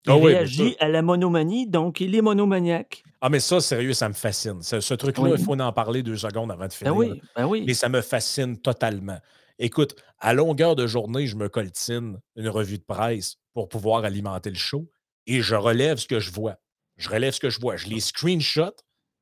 Il 0.06 0.12
ah 0.12 0.16
réagit 0.16 0.76
à 0.80 0.90
la 0.90 1.02
monomanie, 1.02 1.68
donc 1.68 2.02
il 2.02 2.16
est 2.16 2.22
monomaniaque. 2.22 3.04
Ah, 3.20 3.30
mais 3.30 3.40
ça, 3.40 3.60
sérieux, 3.62 3.94
ça 3.94 4.10
me 4.10 4.14
fascine. 4.14 4.62
Ce, 4.62 4.94
truc-là, 4.94 5.32
il 5.38 5.44
faut 5.44 5.60
en 5.60 5.74
parler 5.74 6.04
deux 6.04 6.18
secondes 6.18 6.52
avant 6.52 6.66
de 6.66 6.70
ben 6.70 6.76
finir. 6.76 6.96
oui, 6.96 7.22
ben 7.36 7.48
oui. 7.48 7.64
Mais 7.66 7.74
ça 7.74 7.90
me 7.90 8.02
fascine 8.02 8.58
totalement. 8.60 9.20
Écoute, 9.58 9.96
à 10.20 10.34
longueur 10.34 10.76
de 10.76 10.86
journée, 10.86 11.26
je 11.26 11.36
me 11.36 11.50
coltine 11.50 12.20
une 12.36 12.50
revue 12.50 12.78
de 12.78 12.84
presse 12.84 13.38
pour 13.54 13.70
pouvoir 13.70 14.04
alimenter 14.04 14.50
le 14.50 14.56
show 14.56 14.88
et 15.26 15.42
je 15.42 15.56
relève 15.56 15.98
ce 15.98 16.08
que 16.08 16.20
je 16.20 16.32
vois. 16.32 16.58
Je 16.98 17.10
relève 17.10 17.34
ce 17.34 17.40
que 17.40 17.50
je 17.50 17.60
vois. 17.60 17.76
Je 17.76 17.88
les 17.88 18.00
screenshot 18.00 18.74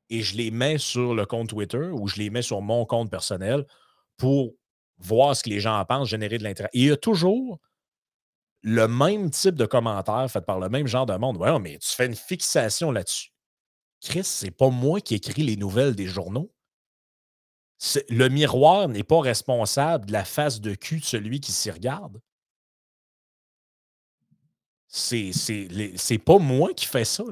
et 0.10 0.22
je 0.22 0.36
les 0.36 0.52
mets 0.52 0.78
sur 0.78 1.14
le 1.14 1.26
compte 1.26 1.50
Twitter 1.50 1.90
ou 1.92 2.08
je 2.08 2.18
les 2.18 2.30
mets 2.30 2.42
sur 2.42 2.62
mon 2.62 2.86
compte 2.86 3.12
personnel 3.12 3.66
pour 4.18 4.54
voir 4.98 5.36
ce 5.36 5.44
que 5.44 5.50
les 5.50 5.60
gens 5.60 5.80
en 5.80 5.86
pensent, 5.86 6.10
générer 6.10 6.38
de 6.38 6.44
l'intérêt. 6.44 6.70
il 6.74 6.86
y 6.86 6.92
a 6.92 6.98
toujours 6.98 7.60
le 8.62 8.88
même 8.88 9.30
type 9.30 9.56
de 9.56 9.66
commentaires 9.66 10.30
fait 10.30 10.46
par 10.46 10.60
le 10.60 10.70
même 10.70 10.88
genre 10.88 11.06
de 11.06 11.16
monde. 11.16 11.38
Ouais, 11.38 11.58
mais 11.60 11.78
tu 11.78 11.90
fais 11.90 12.06
une 12.06 12.16
fixation 12.16 12.92
là-dessus. 12.92 13.32
Chris, 14.02 14.24
c'est 14.24 14.52
pas 14.52 14.70
moi 14.70 15.02
qui 15.02 15.16
écris 15.16 15.44
les 15.44 15.56
nouvelles 15.56 15.96
des 15.96 16.08
journaux. 16.08 16.52
Le 18.10 18.28
miroir 18.28 18.90
n'est 18.90 19.04
pas 19.04 19.22
responsable 19.22 20.08
de 20.08 20.12
la 20.12 20.26
face 20.26 20.60
de 20.60 20.76
cul 20.76 21.00
de 21.00 21.06
celui 21.06 21.40
qui 21.40 21.54
s'y 21.54 21.72
regarde. 21.72 22.22
C'est 24.88 25.32
pas 26.26 26.40
moi 26.40 26.74
qui 26.74 26.86
fais 26.86 27.06
ça. 27.06 27.24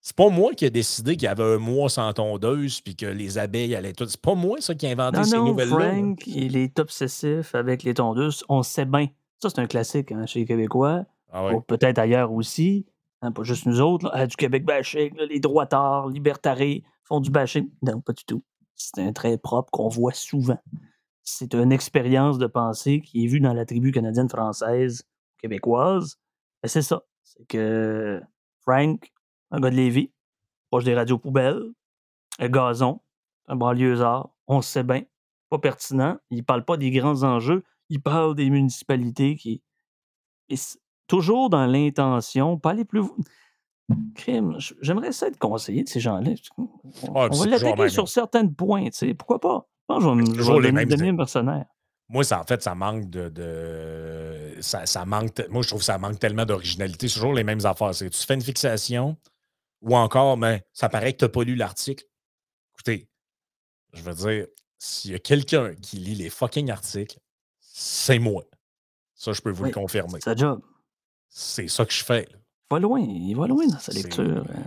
C'est 0.00 0.16
pas 0.16 0.28
moi 0.28 0.54
qui 0.54 0.64
ai 0.64 0.70
décidé 0.70 1.16
qu'il 1.16 1.24
y 1.24 1.28
avait 1.28 1.42
un 1.42 1.58
mois 1.58 1.88
sans 1.88 2.12
tondeuse 2.12 2.80
puis 2.80 2.96
que 2.96 3.06
les 3.06 3.36
abeilles 3.36 3.74
allaient 3.74 3.92
toutes. 3.92 4.10
C'est 4.10 4.20
pas 4.20 4.34
moi 4.34 4.60
ça 4.60 4.74
qui 4.74 4.86
a 4.86 4.90
inventé 4.90 5.24
ces 5.24 5.36
nouvelles-là. 5.36 5.90
Frank, 5.90 6.26
il 6.26 6.56
est 6.56 6.78
obsessif 6.78 7.54
avec 7.54 7.82
les 7.82 7.94
tondeuses. 7.94 8.44
On 8.48 8.62
sait 8.62 8.84
bien. 8.84 9.08
Ça, 9.40 9.50
c'est 9.50 9.60
un 9.60 9.66
classique 9.66 10.12
hein, 10.12 10.24
chez 10.26 10.40
les 10.40 10.46
Québécois. 10.46 11.04
Ah 11.32 11.50
peut-être 11.66 11.98
ailleurs 11.98 12.32
aussi. 12.32 12.86
Hein, 13.20 13.32
pas 13.32 13.42
juste 13.42 13.66
nous 13.66 13.80
autres. 13.80 14.08
Ah, 14.12 14.26
du 14.26 14.36
Québec 14.36 14.64
bashing, 14.64 15.16
les 15.28 15.40
droitards, 15.40 16.08
libertarés 16.08 16.84
font 17.04 17.20
du 17.20 17.30
bashing. 17.30 17.68
Non, 17.82 18.00
pas 18.00 18.12
du 18.12 18.24
tout. 18.24 18.42
C'est 18.74 19.00
un 19.00 19.12
trait 19.12 19.38
propre 19.38 19.70
qu'on 19.72 19.88
voit 19.88 20.12
souvent. 20.12 20.58
C'est 21.24 21.54
une 21.54 21.72
expérience 21.72 22.38
de 22.38 22.46
pensée 22.46 23.00
qui 23.00 23.24
est 23.24 23.26
vue 23.26 23.40
dans 23.40 23.52
la 23.52 23.66
tribu 23.66 23.90
canadienne 23.90 24.28
française 24.28 25.02
québécoise. 25.38 26.16
c'est 26.64 26.82
ça. 26.82 27.02
C'est 27.24 27.46
que 27.46 28.22
Frank, 28.62 29.12
un 29.50 29.60
gars 29.60 29.70
de 29.70 29.76
Lévis, 29.76 30.10
proche 30.70 30.84
des 30.84 30.94
radios 30.94 31.18
poubelles, 31.18 31.62
un 32.38 32.48
gazon, 32.48 33.00
un 33.46 33.56
banlieusard, 33.56 34.30
on 34.46 34.62
sait 34.62 34.82
bien, 34.82 35.02
pas 35.50 35.58
pertinent. 35.58 36.18
Il 36.30 36.44
parle 36.44 36.64
pas 36.64 36.76
des 36.76 36.90
grands 36.90 37.22
enjeux, 37.22 37.64
il 37.88 38.00
parle 38.00 38.34
des 38.34 38.50
municipalités 38.50 39.36
qui. 39.36 39.62
toujours 41.06 41.50
dans 41.50 41.66
l'intention, 41.66 42.58
pas 42.58 42.74
les 42.74 42.84
plus. 42.84 43.02
Crime, 44.14 44.58
j'aimerais 44.82 45.12
ça 45.12 45.28
être 45.28 45.38
conseiller 45.38 45.82
de 45.82 45.88
ces 45.88 46.00
gens-là. 46.00 46.32
on 47.08 47.26
va 47.26 47.46
l'attaquer 47.46 47.88
sur 47.88 48.08
certains 48.08 48.46
points, 48.46 48.84
tu 48.86 48.92
sais. 48.92 49.14
Pourquoi 49.14 49.40
pas? 49.40 49.66
Je 49.88 49.94
je 50.42 50.52
vais, 50.52 50.70
les 50.70 50.84
donner, 50.84 51.12
mercenaire. 51.12 51.64
Moi, 52.10 52.22
ça, 52.22 52.40
en 52.40 52.44
fait, 52.44 52.62
ça 52.62 52.74
manque 52.74 53.08
de. 53.08 54.56
Ça, 54.60 55.04
manque, 55.06 55.30
moi, 55.48 55.62
je 55.62 55.68
trouve 55.68 55.80
que 55.80 55.86
ça 55.86 55.96
manque 55.96 56.18
tellement 56.18 56.44
d'originalité. 56.44 57.08
C'est 57.08 57.14
toujours 57.14 57.32
les 57.32 57.44
mêmes 57.44 57.64
affaires. 57.64 57.92
Tu 57.94 58.10
fais 58.10 58.34
une 58.34 58.42
fixation 58.42 59.16
ou 59.80 59.96
encore, 59.96 60.36
mais 60.36 60.64
ça 60.72 60.88
paraît 60.88 61.12
que 61.12 61.18
tu 61.18 61.24
n'as 61.24 61.28
pas 61.30 61.44
lu 61.44 61.54
l'article. 61.54 62.04
Écoutez, 62.74 63.08
je 63.92 64.02
veux 64.02 64.14
dire, 64.14 64.46
s'il 64.78 65.12
y 65.12 65.14
a 65.14 65.18
quelqu'un 65.18 65.74
qui 65.74 65.96
lit 65.96 66.14
les 66.14 66.30
fucking 66.30 66.70
articles, 66.70 67.18
c'est 67.60 68.18
moi. 68.18 68.44
Ça, 69.14 69.32
je 69.32 69.40
peux 69.40 69.50
vous 69.50 69.64
le 69.64 69.70
confirmer. 69.72 70.20
C'est 70.22 70.38
job. 70.38 70.60
C'est 71.28 71.68
ça 71.68 71.84
que 71.84 71.92
je 71.92 72.04
fais. 72.04 72.28
Il 72.30 72.74
va 72.74 72.78
loin, 72.80 73.00
il 73.00 73.34
va 73.34 73.46
loin 73.46 73.66
dans 73.66 73.78
sa 73.78 73.92
lecture. 73.92 74.44
Hein. 74.48 74.62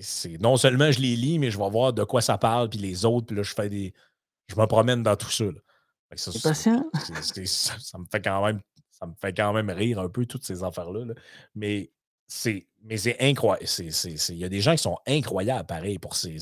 C'est 0.00 0.40
non 0.40 0.56
seulement 0.56 0.90
je 0.90 1.00
les 1.00 1.16
lis, 1.16 1.38
mais 1.38 1.50
je 1.50 1.58
vais 1.58 1.68
voir 1.68 1.92
de 1.92 2.04
quoi 2.04 2.20
ça 2.20 2.38
parle, 2.38 2.70
puis 2.70 2.78
les 2.78 3.04
autres, 3.04 3.26
puis 3.26 3.36
là, 3.36 3.42
je 3.42 3.54
fais 3.54 3.68
des. 3.68 3.92
Je 4.48 4.56
me 4.56 4.66
promène 4.66 5.02
dans 5.02 5.16
tout 5.16 5.30
ça. 5.30 5.44
ça, 6.16 6.32
patient? 6.42 6.84
ça, 6.94 7.98
me 7.98 8.04
fait 8.10 8.22
quand 8.22 8.44
même. 8.44 8.60
Ça 8.90 9.06
me 9.06 9.14
fait 9.14 9.32
quand 9.32 9.52
même 9.52 9.70
rire 9.70 9.98
un 9.98 10.08
peu, 10.08 10.26
toutes 10.26 10.44
ces 10.44 10.62
affaires-là. 10.62 11.14
Mais 11.54 11.90
c'est. 12.26 12.66
Mais 12.82 12.96
c'est 12.96 13.16
incroyable. 13.20 13.66
Il 13.78 14.36
y 14.36 14.44
a 14.44 14.48
des 14.48 14.60
gens 14.60 14.72
qui 14.72 14.82
sont 14.82 14.98
incroyables, 15.06 15.66
pareil, 15.66 15.98
pour 15.98 16.16
ces. 16.16 16.38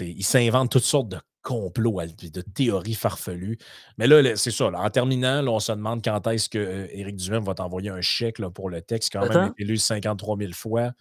ils 0.00 0.24
s'inventent 0.24 0.70
toutes 0.70 0.82
sortes 0.82 1.08
de 1.08 1.18
complot, 1.42 2.00
de 2.04 2.40
théories 2.40 2.94
farfelues. 2.94 3.58
Mais 3.98 4.06
là, 4.06 4.36
c'est 4.36 4.50
ça. 4.50 4.66
en 4.66 4.90
terminant, 4.90 5.46
on 5.46 5.60
se 5.60 5.72
demande 5.72 6.04
quand 6.04 6.26
est-ce 6.26 6.48
que 6.48 6.88
Éric 6.90 7.16
Duhem 7.16 7.44
va 7.44 7.54
t'envoyer 7.54 7.90
un 7.90 8.00
chèque 8.00 8.42
pour 8.48 8.68
le 8.68 8.82
texte, 8.82 9.12
quand 9.12 9.28
même 9.28 9.52
été 9.52 9.64
lu 9.64 9.76
53 9.76 10.36
000 10.38 10.52
fois. 10.52 10.92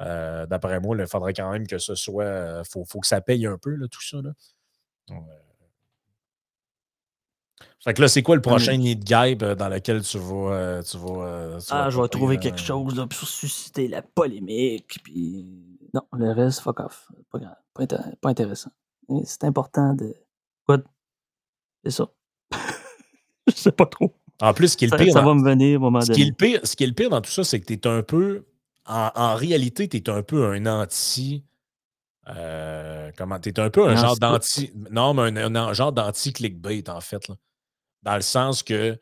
Euh, 0.00 0.46
d'après 0.46 0.80
moi, 0.80 0.96
il 0.98 1.06
faudrait 1.06 1.32
quand 1.32 1.50
même 1.52 1.66
que 1.66 1.78
ce 1.78 1.94
soit. 1.94 2.24
Il 2.24 2.28
euh, 2.28 2.64
faut, 2.64 3.00
que 3.00 3.06
ça 3.06 3.20
paye 3.20 3.46
un 3.46 3.56
peu, 3.56 3.76
tout 3.88 4.02
ça. 4.02 4.20
Là. 4.20 4.32
Fait 7.80 7.94
que 7.94 8.00
là, 8.00 8.08
c'est 8.08 8.22
quoi 8.22 8.34
le 8.36 8.42
prochain 8.42 8.76
nid 8.76 8.96
de 8.96 9.04
guêpe 9.04 9.44
dans 9.44 9.68
lequel 9.68 10.02
tu 10.02 10.18
vas. 10.18 10.52
Euh, 10.52 10.82
tu 10.82 10.96
vas, 10.96 11.58
ah, 11.70 11.90
je 11.90 12.00
vais 12.00 12.08
trouver 12.08 12.38
quelque 12.38 12.60
chose 12.60 12.94
pour 12.94 13.28
susciter 13.28 13.88
la 13.88 14.02
polémique. 14.02 14.98
Puis... 15.02 15.46
Non, 15.92 16.02
le 16.16 16.32
reste, 16.32 16.60
fuck 16.60 16.80
off. 16.80 17.08
Pas, 17.30 17.38
pas 18.20 18.28
intéressant. 18.28 18.70
C'est 19.24 19.44
important 19.44 19.94
de. 19.94 20.14
C'est 21.84 21.90
ça. 21.90 22.08
je 23.46 23.54
sais 23.54 23.72
pas 23.72 23.86
trop. 23.86 24.14
En 24.40 24.52
plus, 24.54 24.68
ce 24.68 24.76
qui 24.76 24.86
est 24.86 24.90
le 24.90 24.96
pire. 24.96 25.12
Ça, 25.12 25.20
va 25.20 25.34
me 25.34 25.44
venir 25.44 25.78
au 25.78 25.84
moment 25.84 26.00
ce 26.00 26.12
Qui 26.12 26.22
est 26.22 26.26
le 26.26 26.32
pire, 26.32 26.60
ce 26.64 26.74
qui 26.74 26.84
est 26.84 26.86
le 26.86 26.94
pire 26.94 27.10
dans 27.10 27.20
tout 27.20 27.30
ça, 27.30 27.44
c'est 27.44 27.60
que 27.60 27.66
tu 27.66 27.74
es 27.74 27.86
un 27.86 28.02
peu. 28.02 28.46
En, 28.86 29.34
réalité, 29.34 29.88
tu 29.88 29.96
es 29.96 30.10
un 30.10 30.22
peu 30.22 30.46
un 30.46 30.66
anti. 30.66 31.44
Euh, 32.28 33.10
comment 33.16 33.38
Tu 33.38 33.50
es 33.50 33.60
un 33.60 33.70
peu 33.70 33.86
un 33.86 33.96
genre 33.96 34.18
d'anti. 34.18 34.72
Non, 34.90 35.14
mais 35.14 35.38
un, 35.40 35.72
genre 35.72 35.92
d'anti-clickbait, 35.92 36.88
en 36.88 37.00
fait. 37.00 37.26
Dans 38.04 38.16
le 38.16 38.22
sens 38.22 38.62
que 38.62 38.98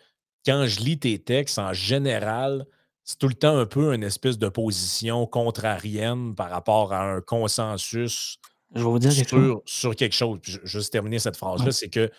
quand 0.47 0.67
je 0.67 0.81
lis 0.81 0.99
tes 0.99 1.19
textes, 1.19 1.59
en 1.59 1.73
général, 1.73 2.65
c'est 3.05 3.19
tout 3.19 3.29
le 3.29 3.35
temps 3.35 3.57
un 3.57 3.67
peu 3.67 3.95
une 3.95 4.03
espèce 4.03 4.39
de 4.39 4.49
position 4.49 5.27
contrarienne 5.27 6.35
par 6.35 6.51
rapport 6.51 6.93
à 6.93 7.03
un 7.03 7.21
consensus 7.21 8.39
je 8.75 8.81
vais 8.81 8.89
vous 8.89 8.99
dire 8.99 9.15
quelque 9.15 9.29
sur. 9.29 9.63
Sur 9.67 9.97
quelque 9.97 10.15
chose. 10.15 10.39
je 10.43 10.59
vais 10.59 10.67
juste 10.67 10.93
terminer 10.93 11.19
cette 11.19 11.37
phrase-là, 11.37 11.73
c'est 11.73 11.89
que, 11.89 12.11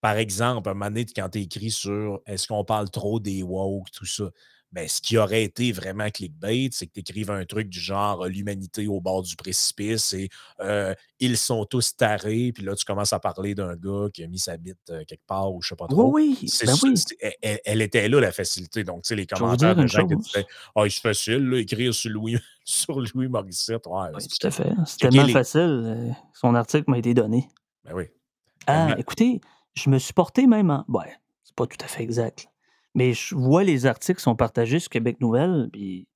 par 0.00 0.16
exemple, 0.16 0.68
à 0.68 0.72
un 0.72 0.74
moment 0.74 0.90
donné, 0.90 1.06
quand 1.06 1.28
tu 1.30 1.40
écris 1.40 1.70
sur 1.70 2.20
est-ce 2.26 2.46
qu'on 2.46 2.64
parle 2.64 2.90
trop 2.90 3.20
des 3.20 3.42
woke, 3.42 3.90
tout 3.90 4.04
ça, 4.04 4.24
ben, 4.74 4.88
ce 4.88 5.00
qui 5.00 5.16
aurait 5.16 5.44
été 5.44 5.70
vraiment 5.70 6.10
clickbait, 6.10 6.68
c'est 6.72 6.86
que 6.86 6.92
tu 6.92 7.00
écrives 7.00 7.30
un 7.30 7.44
truc 7.44 7.68
du 7.68 7.78
genre 7.78 8.26
l'humanité 8.26 8.88
au 8.88 9.00
bord 9.00 9.22
du 9.22 9.36
précipice 9.36 10.12
et 10.12 10.28
ils 11.20 11.38
sont 11.38 11.64
tous 11.64 11.96
tarés, 11.96 12.52
puis 12.52 12.64
là, 12.64 12.74
tu 12.74 12.84
commences 12.84 13.12
à 13.12 13.20
parler 13.20 13.54
d'un 13.54 13.76
gars 13.76 14.08
qui 14.12 14.24
a 14.24 14.26
mis 14.26 14.38
sa 14.38 14.56
bite 14.56 14.92
quelque 15.06 15.24
part 15.26 15.52
ou 15.52 15.62
je 15.62 15.68
sais 15.68 15.76
pas 15.76 15.86
trop. 15.86 16.12
Oui, 16.12 16.36
oui. 16.42 16.50
Ben 16.66 16.74
oui. 16.82 16.94
Elle, 17.64 17.82
était 17.82 18.08
là, 18.08 18.20
la 18.20 18.32
facilité. 18.32 18.82
Donc, 18.82 19.02
tu 19.02 19.08
sais, 19.08 19.16
les 19.16 19.26
commentaires 19.26 19.76
de 19.76 19.86
gens 19.86 20.06
qui 20.06 20.16
disaient 20.16 20.46
Ah, 20.74 20.82
c'est 20.84 21.00
facile, 21.00 21.48
là, 21.48 21.58
écrire 21.58 21.94
sur 21.94 22.10
Louis, 22.10 22.36
sur 22.64 23.00
Louis 23.00 23.28
Morissette. 23.28 23.86
Ouais, 23.86 24.08
oui, 24.14 24.26
tout 24.26 24.46
à 24.46 24.50
fait. 24.50 24.72
C'est 24.86 24.98
tellement 24.98 25.28
facile. 25.28 26.14
son 26.32 26.54
article 26.54 26.90
m'a 26.90 26.98
été 26.98 27.14
donné. 27.14 27.48
Ben 27.84 27.92
oui. 27.94 28.04
Ah, 28.66 28.94
écoutez, 28.98 29.40
je 29.74 29.90
me 29.90 29.98
suis 29.98 30.12
porté 30.12 30.46
même 30.46 30.70
en. 30.70 30.84
Ouais, 30.88 31.12
c'est 31.44 31.54
pas 31.54 31.66
tout 31.66 31.78
à 31.80 31.86
fait 31.86 32.02
exact. 32.02 32.48
Mais 32.94 33.12
je 33.12 33.34
vois 33.34 33.64
les 33.64 33.86
articles 33.86 34.18
qui 34.18 34.22
sont 34.22 34.36
partagés 34.36 34.78
sur 34.78 34.90
Québec 34.90 35.20
Nouvelle, 35.20 35.68
puis 35.72 36.06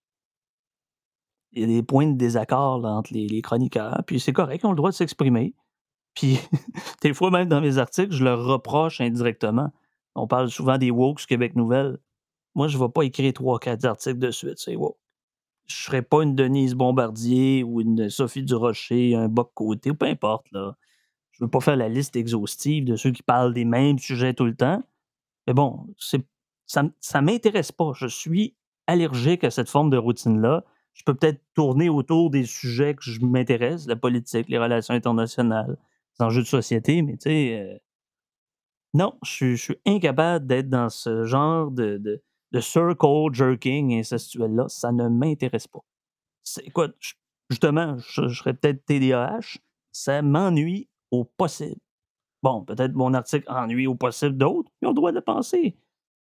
il 1.52 1.62
y 1.62 1.64
a 1.64 1.66
des 1.66 1.82
points 1.82 2.06
de 2.06 2.16
désaccord 2.16 2.84
entre 2.84 3.12
les, 3.12 3.42
chroniqueurs, 3.42 4.02
puis 4.06 4.20
c'est 4.20 4.32
correct, 4.32 4.60
ils 4.62 4.66
ont 4.66 4.72
le 4.72 4.76
droit 4.76 4.90
de 4.90 4.94
s'exprimer. 4.94 5.54
Puis 6.18 6.40
des 7.02 7.14
fois, 7.14 7.30
même 7.30 7.48
dans 7.48 7.60
mes 7.60 7.78
articles, 7.78 8.12
je 8.12 8.24
leur 8.24 8.44
reproche 8.44 9.00
indirectement. 9.00 9.70
On 10.16 10.26
parle 10.26 10.50
souvent 10.50 10.76
des 10.76 10.90
woke 10.90 11.20
sur 11.20 11.28
Québec 11.28 11.54
Nouvelle. 11.54 11.98
Moi, 12.56 12.66
je 12.66 12.76
ne 12.76 12.82
vais 12.82 12.88
pas 12.88 13.02
écrire 13.02 13.32
trois, 13.32 13.60
quatre 13.60 13.84
articles 13.84 14.18
de 14.18 14.32
suite, 14.32 14.58
c'est 14.58 14.74
woke. 14.74 14.98
je 15.66 15.76
serais 15.76 16.02
pas 16.02 16.24
une 16.24 16.34
Denise 16.34 16.74
Bombardier 16.74 17.62
ou 17.62 17.80
une 17.80 18.10
Sophie 18.10 18.42
Durocher, 18.42 19.14
un 19.14 19.28
Boc 19.28 19.52
Côté, 19.54 19.92
ou 19.92 19.94
peu 19.94 20.06
importe. 20.06 20.50
Là. 20.50 20.76
Je 21.30 21.44
veux 21.44 21.50
pas 21.50 21.60
faire 21.60 21.76
la 21.76 21.88
liste 21.88 22.16
exhaustive 22.16 22.84
de 22.84 22.96
ceux 22.96 23.12
qui 23.12 23.22
parlent 23.22 23.54
des 23.54 23.64
mêmes 23.64 24.00
sujets 24.00 24.34
tout 24.34 24.46
le 24.46 24.56
temps. 24.56 24.82
Mais 25.46 25.54
bon, 25.54 25.86
c'est, 25.98 26.26
ça 26.68 26.82
ne 26.82 27.20
m'intéresse 27.20 27.72
pas. 27.72 27.92
Je 27.94 28.06
suis 28.06 28.54
allergique 28.86 29.42
à 29.42 29.50
cette 29.50 29.68
forme 29.68 29.90
de 29.90 29.96
routine-là. 29.96 30.64
Je 30.92 31.02
peux 31.04 31.14
peut-être 31.14 31.40
tourner 31.54 31.88
autour 31.88 32.30
des 32.30 32.44
sujets 32.44 32.94
que 32.94 33.02
je 33.02 33.20
m'intéresse, 33.24 33.86
la 33.86 33.96
politique, 33.96 34.48
les 34.48 34.58
relations 34.58 34.94
internationales, 34.94 35.76
les 36.18 36.24
enjeux 36.24 36.42
de 36.42 36.46
société, 36.46 37.02
mais 37.02 37.16
tu 37.16 37.30
sais, 37.30 37.60
euh, 37.60 37.78
non, 38.94 39.14
je, 39.22 39.54
suis 39.54 39.76
incapable 39.86 40.46
d'être 40.46 40.68
dans 40.68 40.88
ce 40.88 41.24
genre 41.24 41.70
de, 41.70 41.98
de, 41.98 42.60
circle 42.60 43.32
jerking 43.32 43.98
incestuel-là. 43.98 44.68
Ça 44.68 44.92
ne 44.92 45.08
m'intéresse 45.08 45.68
pas. 45.68 45.80
Écoute, 46.62 46.96
justement, 47.50 47.96
je, 47.98 48.28
serais 48.28 48.54
peut-être 48.54 48.84
TDAH. 48.86 49.58
Ça 49.92 50.22
m'ennuie 50.22 50.88
au 51.10 51.24
possible. 51.24 51.80
Bon, 52.42 52.64
peut-être 52.64 52.94
mon 52.94 53.14
article 53.14 53.44
ennuie 53.48 53.86
au 53.86 53.94
possible 53.94 54.36
d'autres, 54.36 54.70
ils 54.80 54.86
ont 54.86 54.90
le 54.90 54.94
droit 54.94 55.10
de 55.10 55.16
le 55.16 55.22
penser. 55.22 55.76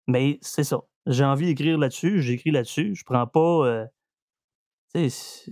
Mais 0.08 0.40
c'est 0.42 0.64
ça. 0.64 0.80
J'ai 1.08 1.24
envie 1.24 1.46
d'écrire 1.48 1.78
là-dessus, 1.78 2.22
j'écris 2.22 2.52
là-dessus. 2.52 2.96
Je 2.96 3.04
prends 3.04 3.28
pas. 3.28 3.66
Euh, 3.66 3.86
tu 4.94 5.10
sais, 5.10 5.52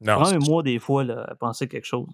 je 0.00 0.04
prends 0.04 0.26
un 0.26 0.38
mois 0.38 0.62
des 0.62 0.78
fois 0.78 1.04
là, 1.04 1.24
à 1.28 1.34
penser 1.34 1.68
quelque 1.68 1.84
chose. 1.84 2.08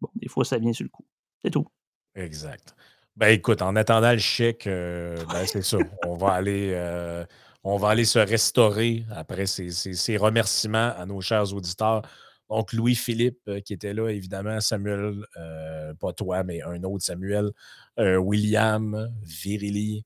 Bon, 0.00 0.08
des 0.14 0.28
fois, 0.28 0.44
ça 0.44 0.58
vient 0.58 0.72
sur 0.72 0.84
le 0.84 0.90
coup. 0.90 1.06
C'est 1.42 1.50
tout. 1.50 1.66
Exact. 2.14 2.74
Ben 3.16 3.28
écoute, 3.28 3.62
en 3.62 3.74
attendant 3.74 4.12
le 4.12 4.18
chèque, 4.18 4.66
euh, 4.66 5.16
ben, 5.32 5.44
c'est 5.46 5.62
ça. 5.62 5.78
On 6.06 6.16
va 6.16 6.32
aller. 6.32 6.72
Euh, 6.74 7.24
on 7.64 7.76
va 7.76 7.90
aller 7.90 8.04
se 8.04 8.18
restaurer 8.20 9.04
après 9.10 9.46
ces, 9.46 9.70
ces 9.70 10.16
remerciements 10.16 10.92
à 10.96 11.04
nos 11.06 11.20
chers 11.20 11.52
auditeurs. 11.52 12.02
Donc, 12.48 12.72
Louis-Philippe 12.72 13.40
euh, 13.48 13.60
qui 13.60 13.74
était 13.74 13.92
là, 13.92 14.08
évidemment, 14.08 14.60
Samuel, 14.60 15.24
euh, 15.36 15.92
pas 15.94 16.12
toi, 16.12 16.44
mais 16.44 16.62
un 16.62 16.82
autre 16.84 17.04
Samuel, 17.04 17.50
euh, 17.98 18.16
William, 18.16 19.10
Virili, 19.22 20.04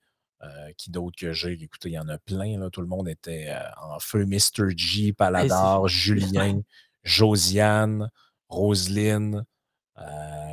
qui 0.76 0.90
d'autres 0.90 1.16
que 1.18 1.32
j'ai? 1.32 1.52
Écoutez, 1.52 1.90
il 1.90 1.94
y 1.94 1.98
en 1.98 2.08
a 2.08 2.18
plein, 2.18 2.58
là. 2.58 2.70
tout 2.70 2.80
le 2.80 2.86
monde 2.86 3.08
était 3.08 3.54
en 3.80 3.98
feu. 3.98 4.24
Mr. 4.24 4.76
G, 4.76 5.12
Paladar, 5.12 5.86
Julien, 5.88 6.60
Josiane, 7.02 8.10
Roselyne. 8.48 9.44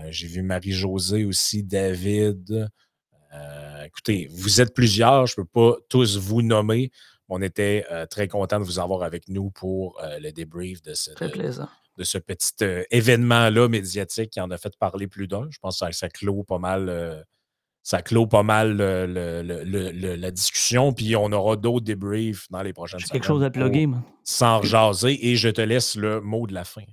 j'ai 0.09 0.27
vu 0.27 0.41
Marie-Josée 0.41 1.25
aussi, 1.25 1.63
David. 1.63 2.69
écoutez, 3.83 4.27
vous 4.31 4.61
êtes 4.61 4.73
plusieurs, 4.73 5.27
je 5.27 5.35
ne 5.37 5.43
peux 5.43 5.49
pas 5.49 5.77
tous 5.89 6.17
vous 6.17 6.41
nommer. 6.41 6.91
On 7.27 7.41
était 7.41 7.85
très 8.09 8.27
content 8.27 8.59
de 8.59 8.65
vous 8.65 8.79
avoir 8.79 9.03
avec 9.03 9.27
nous 9.27 9.51
pour 9.51 9.99
le 10.19 10.31
débrief 10.31 10.81
de 10.81 10.93
ce, 10.93 11.11
de, 11.97 12.03
ce 12.03 12.17
petit 12.17 12.53
événement-là 12.91 13.67
médiatique 13.67 14.31
qui 14.31 14.41
en 14.41 14.49
a 14.51 14.57
fait 14.57 14.75
parler 14.77 15.07
plus 15.07 15.27
d'un. 15.27 15.47
Je 15.49 15.59
pense 15.59 15.79
que 15.79 15.91
ça, 15.91 16.09
clôt 16.09 16.43
pas 16.43 16.59
mal. 16.59 17.25
Ça 17.83 18.01
clôt 18.01 18.27
pas 18.27 18.43
mal 18.43 18.77
la 18.77 20.31
discussion, 20.31 20.93
puis 20.93 21.15
on 21.15 21.31
aura 21.31 21.55
d'autres 21.55 21.85
débriefs 21.85 22.47
dans 22.51 22.61
les 22.61 22.73
prochaines 22.73 22.99
semaines. 22.99 23.11
quelque 23.11 23.25
chose 23.25 23.43
à 23.43 23.49
plugger, 23.49 23.89
Sans 24.23 24.61
jaser, 24.61 25.29
et 25.29 25.35
je 25.35 25.49
te 25.49 25.61
laisse 25.61 25.95
le 25.95 26.21
mot 26.21 26.45
de 26.47 26.53
la 26.53 26.65
fin. 26.65 26.83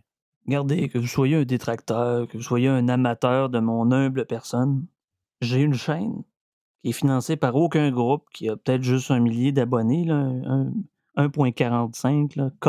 Regardez, 0.47 0.89
que 0.89 0.99
vous 0.99 1.07
soyez 1.09 1.37
un 1.37 1.45
détracteur, 1.45 2.29
que 2.29 2.37
vous 2.37 2.43
soyez 2.43 2.69
un 2.69 2.89
amateur 2.89 3.49
de 3.51 3.59
mon 3.59 3.91
humble 3.91 4.27
personne, 4.27 4.87
j'ai 5.41 5.61
une 5.61 5.75
chaîne 5.75 6.23
qui 6.83 6.91
est 6.91 6.93
financé 6.93 7.37
par 7.37 7.57
aucun 7.57 7.91
groupe, 7.91 8.25
qui 8.33 8.49
a 8.49 8.57
peut-être 8.57 8.83
juste 8.83 9.11
un 9.11 9.19
millier 9.19 9.51
d'abonnés, 9.51 10.07
1,45 11.17 12.51
K. 12.61 12.69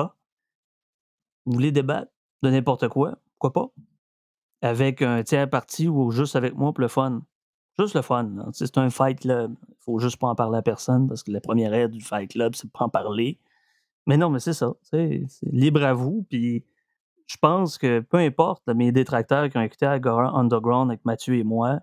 Vous 1.45 1.53
voulez 1.53 1.72
débattre 1.72 2.11
de 2.41 2.49
n'importe 2.49 2.88
quoi? 2.89 3.19
Pourquoi 3.38 3.53
pas? 3.53 3.72
Avec 4.61 5.03
un 5.03 5.22
tiers 5.23 5.49
parti 5.49 5.88
ou 5.88 6.10
juste 6.11 6.35
avec 6.35 6.56
moi 6.56 6.73
pour 6.73 6.81
le 6.81 6.88
fun. 6.88 7.22
Juste 7.80 7.95
le 7.95 8.02
fun. 8.02 8.30
C'est 8.54 8.78
un 8.78 8.90
fight 8.90 9.20
club. 9.20 9.56
Il 9.70 9.76
faut 9.80 9.99
juste 9.99 10.18
pas 10.18 10.28
en 10.28 10.36
parler 10.36 10.58
à 10.58 10.62
personne 10.62 11.08
parce 11.08 11.24
que 11.24 11.32
la 11.32 11.41
première 11.41 11.74
aide 11.74 11.91
du 11.91 12.02
fight 12.02 12.32
club, 12.32 12.56
c'est 12.56 12.68
de 12.68 12.72
pas 12.72 12.86
en 12.86 12.90
parler. 12.90 13.40
Mais 14.06 14.18
non, 14.18 14.30
mais 14.30 14.40
c'est 14.40 14.54
ça. 14.54 14.74
C'est 14.82 15.24
libre 15.44 15.84
à 15.84 15.94
vous. 15.94 16.26
Puis 16.30 16.64
je 17.28 17.38
pense 17.38 17.78
que 17.78 17.99
peu 17.99 18.18
importe 18.18 18.68
mes 18.68 18.91
détracteurs 18.91 19.49
qui 19.49 19.58
ont 19.58 19.62
écouté 19.62 19.86
Agora 19.86 20.30
Underground 20.38 20.90
avec 20.90 21.06
Mathieu 21.06 21.36
et 21.36 21.44
moi, 21.44 21.80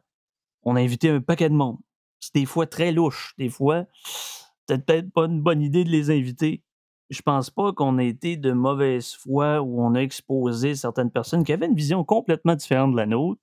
on 0.62 0.76
a 0.76 0.80
invité 0.80 1.10
un 1.10 1.20
paquet 1.20 1.48
de 1.48 1.54
monde 1.54 1.78
c'est 2.24 2.34
des 2.34 2.46
fois 2.46 2.66
très 2.66 2.92
louche. 2.92 3.34
Des 3.38 3.48
fois, 3.48 3.84
peut-être 4.66 5.10
pas 5.12 5.26
une 5.26 5.42
bonne 5.42 5.60
idée 5.60 5.84
de 5.84 5.90
les 5.90 6.10
inviter. 6.10 6.62
Je 7.10 7.20
pense 7.20 7.50
pas 7.50 7.72
qu'on 7.72 7.98
ait 7.98 8.08
été 8.08 8.36
de 8.36 8.52
mauvaise 8.52 9.12
foi 9.12 9.60
où 9.60 9.82
on 9.82 9.94
a 9.94 10.00
exposé 10.00 10.74
certaines 10.74 11.10
personnes 11.10 11.44
qui 11.44 11.52
avaient 11.52 11.66
une 11.66 11.74
vision 11.74 12.02
complètement 12.02 12.54
différente 12.54 12.92
de 12.92 12.96
la 12.96 13.06
nôtre 13.06 13.40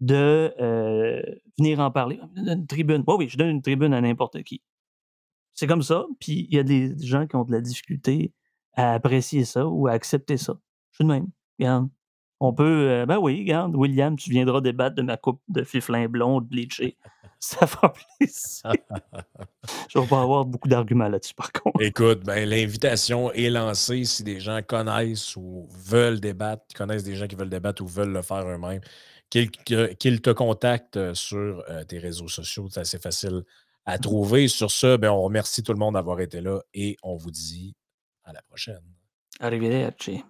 de 0.00 0.54
euh, 0.60 1.22
venir 1.58 1.80
en 1.80 1.90
parler. 1.90 2.20
Une 2.36 2.66
tribune. 2.66 3.04
oui, 3.06 3.28
je 3.28 3.36
donne 3.36 3.48
une 3.48 3.62
tribune 3.62 3.94
à 3.94 4.00
n'importe 4.00 4.42
qui. 4.42 4.62
C'est 5.54 5.66
comme 5.66 5.82
ça. 5.82 6.06
Puis 6.18 6.46
il 6.50 6.54
y 6.54 6.58
a 6.58 6.62
des 6.62 6.94
gens 6.98 7.26
qui 7.26 7.36
ont 7.36 7.44
de 7.44 7.52
la 7.52 7.60
difficulté 7.60 8.32
à 8.74 8.94
apprécier 8.94 9.44
ça 9.44 9.66
ou 9.66 9.88
à 9.88 9.92
accepter 9.92 10.36
ça. 10.36 10.54
Je 10.92 10.96
suis 10.96 11.04
de 11.04 11.10
même. 11.10 11.28
Regarde. 11.58 11.88
On 12.42 12.54
peut. 12.54 12.88
Euh, 12.88 13.06
ben 13.06 13.18
oui, 13.18 13.40
regarde, 13.40 13.76
William, 13.76 14.16
tu 14.16 14.30
viendras 14.30 14.62
débattre 14.62 14.96
de 14.96 15.02
ma 15.02 15.18
coupe 15.18 15.42
de 15.48 15.62
fiflin 15.62 16.08
blond 16.08 16.40
bleaché. 16.40 16.96
Ça 17.42 17.66
va 17.66 17.90
plaisir. 18.18 18.72
Je 19.88 19.98
vais 19.98 20.06
pas 20.06 20.22
avoir 20.22 20.44
beaucoup 20.44 20.68
d'arguments 20.68 21.08
là-dessus, 21.08 21.34
par 21.34 21.52
contre. 21.52 21.80
Écoute, 21.80 22.22
ben, 22.24 22.46
l'invitation 22.46 23.32
est 23.32 23.48
lancée 23.48 24.04
si 24.04 24.22
des 24.22 24.40
gens 24.40 24.60
connaissent 24.66 25.36
ou 25.36 25.66
veulent 25.70 26.20
débattre, 26.20 26.64
connaissent 26.74 27.04
des 27.04 27.16
gens 27.16 27.26
qui 27.26 27.36
veulent 27.36 27.48
débattre 27.48 27.82
ou 27.82 27.86
veulent 27.86 28.12
le 28.12 28.20
faire 28.20 28.46
eux-mêmes, 28.46 28.82
qu'ils 29.30 30.20
te 30.20 30.30
contactent 30.30 30.96
euh, 30.96 31.14
sur 31.14 31.64
euh, 31.68 31.84
tes 31.84 31.98
réseaux 31.98 32.28
sociaux. 32.28 32.68
C'est 32.70 32.80
assez 32.80 32.98
facile 32.98 33.44
à 33.86 33.96
mmh. 33.96 34.00
trouver. 34.00 34.48
Sur 34.48 34.70
ce, 34.70 34.96
ben, 34.96 35.10
on 35.10 35.22
remercie 35.22 35.62
tout 35.62 35.72
le 35.72 35.78
monde 35.78 35.94
d'avoir 35.94 36.20
été 36.20 36.40
là 36.40 36.60
et 36.74 36.96
on 37.02 37.16
vous 37.16 37.30
dit 37.30 37.74
à 38.24 38.32
la 38.32 38.42
prochaine. 38.42 38.82
Arrivederci. 39.38 40.22